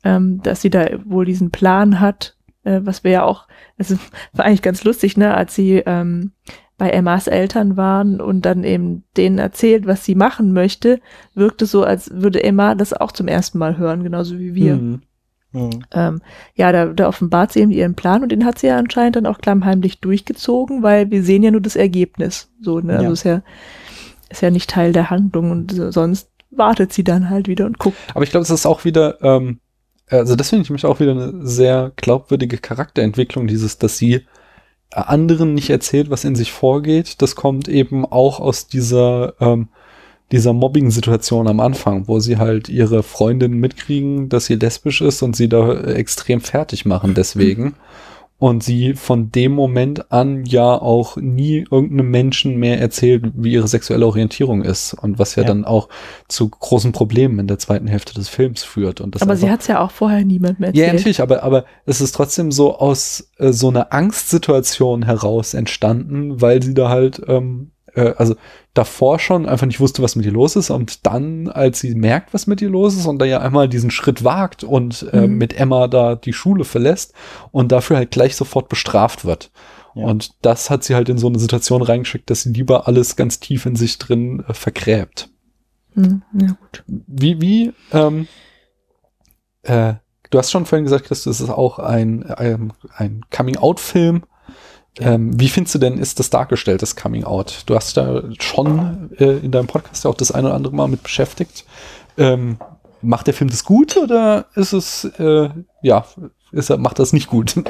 ähm, 0.04 0.40
dass 0.42 0.62
sie 0.62 0.70
da 0.70 0.86
wohl 1.04 1.24
diesen 1.24 1.50
Plan 1.50 2.00
hat, 2.00 2.36
äh, 2.64 2.80
was 2.82 3.04
wir 3.04 3.11
ja 3.11 3.22
auch, 3.24 3.46
es 3.78 3.90
ist- 3.90 4.00
war 4.32 4.44
eigentlich 4.44 4.62
ganz 4.62 4.84
lustig, 4.84 5.16
ne, 5.16 5.34
als 5.34 5.54
sie 5.54 5.82
ähm, 5.86 6.32
bei 6.76 6.90
Emmas 6.90 7.26
Eltern 7.26 7.76
waren 7.76 8.20
und 8.20 8.46
dann 8.46 8.64
eben 8.64 9.04
denen 9.16 9.38
erzählt, 9.38 9.86
was 9.86 10.04
sie 10.04 10.14
machen 10.14 10.52
möchte, 10.52 11.00
wirkte 11.34 11.66
so, 11.66 11.84
als 11.84 12.11
würde 12.12 12.42
Emma 12.42 12.74
das 12.74 12.92
auch 12.94 13.12
zum 13.12 13.28
ersten 13.28 13.58
Mal 13.58 13.76
hören, 13.76 14.02
genauso 14.02 14.38
wie 14.38 14.54
wir. 14.54 14.76
Mhm. 14.76 15.02
Hm. 15.53 15.70
Ähm, 15.92 16.22
ja, 16.55 16.70
da, 16.70 16.86
da 16.86 17.09
offenbart 17.09 17.53
sie 17.53 17.61
eben 17.61 17.72
ihren 17.72 17.94
Plan 17.94 18.22
und 18.22 18.30
den 18.30 18.44
hat 18.44 18.59
sie 18.59 18.68
ja 18.68 18.78
anscheinend 18.78 19.16
dann 19.16 19.26
auch 19.26 19.38
klammheimlich 19.38 20.01
durchgezogen, 20.01 20.82
weil 20.82 21.11
wir 21.11 21.22
sehen 21.22 21.42
ja 21.42 21.51
nur 21.51 21.61
das 21.61 21.76
Ergebnis. 21.76 22.51
So, 22.61 22.80
ne? 22.80 22.94
Also 22.94 23.05
Ja. 23.05 23.12
ist 23.12 23.24
ja, 23.24 23.42
ist 24.28 24.42
ja 24.42 24.51
nicht 24.51 24.70
Teil 24.70 24.92
der 24.92 25.11
Handlung 25.11 25.51
und 25.51 25.72
so, 25.72 25.90
sonst 25.90 26.30
wartet 26.51 26.92
sie 26.92 27.05
dann 27.05 27.30
halt 27.30 27.48
wieder 27.48 27.66
und 27.66 27.78
guckt. 27.78 27.96
Aber 28.14 28.22
ich 28.22 28.30
glaube, 28.30 28.42
es 28.42 28.51
ist 28.51 28.66
auch 28.66 28.84
wieder, 28.84 29.22
ähm, 29.22 29.61
also 30.09 30.36
das 30.36 30.51
finde 30.51 30.62
ich 30.62 30.70
nämlich 30.70 30.86
auch 30.86 31.01
wieder 31.01 31.12
eine 31.12 31.46
sehr 31.46 31.92
glaubwürdige 31.96 32.59
Charakterentwicklung, 32.59 33.46
dieses, 33.46 33.78
dass 33.78 33.98
sie 33.98 34.26
anderen 34.90 35.55
nicht 35.55 35.70
erzählt, 35.70 36.11
was 36.11 36.24
in 36.24 36.34
sich 36.34 36.53
vorgeht. 36.53 37.22
Das 37.22 37.36
kommt 37.36 37.68
eben 37.68 38.05
auch 38.05 38.40
aus 38.40 38.66
dieser, 38.66 39.34
ähm, 39.40 39.68
dieser 40.33 40.53
Mobbing-Situation 40.53 41.49
am 41.49 41.61
Anfang, 41.61 42.07
wo 42.07 42.20
sie 42.20 42.39
halt 42.39 42.68
ihre 42.68 43.03
Freundin 43.03 43.55
mitkriegen, 43.55 44.28
dass 44.28 44.47
sie 44.47 44.55
lesbisch 44.57 45.01
ist 45.01 45.22
und 45.22 45.35
sie 45.37 45.49
da 45.49 45.72
äh, 45.72 45.95
extrem 45.95 46.41
fertig 46.41 46.87
machen 46.87 47.14
deswegen. 47.14 47.74
Und 48.39 48.62
sie 48.64 48.95
von 48.95 49.31
dem 49.31 49.53
Moment 49.53 50.11
an 50.11 50.47
ja 50.47 50.81
auch 50.81 51.18
nie 51.18 51.66
irgendeinem 51.70 52.11
Menschen 52.11 52.57
mehr 52.57 52.81
erzählt, 52.81 53.33
wie 53.35 53.53
ihre 53.53 53.68
sexuelle 53.68 54.07
Orientierung 54.07 54.62
ist. 54.62 54.95
Und 54.95 55.18
was 55.18 55.35
ja, 55.37 55.43
Ja. 55.43 55.49
dann 55.49 55.66
auch 55.66 55.91
zu 56.26 56.49
großen 56.49 56.93
Problemen 56.93 57.39
in 57.39 57.49
der 57.49 57.59
zweiten 57.59 57.87
Hälfte 57.87 58.14
des 58.14 58.31
Films 58.31 58.62
führt. 58.62 59.03
Und 59.03 59.14
das 59.14 59.20
Aber 59.20 59.37
sie 59.37 59.51
hat 59.51 59.61
es 59.61 59.66
ja 59.66 59.81
auch 59.81 59.91
vorher 59.91 60.24
niemandem 60.24 60.62
ja, 60.64 60.68
erzählt. 60.85 60.95
natürlich, 60.95 61.20
aber, 61.20 61.43
aber 61.43 61.66
es 61.85 62.01
ist 62.01 62.12
trotzdem 62.12 62.51
so 62.51 62.78
aus 62.78 63.31
äh, 63.37 63.53
so 63.53 63.68
einer 63.68 63.93
Angstsituation 63.93 65.03
heraus 65.05 65.53
entstanden, 65.53 66.41
weil 66.41 66.62
sie 66.62 66.72
da 66.72 66.89
halt, 66.89 67.20
ähm, 67.28 67.72
äh, 67.95 68.14
also 68.16 68.34
davor 68.74 69.18
schon 69.18 69.47
einfach 69.47 69.66
nicht 69.66 69.80
wusste, 69.80 70.03
was 70.03 70.16
mit 70.16 70.26
ihr 70.26 70.32
los 70.32 70.57
ist 70.57 70.70
und 70.70 71.07
dann, 71.07 71.49
als 71.49 71.80
sie 71.80 71.95
merkt, 71.95 72.32
was 72.34 72.47
mit 72.47 72.62
ihr 72.62 72.70
los 72.70 72.97
ist 72.97 73.07
und 73.07 73.18
da 73.18 73.24
ja 73.24 73.41
einmal 73.41 73.68
diesen 73.68 73.91
Schritt 73.91 74.24
wagt 74.24 74.64
und 74.64 75.09
äh, 75.12 75.26
Mhm. 75.26 75.38
mit 75.38 75.53
Emma 75.55 75.88
da 75.88 76.14
die 76.14 76.32
Schule 76.32 76.64
verlässt 76.64 77.14
und 77.51 77.72
dafür 77.72 77.97
halt 77.97 78.11
gleich 78.11 78.36
sofort 78.36 78.68
bestraft 78.68 79.24
wird. 79.24 79.51
Ja. 79.95 80.05
Und 80.07 80.30
das 80.43 80.70
hat 80.70 80.84
sie 80.84 80.95
halt 80.95 81.09
in 81.09 81.18
so 81.18 81.26
eine 81.26 81.38
Situation 81.41 81.82
reingeschickt, 81.82 82.30
dass 82.30 82.43
sie 82.43 82.53
lieber 82.53 82.86
alles 82.86 83.16
ganz 83.16 83.41
tief 83.41 83.66
in 83.66 83.74
sich 83.74 83.99
drin 83.99 84.45
äh, 84.47 84.55
vergräbt. 84.55 85.30
Hm, 85.95 86.22
ja, 86.41 86.49
gut. 86.49 86.84
Wie, 86.86 87.41
wie, 87.41 87.72
ähm, 87.93 88.28
äh, 89.62 89.95
du 90.30 90.38
hast 90.38 90.53
schon 90.53 90.64
vorhin 90.66 90.84
gesagt, 90.84 91.07
Chris, 91.07 91.24
das 91.24 91.41
ist 91.41 91.51
auch 91.51 91.80
ein, 91.80 92.22
ein, 92.24 92.72
ein 92.95 93.22
Coming-out-Film. 93.34 94.22
Ähm, 94.99 95.38
wie 95.38 95.49
findest 95.49 95.76
du 95.76 95.78
denn, 95.78 95.99
ist 95.99 96.18
das 96.18 96.30
dargestellt, 96.30 96.82
das 96.82 96.97
Coming-out? 96.97 97.62
Du 97.66 97.74
hast 97.74 97.97
da 97.97 98.22
schon 98.41 99.11
äh, 99.18 99.38
in 99.38 99.53
deinem 99.53 99.66
Podcast 99.66 100.05
ja 100.05 100.11
auch 100.11 100.16
das 100.16 100.32
eine 100.32 100.49
oder 100.49 100.57
andere 100.57 100.74
Mal 100.74 100.88
mit 100.88 101.03
beschäftigt. 101.03 101.64
Ähm, 102.18 102.59
macht 103.01 103.26
der 103.26 103.34
Film 103.34 103.51
das 103.51 103.64
gut 103.64 103.97
oder 103.97 104.47
ist 104.55 104.72
es, 104.72 105.05
äh, 105.18 105.49
ja, 105.82 106.05
ist 106.53 106.70
er, 106.70 106.76
macht 106.76 106.99
das 106.99 107.12
nicht 107.12 107.28
gut? 107.28 107.55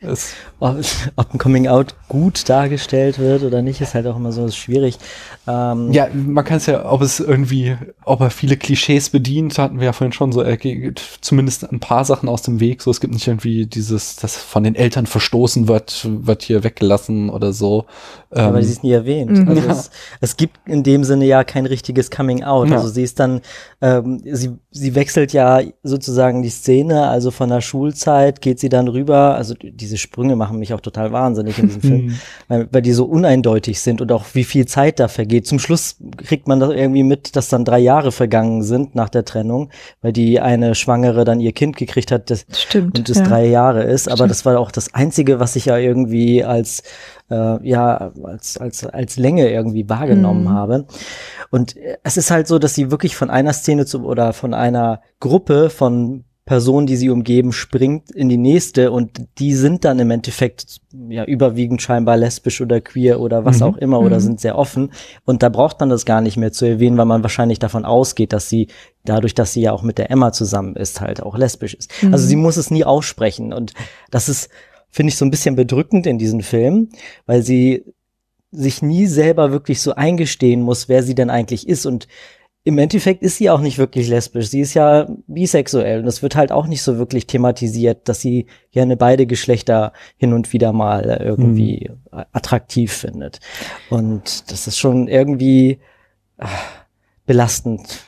es, 0.00 0.32
Ob, 0.60 0.76
ob 1.16 1.32
ein 1.34 1.38
Coming 1.38 1.68
Out 1.68 1.94
gut 2.08 2.48
dargestellt 2.48 3.18
wird 3.20 3.42
oder 3.44 3.62
nicht, 3.62 3.80
ist 3.80 3.94
halt 3.94 4.06
auch 4.08 4.16
immer 4.16 4.32
so 4.32 4.48
schwierig. 4.50 4.98
Ähm, 5.46 5.92
Ja, 5.92 6.08
man 6.12 6.44
kann 6.44 6.56
es 6.56 6.66
ja, 6.66 6.90
ob 6.90 7.00
es 7.00 7.20
irgendwie, 7.20 7.76
ob 8.04 8.20
er 8.20 8.30
viele 8.30 8.56
Klischees 8.56 9.10
bedient, 9.10 9.56
hatten 9.58 9.78
wir 9.78 9.86
ja 9.86 9.92
vorhin 9.92 10.12
schon 10.12 10.32
so, 10.32 10.40
er 10.42 10.56
geht 10.56 11.00
zumindest 11.20 11.70
ein 11.70 11.78
paar 11.80 12.04
Sachen 12.04 12.28
aus 12.28 12.42
dem 12.42 12.58
Weg. 12.58 12.82
So, 12.82 12.90
es 12.90 13.00
gibt 13.00 13.14
nicht 13.14 13.28
irgendwie 13.28 13.66
dieses, 13.66 14.16
das 14.16 14.36
von 14.36 14.64
den 14.64 14.74
Eltern 14.74 15.06
verstoßen 15.06 15.68
wird, 15.68 16.06
wird 16.10 16.42
hier 16.42 16.64
weggelassen 16.64 17.30
oder 17.30 17.52
so. 17.52 17.86
aber 18.30 18.56
Ähm, 18.58 18.62
sie 18.64 18.72
ist 18.72 18.82
nie 18.82 18.92
erwähnt. 18.92 19.30
Mhm. 19.30 19.48
Also 19.48 19.62
Ja. 19.62 19.70
es, 19.72 19.90
es 20.20 20.36
gibt 20.36 20.58
in 20.66 20.82
dem 20.82 21.04
Sinne 21.04 21.24
ja 21.26 21.44
kein 21.44 21.66
richtiges 21.66 22.10
Coming 22.10 22.42
Out. 22.42 22.70
Ja. 22.70 22.76
Also 22.78 22.88
sie 22.88 23.04
ist 23.04 23.20
dann, 23.20 23.42
ähm, 23.80 24.20
sie, 24.24 24.50
sie 24.72 24.94
wechselt 24.96 25.32
ja 25.32 25.60
sozusagen 25.84 26.42
die 26.42 26.50
Szene, 26.50 27.08
also 27.08 27.30
von 27.30 27.48
der 27.48 27.60
Schulzeit 27.60 28.40
geht 28.40 28.58
sie 28.58 28.68
dann 28.68 28.88
rüber. 28.88 29.36
Also 29.36 29.54
d- 29.54 29.70
diese 29.88 29.98
Sprünge 29.98 30.36
machen 30.36 30.58
mich 30.58 30.74
auch 30.74 30.80
total 30.80 31.12
wahnsinnig 31.12 31.58
in 31.58 31.66
diesem 31.66 31.80
Film, 31.88 32.04
Mhm. 32.06 32.18
weil, 32.48 32.68
weil 32.70 32.82
die 32.82 32.92
so 32.92 33.04
uneindeutig 33.06 33.80
sind 33.80 34.00
und 34.00 34.12
auch 34.12 34.24
wie 34.34 34.44
viel 34.44 34.66
Zeit 34.66 35.00
da 35.00 35.08
vergeht. 35.08 35.46
Zum 35.46 35.58
Schluss 35.58 35.96
kriegt 36.18 36.46
man 36.46 36.60
das 36.60 36.70
irgendwie 36.70 37.02
mit, 37.02 37.34
dass 37.36 37.48
dann 37.48 37.64
drei 37.64 37.78
Jahre 37.78 38.12
vergangen 38.12 38.62
sind 38.62 38.94
nach 38.94 39.08
der 39.08 39.24
Trennung, 39.24 39.70
weil 40.02 40.12
die 40.12 40.40
eine 40.40 40.74
Schwangere 40.74 41.24
dann 41.24 41.40
ihr 41.40 41.52
Kind 41.52 41.76
gekriegt 41.76 42.12
hat, 42.12 42.30
das 42.30 42.44
Stimmt. 42.52 42.98
und 42.98 43.08
es 43.08 43.18
ja. 43.18 43.24
drei 43.24 43.46
Jahre 43.46 43.82
ist. 43.84 44.08
Aber 44.08 44.16
Stimmt. 44.18 44.30
das 44.30 44.44
war 44.44 44.58
auch 44.60 44.70
das 44.70 44.92
Einzige, 44.94 45.40
was 45.40 45.56
ich 45.56 45.64
ja 45.64 45.76
irgendwie 45.78 46.44
als 46.44 46.82
äh, 47.30 47.66
ja 47.68 48.12
als 48.24 48.58
als 48.58 48.84
als 48.86 49.16
Länge 49.16 49.50
irgendwie 49.50 49.88
wahrgenommen 49.88 50.44
Mhm. 50.44 50.50
habe. 50.50 50.86
Und 51.50 51.76
es 52.02 52.16
ist 52.16 52.30
halt 52.30 52.46
so, 52.46 52.58
dass 52.58 52.74
sie 52.74 52.90
wirklich 52.90 53.16
von 53.16 53.30
einer 53.30 53.52
Szene 53.52 53.86
zu 53.86 54.04
oder 54.04 54.32
von 54.32 54.52
einer 54.54 55.00
Gruppe 55.20 55.70
von 55.70 56.24
Personen, 56.48 56.86
die 56.86 56.96
sie 56.96 57.10
umgeben, 57.10 57.52
springt 57.52 58.10
in 58.10 58.30
die 58.30 58.38
nächste 58.38 58.90
und 58.90 59.20
die 59.38 59.52
sind 59.52 59.84
dann 59.84 59.98
im 59.98 60.10
Endeffekt 60.10 60.78
ja 61.10 61.24
überwiegend 61.26 61.82
scheinbar 61.82 62.16
lesbisch 62.16 62.62
oder 62.62 62.80
queer 62.80 63.20
oder 63.20 63.44
was 63.44 63.58
Mhm. 63.58 63.62
auch 63.64 63.76
immer 63.76 64.00
oder 64.00 64.16
Mhm. 64.16 64.20
sind 64.22 64.40
sehr 64.40 64.56
offen 64.56 64.90
und 65.26 65.42
da 65.42 65.50
braucht 65.50 65.78
man 65.78 65.90
das 65.90 66.06
gar 66.06 66.22
nicht 66.22 66.38
mehr 66.38 66.50
zu 66.50 66.64
erwähnen, 66.64 66.96
weil 66.96 67.04
man 67.04 67.22
wahrscheinlich 67.22 67.58
davon 67.58 67.84
ausgeht, 67.84 68.32
dass 68.32 68.48
sie 68.48 68.68
dadurch, 69.04 69.34
dass 69.34 69.52
sie 69.52 69.60
ja 69.60 69.72
auch 69.72 69.82
mit 69.82 69.98
der 69.98 70.10
Emma 70.10 70.32
zusammen 70.32 70.74
ist, 70.74 71.02
halt 71.02 71.22
auch 71.22 71.36
lesbisch 71.36 71.74
ist. 71.74 71.92
Mhm. 72.02 72.14
Also 72.14 72.26
sie 72.26 72.36
muss 72.36 72.56
es 72.56 72.70
nie 72.70 72.84
aussprechen 72.84 73.52
und 73.52 73.74
das 74.10 74.30
ist 74.30 74.48
finde 74.90 75.10
ich 75.10 75.18
so 75.18 75.26
ein 75.26 75.30
bisschen 75.30 75.54
bedrückend 75.54 76.06
in 76.06 76.16
diesem 76.16 76.40
Film, 76.40 76.88
weil 77.26 77.42
sie 77.42 77.84
sich 78.52 78.80
nie 78.80 79.04
selber 79.06 79.52
wirklich 79.52 79.82
so 79.82 79.94
eingestehen 79.94 80.62
muss, 80.62 80.88
wer 80.88 81.02
sie 81.02 81.14
denn 81.14 81.28
eigentlich 81.28 81.68
ist 81.68 81.84
und 81.84 82.08
im 82.68 82.76
Endeffekt 82.78 83.22
ist 83.22 83.38
sie 83.38 83.48
auch 83.50 83.60
nicht 83.60 83.78
wirklich 83.78 84.08
lesbisch. 84.08 84.48
Sie 84.48 84.60
ist 84.60 84.74
ja 84.74 85.08
bisexuell 85.26 86.00
und 86.00 86.06
es 86.06 86.22
wird 86.22 86.36
halt 86.36 86.52
auch 86.52 86.66
nicht 86.66 86.82
so 86.82 86.98
wirklich 86.98 87.26
thematisiert, 87.26 88.08
dass 88.08 88.20
sie 88.20 88.46
gerne 88.72 88.96
beide 88.96 89.26
Geschlechter 89.26 89.92
hin 90.18 90.34
und 90.34 90.52
wieder 90.52 90.72
mal 90.74 91.18
irgendwie 91.24 91.90
Mhm. 92.12 92.24
attraktiv 92.32 92.92
findet. 92.92 93.40
Und 93.88 94.50
das 94.50 94.66
ist 94.66 94.78
schon 94.78 95.08
irgendwie 95.08 95.78
ah, 96.38 96.48
belastend. 97.26 98.04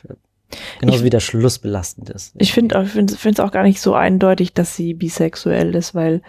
Genauso 0.81 0.99
Ich- 0.99 1.05
wie 1.05 1.11
der 1.11 1.21
Schluss 1.21 1.59
belastend 1.59 2.11
ist. 2.11 2.35
Ich 2.39 2.53
finde 2.53 2.77
es 2.77 3.41
auch 3.41 3.53
gar 3.53 3.63
nicht 3.63 3.81
so 3.81 3.95
eindeutig, 3.95 4.53
dass 4.53 4.77
sie 4.77 4.95
bisexuell 4.95 5.75
ist, 5.75 5.95
weil 5.95 6.23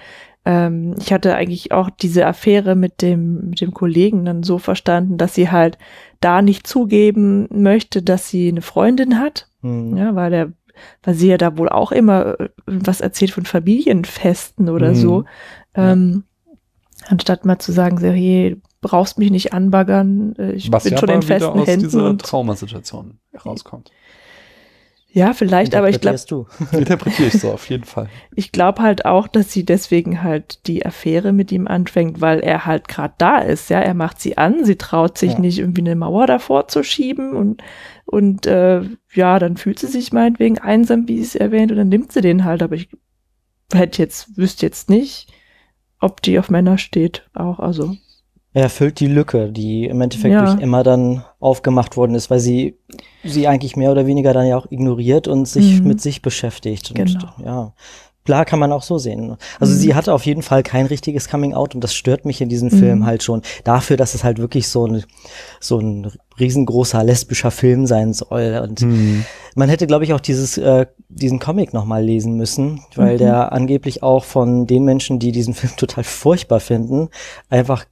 ähm, 0.45 0.95
ich 0.99 1.13
hatte 1.13 1.35
eigentlich 1.35 1.71
auch 1.71 1.89
diese 1.91 2.25
Affäre 2.25 2.75
mit 2.75 3.01
dem, 3.03 3.49
mit 3.49 3.61
dem 3.61 3.73
Kollegen 3.73 4.25
dann 4.25 4.41
so 4.41 4.57
verstanden, 4.57 5.17
dass 5.17 5.35
sie 5.35 5.51
halt 5.51 5.77
da 6.21 6.41
nicht 6.41 6.65
zugeben 6.67 7.47
möchte, 7.51 8.01
dass 8.01 8.29
sie 8.29 8.47
eine 8.47 8.61
Freundin 8.61 9.19
hat. 9.19 9.47
Hm. 9.61 9.97
Ja, 9.97 10.15
weil 10.15 10.31
der, 10.31 10.53
weil 11.03 11.13
sie 11.15 11.27
ja 11.27 11.37
da 11.37 11.57
wohl 11.57 11.67
auch 11.69 11.91
immer 11.91 12.39
äh, 12.39 12.49
was 12.65 13.01
erzählt 13.01 13.31
von 13.31 13.45
Familienfesten 13.45 14.69
oder 14.69 14.91
Mhm. 14.91 14.95
so. 14.95 15.23
Ja. 15.75 15.91
Ähm, 15.91 16.23
Anstatt 17.07 17.45
mal 17.45 17.57
zu 17.57 17.71
sagen, 17.71 17.97
so, 17.97 18.05
hey, 18.05 18.61
brauchst 18.79 19.17
mich 19.17 19.31
nicht 19.31 19.53
anbaggern, 19.53 20.35
äh, 20.37 20.51
ich 20.51 20.71
Was 20.71 20.83
bin 20.83 20.93
ja 20.93 20.99
schon 20.99 21.09
in 21.09 21.21
festen 21.23 21.59
aus 21.59 21.67
Händen. 21.67 21.85
dieser 21.85 22.05
Und, 22.09 22.21
Traumasituation 22.21 23.17
herauskommt. 23.31 23.89
Ja, 25.13 25.33
vielleicht, 25.33 25.75
aber 25.75 25.89
ich 25.89 25.99
glaube, 25.99 26.15
Interpretierst 26.17 26.31
du. 26.71 26.77
Interpretiere 26.77 27.27
ich 27.27 27.39
so 27.41 27.51
auf 27.51 27.69
jeden 27.69 27.83
Fall. 27.83 28.07
ich 28.35 28.51
glaube 28.51 28.81
halt 28.81 29.05
auch, 29.05 29.27
dass 29.27 29.51
sie 29.51 29.65
deswegen 29.65 30.23
halt 30.23 30.65
die 30.67 30.85
Affäre 30.85 31.33
mit 31.33 31.51
ihm 31.51 31.67
anfängt, 31.67 32.21
weil 32.21 32.39
er 32.39 32.65
halt 32.65 32.87
gerade 32.87 33.13
da 33.17 33.39
ist, 33.39 33.69
ja. 33.69 33.79
Er 33.79 33.93
macht 33.93 34.21
sie 34.21 34.37
an, 34.37 34.63
sie 34.63 34.77
traut 34.77 35.17
sich 35.17 35.33
Ja. 35.33 35.39
nicht 35.39 35.59
irgendwie 35.59 35.81
eine 35.81 35.95
Mauer 35.95 36.27
davor 36.27 36.67
zu 36.69 36.83
schieben 36.83 37.33
und, 37.33 37.61
und 38.05 38.45
äh, 38.45 38.81
ja, 39.13 39.37
dann 39.39 39.57
fühlt 39.57 39.79
sie 39.79 39.87
sich 39.87 40.13
meinetwegen 40.13 40.59
einsam, 40.59 41.07
wie 41.07 41.19
es 41.19 41.35
erwähnt, 41.35 41.71
und 41.71 41.77
dann 41.77 41.89
nimmt 41.89 42.11
sie 42.13 42.21
den 42.21 42.45
halt, 42.45 42.63
aber 42.63 42.75
ich 42.75 42.89
hätte 43.73 44.01
jetzt, 44.01 44.37
wüsste 44.37 44.65
jetzt 44.65 44.89
nicht, 44.89 45.27
ob 45.99 46.21
die 46.21 46.39
auf 46.39 46.49
Männer 46.49 46.77
steht, 46.77 47.29
auch, 47.33 47.59
also. 47.59 47.95
Er 48.53 48.69
füllt 48.69 48.99
die 48.99 49.07
Lücke, 49.07 49.49
die 49.51 49.85
im 49.85 50.01
Endeffekt 50.01 50.33
Ja. 50.33 50.45
durch 50.45 50.61
Emma 50.61 50.83
dann 50.83 51.23
aufgemacht 51.39 51.95
worden 51.95 52.15
ist, 52.15 52.29
weil 52.29 52.39
sie 52.39 52.75
sie 53.23 53.47
eigentlich 53.47 53.75
mehr 53.75 53.91
oder 53.91 54.05
weniger 54.07 54.33
dann 54.33 54.47
ja 54.47 54.57
auch 54.57 54.65
ignoriert 54.71 55.27
und 55.27 55.47
sich 55.47 55.79
Mhm. 55.81 55.87
mit 55.87 56.01
sich 56.01 56.21
beschäftigt. 56.21 56.89
Und 56.91 56.97
Genau. 56.97 57.29
ja, 57.45 57.73
klar 58.25 58.43
kann 58.45 58.59
man 58.59 58.71
auch 58.71 58.81
so 58.83 58.97
sehen. 58.97 59.37
Also 59.59 59.73
Mhm. 59.73 59.77
sie 59.77 59.95
hatte 59.95 60.13
auf 60.13 60.25
jeden 60.25 60.41
Fall 60.41 60.63
kein 60.63 60.85
richtiges 60.87 61.29
Coming 61.29 61.53
Out 61.53 61.75
und 61.75 61.81
das 61.83 61.93
stört 61.93 62.25
mich 62.25 62.41
in 62.41 62.49
diesem 62.49 62.69
Mhm. 62.69 62.77
Film 62.79 63.05
halt 63.05 63.23
schon. 63.23 63.41
Dafür, 63.63 63.95
dass 63.95 64.15
es 64.15 64.23
halt 64.23 64.37
wirklich 64.39 64.67
so 64.67 64.85
ein, 64.87 65.03
so 65.59 65.77
ein 65.79 66.11
riesengroßer 66.39 67.03
lesbischer 67.03 67.51
Film 67.51 67.85
sein 67.85 68.13
soll. 68.13 68.59
Und 68.67 68.81
Hm. 68.81 69.23
man 69.55 69.69
hätte, 69.69 69.85
glaube 69.87 70.03
ich, 70.03 70.13
auch 70.13 70.19
dieses, 70.19 70.57
äh, 70.57 70.87
diesen 71.09 71.39
Comic 71.39 71.73
nochmal 71.73 72.03
lesen 72.03 72.35
müssen, 72.35 72.81
weil 72.95 73.13
Mhm. 73.13 73.17
der 73.19 73.51
angeblich 73.53 74.01
auch 74.03 74.23
von 74.23 74.65
den 74.65 74.83
Menschen, 74.83 75.19
die 75.19 75.31
diesen 75.31 75.53
Film 75.53 75.73
total 75.77 76.03
furchtbar 76.03 76.59
finden, 76.59 77.09
einfach 77.49 77.85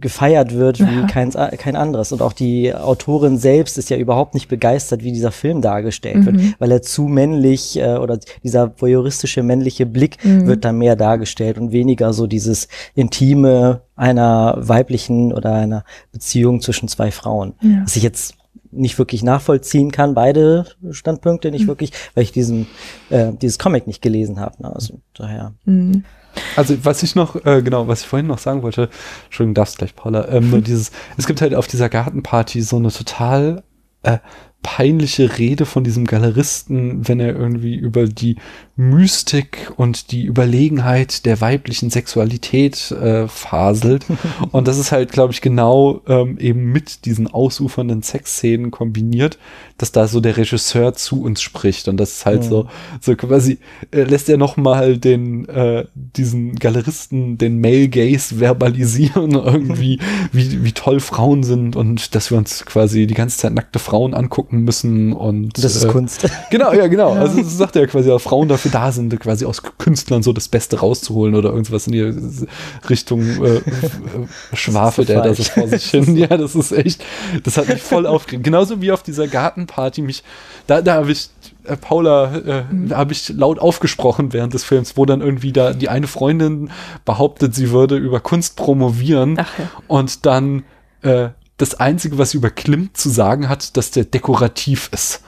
gefeiert 0.00 0.54
wird 0.54 0.80
wie 0.80 0.84
Aha. 0.84 1.06
kein, 1.06 1.30
kein 1.30 1.74
anderes. 1.76 2.12
Und 2.12 2.20
auch 2.22 2.32
die 2.32 2.74
Autorin 2.74 3.38
selbst 3.38 3.78
ist 3.78 3.88
ja 3.90 3.96
überhaupt 3.96 4.34
nicht 4.34 4.48
begeistert, 4.48 5.02
wie 5.02 5.12
dieser 5.12 5.32
Film 5.32 5.62
dargestellt 5.62 6.26
wird, 6.26 6.36
Mhm. 6.36 6.54
weil 6.58 6.70
er 6.70 6.82
zu 6.82 7.02
männlich 7.08 7.78
äh, 7.78 7.96
oder 7.96 8.18
dieser 8.44 8.72
voyeuristische 8.80 9.42
männliche 9.42 9.86
Blick 9.86 10.22
Mhm. 10.24 10.46
wird 10.46 10.64
da 10.64 10.72
mehr 10.72 10.94
dargestellt 10.94 11.58
und 11.58 11.72
weniger 11.72 12.12
so 12.12 12.26
dieses 12.26 12.68
intime 12.94 13.80
einer 13.96 14.56
weiblichen 14.58 15.32
oder 15.32 15.54
einer 15.54 15.84
Beziehung 16.12 16.60
zwischen 16.60 16.88
zwei 16.88 17.10
Frauen. 17.10 17.54
Ja. 17.62 17.82
Was 17.84 17.96
ich 17.96 18.02
jetzt 18.02 18.34
nicht 18.70 18.98
wirklich 18.98 19.22
nachvollziehen 19.22 19.90
kann, 19.90 20.12
beide 20.12 20.66
Standpunkte 20.90 21.50
nicht 21.50 21.62
Mhm. 21.62 21.68
wirklich, 21.68 21.92
weil 22.14 22.24
ich 22.24 22.32
diesen, 22.32 22.66
äh, 23.08 23.32
dieses 23.40 23.58
Comic 23.58 23.86
nicht 23.86 24.02
gelesen 24.02 24.38
habe. 24.38 24.62
Ne? 24.62 24.74
Also 24.74 25.00
daher. 25.14 25.54
Also 26.56 26.84
was 26.84 27.02
ich 27.02 27.14
noch, 27.14 27.36
äh, 27.44 27.62
genau, 27.62 27.88
was 27.88 28.02
ich 28.02 28.06
vorhin 28.06 28.26
noch 28.26 28.38
sagen 28.38 28.62
wollte, 28.62 28.88
Entschuldigung, 29.26 29.54
darfst 29.54 29.78
gleich, 29.78 29.94
Paula, 29.94 30.28
ähm, 30.28 30.50
nur 30.50 30.60
dieses, 30.62 30.90
es 31.16 31.26
gibt 31.26 31.40
halt 31.40 31.54
auf 31.54 31.66
dieser 31.66 31.88
Gartenparty 31.88 32.62
so 32.62 32.76
eine 32.76 32.90
total 32.90 33.62
äh, 34.02 34.18
peinliche 34.62 35.38
Rede 35.38 35.66
von 35.66 35.84
diesem 35.84 36.04
Galeristen, 36.04 37.06
wenn 37.06 37.20
er 37.20 37.36
irgendwie 37.36 37.74
über 37.76 38.06
die 38.06 38.36
Mystik 38.76 39.72
und 39.76 40.12
die 40.12 40.24
Überlegenheit 40.24 41.26
der 41.26 41.40
weiblichen 41.40 41.90
Sexualität 41.90 42.90
äh, 42.92 43.26
faselt. 43.28 44.06
und 44.52 44.68
das 44.68 44.78
ist 44.78 44.92
halt, 44.92 45.12
glaube 45.12 45.32
ich, 45.32 45.40
genau 45.40 46.00
ähm, 46.06 46.38
eben 46.38 46.72
mit 46.72 47.04
diesen 47.04 47.26
ausufernden 47.28 48.02
Sexszenen 48.02 48.70
kombiniert, 48.70 49.38
dass 49.78 49.92
da 49.92 50.06
so 50.08 50.20
der 50.20 50.36
Regisseur 50.36 50.94
zu 50.94 51.22
uns 51.22 51.40
spricht. 51.42 51.88
Und 51.88 51.96
das 51.98 52.12
ist 52.12 52.26
halt 52.26 52.38
Mhm. 52.38 52.48
so, 52.48 52.66
so 53.00 53.16
quasi 53.16 53.58
äh, 53.90 54.02
lässt 54.02 54.28
er 54.28 54.36
noch 54.36 54.56
mal 54.56 54.96
den 54.98 55.48
äh, 55.48 55.86
diesen 55.94 56.54
Galeristen 56.56 57.38
den 57.38 57.60
Male 57.60 57.88
Gaze 57.88 58.38
verbalisieren 58.38 59.32
irgendwie 59.32 59.98
wie 60.32 60.64
wie 60.64 60.72
toll 60.72 61.00
Frauen 61.00 61.42
sind 61.42 61.76
und 61.76 62.14
dass 62.14 62.30
wir 62.30 62.38
uns 62.38 62.64
quasi 62.64 63.06
die 63.06 63.14
ganze 63.14 63.38
Zeit 63.38 63.54
nackte 63.54 63.78
Frauen 63.78 64.14
angucken 64.14 64.47
müssen 64.50 65.12
und 65.12 65.62
Das 65.62 65.76
ist 65.76 65.84
äh, 65.84 65.88
Kunst. 65.88 66.28
Genau, 66.50 66.72
ja, 66.72 66.86
genau. 66.86 67.14
Ja. 67.14 67.20
Also 67.28 67.42
das 67.42 67.56
sagt 67.58 67.76
er 67.76 67.86
quasi, 67.86 68.08
dass 68.08 68.22
Frauen 68.22 68.48
dafür 68.48 68.70
da 68.70 68.90
sind, 68.92 69.18
quasi 69.20 69.44
aus 69.44 69.62
Künstlern 69.78 70.22
so 70.22 70.32
das 70.32 70.48
Beste 70.48 70.80
rauszuholen 70.80 71.34
oder 71.34 71.50
irgendwas 71.50 71.86
in 71.86 71.92
die 71.92 72.14
Richtung 72.88 73.22
äh, 73.44 73.56
äh, 73.56 73.62
schwafelt 74.54 75.08
so 75.08 75.14
er 75.14 75.22
da 75.22 75.34
so 75.34 75.42
vor 75.42 75.68
sich 75.68 75.90
hin. 75.90 76.16
Ja, 76.16 76.36
das 76.36 76.54
ist 76.54 76.72
echt, 76.72 77.04
das 77.44 77.56
hat 77.58 77.68
mich 77.68 77.82
voll 77.82 78.06
aufgeregt. 78.06 78.44
Genauso 78.44 78.80
wie 78.80 78.90
auf 78.92 79.02
dieser 79.02 79.28
Gartenparty 79.28 80.02
mich, 80.02 80.22
da, 80.66 80.80
da 80.82 80.94
habe 80.94 81.12
ich 81.12 81.30
äh, 81.64 81.76
Paula, 81.76 82.34
äh, 82.36 82.62
Mhm. 82.70 82.88
da 82.88 82.96
habe 82.96 83.12
ich 83.12 83.28
laut 83.28 83.58
aufgesprochen 83.58 84.32
während 84.32 84.54
des 84.54 84.64
Films, 84.64 84.96
wo 84.96 85.04
dann 85.04 85.20
irgendwie 85.20 85.52
da 85.52 85.72
die 85.72 85.88
eine 85.88 86.06
Freundin 86.06 86.70
behauptet, 87.04 87.54
sie 87.54 87.70
würde 87.70 87.96
über 87.96 88.20
Kunst 88.20 88.56
promovieren 88.56 89.36
Ach 89.38 89.58
ja. 89.58 89.70
und 89.86 90.26
dann 90.26 90.64
äh, 91.02 91.28
das 91.58 91.74
Einzige, 91.74 92.18
was 92.18 92.30
sie 92.30 92.38
über 92.38 92.50
Klimt 92.50 92.96
zu 92.96 93.10
sagen 93.10 93.48
hat, 93.48 93.76
dass 93.76 93.90
der 93.90 94.04
dekorativ 94.04 94.88
ist. 94.92 95.22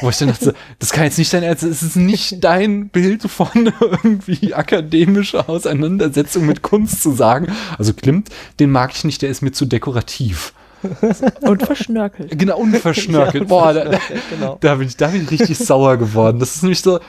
Wo 0.00 0.08
ich 0.08 0.16
dann 0.16 0.28
dachte, 0.28 0.54
das 0.78 0.90
kann 0.92 1.04
jetzt 1.04 1.18
nicht 1.18 1.32
dein 1.32 1.42
Ernst, 1.42 1.62
es 1.62 1.82
ist 1.82 1.96
nicht 1.96 2.42
dein 2.42 2.88
Bild 2.88 3.22
von 3.22 3.48
irgendwie 3.80 4.54
akademischer 4.54 5.48
Auseinandersetzung 5.48 6.46
mit 6.46 6.62
Kunst 6.62 7.02
zu 7.02 7.12
sagen. 7.12 7.52
Also 7.78 7.92
Klimt, 7.92 8.30
den 8.60 8.70
mag 8.70 8.92
ich 8.94 9.04
nicht, 9.04 9.22
der 9.22 9.28
ist 9.28 9.42
mir 9.42 9.52
zu 9.52 9.66
dekorativ. 9.66 10.54
Und 11.40 11.62
verschnörkelt. 11.62 12.38
Genau, 12.38 12.58
unverschnörkelt. 12.58 13.44
Ja, 13.44 13.48
Boah, 13.48 13.72
da, 13.72 13.84
da, 13.84 13.98
genau. 14.30 14.58
da 14.60 14.74
bin 14.74 14.88
ich, 14.88 14.96
da 14.96 15.08
bin 15.08 15.22
ich 15.22 15.30
richtig 15.30 15.58
sauer 15.58 15.96
geworden. 15.96 16.38
Das 16.38 16.56
ist 16.56 16.62
nämlich 16.62 16.82
so, 16.82 17.00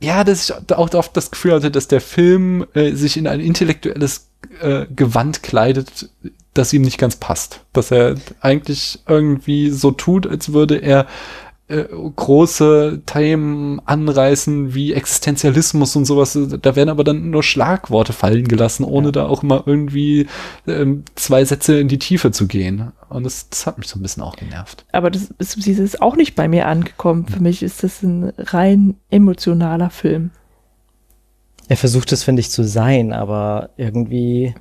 ja, 0.00 0.24
dass 0.24 0.48
ich 0.48 0.72
auch 0.72 0.94
oft 0.94 1.16
das 1.16 1.30
Gefühl 1.30 1.54
hatte, 1.54 1.70
dass 1.70 1.86
der 1.86 2.00
Film 2.00 2.66
äh, 2.74 2.92
sich 2.92 3.16
in 3.16 3.26
ein 3.26 3.40
intellektuelles 3.40 4.30
äh, 4.60 4.86
Gewand 4.94 5.42
kleidet, 5.42 6.10
das 6.54 6.72
ihm 6.72 6.82
nicht 6.82 6.98
ganz 6.98 7.16
passt. 7.16 7.64
Dass 7.72 7.90
er 7.90 8.16
eigentlich 8.40 9.00
irgendwie 9.06 9.70
so 9.70 9.90
tut, 9.90 10.26
als 10.26 10.52
würde 10.52 10.76
er 10.76 11.06
äh, 11.68 11.84
große 12.16 13.02
Themen 13.06 13.80
anreißen 13.84 14.74
wie 14.74 14.92
Existenzialismus 14.92 15.94
und 15.94 16.04
sowas. 16.04 16.36
Da 16.60 16.74
werden 16.74 16.88
aber 16.88 17.04
dann 17.04 17.30
nur 17.30 17.44
Schlagworte 17.44 18.12
fallen 18.12 18.48
gelassen, 18.48 18.82
ohne 18.82 19.08
Ja. 19.08 19.12
da 19.12 19.26
auch 19.26 19.44
mal 19.44 19.62
irgendwie 19.66 20.26
ähm, 20.66 21.04
zwei 21.14 21.44
Sätze 21.44 21.78
in 21.78 21.86
die 21.86 22.00
Tiefe 22.00 22.32
zu 22.32 22.48
gehen. 22.48 22.90
Und 23.08 23.22
das, 23.24 23.48
das 23.48 23.66
hat 23.66 23.78
mich 23.78 23.86
so 23.86 24.00
ein 24.00 24.02
bisschen 24.02 24.24
auch 24.24 24.34
genervt. 24.34 24.84
Aber 24.90 25.10
das 25.10 25.32
ist, 25.38 25.62
sie 25.62 25.70
ist 25.70 26.02
auch 26.02 26.16
nicht 26.16 26.34
bei 26.34 26.48
mir 26.48 26.66
angekommen. 26.66 27.26
Für 27.28 27.40
mich 27.40 27.62
ist 27.62 27.84
das 27.84 28.02
ein 28.02 28.32
rein 28.36 28.96
emotionaler 29.10 29.90
Film. 29.90 30.32
Er 31.68 31.76
versucht 31.76 32.10
es, 32.10 32.24
finde 32.24 32.40
ich, 32.40 32.50
zu 32.50 32.64
sein, 32.64 33.12
aber 33.12 33.70
irgendwie. 33.76 34.56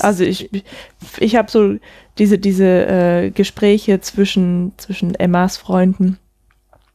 Also 0.00 0.24
ich, 0.24 0.50
ich 1.18 1.36
habe 1.36 1.50
so 1.50 1.76
diese, 2.18 2.38
diese 2.38 2.64
äh, 2.86 3.30
Gespräche 3.30 4.00
zwischen, 4.00 4.72
zwischen 4.76 5.14
Emmas 5.14 5.56
Freunden, 5.56 6.18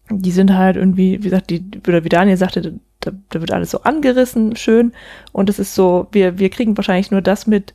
die 0.09 0.31
sind 0.31 0.53
halt 0.53 0.75
irgendwie, 0.77 1.19
wie 1.19 1.29
gesagt, 1.29 1.49
die, 1.49 1.63
oder 1.87 2.03
wie 2.03 2.09
Daniel 2.09 2.37
sagte, 2.37 2.79
da, 3.01 3.11
da 3.29 3.41
wird 3.41 3.51
alles 3.51 3.71
so 3.71 3.81
angerissen, 3.81 4.55
schön. 4.55 4.93
Und 5.31 5.49
es 5.49 5.59
ist 5.59 5.75
so, 5.75 6.07
wir, 6.11 6.39
wir 6.39 6.49
kriegen 6.49 6.75
wahrscheinlich 6.77 7.11
nur 7.11 7.21
das 7.21 7.45
mit, 7.45 7.73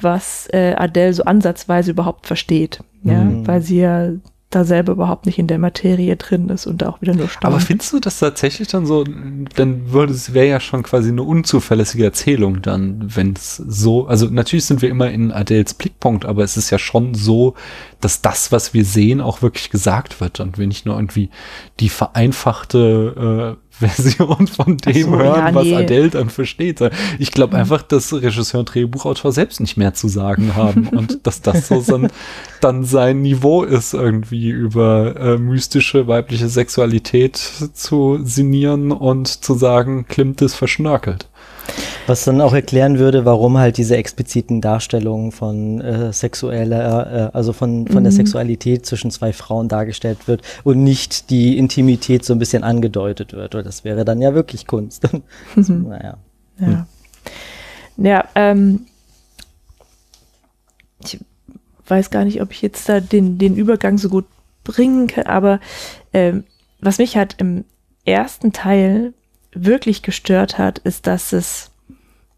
was 0.00 0.48
äh, 0.52 0.74
Adele 0.76 1.12
so 1.12 1.24
ansatzweise 1.24 1.90
überhaupt 1.90 2.26
versteht. 2.26 2.80
Ja, 3.02 3.22
Mhm. 3.24 3.46
weil 3.46 3.62
sie 3.62 3.78
ja 3.80 4.10
da 4.50 4.64
selber 4.64 4.92
überhaupt 4.92 5.26
nicht 5.26 5.38
in 5.38 5.46
der 5.46 5.58
Materie 5.58 6.16
drin 6.16 6.48
ist 6.48 6.66
und 6.66 6.80
da 6.80 6.88
auch 6.88 7.02
wieder 7.02 7.14
nur 7.14 7.28
staunt. 7.28 7.44
Aber 7.44 7.60
findest 7.60 7.92
du 7.92 8.00
das 8.00 8.18
tatsächlich 8.18 8.68
dann 8.68 8.86
so, 8.86 9.04
dann 9.04 9.92
würde 9.92 10.14
es, 10.14 10.32
wäre 10.32 10.48
ja 10.48 10.58
schon 10.58 10.82
quasi 10.82 11.10
eine 11.10 11.22
unzuverlässige 11.22 12.04
Erzählung 12.04 12.62
dann, 12.62 13.14
wenn 13.14 13.34
es 13.34 13.56
so, 13.56 14.06
also 14.06 14.26
natürlich 14.26 14.64
sind 14.64 14.80
wir 14.80 14.88
immer 14.88 15.10
in 15.10 15.32
Adels 15.32 15.74
Blickpunkt, 15.74 16.24
aber 16.24 16.44
es 16.44 16.56
ist 16.56 16.70
ja 16.70 16.78
schon 16.78 17.14
so, 17.14 17.54
dass 18.00 18.22
das, 18.22 18.50
was 18.50 18.72
wir 18.72 18.86
sehen, 18.86 19.20
auch 19.20 19.42
wirklich 19.42 19.68
gesagt 19.68 20.20
wird 20.22 20.40
und 20.40 20.56
wir 20.56 20.66
nicht 20.66 20.86
nur 20.86 20.96
irgendwie 20.96 21.28
die 21.78 21.90
vereinfachte 21.90 23.56
äh, 23.60 23.67
Version 23.78 24.46
von 24.46 24.76
dem 24.76 25.04
so, 25.04 25.10
hören, 25.10 25.46
ja, 25.46 25.54
was 25.54 25.64
nee. 25.64 25.76
Adele 25.76 26.10
dann 26.10 26.30
versteht. 26.30 26.80
Ich 27.18 27.32
glaube 27.32 27.56
einfach, 27.56 27.82
dass 27.82 28.12
Regisseur 28.12 28.60
und 28.60 28.74
Drehbuchautor 28.74 29.32
selbst 29.32 29.60
nicht 29.60 29.76
mehr 29.76 29.94
zu 29.94 30.08
sagen 30.08 30.54
haben 30.56 30.88
und 30.96 31.26
dass 31.26 31.42
das 31.42 31.68
so 31.68 31.80
sein, 31.80 32.08
dann 32.60 32.84
sein 32.84 33.22
Niveau 33.22 33.62
ist, 33.62 33.94
irgendwie 33.94 34.50
über 34.50 35.16
äh, 35.16 35.38
mystische 35.38 36.06
weibliche 36.06 36.48
Sexualität 36.48 37.36
zu 37.36 38.20
sinnieren 38.22 38.92
und 38.92 39.28
zu 39.28 39.54
sagen, 39.54 40.06
Klimt 40.08 40.42
ist 40.42 40.54
verschnörkelt. 40.54 41.28
Was 42.06 42.24
dann 42.24 42.40
auch 42.40 42.54
erklären 42.54 42.98
würde, 42.98 43.24
warum 43.24 43.58
halt 43.58 43.76
diese 43.76 43.96
expliziten 43.96 44.60
Darstellungen 44.60 45.30
von 45.32 45.80
äh, 45.80 46.12
sexueller, 46.12 47.28
äh, 47.32 47.36
also 47.36 47.52
von, 47.52 47.86
von 47.86 48.02
der 48.02 48.12
Mhm. 48.12 48.16
Sexualität 48.16 48.86
zwischen 48.86 49.10
zwei 49.10 49.32
Frauen 49.32 49.68
dargestellt 49.68 50.26
wird 50.26 50.42
und 50.64 50.82
nicht 50.82 51.30
die 51.30 51.58
Intimität 51.58 52.24
so 52.24 52.32
ein 52.32 52.38
bisschen 52.38 52.64
angedeutet 52.64 53.32
wird. 53.34 53.54
Weil 53.54 53.62
das 53.62 53.84
wäre 53.84 54.04
dann 54.04 54.22
ja 54.22 54.34
wirklich 54.34 54.66
Kunst. 54.66 55.08
Mhm. 55.54 55.88
naja. 55.88 56.16
Ja. 56.60 56.86
Ja, 57.98 58.24
ähm, 58.36 58.86
ich 61.04 61.18
weiß 61.86 62.10
gar 62.10 62.24
nicht, 62.24 62.40
ob 62.42 62.52
ich 62.52 62.62
jetzt 62.62 62.88
da 62.88 63.00
den, 63.00 63.38
den 63.38 63.56
Übergang 63.56 63.98
so 63.98 64.08
gut 64.08 64.24
bringen 64.64 65.06
kann, 65.08 65.26
aber 65.26 65.60
ähm, 66.12 66.44
was 66.80 66.98
mich 66.98 67.16
halt 67.16 67.36
im 67.38 67.64
ersten 68.04 68.52
Teil 68.52 69.14
wirklich 69.52 70.02
gestört 70.02 70.58
hat, 70.58 70.78
ist, 70.78 71.06
dass 71.06 71.32
es 71.32 71.70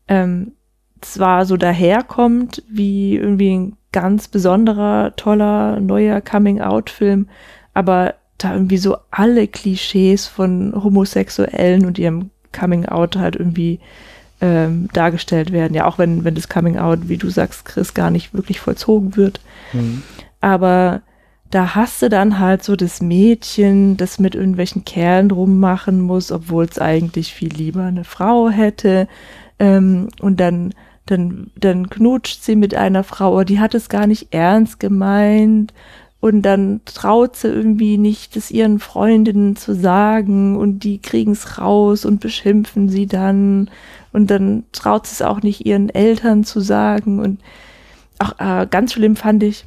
ähm, 0.09 0.53
zwar 1.01 1.47
so 1.47 1.57
daherkommt 1.57 2.63
wie 2.69 3.17
irgendwie 3.17 3.57
ein 3.57 3.77
ganz 3.93 4.29
besonderer, 4.29 5.15
toller, 5.17 5.81
neuer 5.81 6.21
Coming-out-Film, 6.21 7.29
aber 7.75 8.15
da 8.39 8.55
irgendwie 8.55 8.79
so 8.79 8.97
alle 9.11 9.49
Klischees 9.49 10.27
von 10.27 10.73
Homosexuellen 10.75 11.85
und 11.85 11.99
ihrem 11.99 12.31
Coming-out 12.53 13.17
halt 13.17 13.37
irgendwie 13.37 13.81
ähm, 14.41 14.89
dargestellt 14.93 15.53
werden. 15.53 15.75
Ja, 15.75 15.87
auch 15.87 15.99
wenn, 15.99 16.25
wenn 16.25 16.35
das 16.35 16.49
Coming-out, 16.49 17.09
wie 17.09 17.19
du 17.19 17.29
sagst, 17.29 17.65
Chris, 17.65 17.95
gar 17.95 18.11
nicht 18.11 18.33
wirklich 18.33 18.61
vollzogen 18.61 19.17
wird. 19.17 19.41
Mhm. 19.73 20.03
Aber 20.41 21.03
da 21.51 21.75
hast 21.75 22.01
du 22.01 22.09
dann 22.09 22.39
halt 22.39 22.63
so 22.63 22.77
das 22.77 23.03
Mädchen, 23.03 23.97
das 23.97 24.21
mit 24.21 24.37
irgendwelchen 24.37 24.85
Kerlen 24.85 25.31
rummachen 25.33 26.01
muss, 26.01 26.31
obwohl 26.31 26.65
es 26.65 26.79
eigentlich 26.79 27.35
viel 27.35 27.53
lieber 27.53 27.85
eine 27.85 28.05
Frau 28.05 28.49
hätte. 28.51 29.09
Ähm, 29.59 30.09
und 30.21 30.39
dann, 30.39 30.73
dann, 31.07 31.51
dann 31.57 31.91
knutscht 31.91 32.45
sie 32.45 32.55
mit 32.55 32.75
einer 32.75 33.03
Frau, 33.03 33.43
die 33.43 33.59
hat 33.59 33.75
es 33.75 33.89
gar 33.89 34.07
nicht 34.07 34.33
ernst 34.33 34.79
gemeint. 34.79 35.75
Und 36.21 36.43
dann 36.43 36.83
traut 36.85 37.35
sie 37.35 37.49
irgendwie 37.49 37.97
nicht, 37.97 38.37
es 38.37 38.51
ihren 38.51 38.79
Freundinnen 38.79 39.57
zu 39.57 39.75
sagen. 39.75 40.57
Und 40.57 40.81
die 40.81 40.99
kriegen's 40.99 41.59
raus 41.59 42.05
und 42.05 42.21
beschimpfen 42.21 42.89
sie 42.89 43.07
dann. 43.07 43.71
Und 44.13 44.31
dann 44.31 44.65
traut 44.71 45.07
sie 45.07 45.15
es 45.15 45.23
auch 45.23 45.43
nicht 45.43 45.67
ihren 45.67 45.89
Eltern 45.89 46.45
zu 46.45 46.61
sagen. 46.61 47.19
Und 47.19 47.41
auch 48.21 48.39
äh, 48.39 48.67
ganz 48.71 48.93
schlimm 48.93 49.17
fand 49.17 49.43
ich, 49.43 49.65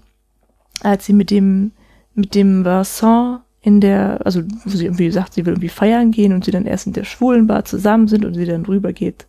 als 0.84 1.06
sie 1.06 1.14
mit 1.14 1.32
dem 1.32 1.72
mit 2.16 2.36
dem 2.36 2.64
Vincent 2.64 3.42
in 3.62 3.80
der, 3.80 4.20
also 4.26 4.42
wo 4.66 4.70
sie 4.70 4.86
irgendwie 4.86 5.10
sagt, 5.10 5.34
sie 5.34 5.46
will 5.46 5.54
irgendwie 5.54 5.70
feiern 5.70 6.12
gehen 6.12 6.34
und 6.34 6.44
sie 6.44 6.52
dann 6.52 6.66
erst 6.66 6.86
in 6.86 6.94
der 6.94 7.06
Schwulenbar 7.06 7.64
zusammen 7.64 8.10
sind 8.10 8.26
und 8.26 8.34
sie 8.34 8.46
dann 8.46 8.66
rübergeht 8.66 9.26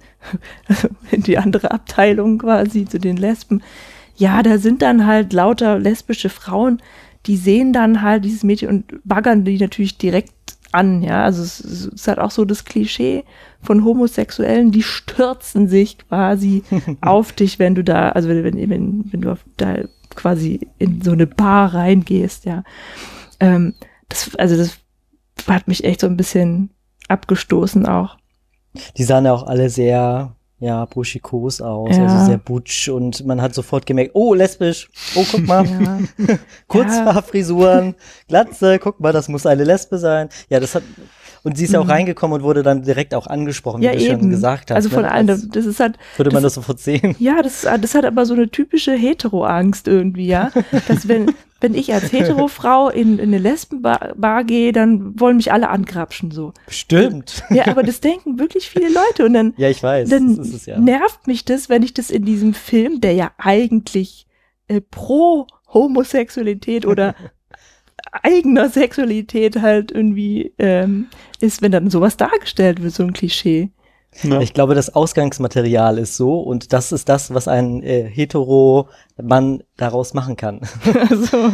also 0.67 0.89
in 1.13 1.23
die 1.23 1.39
andere 1.39 1.71
Abteilung 1.71 2.39
quasi 2.39 2.85
zu 2.85 2.99
den 2.99 3.17
Lesben. 3.17 3.63
Ja, 4.17 4.43
da 4.43 4.59
sind 4.59 4.83
dann 4.83 5.07
halt 5.07 5.33
lauter 5.33 5.79
lesbische 5.79 6.29
Frauen, 6.29 6.83
die 7.27 7.37
sehen 7.37 7.73
dann 7.73 8.03
halt 8.03 8.25
dieses 8.25 8.43
Mädchen 8.43 8.69
und 8.69 8.85
baggern 9.05 9.45
die 9.45 9.59
natürlich 9.59 9.99
direkt 9.99 10.33
an, 10.73 11.03
ja. 11.03 11.23
Also 11.23 11.43
es, 11.43 11.61
es 11.61 11.87
ist 11.87 12.09
halt 12.09 12.19
auch 12.19 12.33
so 12.33 12.45
das 12.45 12.65
Klischee 12.65 13.23
von 13.63 13.85
Homosexuellen, 13.85 14.73
die 14.73 14.83
stürzen 14.83 15.69
sich 15.69 15.99
quasi 15.99 16.65
auf 17.01 17.33
dich, 17.33 17.61
wenn 17.61 17.77
du 17.77 17.85
da, 17.85 18.11
also 18.11 18.29
wenn, 18.29 18.45
wenn, 18.45 19.05
wenn 19.13 19.21
du 19.21 19.37
da 19.57 19.77
quasi 20.15 20.69
in 20.79 21.03
so 21.03 21.13
eine 21.13 21.27
Bar 21.27 21.75
reingehst, 21.75 22.45
ja. 22.45 22.65
Ähm, 23.41 23.75
das, 24.09 24.35
also 24.37 24.57
das 24.57 24.79
hat 25.47 25.69
mich 25.69 25.85
echt 25.85 26.01
so 26.01 26.07
ein 26.07 26.17
bisschen 26.17 26.71
abgestoßen 27.09 27.87
auch. 27.87 28.17
Die 28.97 29.05
sahen 29.05 29.25
ja 29.25 29.33
auch 29.33 29.47
alle 29.47 29.71
sehr 29.71 30.35
ja, 30.65 30.85
buschikos 30.87 31.61
aus, 31.61 31.97
ja. 31.97 32.05
also 32.05 32.25
sehr 32.27 32.39
butsch 32.39 32.89
und 32.89 33.27
man 33.27 33.43
hat 33.43 33.55
sofort 33.55 33.85
gemerkt, 33.85 34.13
oh, 34.15 34.35
lesbisch, 34.35 34.89
oh, 35.15 35.25
guck 35.31 35.47
mal, 35.47 35.67
ja. 36.19 36.39
Kurzhaarfrisuren, 36.69 37.95
Glatze, 38.29 38.79
guck 38.79 38.99
mal, 39.01 39.13
das 39.13 39.29
muss 39.29 39.47
eine 39.47 39.65
Lesbe 39.65 39.99
sein. 39.99 40.29
Ja, 40.49 40.61
das 40.61 40.75
hat, 40.75 40.83
und 41.45 41.59
sie 41.59 41.65
ist 41.65 41.75
ja 41.75 41.81
auch 41.81 41.85
mhm. 41.85 41.91
reingekommen 41.91 42.39
und 42.39 42.43
wurde 42.43 42.63
dann 42.63 42.83
direkt 42.83 43.15
auch 43.15 43.27
angesprochen, 43.27 43.83
ja, 43.83 43.93
wie 43.93 43.99
du 43.99 44.05
eben. 44.05 44.21
schon 44.21 44.31
gesagt 44.31 44.71
hast. 44.71 44.77
Also 44.77 44.89
von 44.89 45.03
ne? 45.03 45.13
allen, 45.13 45.27
das 45.27 45.67
ist 45.67 45.79
halt. 45.79 45.99
Würde 46.17 46.31
man 46.31 46.43
das, 46.43 46.55
das 46.55 46.65
sofort 46.65 46.81
sehen. 46.81 47.15
Ja, 47.25 47.43
das, 47.43 47.67
das 47.81 47.95
hat 47.95 48.07
aber 48.07 48.25
so 48.25 48.35
eine 48.35 48.51
typische 48.51 48.93
Hetero-Angst 48.93 49.87
irgendwie, 49.87 50.27
ja. 50.27 50.51
Dass 50.89 51.07
wenn, 51.07 51.33
wenn 51.61 51.75
ich 51.75 51.93
als 51.93 52.13
Hetero-Frau 52.13 52.89
in, 52.89 53.19
in 53.19 53.29
eine 53.29 53.39
Lesbenbar 53.39 54.45
gehe, 54.45 54.73
dann 54.73 55.21
wollen 55.21 55.37
mich 55.37 55.53
alle 55.53 55.69
angrapschen, 55.69 56.31
so. 56.31 56.55
Stimmt. 56.69 57.45
Ja, 57.51 57.67
aber 57.67 57.83
das 57.83 58.01
denken 58.01 58.39
wirklich 58.39 58.71
viele 58.71 58.89
Leute 58.89 59.27
und 59.27 59.35
dann. 59.35 59.55
Ja, 59.59 59.69
ich 59.69 59.83
weiß. 59.83 60.09
Dann 60.09 60.39
es, 60.39 60.67
ja. 60.67 60.79
nervt 60.79 61.27
mich 61.27 61.45
das, 61.45 61.69
wenn 61.69 61.83
ich 61.83 61.93
das 61.93 62.11
in 62.11 62.25
diesem 62.25 62.55
Film, 62.55 63.01
der 63.01 63.13
ja 63.13 63.33
eigentlich 63.37 64.27
äh, 64.69 64.81
pro 64.81 65.47
Homosexualität 65.73 66.87
oder 66.87 67.15
eigener 68.23 68.69
Sexualität 68.69 69.61
halt 69.61 69.93
irgendwie 69.93 70.53
ähm, 70.59 71.07
ist, 71.41 71.63
wenn 71.63 71.73
dann 71.73 71.91
sowas 71.91 72.17
dargestellt 72.17 72.83
wird, 72.83 72.95
so 72.95 73.03
ein 73.03 73.13
Klischee. 73.13 73.71
Ja. 74.23 74.41
Ich 74.41 74.55
glaube, 74.55 74.75
das 74.75 74.95
Ausgangsmaterial 74.95 75.99
ist 75.99 76.17
so 76.17 76.41
und 76.41 76.73
das 76.73 76.93
ist 76.93 77.09
das, 77.09 77.35
was 77.35 77.49
ein 77.49 77.83
äh, 77.83 78.05
Hetero-Mann 78.05 79.65
daraus 79.77 80.15
machen 80.15 80.37
kann. 80.37 80.61
Also. 81.11 81.53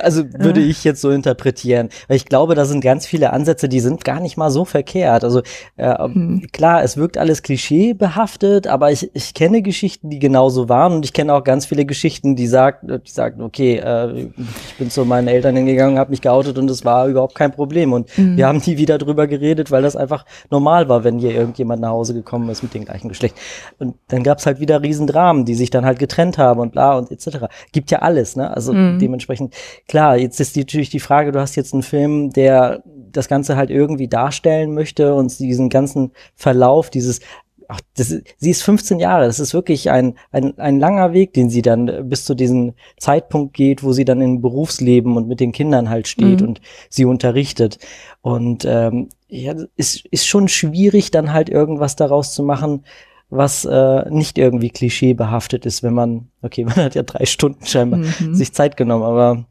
Also 0.00 0.24
würde 0.32 0.60
ich 0.60 0.84
jetzt 0.84 1.00
so 1.00 1.10
interpretieren. 1.10 1.88
Weil 2.08 2.16
ich 2.16 2.26
glaube, 2.26 2.54
da 2.54 2.64
sind 2.64 2.82
ganz 2.82 3.06
viele 3.06 3.32
Ansätze, 3.32 3.68
die 3.68 3.80
sind 3.80 4.04
gar 4.04 4.20
nicht 4.20 4.36
mal 4.36 4.50
so 4.50 4.64
verkehrt. 4.64 5.24
Also 5.24 5.42
äh, 5.76 5.96
hm. 5.98 6.48
klar, 6.52 6.82
es 6.82 6.96
wirkt 6.96 7.18
alles 7.18 7.42
klischeebehaftet, 7.42 8.66
aber 8.66 8.92
ich, 8.92 9.10
ich 9.14 9.34
kenne 9.34 9.62
Geschichten, 9.62 10.10
die 10.10 10.18
genauso 10.18 10.68
waren 10.68 10.92
und 10.92 11.04
ich 11.04 11.12
kenne 11.12 11.34
auch 11.34 11.44
ganz 11.44 11.66
viele 11.66 11.84
Geschichten, 11.84 12.36
die 12.36 12.46
sagt, 12.46 12.84
die 12.84 13.10
sagten, 13.10 13.42
okay, 13.42 13.78
äh, 13.78 14.30
ich 14.68 14.74
bin 14.78 14.90
zu 14.90 15.04
meinen 15.04 15.28
Eltern 15.28 15.56
hingegangen, 15.56 15.98
habe 15.98 16.10
mich 16.10 16.20
geoutet 16.20 16.58
und 16.58 16.70
es 16.70 16.84
war 16.84 17.08
überhaupt 17.08 17.34
kein 17.34 17.52
Problem. 17.52 17.92
Und 17.92 18.10
hm. 18.10 18.36
wir 18.36 18.46
haben 18.46 18.62
nie 18.64 18.76
wieder 18.76 18.98
drüber 18.98 19.26
geredet, 19.26 19.70
weil 19.70 19.82
das 19.82 19.96
einfach 19.96 20.24
normal 20.50 20.88
war, 20.88 21.04
wenn 21.04 21.18
hier 21.18 21.32
irgendjemand 21.32 21.80
nach 21.80 21.90
Hause 21.90 22.14
gekommen 22.14 22.48
ist 22.50 22.62
mit 22.62 22.74
dem 22.74 22.84
gleichen 22.84 23.08
Geschlecht. 23.08 23.36
Und 23.78 23.96
dann 24.08 24.22
gab's 24.22 24.46
halt 24.46 24.60
wieder 24.60 24.82
Riesendramen, 24.82 25.44
die 25.44 25.54
sich 25.54 25.70
dann 25.70 25.84
halt 25.84 25.98
getrennt 25.98 26.38
haben 26.38 26.60
und 26.60 26.72
bla 26.72 26.96
und 26.96 27.10
etc. 27.10 27.46
Gibt 27.72 27.90
ja 27.90 27.98
alles, 27.98 28.36
ne? 28.36 28.54
Also 28.54 28.72
hm. 28.72 28.98
dementsprechend 29.00 29.54
klar, 29.88 30.16
jetzt 30.16 30.40
ist 30.40 30.56
natürlich 30.56 30.90
die 30.90 31.00
Frage, 31.00 31.32
du 31.32 31.40
hast 31.40 31.56
jetzt 31.56 31.72
einen 31.72 31.82
Film, 31.82 32.32
der 32.32 32.82
das 32.84 33.28
Ganze 33.28 33.56
halt 33.56 33.70
irgendwie 33.70 34.08
darstellen 34.08 34.72
möchte 34.74 35.14
und 35.14 35.38
diesen 35.38 35.68
ganzen 35.68 36.12
Verlauf, 36.34 36.90
dieses 36.90 37.20
Ach, 37.68 37.80
das, 37.96 38.08
sie 38.36 38.50
ist 38.50 38.62
15 38.64 38.98
Jahre. 38.98 39.24
Das 39.24 39.40
ist 39.40 39.54
wirklich 39.54 39.90
ein, 39.90 40.18
ein, 40.30 40.58
ein 40.58 40.78
langer 40.78 41.14
Weg, 41.14 41.32
den 41.32 41.48
sie 41.48 41.62
dann 41.62 42.06
bis 42.06 42.26
zu 42.26 42.34
diesem 42.34 42.74
Zeitpunkt 42.98 43.54
geht, 43.54 43.82
wo 43.82 43.92
sie 43.92 44.04
dann 44.04 44.20
im 44.20 44.42
Berufsleben 44.42 45.16
und 45.16 45.26
mit 45.26 45.40
den 45.40 45.52
Kindern 45.52 45.88
halt 45.88 46.06
steht 46.06 46.42
mhm. 46.42 46.48
und 46.48 46.60
sie 46.90 47.06
unterrichtet. 47.06 47.78
Und 48.20 48.66
ähm, 48.66 49.08
ja, 49.28 49.54
ist, 49.76 50.04
ist 50.10 50.26
schon 50.26 50.48
schwierig, 50.48 51.12
dann 51.12 51.32
halt 51.32 51.48
irgendwas 51.48 51.96
daraus 51.96 52.34
zu 52.34 52.42
machen, 52.42 52.84
was 53.30 53.64
äh, 53.64 54.10
nicht 54.10 54.36
irgendwie 54.36 54.68
klischeebehaftet 54.68 55.64
ist, 55.64 55.82
wenn 55.82 55.94
man, 55.94 56.28
okay, 56.42 56.64
man 56.66 56.76
hat 56.76 56.94
ja 56.94 57.02
drei 57.02 57.24
Stunden 57.24 57.64
scheinbar 57.64 58.00
mhm. 58.00 58.34
sich 58.34 58.52
Zeit 58.52 58.76
genommen, 58.76 59.04
aber 59.04 59.46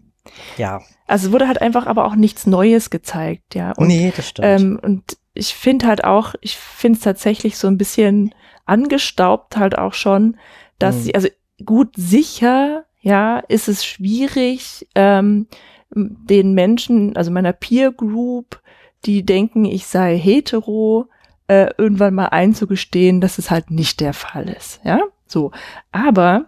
ja. 0.58 0.82
Also 1.08 1.32
wurde 1.32 1.48
halt 1.48 1.62
einfach 1.62 1.88
aber 1.88 2.06
auch 2.06 2.16
nichts 2.16 2.48
Neues 2.48 2.90
gezeigt, 2.90 3.56
ja. 3.56 3.74
Und, 3.78 3.88
nee, 3.88 4.14
das 4.16 4.30
stimmt. 4.30 4.48
Ähm, 4.48 4.80
und 4.82 5.18
ich 5.34 5.56
finde 5.56 5.88
halt 5.88 6.04
auch, 6.04 6.36
ich 6.42 6.58
finde 6.58 6.98
es 6.98 7.04
tatsächlich 7.04 7.58
so 7.58 7.68
ein 7.68 7.78
bisschen 7.78 8.34
angestaubt 8.66 9.58
halt 9.58 9.78
auch 9.78 9.94
schon, 9.94 10.38
dass 10.80 10.96
mhm. 10.96 11.02
sie, 11.02 11.16
also 11.16 11.28
gut 11.66 11.94
sicher, 11.96 12.86
ja, 13.02 13.40
ist 13.40 13.68
es 13.68 13.86
schwierig, 13.86 14.88
ähm, 14.96 15.48
den 15.94 16.54
Menschen, 16.54 17.16
also 17.18 17.32
meiner 17.32 17.54
Peer 17.54 17.92
Group, 17.92 18.62
die 19.06 19.24
denken, 19.24 19.66
ich 19.66 19.88
sei 19.88 20.18
hetero, 20.18 21.08
äh, 21.48 21.70
irgendwann 21.78 22.14
mal 22.14 22.28
einzugestehen, 22.28 23.20
dass 23.20 23.38
es 23.38 23.52
halt 23.52 23.72
nicht 23.72 24.00
der 24.00 24.14
Fall 24.14 24.48
ist, 24.50 24.80
ja. 24.84 25.02
So. 25.26 25.52
Aber 25.92 26.46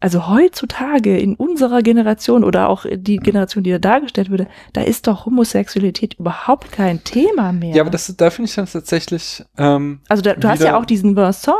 also 0.00 0.28
heutzutage 0.28 1.18
in 1.18 1.34
unserer 1.34 1.82
Generation 1.82 2.44
oder 2.44 2.68
auch 2.68 2.86
die 2.90 3.16
Generation, 3.16 3.64
die 3.64 3.72
da 3.72 3.78
dargestellt 3.78 4.30
würde, 4.30 4.46
da 4.72 4.82
ist 4.82 5.08
doch 5.08 5.26
Homosexualität 5.26 6.14
überhaupt 6.14 6.70
kein 6.70 7.02
Thema 7.02 7.52
mehr. 7.52 7.74
Ja, 7.74 7.82
aber 7.82 7.90
das, 7.90 8.14
da 8.16 8.30
finde 8.30 8.48
ich 8.48 8.54
dann 8.54 8.66
tatsächlich. 8.66 9.44
Ähm, 9.56 10.00
also 10.08 10.22
da, 10.22 10.34
du 10.34 10.48
hast 10.48 10.62
ja 10.62 10.78
auch 10.78 10.84
diesen 10.84 11.16
Vincent, 11.16 11.56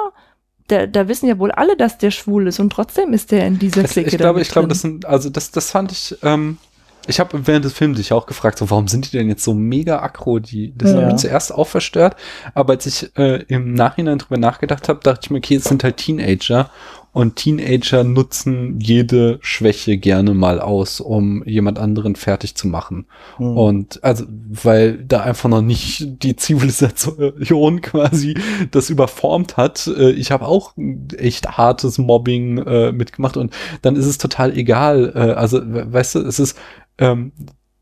da, 0.69 0.87
da 0.87 1.09
wissen 1.09 1.27
ja 1.27 1.39
wohl 1.39 1.51
alle, 1.51 1.77
dass 1.77 1.99
der 1.99 2.11
schwul 2.11 2.47
ist 2.47 2.61
und 2.61 2.71
trotzdem 2.71 3.13
ist 3.13 3.33
der 3.33 3.47
in 3.47 3.59
dieser 3.59 3.83
Clique. 3.85 4.11
Ich 4.11 4.19
glaube, 4.19 4.41
ich 4.41 4.51
glaube, 4.51 4.69
das 4.69 4.83
sind, 4.83 5.05
also 5.07 5.31
das, 5.31 5.51
das 5.51 5.71
fand 5.71 5.91
ich. 5.91 6.17
Ähm, 6.23 6.59
ich 7.09 7.21
habe 7.21 7.47
während 7.47 7.65
des 7.65 7.73
Films 7.73 7.97
sich 7.97 8.13
auch 8.13 8.27
gefragt, 8.27 8.59
so 8.59 8.71
warum 8.71 8.87
sind 8.87 9.07
die 9.07 9.17
denn 9.17 9.29
jetzt 9.29 9.43
so 9.43 9.55
mega 9.55 10.03
aggro? 10.03 10.41
Die, 10.41 10.75
das 10.77 10.93
ja. 10.93 10.99
hat 10.99 11.07
mich 11.07 11.17
zuerst 11.17 11.55
auch 11.55 11.67
verstört, 11.67 12.17
aber 12.55 12.75
als 12.75 12.85
ich 12.85 13.17
äh, 13.17 13.43
im 13.49 13.73
Nachhinein 13.73 14.19
drüber 14.19 14.37
nachgedacht 14.37 14.91
habe, 14.91 15.01
dachte 15.03 15.21
ich 15.25 15.31
mir, 15.31 15.39
okay, 15.39 15.57
es 15.57 15.65
sind 15.65 15.83
halt 15.83 15.97
Teenager 15.97 16.71
und 17.13 17.37
Teenager 17.37 18.05
nutzen 18.05 18.79
jede 18.81 19.39
Schwäche 19.41 19.97
gerne 19.99 20.35
mal 20.35 20.61
aus, 20.61 21.01
um 21.01 21.43
jemand 21.45 21.79
anderen 21.79 22.17
fertig 22.17 22.55
zu 22.55 22.69
machen. 22.69 23.07
Mhm. 23.39 23.57
Und 23.57 24.05
also, 24.05 24.25
weil 24.29 25.05
da 25.05 25.21
einfach 25.21 25.49
noch 25.49 25.63
nicht 25.63 26.23
die 26.23 26.37
Zivilisation 26.37 27.81
quasi 27.83 28.35
das 28.71 28.91
überformt 28.91 29.57
hat. 29.57 29.87
Äh, 29.87 30.11
ich 30.11 30.31
habe 30.31 30.47
auch 30.47 30.75
echt 31.17 31.59
hartes 31.59 31.99
Mobbing 31.99 32.59
äh, 32.59 32.93
mitgemacht 32.93 33.37
und 33.37 33.53
dann 33.83 33.97
ist 33.97 34.07
es 34.07 34.19
total 34.19 34.57
egal. 34.57 35.13
Äh, 35.15 35.33
also, 35.33 35.61
weißt 35.65 36.17
du, 36.17 36.21
es 36.21 36.39
ist 36.39 36.59
ähm, 36.99 37.33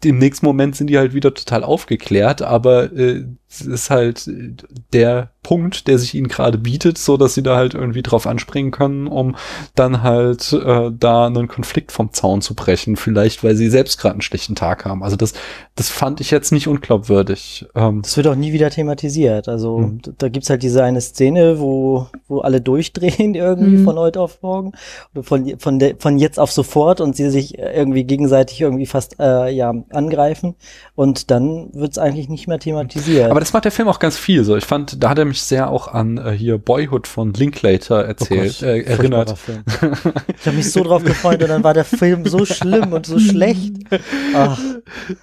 im 0.05 0.19
nächsten 0.19 0.47
Moment 0.47 0.77
sind 0.77 0.89
die 0.89 0.99
halt 0.99 1.15
wieder 1.15 1.33
total 1.33 1.65
aufgeklärt, 1.65 2.43
aber 2.43 2.93
äh, 2.93 3.25
ist 3.49 3.91
halt 3.91 4.29
der 4.93 5.31
Punkt, 5.43 5.87
der 5.87 5.99
sich 5.99 6.15
ihnen 6.15 6.27
gerade 6.27 6.59
bietet, 6.59 6.99
so 6.99 7.17
dass 7.17 7.35
sie 7.35 7.43
da 7.43 7.55
halt 7.55 7.75
irgendwie 7.75 8.03
drauf 8.03 8.27
anspringen 8.27 8.73
können, 8.73 9.07
um 9.07 9.37
dann 9.77 10.03
halt 10.03 10.53
äh, 10.53 10.91
da 10.93 11.27
einen 11.27 11.47
Konflikt 11.47 11.93
vom 11.93 12.13
Zaun 12.13 12.43
zu 12.43 12.55
brechen. 12.55 12.97
Vielleicht, 12.97 13.45
weil 13.45 13.55
sie 13.55 13.69
selbst 13.69 13.99
gerade 13.99 14.15
einen 14.15 14.23
schlechten 14.23 14.57
Tag 14.57 14.85
haben. 14.85 15.05
Also 15.05 15.15
das, 15.15 15.35
das 15.77 15.89
fand 15.89 16.21
ich 16.21 16.33
jetzt 16.33 16.51
nicht 16.51 16.67
unglaubwürdig. 16.67 17.67
Ähm, 17.77 18.03
das 18.03 18.17
wird 18.17 18.27
auch 18.27 18.35
nie 18.35 18.53
wieder 18.53 18.71
thematisiert. 18.71 19.49
Also 19.49 19.79
mhm. 19.79 20.01
da 20.19 20.29
gibt's 20.29 20.51
halt 20.51 20.65
diese 20.65 20.83
eine 20.83 21.01
Szene, 21.01 21.61
wo, 21.61 22.09
wo 22.27 22.41
alle 22.41 22.61
durchdrehen 22.61 23.35
irgendwie 23.37 23.77
mhm. 23.77 23.85
von 23.85 23.97
heute 23.97 24.21
auf 24.21 24.43
morgen 24.43 24.73
oder 25.15 25.23
von, 25.23 25.59
von, 25.61 25.79
de, 25.79 25.95
von 25.97 26.19
jetzt 26.19 26.41
auf 26.41 26.51
sofort 26.51 27.01
und 27.01 27.15
sie 27.15 27.31
sich 27.31 27.57
irgendwie 27.57 28.03
gegenseitig 28.03 28.61
irgendwie 28.61 28.87
fast 28.87 29.21
äh, 29.21 29.51
ja 29.51 29.73
angreifen 29.91 30.57
und 30.97 31.31
dann 31.31 31.73
wird's 31.73 31.99
eigentlich 31.99 32.29
nicht 32.29 32.49
mehr 32.49 32.59
thematisiert. 32.59 33.31
Aber 33.31 33.36
das 33.41 33.53
macht 33.53 33.65
der 33.65 33.73
Film 33.73 33.89
auch 33.89 33.99
ganz 33.99 34.17
viel 34.17 34.45
so. 34.45 34.57
Ich 34.57 34.65
fand, 34.65 35.03
da 35.03 35.11
hat 35.11 35.19
er 35.19 35.25
mich 35.25 35.43
sehr 35.43 35.71
auch 35.71 35.89
an 35.89 36.19
äh, 36.19 36.31
hier 36.33 36.59
Boyhood 36.59 37.07
von 37.07 37.33
Linklater 37.33 38.05
erzählt, 38.05 38.59
oh 38.63 38.67
Gott, 38.67 38.69
äh, 38.69 38.81
erinnert. 38.83 39.35
ich 40.39 40.47
habe 40.47 40.57
mich 40.57 40.71
so 40.71 40.85
drauf 40.85 41.03
gefreut 41.03 41.43
und 41.43 41.49
dann 41.49 41.65
war 41.65 41.75
der 41.75 41.85
Film 41.85 42.27
so 42.27 42.45
schlimm 42.45 42.93
und 42.93 43.07
so 43.07 43.19
schlecht. 43.19 43.75
Ach, 44.35 44.61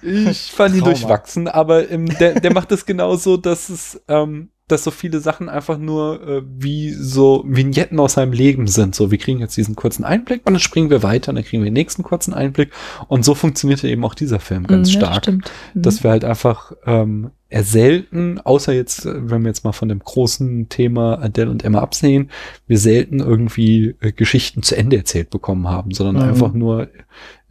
ich 0.02 0.52
fand 0.52 0.76
ihn 0.76 0.84
durchwachsen, 0.84 1.48
aber 1.48 1.90
ähm, 1.90 2.06
der, 2.18 2.40
der 2.40 2.52
macht 2.52 2.72
es 2.72 2.84
genauso, 2.86 3.36
dass 3.36 3.68
es 3.68 4.00
ähm, 4.08 4.50
dass 4.68 4.82
so 4.84 4.90
viele 4.90 5.20
Sachen 5.20 5.50
einfach 5.50 5.76
nur 5.76 6.26
äh, 6.26 6.42
wie 6.46 6.90
so 6.90 7.44
Vignetten 7.46 8.00
aus 8.00 8.14
seinem 8.14 8.32
Leben 8.32 8.66
sind. 8.66 8.94
So, 8.94 9.10
wir 9.10 9.18
kriegen 9.18 9.40
jetzt 9.40 9.56
diesen 9.56 9.76
kurzen 9.76 10.04
Einblick 10.04 10.42
und 10.46 10.54
dann 10.54 10.60
springen 10.60 10.88
wir 10.88 11.02
weiter 11.02 11.30
und 11.30 11.36
dann 11.36 11.44
kriegen 11.44 11.62
wir 11.62 11.70
den 11.70 11.74
nächsten 11.74 12.02
kurzen 12.02 12.32
Einblick. 12.32 12.72
Und 13.08 13.24
so 13.24 13.34
funktionierte 13.34 13.88
eben 13.88 14.04
auch 14.04 14.14
dieser 14.14 14.40
Film 14.40 14.66
ganz 14.66 14.88
mhm, 14.88 14.92
stark. 14.92 15.26
Mhm. 15.26 15.42
Dass 15.74 16.02
wir 16.02 16.10
halt 16.10 16.24
einfach 16.24 16.72
ähm, 16.86 17.30
er 17.54 17.62
selten, 17.62 18.40
außer 18.40 18.72
jetzt, 18.72 19.06
äh, 19.06 19.30
wenn 19.30 19.42
wir 19.42 19.48
jetzt 19.48 19.64
mal 19.64 19.72
von 19.72 19.88
dem 19.88 20.00
großen 20.00 20.68
Thema 20.70 21.22
Adele 21.22 21.50
und 21.50 21.62
Emma 21.62 21.80
absehen, 21.80 22.30
wir 22.66 22.78
selten 22.78 23.20
irgendwie 23.20 23.94
äh, 24.00 24.12
Geschichten 24.12 24.62
zu 24.62 24.76
Ende 24.76 24.96
erzählt 24.96 25.30
bekommen 25.30 25.68
haben, 25.68 25.92
sondern 25.92 26.24
mhm. 26.24 26.30
einfach 26.30 26.52
nur 26.52 26.88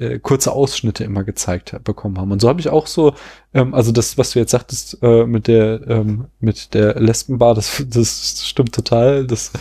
äh, 0.04 0.20
kurze 0.20 0.52
Ausschnitte 0.52 1.04
immer 1.04 1.24
gezeigt 1.24 1.76
bekommen 1.84 2.18
haben. 2.18 2.32
Und 2.32 2.42
so 2.42 2.50
habe 2.50 2.60
ich 2.60 2.70
auch 2.70 2.88
so, 2.88 3.14
ähm, 3.54 3.74
also 3.74 3.92
das, 3.92 4.18
was 4.18 4.32
du 4.32 4.40
jetzt 4.40 4.52
sagtest 4.52 4.98
äh, 5.02 5.26
mit 5.26 5.48
der 5.48 5.88
ähm, 5.88 6.26
mit 6.40 6.74
der 6.74 7.00
Lesbenbar, 7.00 7.56
das, 7.56 7.84
das 7.88 8.48
stimmt 8.48 8.74
total. 8.74 9.26
Das 9.26 9.52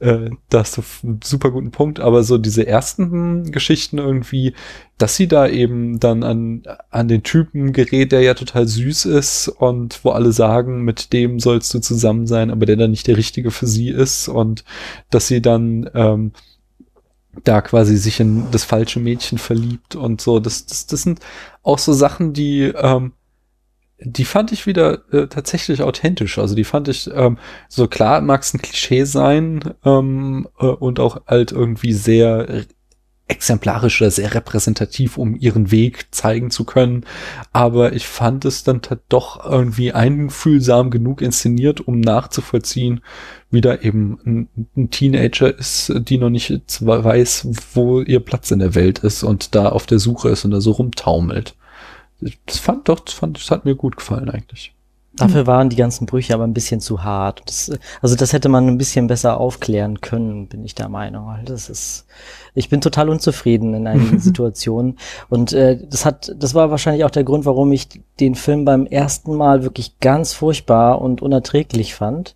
äh, 0.00 0.30
da 0.50 0.58
hast 0.58 0.76
du 0.76 0.82
einen 1.02 1.20
super 1.22 1.50
guten 1.50 1.70
Punkt, 1.70 2.00
aber 2.00 2.24
so 2.24 2.36
diese 2.36 2.66
ersten 2.66 3.52
Geschichten 3.52 3.98
irgendwie, 3.98 4.54
dass 4.98 5.16
sie 5.16 5.28
da 5.28 5.48
eben 5.48 6.00
dann 6.00 6.22
an, 6.22 6.62
an 6.90 7.08
den 7.08 7.22
Typen 7.22 7.72
gerät, 7.72 8.12
der 8.12 8.20
ja 8.20 8.34
total 8.34 8.66
süß 8.66 9.06
ist 9.06 9.48
und 9.48 10.00
wo 10.04 10.10
alle 10.10 10.32
sagen, 10.32 10.82
mit 10.82 11.12
dem 11.12 11.40
sollst 11.40 11.72
du 11.74 11.78
zusammen 11.78 12.26
sein, 12.26 12.50
aber 12.50 12.66
der 12.66 12.76
dann 12.76 12.90
nicht 12.90 13.06
der 13.06 13.16
Richtige 13.16 13.50
für 13.50 13.66
sie 13.66 13.88
ist 13.88 14.28
und 14.28 14.64
dass 15.10 15.28
sie 15.28 15.40
dann 15.40 15.88
ähm, 15.94 16.32
da 17.42 17.60
quasi 17.60 17.96
sich 17.96 18.20
in 18.20 18.50
das 18.50 18.64
falsche 18.64 19.00
Mädchen 19.00 19.38
verliebt 19.38 19.96
und 19.96 20.20
so. 20.20 20.40
Das, 20.40 20.66
das, 20.66 20.86
das 20.86 21.02
sind 21.02 21.20
auch 21.62 21.78
so 21.78 21.92
Sachen, 21.92 22.32
die 22.32 22.72
ähm, 22.76 23.12
die 24.00 24.24
fand 24.24 24.52
ich 24.52 24.66
wieder 24.66 25.02
äh, 25.12 25.28
tatsächlich 25.28 25.82
authentisch. 25.82 26.38
Also 26.38 26.54
die 26.54 26.64
fand 26.64 26.88
ich 26.88 27.10
ähm, 27.12 27.38
so 27.68 27.88
klar, 27.88 28.20
mag 28.20 28.42
es 28.42 28.52
ein 28.52 28.60
Klischee 28.60 29.04
sein 29.04 29.60
ähm, 29.84 30.48
äh, 30.58 30.66
und 30.66 31.00
auch 31.00 31.22
halt 31.26 31.52
irgendwie 31.52 31.92
sehr 31.92 32.66
exemplarisch 33.26 34.02
oder 34.02 34.10
sehr 34.10 34.34
repräsentativ, 34.34 35.16
um 35.16 35.34
ihren 35.36 35.70
Weg 35.70 36.08
zeigen 36.10 36.50
zu 36.50 36.64
können. 36.64 37.06
Aber 37.52 37.94
ich 37.94 38.06
fand 38.06 38.44
es 38.44 38.64
dann 38.64 38.82
doch 39.08 39.44
irgendwie 39.44 39.92
einfühlsam 39.92 40.90
genug 40.90 41.22
inszeniert, 41.22 41.80
um 41.80 42.00
nachzuvollziehen, 42.00 43.00
wie 43.54 43.60
da 43.60 43.76
eben 43.76 44.18
ein, 44.26 44.48
ein 44.76 44.90
Teenager 44.90 45.56
ist, 45.56 45.92
die 45.96 46.18
noch 46.18 46.30
nicht 46.30 46.52
weiß, 46.80 47.48
wo 47.72 48.00
ihr 48.00 48.20
Platz 48.20 48.50
in 48.50 48.58
der 48.58 48.74
Welt 48.74 48.98
ist 48.98 49.22
und 49.22 49.54
da 49.54 49.70
auf 49.70 49.86
der 49.86 49.98
Suche 49.98 50.28
ist 50.28 50.44
und 50.44 50.50
da 50.50 50.60
so 50.60 50.72
rumtaumelt 50.72 51.54
das 52.46 52.58
fand 52.58 52.88
doch, 52.88 53.00
das, 53.00 53.14
fand, 53.14 53.36
das 53.38 53.50
hat 53.50 53.64
mir 53.64 53.74
gut 53.74 53.96
gefallen 53.96 54.30
eigentlich. 54.30 54.72
Dafür 55.16 55.46
waren 55.46 55.68
die 55.68 55.76
ganzen 55.76 56.06
Brüche 56.06 56.34
aber 56.34 56.42
ein 56.42 56.54
bisschen 56.54 56.80
zu 56.80 57.04
hart. 57.04 57.42
Das, 57.46 57.70
also 58.02 58.16
das 58.16 58.32
hätte 58.32 58.48
man 58.48 58.66
ein 58.66 58.78
bisschen 58.78 59.06
besser 59.06 59.38
aufklären 59.38 60.00
können, 60.00 60.48
bin 60.48 60.64
ich 60.64 60.74
der 60.74 60.88
Meinung. 60.88 61.32
Das 61.44 61.68
ist, 61.68 62.06
ich 62.54 62.68
bin 62.68 62.80
total 62.80 63.08
unzufrieden 63.08 63.74
in 63.74 63.86
einigen 63.86 64.18
Situationen 64.18 64.98
und 65.28 65.52
äh, 65.52 65.78
das 65.88 66.04
hat, 66.04 66.34
das 66.36 66.54
war 66.54 66.72
wahrscheinlich 66.72 67.04
auch 67.04 67.12
der 67.12 67.22
Grund, 67.22 67.44
warum 67.44 67.70
ich 67.70 67.88
den 68.18 68.34
Film 68.34 68.64
beim 68.64 68.86
ersten 68.86 69.36
Mal 69.36 69.62
wirklich 69.62 70.00
ganz 70.00 70.32
furchtbar 70.32 71.00
und 71.00 71.22
unerträglich 71.22 71.94
fand. 71.94 72.34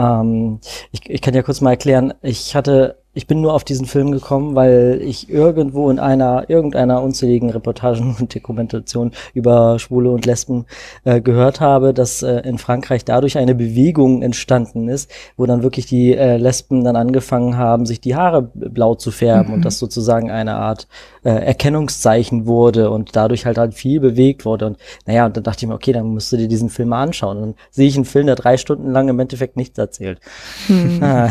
Ähm, 0.00 0.60
ich, 0.92 1.08
ich 1.08 1.20
kann 1.20 1.34
ja 1.34 1.42
kurz 1.42 1.60
mal 1.60 1.70
erklären. 1.70 2.14
Ich 2.22 2.54
hatte 2.54 2.96
ich 3.12 3.26
bin 3.26 3.40
nur 3.40 3.54
auf 3.54 3.64
diesen 3.64 3.86
Film 3.86 4.12
gekommen, 4.12 4.54
weil 4.54 5.00
ich 5.02 5.28
irgendwo 5.28 5.90
in 5.90 5.98
einer, 5.98 6.48
irgendeiner 6.48 7.02
unzähligen 7.02 7.50
Reportagen 7.50 8.14
und 8.20 8.34
Dokumentation 8.34 9.10
über 9.34 9.80
Schwule 9.80 10.10
und 10.10 10.26
Lesben 10.26 10.64
äh, 11.04 11.20
gehört 11.20 11.60
habe, 11.60 11.92
dass 11.92 12.22
äh, 12.22 12.40
in 12.40 12.58
Frankreich 12.58 13.04
dadurch 13.04 13.36
eine 13.36 13.56
Bewegung 13.56 14.22
entstanden 14.22 14.88
ist, 14.88 15.10
wo 15.36 15.46
dann 15.46 15.64
wirklich 15.64 15.86
die 15.86 16.14
äh, 16.14 16.36
Lesben 16.36 16.84
dann 16.84 16.94
angefangen 16.94 17.56
haben, 17.56 17.84
sich 17.84 18.00
die 18.00 18.14
Haare 18.14 18.42
blau 18.54 18.94
zu 18.94 19.10
färben 19.10 19.48
mhm. 19.48 19.54
und 19.54 19.64
das 19.64 19.80
sozusagen 19.80 20.30
eine 20.30 20.54
Art 20.54 20.86
äh, 21.24 21.30
Erkennungszeichen 21.30 22.46
wurde 22.46 22.90
und 22.90 23.16
dadurch 23.16 23.46
halt 23.46 23.58
halt 23.58 23.74
viel 23.74 24.00
bewegt 24.00 24.44
wurde. 24.44 24.66
Und 24.66 24.78
naja, 25.06 25.26
und 25.26 25.36
dann 25.36 25.44
dachte 25.44 25.64
ich 25.64 25.68
mir, 25.68 25.74
okay, 25.74 25.92
dann 25.92 26.06
musst 26.06 26.32
du 26.32 26.36
dir 26.36 26.48
diesen 26.48 26.70
Film 26.70 26.90
mal 26.90 27.02
anschauen. 27.02 27.36
Und 27.36 27.42
dann 27.42 27.54
sehe 27.70 27.88
ich 27.88 27.96
einen 27.96 28.04
Film, 28.04 28.26
der 28.26 28.36
drei 28.36 28.56
Stunden 28.56 28.90
lang 28.90 29.08
im 29.08 29.18
Endeffekt 29.18 29.56
nichts 29.56 29.78
erzählt. 29.78 30.20
Mhm. 30.68 31.00
Ah, 31.10 31.30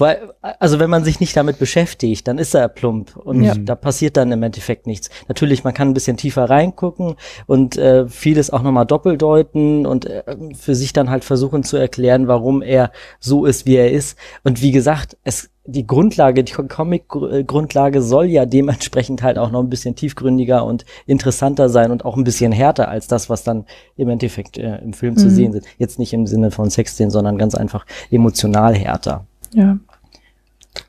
weil, 0.00 0.30
also 0.40 0.78
wenn 0.78 0.88
man 0.88 1.04
sich 1.04 1.20
nicht 1.20 1.36
damit 1.36 1.58
beschäftigt, 1.58 2.26
dann 2.26 2.38
ist 2.38 2.54
er 2.54 2.68
plump 2.68 3.16
und 3.16 3.44
ja. 3.44 3.54
da 3.54 3.74
passiert 3.74 4.16
dann 4.16 4.32
im 4.32 4.42
Endeffekt 4.42 4.86
nichts. 4.86 5.10
Natürlich, 5.28 5.62
man 5.62 5.74
kann 5.74 5.88
ein 5.88 5.94
bisschen 5.94 6.16
tiefer 6.16 6.48
reingucken 6.48 7.16
und 7.46 7.76
äh, 7.76 8.08
vieles 8.08 8.50
auch 8.50 8.62
nochmal 8.62 8.86
doppeldeuten 8.86 9.84
und 9.86 10.06
äh, 10.06 10.22
für 10.58 10.74
sich 10.74 10.94
dann 10.94 11.10
halt 11.10 11.24
versuchen 11.24 11.64
zu 11.64 11.76
erklären, 11.76 12.28
warum 12.28 12.62
er 12.62 12.92
so 13.18 13.44
ist, 13.44 13.66
wie 13.66 13.76
er 13.76 13.90
ist. 13.90 14.16
Und 14.42 14.62
wie 14.62 14.72
gesagt, 14.72 15.18
es 15.22 15.49
die 15.64 15.86
Grundlage, 15.86 16.42
die 16.42 16.52
Comic-Grundlage 16.52 18.02
soll 18.02 18.26
ja 18.26 18.46
dementsprechend 18.46 19.22
halt 19.22 19.38
auch 19.38 19.50
noch 19.50 19.60
ein 19.60 19.68
bisschen 19.68 19.94
tiefgründiger 19.94 20.64
und 20.64 20.84
interessanter 21.06 21.68
sein 21.68 21.90
und 21.90 22.04
auch 22.04 22.16
ein 22.16 22.24
bisschen 22.24 22.50
härter 22.50 22.88
als 22.88 23.08
das, 23.08 23.28
was 23.28 23.44
dann 23.44 23.66
im 23.96 24.08
Endeffekt 24.08 24.56
äh, 24.56 24.78
im 24.78 24.94
Film 24.94 25.14
mhm. 25.14 25.18
zu 25.18 25.30
sehen 25.30 25.52
ist. 25.52 25.66
Jetzt 25.78 25.98
nicht 25.98 26.12
im 26.12 26.26
Sinne 26.26 26.50
von 26.50 26.70
Sexszenen, 26.70 27.10
sondern 27.10 27.36
ganz 27.36 27.54
einfach 27.54 27.84
emotional 28.10 28.74
härter. 28.74 29.26
Ja. 29.54 29.78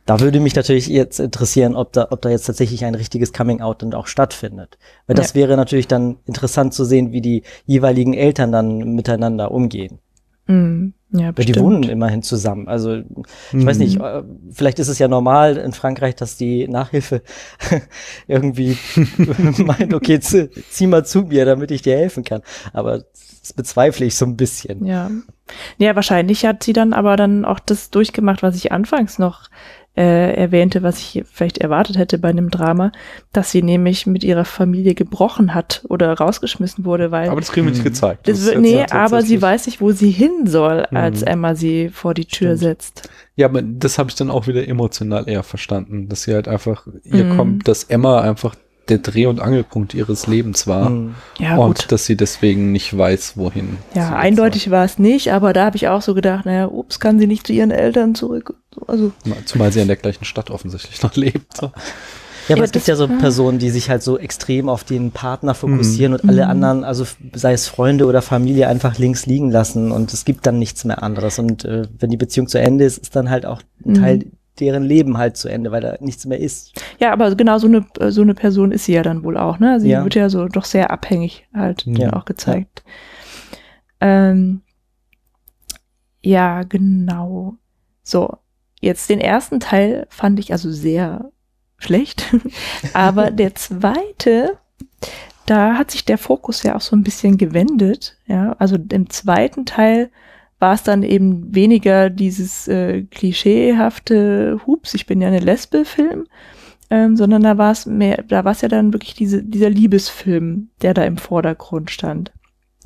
Da 0.05 0.19
würde 0.19 0.39
mich 0.39 0.55
natürlich 0.55 0.87
jetzt 0.87 1.19
interessieren, 1.19 1.75
ob 1.75 1.91
da, 1.93 2.07
ob 2.11 2.21
da 2.21 2.29
jetzt 2.29 2.45
tatsächlich 2.45 2.85
ein 2.85 2.95
richtiges 2.95 3.33
Coming-out 3.33 3.81
dann 3.81 3.93
auch 3.93 4.07
stattfindet. 4.07 4.77
Weil 5.07 5.15
das 5.15 5.29
ja. 5.29 5.35
wäre 5.35 5.57
natürlich 5.57 5.87
dann 5.87 6.17
interessant 6.27 6.73
zu 6.73 6.85
sehen, 6.85 7.11
wie 7.11 7.21
die 7.21 7.43
jeweiligen 7.65 8.13
Eltern 8.13 8.51
dann 8.51 8.95
miteinander 8.95 9.51
umgehen. 9.51 9.99
Mhm. 10.47 10.93
Ja, 11.13 11.31
bestimmt. 11.31 11.57
Die 11.57 11.61
wohnen 11.61 11.83
immerhin 11.83 12.23
zusammen. 12.23 12.69
Also 12.69 12.95
ich 12.95 13.05
mhm. 13.51 13.65
weiß 13.65 13.77
nicht, 13.79 13.99
äh, 13.99 14.23
vielleicht 14.51 14.79
ist 14.79 14.87
es 14.87 14.97
ja 14.97 15.09
normal 15.09 15.57
in 15.57 15.73
Frankreich, 15.73 16.15
dass 16.15 16.37
die 16.37 16.67
Nachhilfe 16.69 17.21
irgendwie 18.27 18.77
meint, 19.57 19.93
okay, 19.93 20.19
zieh 20.21 20.87
mal 20.87 21.05
zu 21.05 21.23
mir, 21.23 21.45
damit 21.45 21.71
ich 21.71 21.81
dir 21.81 21.97
helfen 21.97 22.23
kann. 22.23 22.41
Aber 22.71 23.03
das 23.41 23.53
bezweifle 23.53 24.05
ich 24.05 24.15
so 24.15 24.25
ein 24.25 24.37
bisschen. 24.37 24.85
Ja. 24.85 25.11
Ja, 25.77 25.95
wahrscheinlich 25.95 26.45
hat 26.45 26.63
sie 26.63 26.71
dann 26.71 26.93
aber 26.93 27.17
dann 27.17 27.43
auch 27.43 27.59
das 27.59 27.89
durchgemacht, 27.89 28.41
was 28.41 28.55
ich 28.55 28.71
anfangs 28.71 29.19
noch 29.19 29.49
äh, 29.95 30.33
erwähnte, 30.35 30.83
was 30.83 30.99
ich 30.99 31.23
vielleicht 31.29 31.57
erwartet 31.57 31.97
hätte 31.97 32.17
bei 32.17 32.29
einem 32.29 32.49
Drama, 32.49 32.91
dass 33.33 33.51
sie 33.51 33.61
nämlich 33.61 34.07
mit 34.07 34.23
ihrer 34.23 34.45
Familie 34.45 34.95
gebrochen 34.95 35.53
hat 35.53 35.83
oder 35.89 36.13
rausgeschmissen 36.13 36.85
wurde, 36.85 37.11
weil. 37.11 37.29
Aber 37.29 37.41
das 37.41 37.51
kriegen 37.51 37.67
wir 37.67 37.73
nicht 37.73 37.83
gezeigt. 37.83 38.27
Das 38.27 38.45
das 38.45 38.55
nee, 38.55 38.85
aber 38.89 39.21
sie 39.21 39.41
weiß 39.41 39.65
nicht, 39.65 39.81
wo 39.81 39.91
sie 39.91 40.11
hin 40.11 40.45
soll, 40.45 40.85
als 40.91 41.21
mhm. 41.21 41.27
Emma 41.27 41.55
sie 41.55 41.89
vor 41.89 42.13
die 42.13 42.25
Tür 42.25 42.55
Stimmt. 42.55 42.59
setzt. 42.59 43.09
Ja, 43.35 43.47
aber 43.47 43.61
das 43.61 43.97
habe 43.97 44.09
ich 44.09 44.15
dann 44.15 44.29
auch 44.29 44.47
wieder 44.47 44.65
emotional 44.67 45.27
eher 45.27 45.43
verstanden, 45.43 46.07
dass 46.07 46.23
sie 46.23 46.33
halt 46.33 46.47
einfach, 46.47 46.87
ihr 47.03 47.25
mhm. 47.25 47.37
kommt, 47.37 47.67
dass 47.67 47.83
Emma 47.83 48.21
einfach 48.21 48.55
der 48.89 48.97
Dreh- 48.97 49.27
und 49.27 49.39
Angelpunkt 49.39 49.93
ihres 49.93 50.27
Lebens 50.27 50.67
war. 50.67 50.89
Mhm. 50.89 51.15
Ja, 51.37 51.57
und 51.57 51.79
gut. 51.79 51.91
dass 51.91 52.05
sie 52.05 52.17
deswegen 52.17 52.71
nicht 52.71 52.97
weiß, 52.97 53.37
wohin. 53.37 53.77
Ja, 53.93 54.15
eindeutig 54.15 54.71
war 54.71 54.83
es 54.83 54.99
nicht, 54.99 55.31
aber 55.31 55.53
da 55.53 55.65
habe 55.65 55.77
ich 55.77 55.87
auch 55.87 56.01
so 56.01 56.13
gedacht, 56.13 56.45
naja, 56.45 56.67
ups, 56.67 56.99
kann 56.99 57.19
sie 57.19 57.27
nicht 57.27 57.47
zu 57.47 57.53
ihren 57.53 57.71
Eltern 57.71 58.15
zurück. 58.15 58.55
Also. 58.87 59.11
Zumal 59.45 59.71
sie 59.71 59.81
in 59.81 59.87
der 59.87 59.97
gleichen 59.97 60.25
Stadt 60.25 60.49
offensichtlich 60.49 61.01
noch 61.03 61.15
lebt. 61.15 61.57
So. 61.57 61.71
Ja, 62.47 62.55
aber 62.55 62.59
ja, 62.59 62.63
es 62.65 62.71
gibt 62.71 62.87
ja 62.87 62.95
so 62.95 63.07
Personen, 63.07 63.59
die 63.59 63.69
sich 63.69 63.89
halt 63.89 64.01
so 64.01 64.17
extrem 64.17 64.67
auf 64.67 64.83
den 64.83 65.11
Partner 65.11 65.53
fokussieren 65.53 66.13
mhm. 66.13 66.19
und 66.19 66.29
alle 66.29 66.45
mhm. 66.45 66.51
anderen, 66.51 66.83
also 66.83 67.05
sei 67.33 67.53
es 67.53 67.67
Freunde 67.67 68.07
oder 68.07 68.21
Familie, 68.21 68.67
einfach 68.67 68.97
links 68.97 69.27
liegen 69.27 69.51
lassen 69.51 69.91
und 69.91 70.11
es 70.11 70.25
gibt 70.25 70.45
dann 70.47 70.57
nichts 70.57 70.83
mehr 70.83 71.03
anderes. 71.03 71.37
Und 71.37 71.65
äh, 71.65 71.87
wenn 71.99 72.09
die 72.09 72.17
Beziehung 72.17 72.47
zu 72.47 72.59
Ende 72.59 72.85
ist, 72.85 72.97
ist 72.97 73.15
dann 73.15 73.29
halt 73.29 73.45
auch 73.45 73.61
ein 73.85 73.93
Teil 73.93 74.17
mhm 74.17 74.31
deren 74.59 74.83
Leben 74.83 75.17
halt 75.17 75.37
zu 75.37 75.47
Ende, 75.47 75.71
weil 75.71 75.81
da 75.81 75.95
nichts 75.99 76.25
mehr 76.25 76.39
ist. 76.39 76.73
Ja, 76.99 77.11
aber 77.11 77.33
genau 77.35 77.57
so 77.57 77.67
eine, 77.67 77.85
so 78.11 78.21
eine 78.21 78.33
Person 78.33 78.71
ist 78.71 78.85
sie 78.85 78.93
ja 78.93 79.03
dann 79.03 79.23
wohl 79.23 79.37
auch, 79.37 79.59
ne? 79.59 79.79
Sie 79.79 79.89
ja. 79.89 80.03
wird 80.03 80.15
ja 80.15 80.29
so 80.29 80.47
doch 80.47 80.65
sehr 80.65 80.91
abhängig 80.91 81.47
halt 81.53 81.85
ja. 81.85 82.13
auch 82.13 82.25
gezeigt. 82.25 82.83
Ähm, 83.99 84.61
ja, 86.21 86.63
genau. 86.63 87.55
So, 88.03 88.37
jetzt 88.79 89.09
den 89.09 89.21
ersten 89.21 89.59
Teil 89.59 90.07
fand 90.09 90.39
ich 90.39 90.51
also 90.51 90.71
sehr 90.71 91.31
schlecht, 91.77 92.25
aber 92.93 93.31
der 93.31 93.55
zweite, 93.55 94.57
da 95.45 95.75
hat 95.75 95.91
sich 95.91 96.05
der 96.05 96.17
Fokus 96.17 96.63
ja 96.63 96.75
auch 96.75 96.81
so 96.81 96.95
ein 96.95 97.03
bisschen 97.03 97.37
gewendet. 97.37 98.17
Ja, 98.27 98.55
also 98.59 98.77
im 98.91 99.09
zweiten 99.09 99.65
Teil 99.65 100.11
war 100.61 100.73
es 100.73 100.83
dann 100.83 101.03
eben 101.03 101.53
weniger 101.53 102.09
dieses 102.09 102.67
äh, 102.67 103.03
klischeehafte 103.03 104.59
Hups, 104.65 104.93
ich 104.93 105.05
bin 105.05 105.21
ja 105.21 105.27
eine 105.27 105.39
Lesbe-Film, 105.39 106.25
ähm, 106.89 107.17
sondern 107.17 107.43
da 107.43 107.57
war 107.57 107.71
es 107.71 107.85
mehr, 107.85 108.23
da 108.27 108.45
war 108.45 108.51
es 108.51 108.61
ja 108.61 108.69
dann 108.69 108.93
wirklich 108.93 109.15
diese, 109.15 109.43
dieser 109.43 109.69
Liebesfilm, 109.69 110.69
der 110.81 110.93
da 110.93 111.03
im 111.03 111.17
Vordergrund 111.17 111.89
stand. 111.89 112.31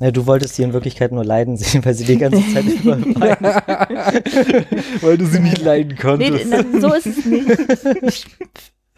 Ja, 0.00 0.10
du 0.10 0.26
wolltest 0.26 0.56
sie 0.56 0.62
in 0.62 0.72
Wirklichkeit 0.72 1.12
nur 1.12 1.24
leiden 1.24 1.56
sehen, 1.56 1.84
weil 1.84 1.94
sie 1.94 2.04
die 2.04 2.18
ganze 2.18 2.42
Zeit 2.52 2.64
über 2.82 2.98
Weil 5.00 5.18
du 5.18 5.26
sie 5.26 5.40
nicht 5.40 5.62
leiden 5.62 5.96
konntest. 5.96 6.46
Nee, 6.46 6.64
na, 6.72 6.80
so 6.80 6.92
ist 6.92 7.06
es 7.06 7.24
nicht. 7.24 7.46
Ich 8.02 8.26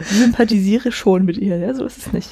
sympathisiere 0.00 0.92
schon 0.92 1.24
mit 1.24 1.38
ihr, 1.38 1.58
ja, 1.58 1.74
so 1.74 1.84
ist 1.84 1.98
es 1.98 2.12
nicht. 2.12 2.30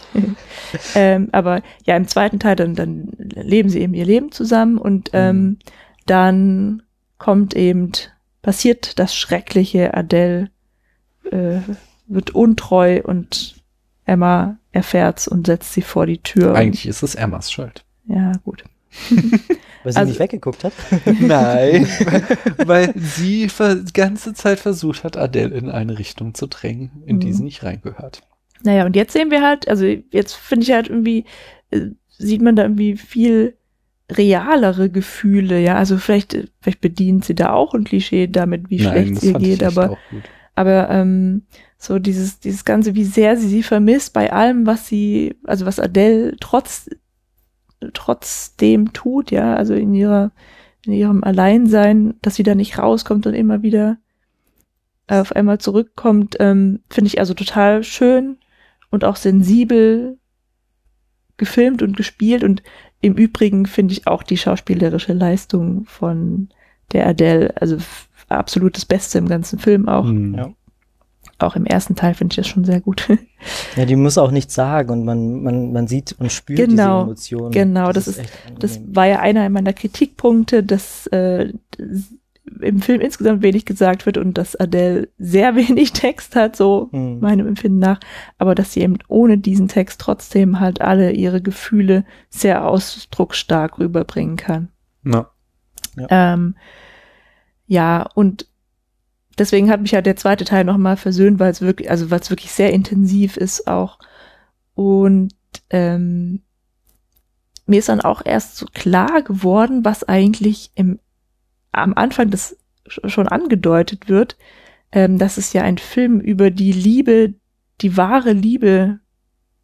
ähm, 0.94 1.28
aber 1.32 1.62
ja, 1.84 1.96
im 1.96 2.06
zweiten 2.06 2.38
Teil 2.38 2.56
dann, 2.56 2.74
dann 2.74 3.10
leben 3.18 3.68
sie 3.68 3.80
eben 3.80 3.94
ihr 3.94 4.04
Leben 4.04 4.32
zusammen 4.32 4.78
und 4.78 5.10
ähm, 5.12 5.36
mhm. 5.36 5.58
Dann 6.06 6.82
kommt 7.18 7.54
eben, 7.54 7.92
passiert 8.42 8.98
das 8.98 9.14
Schreckliche, 9.14 9.94
Adele 9.94 10.50
äh, 11.30 11.58
wird 12.06 12.30
untreu 12.30 13.02
und 13.02 13.56
Emma 14.04 14.58
erfährt's 14.72 15.26
und 15.26 15.46
setzt 15.46 15.72
sie 15.72 15.82
vor 15.82 16.06
die 16.06 16.18
Tür. 16.18 16.54
Eigentlich 16.54 16.86
ist 16.86 17.02
es 17.02 17.14
Emmas 17.14 17.50
Schuld. 17.50 17.84
Ja, 18.06 18.32
gut. 18.44 18.64
Weil 19.82 19.92
sie 19.92 19.98
also, 19.98 20.10
nicht 20.10 20.20
weggeguckt 20.20 20.64
hat? 20.64 20.72
Nein, 21.20 21.86
weil, 21.98 22.24
weil 22.66 22.94
sie 22.96 23.46
die 23.46 23.92
ganze 23.92 24.34
Zeit 24.34 24.58
versucht 24.58 25.04
hat, 25.04 25.16
Adele 25.16 25.54
in 25.54 25.70
eine 25.70 25.98
Richtung 25.98 26.34
zu 26.34 26.48
drängen, 26.48 27.04
in 27.06 27.20
die 27.20 27.32
sie 27.32 27.40
mhm. 27.40 27.44
nicht 27.44 27.62
reingehört. 27.62 28.22
Naja, 28.64 28.84
und 28.84 28.96
jetzt 28.96 29.12
sehen 29.12 29.30
wir 29.30 29.42
halt, 29.42 29.68
also 29.68 29.84
jetzt 29.84 30.32
finde 30.34 30.64
ich 30.64 30.72
halt 30.72 30.88
irgendwie, 30.88 31.24
äh, 31.70 31.90
sieht 32.08 32.42
man 32.42 32.56
da 32.56 32.62
irgendwie 32.62 32.96
viel 32.96 33.56
realere 34.10 34.88
Gefühle, 34.88 35.60
ja, 35.60 35.76
also 35.76 35.98
vielleicht, 35.98 36.36
vielleicht 36.60 36.80
bedient 36.80 37.24
sie 37.24 37.34
da 37.34 37.52
auch 37.52 37.74
ein 37.74 37.84
Klischee 37.84 38.28
damit, 38.28 38.70
wie 38.70 38.80
Nein, 38.80 39.16
schlecht 39.16 39.22
ihr 39.22 39.32
geht, 39.34 39.62
aber, 39.64 39.96
aber 40.54 40.88
ähm, 40.90 41.42
so 41.76 41.98
dieses, 41.98 42.38
dieses 42.38 42.64
Ganze, 42.64 42.94
wie 42.94 43.04
sehr 43.04 43.36
sie 43.36 43.48
sie 43.48 43.62
vermisst 43.62 44.12
bei 44.12 44.32
allem, 44.32 44.66
was 44.66 44.86
sie, 44.86 45.34
also 45.44 45.66
was 45.66 45.80
Adele 45.80 46.36
trotz 46.40 46.88
trotzdem 47.92 48.92
tut, 48.92 49.30
ja, 49.30 49.54
also 49.54 49.74
in 49.74 49.92
ihrer, 49.92 50.32
in 50.86 50.92
ihrem 50.92 51.22
Alleinsein, 51.22 52.14
dass 52.22 52.36
sie 52.36 52.42
da 52.42 52.54
nicht 52.54 52.78
rauskommt 52.78 53.26
und 53.26 53.34
immer 53.34 53.62
wieder 53.62 53.98
auf 55.08 55.32
einmal 55.32 55.58
zurückkommt, 55.58 56.36
ähm, 56.40 56.80
finde 56.90 57.08
ich 57.08 57.20
also 57.20 57.34
total 57.34 57.84
schön 57.84 58.38
und 58.90 59.04
auch 59.04 59.16
sensibel 59.16 60.18
gefilmt 61.36 61.82
und 61.82 61.96
gespielt 61.96 62.42
und 62.42 62.62
im 63.00 63.14
Übrigen 63.14 63.66
finde 63.66 63.92
ich 63.92 64.06
auch 64.06 64.22
die 64.22 64.36
schauspielerische 64.36 65.12
Leistung 65.12 65.84
von 65.84 66.48
der 66.92 67.06
Adele, 67.06 67.54
also 67.60 67.76
absolut 68.28 68.76
das 68.76 68.84
Beste 68.84 69.18
im 69.18 69.28
ganzen 69.28 69.58
Film 69.58 69.88
auch. 69.88 70.04
Mhm. 70.04 70.34
Ja 70.34 70.52
auch 71.38 71.56
im 71.56 71.66
ersten 71.66 71.94
Teil 71.96 72.14
finde 72.14 72.32
ich 72.32 72.36
das 72.36 72.46
schon 72.46 72.64
sehr 72.64 72.80
gut. 72.80 73.08
Ja, 73.76 73.84
die 73.84 73.94
muss 73.94 74.18
auch 74.18 74.32
nichts 74.32 74.54
sagen 74.54 74.90
und 74.90 75.04
man, 75.04 75.42
man, 75.42 75.70
man 75.70 75.86
sieht 75.86 76.16
und 76.18 76.32
spürt 76.32 76.58
genau, 76.58 77.02
diese 77.02 77.04
Emotionen. 77.04 77.50
Genau, 77.52 77.92
das, 77.92 78.06
das 78.06 78.18
ist, 78.18 78.30
das 78.58 78.80
war 78.88 79.06
ja 79.06 79.20
einer 79.20 79.48
meiner 79.50 79.72
Kritikpunkte, 79.72 80.64
dass 80.64 81.06
äh, 81.08 81.52
im 82.60 82.80
Film 82.80 83.00
insgesamt 83.00 83.42
wenig 83.42 83.64
gesagt 83.64 84.06
wird 84.06 84.18
und 84.18 84.38
dass 84.38 84.56
Adele 84.56 85.08
sehr 85.18 85.56
wenig 85.56 85.92
Text 85.92 86.36
hat, 86.36 86.56
so 86.56 86.88
hm. 86.92 87.20
meinem 87.20 87.46
Empfinden 87.46 87.78
nach, 87.78 88.00
aber 88.38 88.54
dass 88.54 88.72
sie 88.72 88.80
eben 88.80 88.98
ohne 89.08 89.38
diesen 89.38 89.68
Text 89.68 90.00
trotzdem 90.00 90.60
halt 90.60 90.80
alle 90.80 91.12
ihre 91.12 91.40
Gefühle 91.40 92.04
sehr 92.28 92.66
ausdrucksstark 92.66 93.78
rüberbringen 93.78 94.36
kann. 94.36 94.68
No. 95.02 95.26
Ja. 95.96 96.06
Ähm, 96.34 96.56
ja, 97.66 98.08
und 98.14 98.46
deswegen 99.38 99.70
hat 99.70 99.80
mich 99.80 99.90
ja 99.90 100.02
der 100.02 100.16
zweite 100.16 100.44
Teil 100.44 100.64
nochmal 100.64 100.96
versöhnt, 100.96 101.38
weil 101.38 101.50
es 101.50 101.60
wirklich, 101.60 101.90
also 101.90 102.10
weil 102.10 102.20
es 102.20 102.30
wirklich 102.30 102.52
sehr 102.52 102.72
intensiv 102.72 103.36
ist 103.36 103.66
auch. 103.66 103.98
Und 104.74 105.32
ähm, 105.70 106.42
mir 107.66 107.80
ist 107.80 107.88
dann 107.88 108.00
auch 108.00 108.22
erst 108.24 108.56
so 108.56 108.66
klar 108.72 109.22
geworden, 109.22 109.84
was 109.84 110.04
eigentlich 110.04 110.70
im, 110.74 111.00
am 111.76 111.94
Anfang 111.94 112.30
des 112.30 112.56
schon 112.86 113.28
angedeutet 113.28 114.08
wird, 114.08 114.36
ähm, 114.92 115.18
dass 115.18 115.38
es 115.38 115.52
ja 115.52 115.62
ein 115.62 115.78
Film 115.78 116.20
über 116.20 116.50
die 116.50 116.72
Liebe, 116.72 117.34
die 117.80 117.96
wahre 117.96 118.32
Liebe 118.32 119.00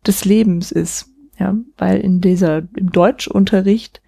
des 0.06 0.24
Lebens 0.24 0.72
ist. 0.72 1.08
Ja, 1.38 1.56
weil 1.78 2.00
in 2.00 2.20
dieser, 2.20 2.58
im 2.76 2.92
Deutschunterricht 2.92 4.02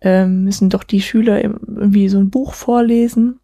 ähm, 0.00 0.44
müssen 0.44 0.70
doch 0.70 0.84
die 0.84 1.02
Schüler 1.02 1.42
irgendwie 1.42 2.08
so 2.08 2.18
ein 2.18 2.30
Buch 2.30 2.54
vorlesen 2.54 3.40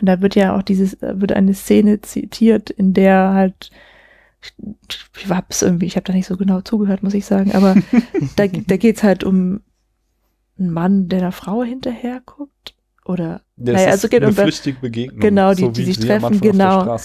und 0.00 0.06
da 0.06 0.20
wird 0.20 0.34
ja 0.34 0.56
auch 0.56 0.62
dieses, 0.62 1.00
wird 1.00 1.32
eine 1.32 1.54
Szene 1.54 2.00
zitiert, 2.00 2.70
in 2.70 2.94
der 2.94 3.32
halt, 3.32 3.70
ich 4.88 5.28
hab's 5.28 5.62
irgendwie, 5.62 5.86
ich 5.86 5.96
habe 5.96 6.04
da 6.04 6.12
nicht 6.12 6.26
so 6.26 6.36
genau 6.36 6.60
zugehört, 6.62 7.02
muss 7.02 7.14
ich 7.14 7.26
sagen, 7.26 7.52
aber 7.52 7.76
da, 8.36 8.46
da 8.46 8.76
geht's 8.76 9.02
halt 9.02 9.24
um 9.24 9.60
einen 10.58 10.70
Mann, 10.70 11.08
der 11.08 11.20
einer 11.20 11.32
Frau 11.32 11.62
hinterher 11.62 12.22
guckt. 12.24 12.74
Oder 13.04 13.42
das 13.56 13.74
naja, 13.74 13.90
also 13.90 14.08
geht 14.08 14.22
eine 14.22 14.32
flüchtige 14.32 14.78
Begegnung, 14.78 15.20
genau, 15.20 15.54
die, 15.54 15.62
so 15.62 15.70
die 15.70 15.84
sich 15.84 15.98
treffen, 15.98 16.40
genau. 16.40 16.96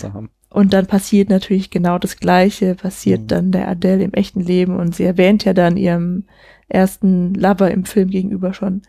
Und 0.49 0.73
dann 0.73 0.85
passiert 0.85 1.29
natürlich 1.29 1.71
genau 1.71 1.97
das 1.97 2.17
Gleiche, 2.17 2.75
passiert 2.75 3.21
mhm. 3.21 3.27
dann 3.27 3.51
der 3.51 3.67
Adele 3.67 4.03
im 4.03 4.13
echten 4.13 4.39
Leben 4.39 4.77
und 4.77 4.95
sie 4.95 5.03
erwähnt 5.03 5.43
ja 5.43 5.53
dann 5.53 5.75
ihrem 5.75 6.25
ersten 6.69 7.33
Lover 7.33 7.71
im 7.71 7.85
Film 7.85 8.09
gegenüber 8.09 8.53
schon, 8.53 8.83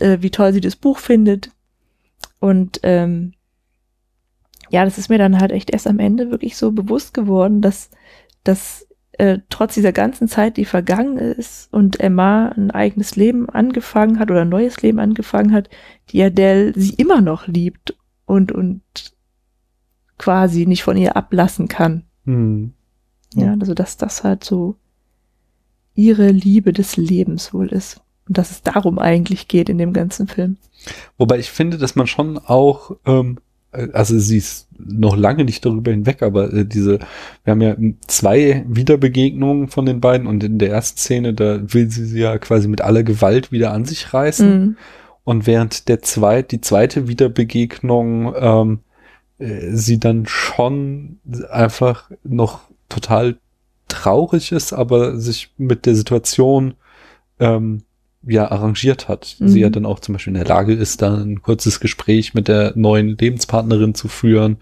äh, 0.00 0.18
wie 0.20 0.30
toll 0.30 0.52
sie 0.52 0.60
das 0.60 0.76
Buch 0.76 0.98
findet. 0.98 1.50
Und 2.40 2.80
ähm, 2.82 3.34
ja, 4.70 4.84
das 4.84 4.98
ist 4.98 5.08
mir 5.08 5.18
dann 5.18 5.40
halt 5.40 5.52
echt 5.52 5.70
erst 5.70 5.86
am 5.86 5.98
Ende 5.98 6.30
wirklich 6.30 6.56
so 6.56 6.72
bewusst 6.72 7.14
geworden, 7.14 7.60
dass, 7.60 7.90
dass 8.42 8.83
äh, 9.18 9.38
trotz 9.48 9.74
dieser 9.74 9.92
ganzen 9.92 10.28
Zeit, 10.28 10.56
die 10.56 10.64
vergangen 10.64 11.18
ist 11.18 11.72
und 11.72 12.00
Emma 12.00 12.48
ein 12.48 12.70
eigenes 12.70 13.16
Leben 13.16 13.48
angefangen 13.48 14.18
hat 14.18 14.30
oder 14.30 14.42
ein 14.42 14.48
neues 14.48 14.82
Leben 14.82 14.98
angefangen 14.98 15.52
hat, 15.52 15.68
die 16.10 16.22
Adele 16.22 16.72
sie 16.74 16.94
immer 16.94 17.20
noch 17.20 17.46
liebt 17.46 17.96
und, 18.26 18.52
und 18.52 18.82
quasi 20.18 20.66
nicht 20.66 20.82
von 20.82 20.96
ihr 20.96 21.16
ablassen 21.16 21.68
kann. 21.68 22.04
Hm. 22.24 22.72
Ja, 23.34 23.56
also 23.58 23.74
dass 23.74 23.96
das 23.96 24.24
halt 24.24 24.44
so 24.44 24.76
ihre 25.94 26.30
Liebe 26.30 26.72
des 26.72 26.96
Lebens 26.96 27.54
wohl 27.54 27.68
ist. 27.68 28.00
Und 28.26 28.38
dass 28.38 28.50
es 28.50 28.62
darum 28.62 28.98
eigentlich 28.98 29.48
geht 29.48 29.68
in 29.68 29.78
dem 29.78 29.92
ganzen 29.92 30.28
Film. 30.28 30.56
Wobei 31.18 31.38
ich 31.38 31.50
finde, 31.50 31.78
dass 31.78 31.94
man 31.94 32.06
schon 32.06 32.38
auch, 32.38 32.96
ähm, 33.04 33.38
äh, 33.38 33.40
also 33.92 34.18
sie 34.18 34.38
ist 34.38 34.68
noch 34.78 35.16
lange 35.16 35.44
nicht 35.44 35.64
darüber 35.64 35.90
hinweg, 35.90 36.22
aber 36.22 36.52
äh, 36.52 36.64
diese, 36.64 36.98
wir 37.44 37.50
haben 37.50 37.60
ja 37.60 37.76
zwei 38.06 38.64
Wiederbegegnungen 38.68 39.68
von 39.68 39.86
den 39.86 40.00
beiden 40.00 40.26
und 40.26 40.42
in 40.44 40.58
der 40.58 40.70
ersten 40.70 40.98
Szene, 40.98 41.34
da 41.34 41.60
will 41.72 41.90
sie 41.90 42.04
sie 42.04 42.20
ja 42.20 42.38
quasi 42.38 42.68
mit 42.68 42.80
aller 42.80 43.02
Gewalt 43.02 43.52
wieder 43.52 43.72
an 43.72 43.84
sich 43.84 44.12
reißen. 44.12 44.60
Mhm. 44.60 44.76
Und 45.24 45.46
während 45.46 45.88
der 45.88 46.02
zweit, 46.02 46.52
die 46.52 46.60
zweite 46.60 47.08
Wiederbegegnung 47.08 48.34
ähm, 48.38 48.80
äh, 49.38 49.70
sie 49.72 49.98
dann 49.98 50.26
schon 50.26 51.18
einfach 51.50 52.10
noch 52.22 52.60
total 52.88 53.36
traurig 53.88 54.52
ist, 54.52 54.72
aber 54.72 55.18
sich 55.18 55.52
mit 55.56 55.86
der 55.86 55.94
Situation 55.94 56.74
ähm, 57.40 57.82
ja 58.26 58.50
arrangiert 58.50 59.08
hat. 59.08 59.36
Mhm. 59.38 59.48
Sie 59.48 59.60
ja 59.60 59.70
dann 59.70 59.86
auch 59.86 60.00
zum 60.00 60.14
Beispiel 60.14 60.32
in 60.32 60.38
der 60.38 60.48
Lage 60.48 60.72
ist, 60.72 61.02
dann 61.02 61.32
ein 61.32 61.42
kurzes 61.42 61.80
Gespräch 61.80 62.34
mit 62.34 62.48
der 62.48 62.72
neuen 62.76 63.16
Lebenspartnerin 63.16 63.94
zu 63.94 64.08
führen 64.08 64.58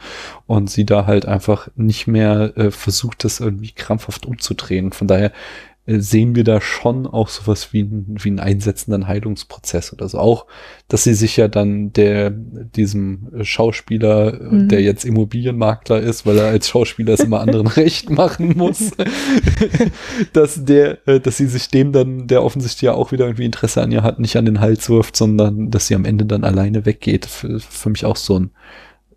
und 0.47 0.71
sie 0.71 0.85
da 0.85 1.07
halt 1.07 1.27
einfach 1.27 1.69
nicht 1.77 2.07
mehr 2.07 2.53
äh, 2.57 2.71
versucht, 2.71 3.25
das 3.25 3.41
irgendwie 3.41 3.73
krampfhaft 3.73 4.27
umzudrehen. 4.27 4.93
Von 4.93 5.09
daher 5.09 5.33
sehen 5.85 6.37
wir 6.37 6.45
da 6.45 6.61
schon 6.61 7.09
auch 7.09 7.29
sowas 7.29 7.73
wie, 7.73 7.83
ein, 7.83 8.17
wie 8.21 8.29
einen 8.29 8.39
einsetzenden 8.39 9.09
Heilungsprozess 9.09 9.93
oder 9.93 10.09
so. 10.09 10.19
Auch, 10.19 10.47
dass 10.87 11.03
sie 11.03 11.15
sich 11.15 11.37
ja 11.37 11.49
dann 11.49 11.93
der, 11.93 12.31
diesem 12.31 13.33
Schauspieler, 13.43 14.39
mhm. 14.41 14.69
der 14.69 14.81
jetzt 14.81 15.05
Immobilienmakler 15.05 15.99
ist, 15.99 16.25
weil 16.25 16.39
er 16.39 16.47
als 16.47 16.69
Schauspieler 16.69 17.15
es 17.15 17.21
immer 17.21 17.41
anderen 17.41 17.67
recht 17.67 18.11
machen 18.11 18.57
muss, 18.57 18.93
dass 20.33 20.65
der, 20.65 21.07
äh, 21.09 21.19
dass 21.19 21.39
sie 21.39 21.47
sich 21.47 21.67
dem 21.69 21.91
dann, 21.91 22.29
der 22.29 22.45
offensichtlich 22.45 22.83
ja 22.83 22.95
auch 22.95 23.11
wieder 23.11 23.25
irgendwie 23.27 23.47
Interesse 23.47 23.83
an 23.83 23.91
ihr 23.91 24.05
hat, 24.05 24.21
nicht 24.21 24.37
an 24.37 24.45
den 24.45 24.61
Hals 24.61 24.89
wirft, 24.89 25.17
sondern 25.17 25.73
dass 25.73 25.89
sie 25.89 25.97
am 25.97 26.05
Ende 26.05 26.27
dann 26.27 26.45
alleine 26.45 26.87
weggeht. 26.87 27.27
Für, 27.27 27.59
für 27.59 27.91
mich 27.91 28.05
auch 28.05 28.17
so 28.17 28.39
ein, 28.39 28.51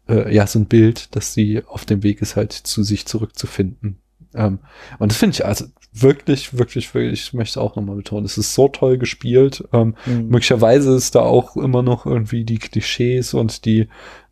äh, 0.09 0.33
ja, 0.33 0.47
so 0.47 0.57
ein 0.57 0.65
Bild, 0.65 1.15
dass 1.15 1.35
sie 1.35 1.61
auf 1.63 1.85
dem 1.85 2.01
Weg 2.01 2.23
ist, 2.23 2.35
halt 2.35 2.53
zu 2.53 2.81
sich 2.81 3.05
zurückzufinden 3.05 3.99
Ähm, 4.35 4.59
und 4.99 5.11
das 5.11 5.17
finde 5.17 5.35
ich 5.35 5.45
also 5.45 5.65
wirklich, 5.93 6.57
wirklich, 6.57 6.93
wirklich, 6.93 7.27
ich 7.27 7.33
möchte 7.33 7.61
auch 7.61 7.75
nochmal 7.75 7.95
betonen, 7.95 8.25
es 8.25 8.37
ist 8.37 8.53
so 8.53 8.67
toll 8.67 8.97
gespielt. 8.97 9.63
Ähm, 9.73 9.95
mhm. 10.05 10.27
Möglicherweise 10.27 10.95
ist 10.95 11.15
da 11.15 11.21
auch 11.21 11.55
immer 11.55 11.81
noch 11.81 12.05
irgendwie 12.05 12.43
die 12.43 12.59
Klischees 12.59 13.33
und 13.33 13.65
die 13.65 13.87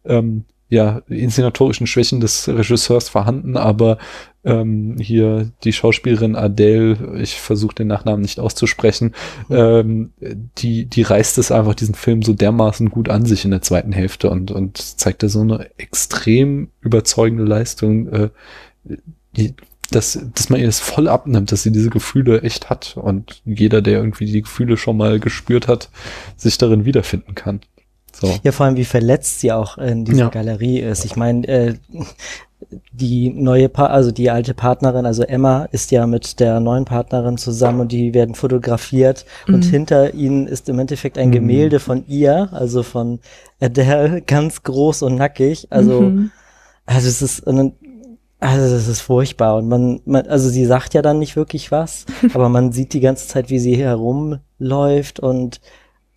ähm, 0.05 0.45
ja, 0.73 1.03
inszenatorischen 1.07 1.85
Schwächen 1.85 2.19
des 2.19 2.47
Regisseurs 2.47 3.07
vorhanden, 3.07 3.57
aber 3.57 3.99
ähm, 4.43 4.97
hier 4.99 5.51
die 5.63 5.71
Schauspielerin 5.71 6.35
Adele, 6.35 7.19
ich 7.21 7.35
versuche 7.35 7.75
den 7.75 7.87
Nachnamen 7.87 8.21
nicht 8.21 8.39
auszusprechen, 8.39 9.13
mhm. 9.49 9.55
ähm, 9.55 10.13
die, 10.57 10.85
die 10.85 11.03
reißt 11.03 11.37
es 11.37 11.51
einfach 11.51 11.75
diesen 11.75 11.93
Film 11.93 12.23
so 12.23 12.33
dermaßen 12.33 12.89
gut 12.89 13.07
an 13.07 13.23
sich 13.25 13.45
in 13.45 13.51
der 13.51 13.61
zweiten 13.61 13.91
Hälfte 13.91 14.31
und, 14.31 14.49
und 14.49 14.77
zeigt 14.77 15.21
da 15.21 15.29
so 15.29 15.41
eine 15.41 15.69
extrem 15.77 16.69
überzeugende 16.81 17.43
Leistung, 17.43 18.07
äh, 18.07 18.29
die, 19.37 19.53
dass, 19.91 20.19
dass 20.33 20.49
man 20.49 20.59
ihr 20.59 20.65
das 20.65 20.79
voll 20.79 21.07
abnimmt, 21.07 21.51
dass 21.51 21.63
sie 21.63 21.71
diese 21.71 21.89
Gefühle 21.89 22.41
echt 22.41 22.69
hat 22.69 22.97
und 22.97 23.41
jeder, 23.45 23.81
der 23.81 23.99
irgendwie 23.99 24.25
die 24.25 24.41
Gefühle 24.41 24.77
schon 24.77 24.97
mal 24.97 25.19
gespürt 25.19 25.67
hat, 25.67 25.89
sich 26.35 26.57
darin 26.57 26.85
wiederfinden 26.85 27.35
kann. 27.35 27.61
So. 28.11 28.39
Ja, 28.43 28.51
vor 28.51 28.65
allem, 28.65 28.75
wie 28.75 28.85
verletzt 28.85 29.39
sie 29.39 29.51
auch 29.51 29.77
in 29.77 30.05
dieser 30.05 30.25
ja. 30.25 30.29
Galerie 30.29 30.79
ist. 30.79 31.03
Ich 31.03 31.15
meine, 31.15 31.47
äh, 31.47 31.75
die 32.91 33.29
neue, 33.29 33.69
pa 33.69 33.87
also 33.87 34.11
die 34.11 34.29
alte 34.29 34.53
Partnerin, 34.53 35.05
also 35.05 35.23
Emma, 35.23 35.65
ist 35.71 35.91
ja 35.91 36.07
mit 36.07 36.39
der 36.39 36.59
neuen 36.59 36.85
Partnerin 36.85 37.37
zusammen 37.37 37.81
und 37.81 37.91
die 37.91 38.13
werden 38.13 38.35
fotografiert 38.35 39.25
mhm. 39.47 39.55
und 39.55 39.65
hinter 39.65 40.13
ihnen 40.13 40.47
ist 40.47 40.69
im 40.69 40.79
Endeffekt 40.79 41.17
ein 41.17 41.29
mhm. 41.29 41.33
Gemälde 41.33 41.79
von 41.79 42.05
ihr, 42.07 42.49
also 42.51 42.83
von 42.83 43.19
Adele, 43.59 44.21
ganz 44.25 44.63
groß 44.63 45.03
und 45.03 45.15
nackig. 45.15 45.67
Also, 45.71 46.01
mhm. 46.01 46.31
also 46.85 47.07
es 47.07 47.21
ist, 47.21 47.39
also 48.43 48.75
das 48.75 48.87
ist 48.87 49.01
furchtbar 49.01 49.55
und 49.55 49.67
man, 49.67 50.01
man, 50.05 50.27
also 50.27 50.49
sie 50.49 50.65
sagt 50.65 50.93
ja 50.93 51.01
dann 51.01 51.19
nicht 51.19 51.35
wirklich 51.35 51.71
was, 51.71 52.05
aber 52.33 52.49
man 52.49 52.71
sieht 52.71 52.93
die 52.93 52.99
ganze 52.99 53.27
Zeit, 53.27 53.49
wie 53.49 53.59
sie 53.59 53.75
herumläuft 53.75 55.19
und 55.19 55.61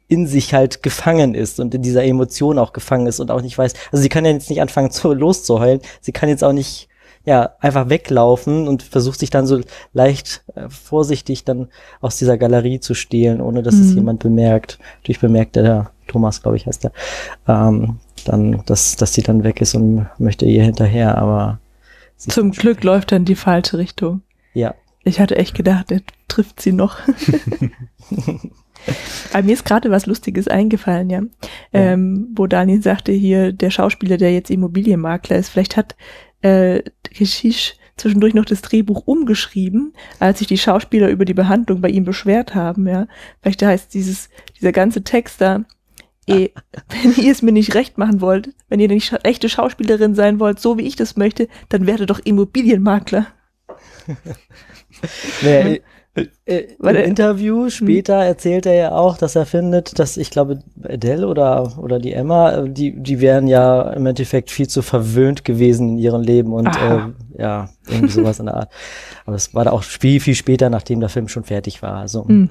in 0.09 0.27
sich 0.27 0.55
halt 0.55 0.83
gefangen 0.83 1.35
ist 1.35 1.59
und 1.61 1.75
in 1.75 1.83
dieser 1.83 2.05
Emotion 2.05 2.59
auch 2.59 2.73
gefangen 2.73 3.07
ist 3.07 3.21
und 3.21 3.31
auch 3.31 3.43
nicht 3.43 3.57
weiß, 3.57 3.75
also 3.93 4.03
sie 4.03 4.09
kann 4.09 4.25
ja 4.25 4.33
jetzt 4.33 4.51
nicht 4.51 4.61
anfangen 4.61 4.91
zu 4.93 5.13
loszuheulen, 5.13 5.81
sie 6.01 6.13
kann 6.13 6.29
jetzt 6.29 6.45
auch 6.45 6.53
nicht 6.53 6.89
ja 7.25 7.51
einfach 7.61 7.89
weglaufen 7.89 8.69
und 8.69 8.83
versucht 8.83 9.19
sich 9.19 9.31
dann 9.31 9.47
so 9.47 9.61
leicht 9.93 10.45
äh, 10.55 10.69
vorsichtig 10.69 11.45
dann 11.45 11.69
aus 12.01 12.17
dieser 12.17 12.39
Galerie 12.39 12.79
zu 12.79 12.95
stehlen, 12.95 13.41
ohne 13.41 13.63
dass 13.63 13.75
mhm. 13.75 13.83
es 13.83 13.95
jemand 13.95 14.21
bemerkt. 14.21 14.79
Natürlich 14.99 15.21
bemerkt 15.21 15.57
der 15.57 15.91
Thomas, 16.07 16.41
glaube 16.41 16.57
ich, 16.57 16.67
heißt 16.67 16.85
der, 16.85 16.93
ähm, 17.49 17.99
dann, 18.25 18.63
dass, 18.67 18.95
dass 18.95 19.13
sie 19.13 19.23
dann 19.23 19.43
weg 19.43 19.61
ist 19.61 19.75
und 19.75 20.07
möchte 20.19 20.47
ihr 20.47 20.63
hinterher, 20.63 21.19
aber 21.19 21.59
zum 22.17 22.53
Glück 22.53 22.83
läuft 22.85 23.13
er 23.13 23.19
in 23.19 23.25
die 23.25 23.35
falsche 23.35 23.79
Richtung. 23.79 24.23
Ja. 24.55 24.75
Ich 25.05 25.21
hatte 25.21 25.37
echt 25.37 25.55
gedacht, 25.55 25.91
er 25.91 26.01
trifft 26.29 26.61
sie 26.61 26.73
noch. 26.73 26.99
Aber 29.33 29.43
mir 29.43 29.53
ist 29.53 29.65
gerade 29.65 29.91
was 29.91 30.07
Lustiges 30.07 30.49
eingefallen, 30.49 31.11
ja. 31.11 31.23
ja. 31.73 31.81
Ähm, 31.81 32.29
wo 32.35 32.47
Daniel 32.47 32.83
sagte 32.83 33.13
hier, 33.13 33.53
der 33.53 33.71
Schauspieler, 33.71 34.17
der 34.17 34.33
jetzt 34.33 34.51
Immobilienmakler 34.51 35.37
ist, 35.37 35.49
vielleicht 35.51 35.77
hat 35.77 35.97
äh, 36.43 36.83
Geschisch 37.03 37.75
zwischendurch 37.97 38.35
noch 38.35 38.45
das 38.45 38.63
Drehbuch 38.63 39.07
umgeschrieben, 39.07 39.95
als 40.19 40.39
sich 40.39 40.49
die 40.49 40.59
Schauspieler 40.59 41.09
über 41.09 41.25
die 41.25 41.35
Behandlung 41.35 41.81
bei 41.81 41.89
ihm 41.89 42.05
beschwert 42.05 42.55
haben, 42.55 42.87
ja. 42.87 43.07
Vielleicht 43.41 43.63
heißt 43.63 43.95
dieses, 43.95 44.29
dieser 44.59 44.73
ganze 44.73 45.03
Text 45.03 45.41
da, 45.41 45.65
eh, 46.27 46.51
wenn 46.89 47.15
ihr 47.17 47.33
es 47.33 47.43
mir 47.43 47.53
nicht 47.53 47.75
recht 47.75 47.99
machen 47.99 48.21
wollt, 48.21 48.51
wenn 48.69 48.81
ihr 48.81 48.89
nicht 48.89 49.15
echte 49.25 49.49
Schauspielerin 49.49 50.15
sein 50.15 50.41
wollt, 50.41 50.61
so 50.61 50.79
wie 50.79 50.87
ich 50.87 50.97
das 50.97 51.17
möchte, 51.17 51.49
dann 51.69 51.87
werdet 51.87 52.11
doch 52.11 52.21
Immobilienmakler. 52.21 53.27
naja, 55.43 55.79
äh, 56.47 56.65
Im 56.79 56.97
Interview 56.97 57.69
später 57.71 58.15
erzählt 58.15 58.67
er 58.67 58.75
ja 58.75 58.93
auch, 58.93 59.19
dass 59.19 59.37
er 59.37 59.47
findet, 59.47 59.99
dass 59.99 60.17
ich 60.17 60.31
glaube, 60.31 60.61
Adele 60.83 61.27
oder, 61.27 61.79
oder 61.79 61.99
die 61.99 62.13
Emma, 62.13 62.53
äh, 62.53 62.71
die, 62.71 62.93
die 63.01 63.21
wären 63.21 63.47
ja 63.47 63.91
im 63.93 64.07
Endeffekt 64.07 64.51
viel 64.51 64.69
zu 64.69 64.83
verwöhnt 64.83 65.45
gewesen 65.45 65.91
in 65.91 65.99
ihrem 65.99 66.23
Leben 66.23 66.53
und 66.53 66.69
äh, 66.69 67.39
ja, 67.39 67.69
irgendwie 67.89 68.13
sowas 68.13 68.39
in 68.41 68.47
der 68.47 68.57
Art. 68.57 68.73
Aber 69.27 69.37
es 69.37 69.55
war 69.55 69.65
da 69.65 69.73
auch 69.73 69.83
viel, 69.83 70.21
viel 70.21 70.35
später, 70.35 70.71
nachdem 70.71 71.01
der 71.01 71.09
Film 71.09 71.29
schon 71.29 71.45
fertig 71.45 71.83
war. 71.83 71.97
Also, 71.97 72.25
mhm. 72.27 72.51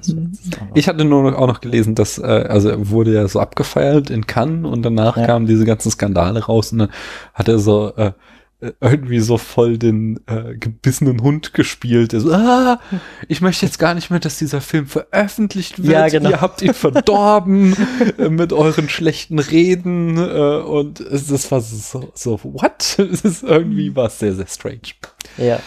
Ich 0.74 0.88
hatte 0.88 1.04
nur 1.04 1.30
noch, 1.30 1.38
auch 1.38 1.48
noch 1.48 1.60
gelesen, 1.60 1.94
dass, 1.94 2.18
äh, 2.18 2.22
also 2.22 2.68
er 2.70 2.90
wurde 2.90 3.12
ja 3.12 3.26
so 3.28 3.40
abgefeiert 3.40 4.10
in 4.10 4.26
Cannes 4.26 4.70
und 4.70 4.82
danach 4.82 5.16
ja. 5.16 5.26
kamen 5.26 5.46
diese 5.46 5.64
ganzen 5.64 5.90
Skandale 5.90 6.44
raus 6.44 6.72
und 6.72 6.78
dann 6.78 6.90
hat 7.34 7.48
er 7.48 7.58
so, 7.58 7.92
äh, 7.96 8.06
äh, 8.06 8.12
irgendwie 8.60 9.20
so 9.20 9.36
voll 9.36 9.76
den 9.76 10.20
äh, 10.26 10.56
gebissenen 10.56 11.20
Hund 11.22 11.52
gespielt. 11.52 12.12
So, 12.12 12.32
ah, 12.32 12.80
ich 13.28 13.42
möchte 13.42 13.66
jetzt 13.66 13.78
gar 13.78 13.94
nicht 13.94 14.10
mehr, 14.10 14.18
dass 14.20 14.38
dieser 14.38 14.62
Film 14.62 14.86
veröffentlicht 14.86 15.82
wird. 15.82 15.92
Ja, 15.92 16.08
genau. 16.08 16.30
Ihr 16.30 16.40
habt 16.40 16.62
ihn 16.62 16.72
verdorben 16.72 17.76
äh, 18.18 18.30
mit 18.30 18.52
euren 18.54 18.88
schlechten 18.88 19.38
Reden 19.38 20.16
äh, 20.16 20.62
und 20.62 21.00
es, 21.00 21.26
das 21.26 21.50
war 21.50 21.60
so, 21.60 22.10
so 22.14 22.40
what? 22.42 22.98
Es 23.16 23.22
ist 23.22 23.42
irgendwie 23.42 23.94
war 23.94 24.08
sehr, 24.08 24.34
sehr 24.34 24.46
strange. 24.46 24.80
Ja. 25.36 25.60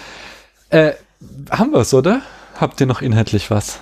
Äh, 0.70 0.94
haben 1.52 1.72
wir 1.72 1.80
es, 1.80 1.94
oder? 1.94 2.22
Habt 2.56 2.82
ihr 2.82 2.88
noch 2.88 3.02
inhaltlich 3.02 3.52
was? 3.52 3.80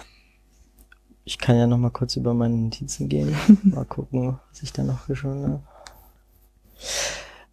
Ich 1.24 1.38
kann 1.38 1.58
ja 1.58 1.68
noch 1.68 1.78
mal 1.78 1.90
kurz 1.92 2.16
über 2.16 2.34
meine 2.34 2.56
Notizen 2.56 3.10
gehen. 3.10 3.36
Mal 3.64 3.86
gucken, 3.86 4.40
was 4.50 4.64
ich 4.64 4.72
da 4.72 4.84
noch 4.84 5.08
geschrieben 5.08 5.44
habe. 5.44 5.64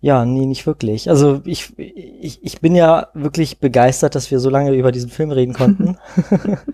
Ja, 0.05 0.26
nee, 0.26 0.44
nicht 0.44 0.66
wirklich. 0.66 1.09
Also 1.09 1.40
ich, 1.47 1.72
ich, 1.78 2.44
ich 2.44 2.60
bin 2.60 2.74
ja 2.74 3.09
wirklich 3.14 3.59
begeistert, 3.59 4.14
dass 4.14 4.31
wir 4.31 4.39
so 4.39 4.51
lange 4.51 4.74
über 4.74 4.93
diesen 4.93 5.09
Film 5.09 5.31
reden 5.31 5.55
konnten. 5.55 5.97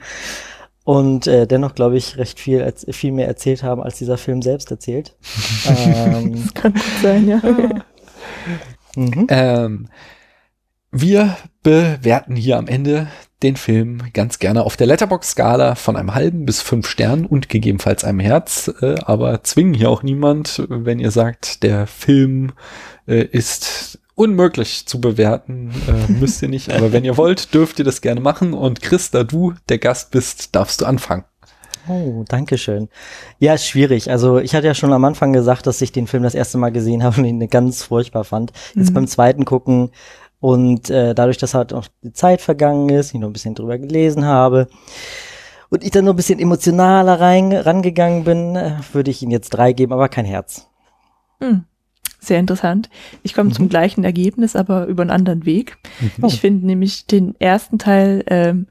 Und 0.84 1.28
äh, 1.28 1.46
dennoch, 1.46 1.76
glaube 1.76 1.96
ich, 1.96 2.18
recht 2.18 2.40
viel, 2.40 2.74
viel 2.90 3.12
mehr 3.12 3.28
erzählt 3.28 3.62
haben, 3.62 3.84
als 3.84 3.98
dieser 3.98 4.18
Film 4.18 4.42
selbst 4.42 4.72
erzählt. 4.72 5.14
ähm, 5.68 6.42
das 6.42 6.54
kann 6.54 6.72
gut 6.72 6.82
sein, 7.00 7.28
ja. 7.28 7.40
mhm. 8.96 9.26
ähm, 9.28 9.88
wir 10.90 11.36
bewerten 11.62 12.34
hier 12.34 12.58
am 12.58 12.66
Ende 12.66 13.06
den 13.44 13.54
Film 13.54 14.02
ganz 14.12 14.40
gerne 14.40 14.64
auf 14.64 14.76
der 14.76 14.88
Letterbox-Skala 14.88 15.76
von 15.76 15.94
einem 15.94 16.14
halben 16.14 16.46
bis 16.46 16.62
fünf 16.62 16.88
Sternen 16.88 17.26
und 17.26 17.48
gegebenenfalls 17.48 18.02
einem 18.02 18.18
Herz, 18.18 18.72
äh, 18.80 18.96
aber 19.04 19.44
zwingen 19.44 19.74
hier 19.74 19.88
auch 19.88 20.02
niemand, 20.02 20.64
wenn 20.68 20.98
ihr 20.98 21.12
sagt, 21.12 21.62
der 21.62 21.86
Film 21.86 22.52
äh, 23.10 23.24
ist 23.24 23.98
unmöglich 24.14 24.86
zu 24.86 25.00
bewerten, 25.00 25.72
äh, 25.88 26.12
müsst 26.12 26.42
ihr 26.42 26.48
nicht, 26.48 26.70
aber 26.70 26.92
wenn 26.92 27.04
ihr 27.04 27.16
wollt, 27.16 27.54
dürft 27.54 27.78
ihr 27.78 27.84
das 27.84 28.00
gerne 28.00 28.20
machen 28.20 28.52
und 28.54 28.82
Chris, 28.82 29.10
da 29.10 29.24
du 29.24 29.54
der 29.68 29.78
Gast 29.78 30.10
bist, 30.10 30.54
darfst 30.54 30.80
du 30.80 30.86
anfangen. 30.86 31.24
Oh, 31.88 32.24
danke 32.28 32.58
schön. 32.58 32.88
Ja, 33.38 33.54
ist 33.54 33.66
schwierig. 33.66 34.10
Also 34.10 34.38
ich 34.38 34.54
hatte 34.54 34.66
ja 34.66 34.74
schon 34.74 34.92
am 34.92 35.04
Anfang 35.04 35.32
gesagt, 35.32 35.66
dass 35.66 35.80
ich 35.80 35.90
den 35.90 36.06
Film 36.06 36.22
das 36.22 36.34
erste 36.34 36.58
Mal 36.58 36.70
gesehen 36.70 37.02
habe 37.02 37.20
und 37.20 37.24
ihn 37.24 37.48
ganz 37.48 37.82
furchtbar 37.82 38.24
fand. 38.24 38.52
Jetzt 38.74 38.90
mhm. 38.90 38.94
beim 38.94 39.06
zweiten 39.06 39.44
Gucken 39.44 39.90
und 40.38 40.90
äh, 40.90 41.14
dadurch, 41.14 41.38
dass 41.38 41.54
halt 41.54 41.72
auch 41.72 41.88
die 42.04 42.12
Zeit 42.12 42.42
vergangen 42.42 42.90
ist, 42.90 43.14
ich 43.14 43.20
noch 43.20 43.28
ein 43.28 43.32
bisschen 43.32 43.54
drüber 43.54 43.78
gelesen 43.78 44.26
habe 44.26 44.68
und 45.70 45.82
ich 45.82 45.90
dann 45.90 46.04
noch 46.04 46.12
ein 46.12 46.16
bisschen 46.16 46.38
emotionaler 46.38 47.18
rein, 47.18 47.52
rangegangen 47.52 48.24
bin, 48.24 48.54
äh, 48.54 48.76
würde 48.92 49.10
ich 49.10 49.22
ihm 49.22 49.30
jetzt 49.30 49.50
drei 49.50 49.72
geben, 49.72 49.94
aber 49.94 50.08
kein 50.10 50.26
Herz. 50.26 50.68
Mhm. 51.40 51.64
Sehr 52.20 52.38
interessant. 52.38 52.90
Ich 53.22 53.34
komme 53.34 53.50
mhm. 53.50 53.54
zum 53.54 53.68
gleichen 53.68 54.04
Ergebnis, 54.04 54.54
aber 54.54 54.86
über 54.86 55.02
einen 55.02 55.10
anderen 55.10 55.46
Weg. 55.46 55.78
Mhm. 56.00 56.26
Ich 56.26 56.40
finde 56.40 56.66
nämlich 56.66 57.06
den 57.06 57.34
ersten 57.40 57.78
Teil 57.78 58.24
ähm, 58.26 58.66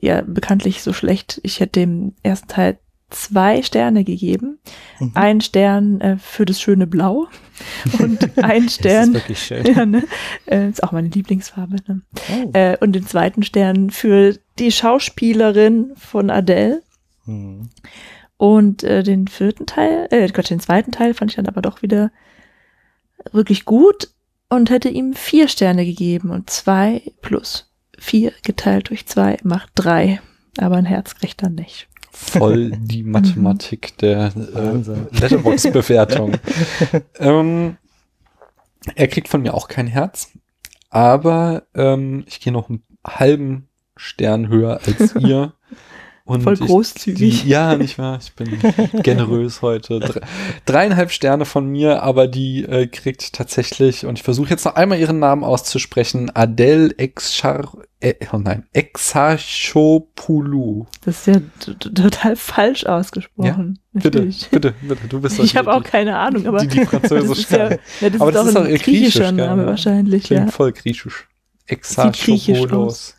ja 0.00 0.22
bekanntlich 0.22 0.82
so 0.82 0.92
schlecht. 0.92 1.40
Ich 1.42 1.60
hätte 1.60 1.80
dem 1.80 2.14
ersten 2.22 2.48
Teil 2.48 2.78
zwei 3.10 3.62
Sterne 3.62 4.04
gegeben. 4.04 4.58
Mhm. 4.98 5.10
Ein 5.14 5.40
Stern 5.40 6.00
äh, 6.00 6.16
für 6.18 6.44
das 6.44 6.60
schöne 6.60 6.86
Blau 6.86 7.28
und 7.98 8.38
ein 8.42 8.68
Stern. 8.68 9.12
das 9.12 9.22
ist 9.22 9.28
wirklich 9.28 9.42
schön. 9.42 9.66
Ja, 9.76 9.86
ne? 9.86 10.04
äh, 10.46 10.68
ist 10.68 10.82
auch 10.82 10.92
meine 10.92 11.08
Lieblingsfarbe. 11.08 11.76
Ne? 11.86 12.02
Oh. 12.32 12.50
Äh, 12.52 12.76
und 12.80 12.92
den 12.92 13.06
zweiten 13.06 13.42
Stern 13.42 13.90
für 13.90 14.36
die 14.58 14.72
Schauspielerin 14.72 15.92
von 15.96 16.30
Adele. 16.30 16.82
Mhm. 17.26 17.70
Und 18.38 18.84
äh, 18.84 19.02
den 19.02 19.28
vierten 19.28 19.66
Teil, 19.66 20.08
äh, 20.10 20.28
Gott, 20.28 20.50
den 20.50 20.60
zweiten 20.60 20.92
Teil 20.92 21.14
fand 21.14 21.30
ich 21.30 21.36
dann 21.36 21.46
aber 21.46 21.62
doch 21.62 21.82
wieder 21.82 22.10
wirklich 23.32 23.64
gut 23.64 24.10
und 24.48 24.70
hätte 24.70 24.88
ihm 24.88 25.14
vier 25.14 25.48
Sterne 25.48 25.84
gegeben 25.84 26.30
und 26.30 26.50
zwei 26.50 27.02
plus 27.22 27.70
vier 27.98 28.32
geteilt 28.42 28.90
durch 28.90 29.06
zwei 29.06 29.38
macht 29.42 29.70
drei. 29.74 30.20
Aber 30.58 30.76
ein 30.76 30.86
Herz 30.86 31.14
kriegt 31.14 31.42
dann 31.42 31.54
nicht 31.54 31.88
voll 32.16 32.70
die 32.78 33.02
Mathematik 33.02 33.98
der 33.98 34.32
äh, 34.34 35.18
Letterbox-Bewertung. 35.20 36.32
ähm, 37.18 37.76
er 38.94 39.08
kriegt 39.08 39.28
von 39.28 39.42
mir 39.42 39.54
auch 39.54 39.68
kein 39.68 39.86
Herz, 39.86 40.30
aber 40.90 41.64
ähm, 41.74 42.24
ich 42.26 42.40
gehe 42.40 42.52
noch 42.52 42.70
einen 42.70 42.82
halben 43.06 43.68
Stern 43.96 44.48
höher 44.48 44.80
als 44.86 45.14
ihr. 45.18 45.52
Und 46.26 46.42
Voll 46.42 46.54
ich- 46.54 46.60
großzügig. 46.60 47.42
Die, 47.44 47.48
ja, 47.48 47.76
nicht 47.76 47.98
wahr? 47.98 48.18
Ich 48.20 48.32
bin 48.34 48.58
generös 49.04 49.62
heute. 49.62 50.00
Dre, 50.00 50.20
dreieinhalb 50.64 51.12
Sterne 51.12 51.44
von 51.44 51.68
mir, 51.68 52.02
aber 52.02 52.26
die 52.26 52.64
äh, 52.64 52.88
kriegt 52.88 53.32
tatsächlich, 53.32 54.04
und 54.06 54.18
ich 54.18 54.24
versuche 54.24 54.50
jetzt 54.50 54.64
noch 54.64 54.74
einmal 54.74 54.98
ihren 54.98 55.20
Namen 55.20 55.44
auszusprechen, 55.44 56.32
Adele 56.34 56.92
Exar, 56.98 57.78
äh, 58.00 58.14
oh 58.32 58.38
nein, 58.38 58.64
Exarchopoulou. 59.66 60.86
Das 61.04 61.26
ist 61.28 61.36
ja 61.36 61.40
total 61.78 62.34
falsch 62.36 62.84
ausgesprochen. 62.86 63.78
Bitte, 63.92 64.18
Natürlich. 64.18 64.48
bitte, 64.50 64.74
bitte, 64.82 65.06
du 65.08 65.20
bist 65.20 65.38
Ich 65.38 65.56
habe 65.56 65.72
auch 65.72 65.84
keine 65.84 66.18
Ahnung, 66.18 66.46
aber 66.46 66.58
die, 66.58 66.68
die 66.68 66.86
Französisch 66.86 67.28
das 67.28 67.38
ist 67.38 67.50
ja, 67.52 67.70
ja, 68.00 68.10
das 68.10 68.20
Aber 68.20 68.30
ist 68.30 68.34
das 68.36 68.44
auch 68.44 68.48
ist 68.48 68.56
ein 68.56 68.62
auch 68.64 68.68
eher 68.68 68.78
griechischer 68.78 69.20
griechisch, 69.20 69.36
Name 69.46 69.66
wahrscheinlich, 69.66 70.24
Klingt 70.24 70.46
ja. 70.46 70.50
voll 70.50 70.72
griechisch. 70.72 71.28
griechisch 71.28 71.28
Exarchopoulos. 71.68 73.15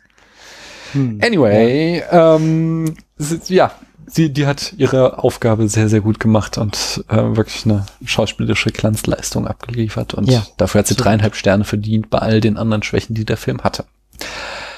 Hm. 0.92 1.20
Anyway, 1.22 2.02
ähm, 2.10 2.94
sie, 3.16 3.54
ja, 3.54 3.72
sie, 4.06 4.32
die 4.32 4.46
hat 4.46 4.74
ihre 4.76 5.18
Aufgabe 5.18 5.68
sehr, 5.68 5.88
sehr 5.88 6.00
gut 6.00 6.20
gemacht 6.20 6.58
und 6.58 7.04
äh, 7.08 7.16
wirklich 7.16 7.64
eine 7.64 7.86
schauspielerische 8.04 8.70
Glanzleistung 8.70 9.46
abgeliefert. 9.46 10.14
Und 10.14 10.30
Ja, 10.30 10.46
dafür 10.56 10.80
hat 10.80 10.86
sie 10.86 10.96
dreieinhalb 10.96 11.36
Sterne 11.36 11.64
verdient 11.64 12.10
bei 12.10 12.18
all 12.18 12.40
den 12.40 12.56
anderen 12.56 12.82
Schwächen, 12.82 13.14
die 13.14 13.24
der 13.24 13.36
Film 13.36 13.62
hatte. 13.64 13.84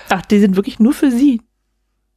Ach, 0.08 0.22
die 0.22 0.40
sind 0.40 0.56
wirklich 0.56 0.80
nur 0.80 0.92
für 0.92 1.10
sie. 1.10 1.40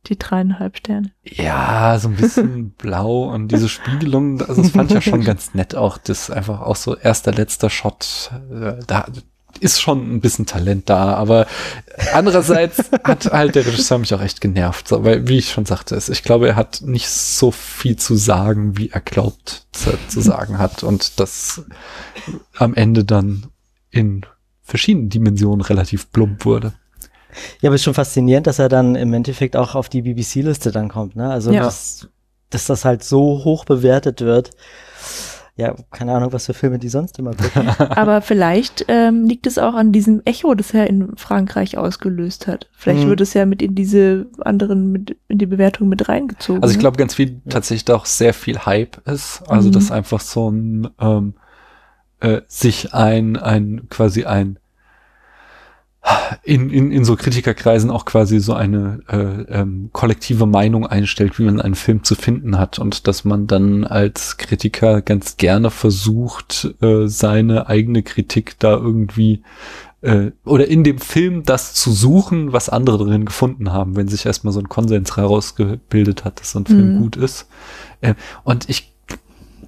Die 0.07 0.17
dreieinhalb 0.17 0.77
Sterne. 0.77 1.11
Ja, 1.23 1.97
so 1.97 2.09
ein 2.09 2.15
bisschen 2.15 2.71
blau 2.77 3.33
und 3.33 3.47
diese 3.49 3.69
Spiegelung, 3.69 4.41
also 4.41 4.61
das 4.61 4.71
fand 4.71 4.89
ich 4.91 4.95
ja 4.95 5.01
schon 5.01 5.23
ganz 5.25 5.53
nett 5.53 5.75
auch, 5.75 5.97
das 5.97 6.29
einfach 6.29 6.59
auch 6.59 6.75
so 6.75 6.97
erster, 6.97 7.31
letzter 7.31 7.69
Shot, 7.69 8.31
äh, 8.51 8.73
da 8.85 9.05
ist 9.59 9.81
schon 9.81 10.15
ein 10.15 10.21
bisschen 10.21 10.45
Talent 10.45 10.89
da, 10.89 11.13
aber 11.15 11.47
andererseits 12.13 12.89
hat 13.03 13.25
halt 13.31 13.55
der 13.55 13.65
Regisseur 13.65 13.97
mich 13.97 14.13
auch 14.13 14.21
echt 14.21 14.41
genervt, 14.41 14.87
so, 14.87 15.03
weil, 15.03 15.27
wie 15.27 15.37
ich 15.37 15.51
schon 15.51 15.65
sagte, 15.65 15.99
ich 16.07 16.23
glaube, 16.23 16.47
er 16.49 16.55
hat 16.55 16.81
nicht 16.83 17.09
so 17.09 17.51
viel 17.51 17.95
zu 17.95 18.15
sagen, 18.15 18.77
wie 18.77 18.89
er 18.89 19.01
glaubt 19.01 19.65
zu, 19.71 19.91
zu 20.07 20.21
sagen 20.21 20.57
hat 20.57 20.83
und 20.83 21.19
das 21.19 21.63
am 22.57 22.73
Ende 22.73 23.03
dann 23.05 23.47
in 23.91 24.25
verschiedenen 24.63 25.09
Dimensionen 25.09 25.61
relativ 25.61 26.11
plump 26.11 26.45
wurde. 26.45 26.73
Ja, 27.61 27.69
aber 27.69 27.75
ist 27.75 27.83
schon 27.83 27.93
faszinierend, 27.93 28.47
dass 28.47 28.59
er 28.59 28.69
dann 28.69 28.95
im 28.95 29.13
Endeffekt 29.13 29.55
auch 29.55 29.75
auf 29.75 29.89
die 29.89 30.03
BBC-Liste 30.03 30.71
dann 30.71 30.89
kommt, 30.89 31.15
ne? 31.15 31.29
Also, 31.29 31.51
Ja. 31.51 31.63
dass, 31.63 32.07
dass 32.49 32.65
das 32.65 32.85
halt 32.85 33.03
so 33.03 33.43
hoch 33.43 33.65
bewertet 33.65 34.21
wird. 34.21 34.51
Ja, 35.55 35.75
keine 35.91 36.13
Ahnung, 36.15 36.33
was 36.33 36.47
für 36.47 36.55
Filme 36.55 36.79
die 36.79 36.89
sonst 36.89 37.19
immer 37.19 37.35
gucken. 37.35 37.69
Aber 37.91 38.21
vielleicht 38.21 38.85
ähm, 38.87 39.25
liegt 39.25 39.45
es 39.45 39.59
auch 39.59 39.75
an 39.75 39.91
diesem 39.91 40.23
Echo, 40.25 40.55
das 40.55 40.73
er 40.73 40.87
in 40.87 41.15
Frankreich 41.15 41.77
ausgelöst 41.77 42.47
hat. 42.47 42.69
Vielleicht 42.73 43.05
Mhm. 43.05 43.09
wird 43.09 43.21
es 43.21 43.35
ja 43.35 43.45
mit 43.45 43.61
in 43.61 43.75
diese 43.75 44.25
anderen, 44.39 44.91
mit, 44.91 45.15
in 45.27 45.37
die 45.37 45.45
Bewertung 45.45 45.89
mit 45.89 46.09
reingezogen. 46.09 46.63
Also 46.63 46.71
ich 46.71 46.77
ne? 46.77 46.81
glaube 46.81 46.97
ganz 46.97 47.13
viel 47.13 47.39
tatsächlich 47.49 47.93
auch 47.95 48.05
sehr 48.07 48.33
viel 48.33 48.59
Hype 48.65 49.07
ist. 49.07 49.43
Also 49.47 49.67
Mhm. 49.69 49.73
dass 49.73 49.91
einfach 49.91 50.21
so 50.21 50.49
ein 50.49 50.89
ähm, 50.99 51.35
äh, 52.19 52.41
sich 52.47 52.93
ein 52.95 53.37
ein 53.37 53.87
quasi 53.89 54.23
ein 54.25 54.57
in, 56.43 56.69
in, 56.69 56.91
in 56.91 57.05
so 57.05 57.15
Kritikerkreisen 57.15 57.89
auch 57.89 58.05
quasi 58.05 58.39
so 58.39 58.53
eine 58.53 58.99
äh, 59.07 59.61
ähm, 59.61 59.89
kollektive 59.93 60.45
Meinung 60.45 60.85
einstellt, 60.85 61.39
wie 61.39 61.43
man 61.43 61.61
einen 61.61 61.75
Film 61.75 62.03
zu 62.03 62.15
finden 62.15 62.57
hat 62.57 62.79
und 62.79 63.07
dass 63.07 63.23
man 63.23 63.47
dann 63.47 63.85
als 63.85 64.37
Kritiker 64.37 65.01
ganz 65.01 65.37
gerne 65.37 65.69
versucht, 65.69 66.75
äh, 66.81 67.07
seine 67.07 67.67
eigene 67.67 68.03
Kritik 68.03 68.59
da 68.59 68.73
irgendwie 68.73 69.43
äh, 70.01 70.31
oder 70.43 70.67
in 70.67 70.83
dem 70.83 70.97
Film 70.97 71.43
das 71.43 71.73
zu 71.73 71.91
suchen, 71.91 72.51
was 72.51 72.67
andere 72.69 72.97
drin 72.97 73.25
gefunden 73.25 73.71
haben, 73.71 73.95
wenn 73.95 74.09
sich 74.09 74.25
erstmal 74.25 74.53
so 74.53 74.59
ein 74.59 74.69
Konsens 74.69 75.15
herausgebildet 75.15 76.25
hat, 76.25 76.41
dass 76.41 76.51
so 76.51 76.59
ein 76.59 76.65
Film 76.65 76.95
Mhm. 76.95 77.01
gut 77.01 77.15
ist. 77.15 77.47
Äh, 78.01 78.15
und 78.43 78.69
ich 78.69 78.92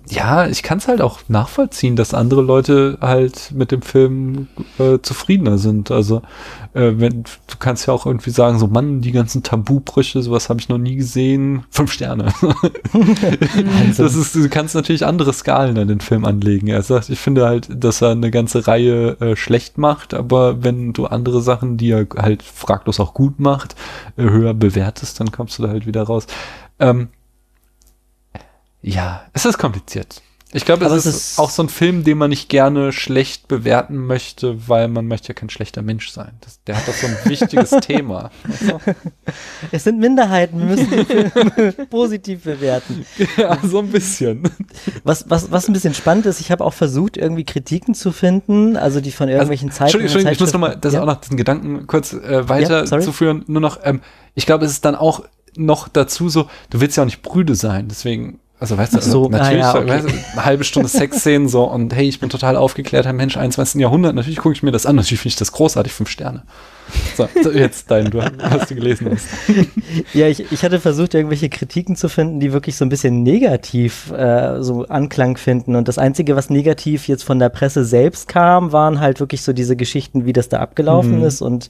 ja, 0.10 0.48
ich 0.48 0.62
kann 0.62 0.78
es 0.78 0.88
halt 0.88 1.02
auch 1.02 1.20
nachvollziehen, 1.28 1.96
dass 1.96 2.14
andere 2.14 2.42
Leute 2.42 2.98
halt 3.02 3.52
mit 3.54 3.72
dem 3.72 3.82
Film 3.82 4.48
äh, 4.78 5.00
zufriedener 5.02 5.58
sind. 5.58 5.90
Also 5.90 6.22
äh, 6.74 6.94
wenn 6.98 7.24
du 7.24 7.56
kannst 7.58 7.88
ja 7.88 7.94
auch 7.94 8.06
irgendwie 8.06 8.30
sagen, 8.30 8.60
so 8.60 8.68
Mann, 8.68 9.02
die 9.02 9.12
ganzen 9.12 9.42
Tabubrüche, 9.42 10.22
sowas 10.22 10.50
habe 10.50 10.60
ich 10.60 10.70
noch 10.70 10.78
nie 10.78 10.96
gesehen. 10.96 11.64
Fünf 11.72 11.92
Sterne. 11.92 12.34
das 13.98 14.16
ist, 14.16 14.36
du 14.36 14.48
kannst 14.50 14.76
natürlich 14.76 15.06
andere 15.06 15.34
Skalen 15.34 15.78
an 15.78 15.88
den 15.88 16.02
Film 16.02 16.26
anlegen. 16.26 16.68
Er 16.68 16.84
sagt, 16.84 17.10
ich 17.10 17.20
finde 17.20 17.46
halt, 17.46 17.70
dass 17.72 18.02
er 18.02 18.12
eine 18.12 18.30
ganze 18.30 18.68
Reihe 18.68 19.20
äh, 19.20 19.36
schlecht 19.36 19.78
macht, 19.78 20.14
aber 20.14 20.64
wenn 20.64 20.94
du 20.94 21.08
andere 21.08 21.42
Sachen, 21.42 21.78
die 21.78 21.92
er 21.92 22.06
halt 22.18 22.44
fraglos 22.44 23.00
auch 23.00 23.14
gut 23.14 23.40
macht, 23.40 23.76
äh, 24.18 24.24
höher 24.24 24.54
bewertest, 24.54 25.20
dann 25.20 25.32
kommst 25.32 25.58
du 25.58 25.64
da 25.64 25.70
halt 25.70 25.88
wieder 25.88 26.04
raus. 26.04 26.28
Ähm, 26.80 27.10
ja, 28.88 29.26
es 29.34 29.46
ist 29.46 29.58
kompliziert. 29.58 30.22
Ich 30.54 30.64
glaube, 30.64 30.86
es 30.86 30.94
ist, 30.94 31.06
es 31.06 31.16
ist- 31.16 31.40
auch 31.40 31.50
so 31.50 31.64
ein 31.64 31.70
Film, 31.70 32.06
den 32.06 32.18
man 32.18 32.30
nicht 32.30 32.48
gerne 32.48 32.94
schlecht 32.94 33.50
bewerten 33.50 33.98
möchte, 33.98 34.70
weil 34.70 34.88
man 34.88 35.06
möchte 35.08 35.30
ja 35.30 35.34
kein 35.34 35.50
schlechter 35.50 35.82
Mensch 35.82 36.12
sein. 36.12 36.32
Das, 36.42 36.64
der 36.64 36.78
hat 36.78 36.88
doch 36.88 36.94
so 36.94 37.08
ein 37.08 37.18
wichtiges 37.26 37.72
Thema. 37.82 38.30
Es 39.72 39.84
sind 39.84 40.00
Minderheiten, 40.00 40.60
wir 40.60 40.66
müssen 40.68 40.90
die 40.92 41.04
Filme 41.04 41.72
positiv 41.90 42.44
bewerten. 42.44 43.06
Ja, 43.36 43.58
so 43.64 43.80
ein 43.80 43.90
bisschen. 43.90 44.44
Was, 45.04 45.30
was, 45.30 45.52
was 45.52 45.68
ein 45.68 45.74
bisschen 45.74 45.94
spannend 45.94 46.26
ist, 46.26 46.40
ich 46.40 46.52
habe 46.52 46.64
auch 46.64 46.74
versucht, 46.74 47.18
irgendwie 47.18 47.44
Kritiken 47.44 47.94
zu 47.94 48.14
finden, 48.14 48.78
also 48.78 49.02
die 49.02 49.12
von 49.12 49.28
irgendwelchen 49.28 49.72
Zeiten. 49.72 49.98
Entschuldigung, 49.98 50.26
Entschuldigung, 50.28 50.34
ich 50.34 50.40
muss 50.40 50.54
nochmal, 50.54 50.78
das 50.80 50.94
ja. 50.94 51.02
auch 51.02 51.06
noch 51.08 51.18
diesen 51.20 51.36
Gedanken 51.38 51.88
kurz 51.88 52.14
äh, 52.14 52.34
Ja, 52.34 52.48
weiterzuführen. 52.50 53.44
Nur 53.48 53.62
noch, 53.62 53.80
ähm, 53.84 54.00
ich 54.36 54.46
glaube, 54.46 54.64
es 54.64 54.72
ist 54.72 54.86
dann 54.86 54.96
auch 54.96 55.24
noch 55.58 55.90
dazu 55.90 56.30
so, 56.30 56.48
du 56.70 56.80
willst 56.80 56.96
ja 56.96 57.04
auch 57.04 57.08
nicht 57.08 57.24
brüde 57.24 57.56
sein, 57.56 57.88
deswegen, 57.90 58.40
also 58.60 58.78
weißt 58.78 58.94
du, 58.94 58.98
Ach 58.98 59.02
so, 59.02 59.26
also, 59.26 59.30
natürlich, 59.30 59.64
ah 59.64 59.74
ja, 59.76 59.82
okay. 59.82 59.88
weißt 59.90 60.10
du, 60.10 60.14
eine 60.34 60.46
halbe 60.46 60.64
Stunde 60.64 60.90
Sexszenen 60.90 61.48
so 61.50 61.64
und 61.66 61.94
hey, 61.94 62.08
ich 62.08 62.20
bin 62.20 62.30
total 62.30 62.56
aufgeklärter 62.56 63.14
Mensch, 63.14 63.38
21. 63.38 63.82
Jahrhundert, 63.82 64.16
natürlich 64.16 64.40
gucke 64.40 64.54
ich 64.54 64.64
mir 64.64 64.72
das 64.72 64.86
an, 64.86 64.96
natürlich 64.96 65.20
finde 65.20 65.34
ich 65.34 65.36
das 65.38 65.52
großartig, 65.52 65.92
fünf 65.94 66.10
Sterne. 66.10 66.44
So, 67.18 67.28
jetzt 67.50 67.90
dein, 67.90 68.12
du 68.12 68.22
hast 68.22 68.70
du 68.70 68.76
gelesen 68.76 69.10
hast. 69.12 69.26
Ja, 70.14 70.28
ich, 70.28 70.52
ich 70.52 70.64
hatte 70.64 70.80
versucht, 70.80 71.16
irgendwelche 71.16 71.50
Kritiken 71.50 71.96
zu 71.96 72.10
finden, 72.10 72.40
die 72.40 72.54
wirklich 72.54 72.78
so 72.78 72.86
ein 72.86 72.90
bisschen 72.90 73.24
negativ 73.24 74.12
äh, 74.12 74.62
so 74.62 74.86
Anklang 74.86 75.36
finden. 75.38 75.76
Und 75.76 75.88
das 75.88 75.98
Einzige, 75.98 76.36
was 76.36 76.50
negativ 76.52 77.08
jetzt 77.08 77.24
von 77.24 77.40
der 77.40 77.50
Presse 77.50 77.84
selbst 77.86 78.28
kam, 78.28 78.72
waren 78.72 79.00
halt 79.00 79.20
wirklich 79.20 79.42
so 79.42 79.52
diese 79.52 79.76
Geschichten, 79.76 80.26
wie 80.26 80.34
das 80.34 80.48
da 80.50 80.60
abgelaufen 80.60 81.20
Mhm. 81.20 81.26
ist 81.26 81.42
und 81.42 81.70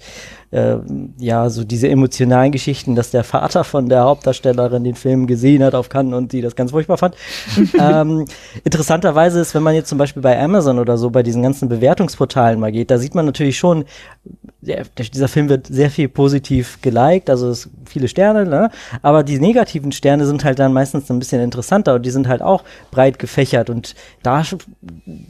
äh, 0.51 0.77
ja, 1.17 1.49
so 1.49 1.63
diese 1.63 1.87
emotionalen 1.87 2.51
Geschichten, 2.51 2.95
dass 2.95 3.11
der 3.11 3.23
Vater 3.23 3.63
von 3.63 3.87
der 3.87 4.03
Hauptdarstellerin 4.03 4.83
den 4.83 4.95
Film 4.95 5.27
gesehen 5.27 5.63
hat 5.63 5.75
auf 5.75 5.87
Cannes 5.89 6.13
und 6.13 6.33
die 6.33 6.41
das 6.41 6.55
ganz 6.55 6.73
furchtbar 6.75 6.97
fand. 6.97 7.15
ähm, 7.79 8.25
interessanterweise 8.63 9.39
ist, 9.39 9.55
wenn 9.55 9.63
man 9.63 9.75
jetzt 9.75 9.89
zum 9.89 9.97
Beispiel 9.97 10.21
bei 10.21 10.39
Amazon 10.39 10.79
oder 10.79 10.97
so 10.97 11.09
bei 11.09 11.23
diesen 11.23 11.41
ganzen 11.41 11.69
Bewertungsportalen 11.69 12.59
mal 12.59 12.71
geht, 12.71 12.91
da 12.91 12.97
sieht 12.97 13.15
man 13.15 13.25
natürlich 13.25 13.57
schon, 13.57 13.85
der, 14.61 14.85
dieser 14.97 15.27
Film 15.27 15.49
wird 15.49 15.67
sehr 15.67 15.89
viel 15.89 16.09
positiv 16.09 16.79
geliked, 16.81 17.29
also 17.29 17.49
es 17.49 17.69
viele 17.85 18.07
Sterne, 18.07 18.45
ne? 18.45 18.71
aber 19.01 19.23
die 19.23 19.39
negativen 19.39 19.91
Sterne 19.91 20.25
sind 20.25 20.43
halt 20.43 20.59
dann 20.59 20.73
meistens 20.73 21.09
ein 21.09 21.19
bisschen 21.19 21.41
interessanter 21.41 21.95
und 21.95 22.05
die 22.05 22.09
sind 22.09 22.27
halt 22.27 22.41
auch 22.41 22.63
breit 22.91 23.19
gefächert 23.19 23.69
und 23.69 23.95
da 24.23 24.43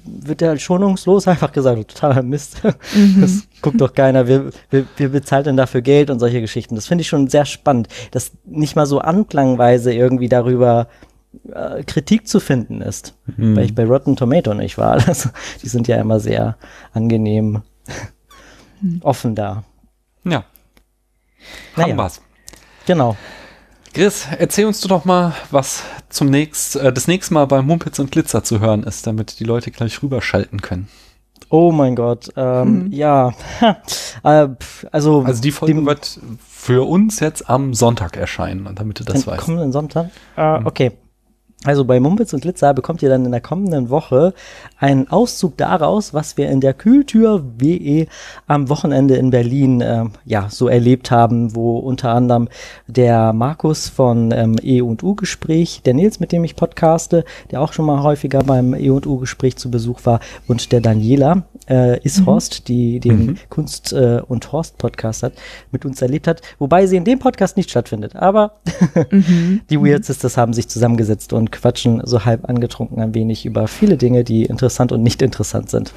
wird 0.06 0.42
halt 0.42 0.62
schonungslos 0.62 1.28
einfach 1.28 1.52
gesagt, 1.52 1.90
totaler 1.90 2.24
Mist, 2.24 2.62
das 2.64 3.48
guckt 3.62 3.80
doch 3.82 3.94
keiner, 3.94 4.28
wir, 4.28 4.50
wir, 4.70 4.86
wir 4.98 5.10
bezahlen 5.10 5.44
denn 5.44 5.58
dafür 5.58 5.82
Geld 5.82 6.10
und 6.10 6.20
solche 6.20 6.42
Geschichten. 6.42 6.76
Das 6.76 6.88
finde 6.88 7.04
ich 7.04 7.08
schon 7.08 7.28
sehr 7.28 7.46
spannend, 7.46 7.88
dass 8.12 8.32
nicht 8.46 8.76
mal 8.76 8.86
so 8.86 9.00
anklangweise 9.00 9.94
irgendwie 9.94 10.30
darüber 10.30 10.88
äh, 11.54 11.84
Kritik 11.84 12.28
zu 12.28 12.40
finden 12.40 12.82
ist, 12.82 13.14
Mhm. 13.38 13.56
weil 13.56 13.66
ich 13.66 13.76
bei 13.76 13.86
Rotten 13.86 14.16
Tomato 14.16 14.54
nicht 14.54 14.78
war. 14.78 14.96
Also, 15.08 15.30
die 15.62 15.68
sind 15.70 15.88
ja 15.88 15.98
immer 15.98 16.20
sehr 16.20 16.58
angenehm 16.94 17.62
offen 19.02 19.36
da. 19.36 19.64
Ja, 20.24 20.44
Naja. 21.76 21.90
haben 21.92 21.98
wir's. 21.98 22.22
Genau. 22.86 23.16
Chris, 23.94 24.28
erzähl 24.38 24.66
uns 24.66 24.82
doch 24.82 24.90
noch 24.90 25.06
mal, 25.06 25.34
was 25.52 25.84
zum 26.10 26.30
nächst, 26.30 26.76
äh, 26.76 26.92
das 26.92 27.08
nächste 27.08 27.34
Mal 27.34 27.46
bei 27.46 27.62
Mumpitz 27.62 27.98
und 28.00 28.12
Glitzer 28.12 28.44
zu 28.44 28.60
hören 28.60 28.84
ist, 28.84 29.08
damit 29.08 29.40
die 29.40 29.46
Leute 29.46 29.72
gleich 29.72 30.04
rüberschalten 30.04 30.62
können. 30.62 30.90
Oh 31.50 31.72
mein 31.72 31.96
Gott. 31.96 32.30
Ähm, 32.36 32.86
Mhm. 32.88 32.92
Ja. 32.92 33.34
äh, 34.24 34.48
also, 34.92 35.22
Also 35.24 35.42
die 35.42 35.52
Folge 35.52 35.76
dem- 35.76 35.86
wird 35.86 36.20
für 36.46 36.84
uns 36.88 37.20
jetzt 37.22 37.50
am 37.50 37.74
Sonntag 37.74 38.18
erscheinen, 38.18 38.68
damit 38.76 39.00
du 39.00 39.04
das 39.06 39.26
weißt. 39.28 39.44
kommenden 39.44 39.72
Sonntag? 39.72 40.10
Äh, 40.36 40.60
Mhm. 40.60 40.66
Okay. 40.68 40.92
Also 41.66 41.84
bei 41.84 42.00
Mumpitz 42.00 42.32
und 42.34 42.42
Glitzer 42.42 42.74
bekommt 42.74 43.02
ihr 43.02 43.10
dann 43.10 43.26
in 43.26 43.32
der 43.32 43.42
kommenden 43.42 43.90
Woche 43.90 44.34
einen 44.80 45.08
Auszug 45.10 45.58
daraus, 45.58 46.14
was 46.14 46.38
wir 46.38 46.50
in 46.50 46.62
der 46.62 46.74
Kühltür 46.74 47.44
WE 47.58 48.08
am 48.48 48.70
Wochenende 48.70 49.16
in 49.16 49.32
Berlin 49.32 49.82
äh, 49.82 50.06
ja 50.26 50.48
so 50.50 50.68
erlebt 50.68 51.12
haben, 51.12 51.56
wo 51.56 51.80
unter 51.80 52.12
anderem 52.12 52.50
der 52.88 53.34
Markus 53.34 53.90
von 53.90 54.32
ähm, 54.32 54.56
E 54.62 54.82
und 54.82 55.02
U 55.04 55.16
Gespräch, 55.16 55.82
der 55.86 55.96
Nils, 55.96 56.20
mit 56.20 56.32
dem 56.32 56.44
ich 56.44 56.56
podcaste, 56.56 57.26
der 57.52 57.62
auch 57.62 57.74
schon 57.74 57.86
mal 57.86 58.04
häufiger 58.04 58.44
beim 58.44 58.74
E 58.76 58.90
und 58.92 59.08
U 59.08 59.18
Gespräch 59.18 59.56
zu 59.58 59.72
Besuch 59.72 60.02
war, 60.06 60.20
und 60.48 60.72
der 60.72 60.82
Daniela 60.82 61.44
äh, 61.68 62.00
Ishorst, 62.06 62.68
die 62.68 63.00
den 63.00 63.26
Mhm. 63.26 63.38
Kunst 63.50 63.94
äh, 63.94 64.22
und 64.28 64.52
Horst 64.52 64.78
Podcast 64.78 65.24
hat, 65.24 65.34
mit 65.72 65.86
uns 65.86 66.02
erlebt 66.02 66.28
hat, 66.28 66.42
wobei 66.60 66.86
sie 66.86 66.98
in 66.98 67.06
dem 67.06 67.18
Podcast 67.18 67.58
nicht 67.58 67.70
stattfindet. 67.72 68.16
Aber 68.16 68.52
Mhm. 69.10 69.62
die 69.70 69.80
Weird 69.82 70.06
Sisters 70.06 70.38
haben 70.38 70.54
sich 70.54 70.68
zusammengesetzt 70.68 71.34
und 71.34 71.52
quatschen 71.56 72.02
so 72.06 72.26
halb 72.26 72.48
angetrunken 72.50 73.02
ein 73.02 73.14
wenig 73.16 73.46
über 73.46 73.68
viele 73.68 73.98
Dinge, 73.98 74.24
die 74.24 74.46
interessant 74.46 74.92
und 74.92 75.02
nicht 75.04 75.22
interessant 75.22 75.70
sind. 75.70 75.94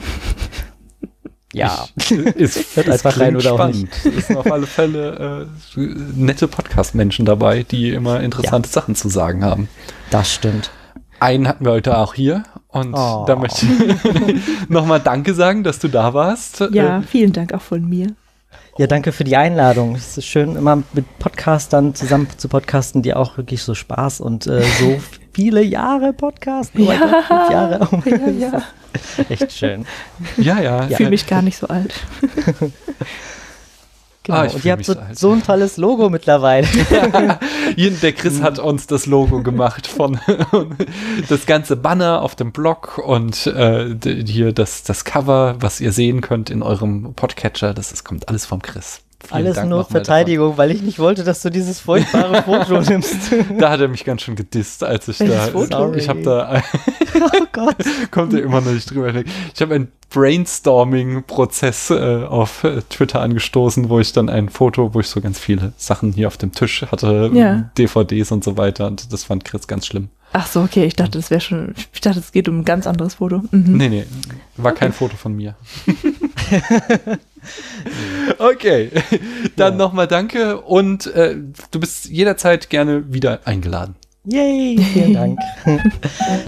Ja. 1.54 1.86
ist, 2.34 2.76
Hört 2.76 2.90
einfach 2.90 3.12
klingt 3.14 3.28
rein 3.28 3.36
oder 3.36 3.52
auch 3.52 3.58
spannend. 3.58 3.88
Es 4.18 4.26
sind 4.26 4.36
auf 4.36 4.52
alle 4.52 4.66
Fälle 4.66 5.46
äh, 5.76 5.80
nette 6.14 6.46
Podcast-Menschen 6.46 7.24
dabei, 7.24 7.62
die 7.62 7.90
immer 7.90 8.20
interessante 8.20 8.68
Sachen 8.68 8.94
zu 8.94 9.08
sagen 9.08 9.42
haben. 9.44 9.68
Das 10.10 10.32
stimmt. 10.32 10.70
Einen 11.20 11.48
hatten 11.48 11.64
wir 11.64 11.72
heute 11.72 11.96
auch 11.98 12.12
hier 12.14 12.44
und 12.68 12.92
Oh. 12.94 13.24
da 13.26 13.34
möchte 13.34 13.66
ich 13.66 14.40
nochmal 14.68 15.00
Danke 15.00 15.32
sagen, 15.34 15.64
dass 15.64 15.78
du 15.78 15.88
da 15.88 16.12
warst. 16.14 16.60
Ja, 16.70 16.98
Äh, 16.98 17.02
vielen 17.02 17.32
Dank 17.32 17.54
auch 17.54 17.62
von 17.62 17.88
mir. 17.88 18.08
Ja, 18.78 18.86
danke 18.86 19.10
für 19.10 19.24
die 19.24 19.36
Einladung. 19.36 19.96
Es 19.96 20.16
ist 20.16 20.26
schön, 20.26 20.54
immer 20.54 20.76
mit 20.92 21.18
Podcastern 21.18 21.96
zusammen 21.96 22.28
zu 22.36 22.48
podcasten, 22.48 23.02
die 23.02 23.12
auch 23.12 23.36
wirklich 23.36 23.60
so 23.64 23.74
Spaß 23.74 24.20
und 24.20 24.46
äh, 24.46 24.62
so 24.62 25.00
viele 25.32 25.64
Jahre 25.64 26.12
podcasten. 26.12 26.82
Oh 26.82 26.86
mein 26.86 27.00
Gott, 27.00 27.24
fünf 27.26 27.50
Jahre. 27.50 27.88
Oh 27.90 28.00
Ja, 28.08 28.28
ja. 28.28 28.62
Echt 29.28 29.50
schön. 29.50 29.84
ja, 30.36 30.60
ja. 30.60 30.86
Ich 30.88 30.96
fühle 30.96 31.10
mich 31.10 31.26
gar 31.26 31.42
nicht 31.42 31.58
so 31.58 31.66
alt. 31.66 31.92
Genau. 34.28 34.40
Ah, 34.40 34.44
und 34.44 34.62
ihr 34.62 34.72
habt 34.72 34.84
so, 34.84 34.94
so 35.12 35.32
ein 35.32 35.42
tolles 35.42 35.78
Logo 35.78 36.10
mittlerweile. 36.10 36.66
Der 37.76 38.12
Chris 38.12 38.42
hat 38.42 38.58
uns 38.58 38.86
das 38.86 39.06
Logo 39.06 39.42
gemacht 39.42 39.86
von 39.86 40.20
das 41.30 41.46
ganze 41.46 41.76
Banner 41.76 42.20
auf 42.20 42.36
dem 42.36 42.52
Blog 42.52 42.98
und 42.98 43.46
äh, 43.46 43.96
hier 44.26 44.52
das, 44.52 44.82
das 44.82 45.06
Cover, 45.06 45.56
was 45.60 45.80
ihr 45.80 45.92
sehen 45.92 46.20
könnt 46.20 46.50
in 46.50 46.62
eurem 46.62 47.14
Podcatcher. 47.14 47.72
Das 47.72 47.90
ist, 47.90 48.04
kommt 48.04 48.28
alles 48.28 48.44
vom 48.44 48.60
Chris. 48.60 49.00
Vielen 49.20 49.32
Alles 49.46 49.56
Dank 49.56 49.68
nur 49.68 49.84
Verteidigung, 49.84 50.56
weil 50.58 50.70
ich 50.70 50.80
nicht 50.80 51.00
wollte, 51.00 51.24
dass 51.24 51.42
du 51.42 51.50
dieses 51.50 51.80
furchtbare 51.80 52.40
Foto 52.44 52.80
nimmst. 52.80 53.32
davon. 53.32 53.58
Da 53.58 53.70
hat 53.70 53.80
er 53.80 53.88
mich 53.88 54.04
ganz 54.04 54.22
schön 54.22 54.36
gedisst, 54.36 54.84
als 54.84 55.08
ich 55.08 55.18
Welches 55.18 55.36
da. 55.36 55.46
Foto? 55.50 55.94
Ich 55.94 56.08
habe 56.08 56.22
da 56.22 56.62
oh 57.20 57.44
Gott. 57.52 57.76
kommt 58.12 58.32
er 58.32 58.42
immer 58.42 58.60
noch 58.60 58.70
nicht 58.72 58.88
drüber 58.90 59.06
hinweg. 59.08 59.26
Ich 59.54 59.60
habe 59.60 59.74
einen 59.74 59.88
Brainstorming-Prozess 60.10 61.90
äh, 61.90 62.24
auf 62.28 62.62
äh, 62.64 62.80
Twitter 62.88 63.20
angestoßen, 63.20 63.88
wo 63.88 63.98
ich 63.98 64.12
dann 64.12 64.28
ein 64.28 64.48
Foto, 64.48 64.94
wo 64.94 65.00
ich 65.00 65.08
so 65.08 65.20
ganz 65.20 65.38
viele 65.38 65.72
Sachen 65.76 66.12
hier 66.12 66.28
auf 66.28 66.36
dem 66.36 66.52
Tisch 66.52 66.82
hatte, 66.90 67.30
Ja. 67.34 67.70
DVDs 67.76 68.30
und 68.30 68.44
so 68.44 68.56
weiter. 68.56 68.86
Und 68.86 69.12
das 69.12 69.24
fand 69.24 69.44
Chris 69.44 69.66
ganz 69.66 69.86
schlimm. 69.86 70.10
Ach 70.32 70.46
so, 70.46 70.60
okay, 70.60 70.84
ich 70.84 70.94
dachte, 70.94 71.18
das 71.18 71.30
wäre 71.30 71.40
schon, 71.40 71.74
ich 71.92 72.00
dachte, 72.02 72.18
es 72.20 72.32
geht 72.32 72.48
um 72.48 72.58
ein 72.60 72.64
ganz 72.64 72.86
anderes 72.86 73.14
Foto. 73.14 73.38
Mhm. 73.50 73.76
Nee, 73.78 73.88
nee, 73.88 74.04
war 74.58 74.72
kein 74.72 74.92
Foto 74.92 75.16
von 75.16 75.34
mir. 75.34 75.56
okay, 78.38 78.90
dann 79.56 79.74
Ja. 79.74 79.78
nochmal 79.78 80.06
danke 80.06 80.60
und 80.60 81.06
äh, 81.14 81.36
du 81.70 81.80
bist 81.80 82.06
jederzeit 82.06 82.70
gerne 82.70 83.12
wieder 83.12 83.40
eingeladen. 83.44 83.94
Yay, 84.24 84.76
vielen 84.92 85.14
Dank. 85.14 85.38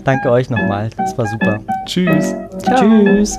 Danke 0.05 0.31
euch 0.31 0.51
nochmal. 0.51 0.91
Das 0.99 1.17
war 1.17 1.27
super. 1.27 1.61
Tschüss. 1.87 2.35
Ciao. 2.63 2.77
Tschüss. 2.79 3.39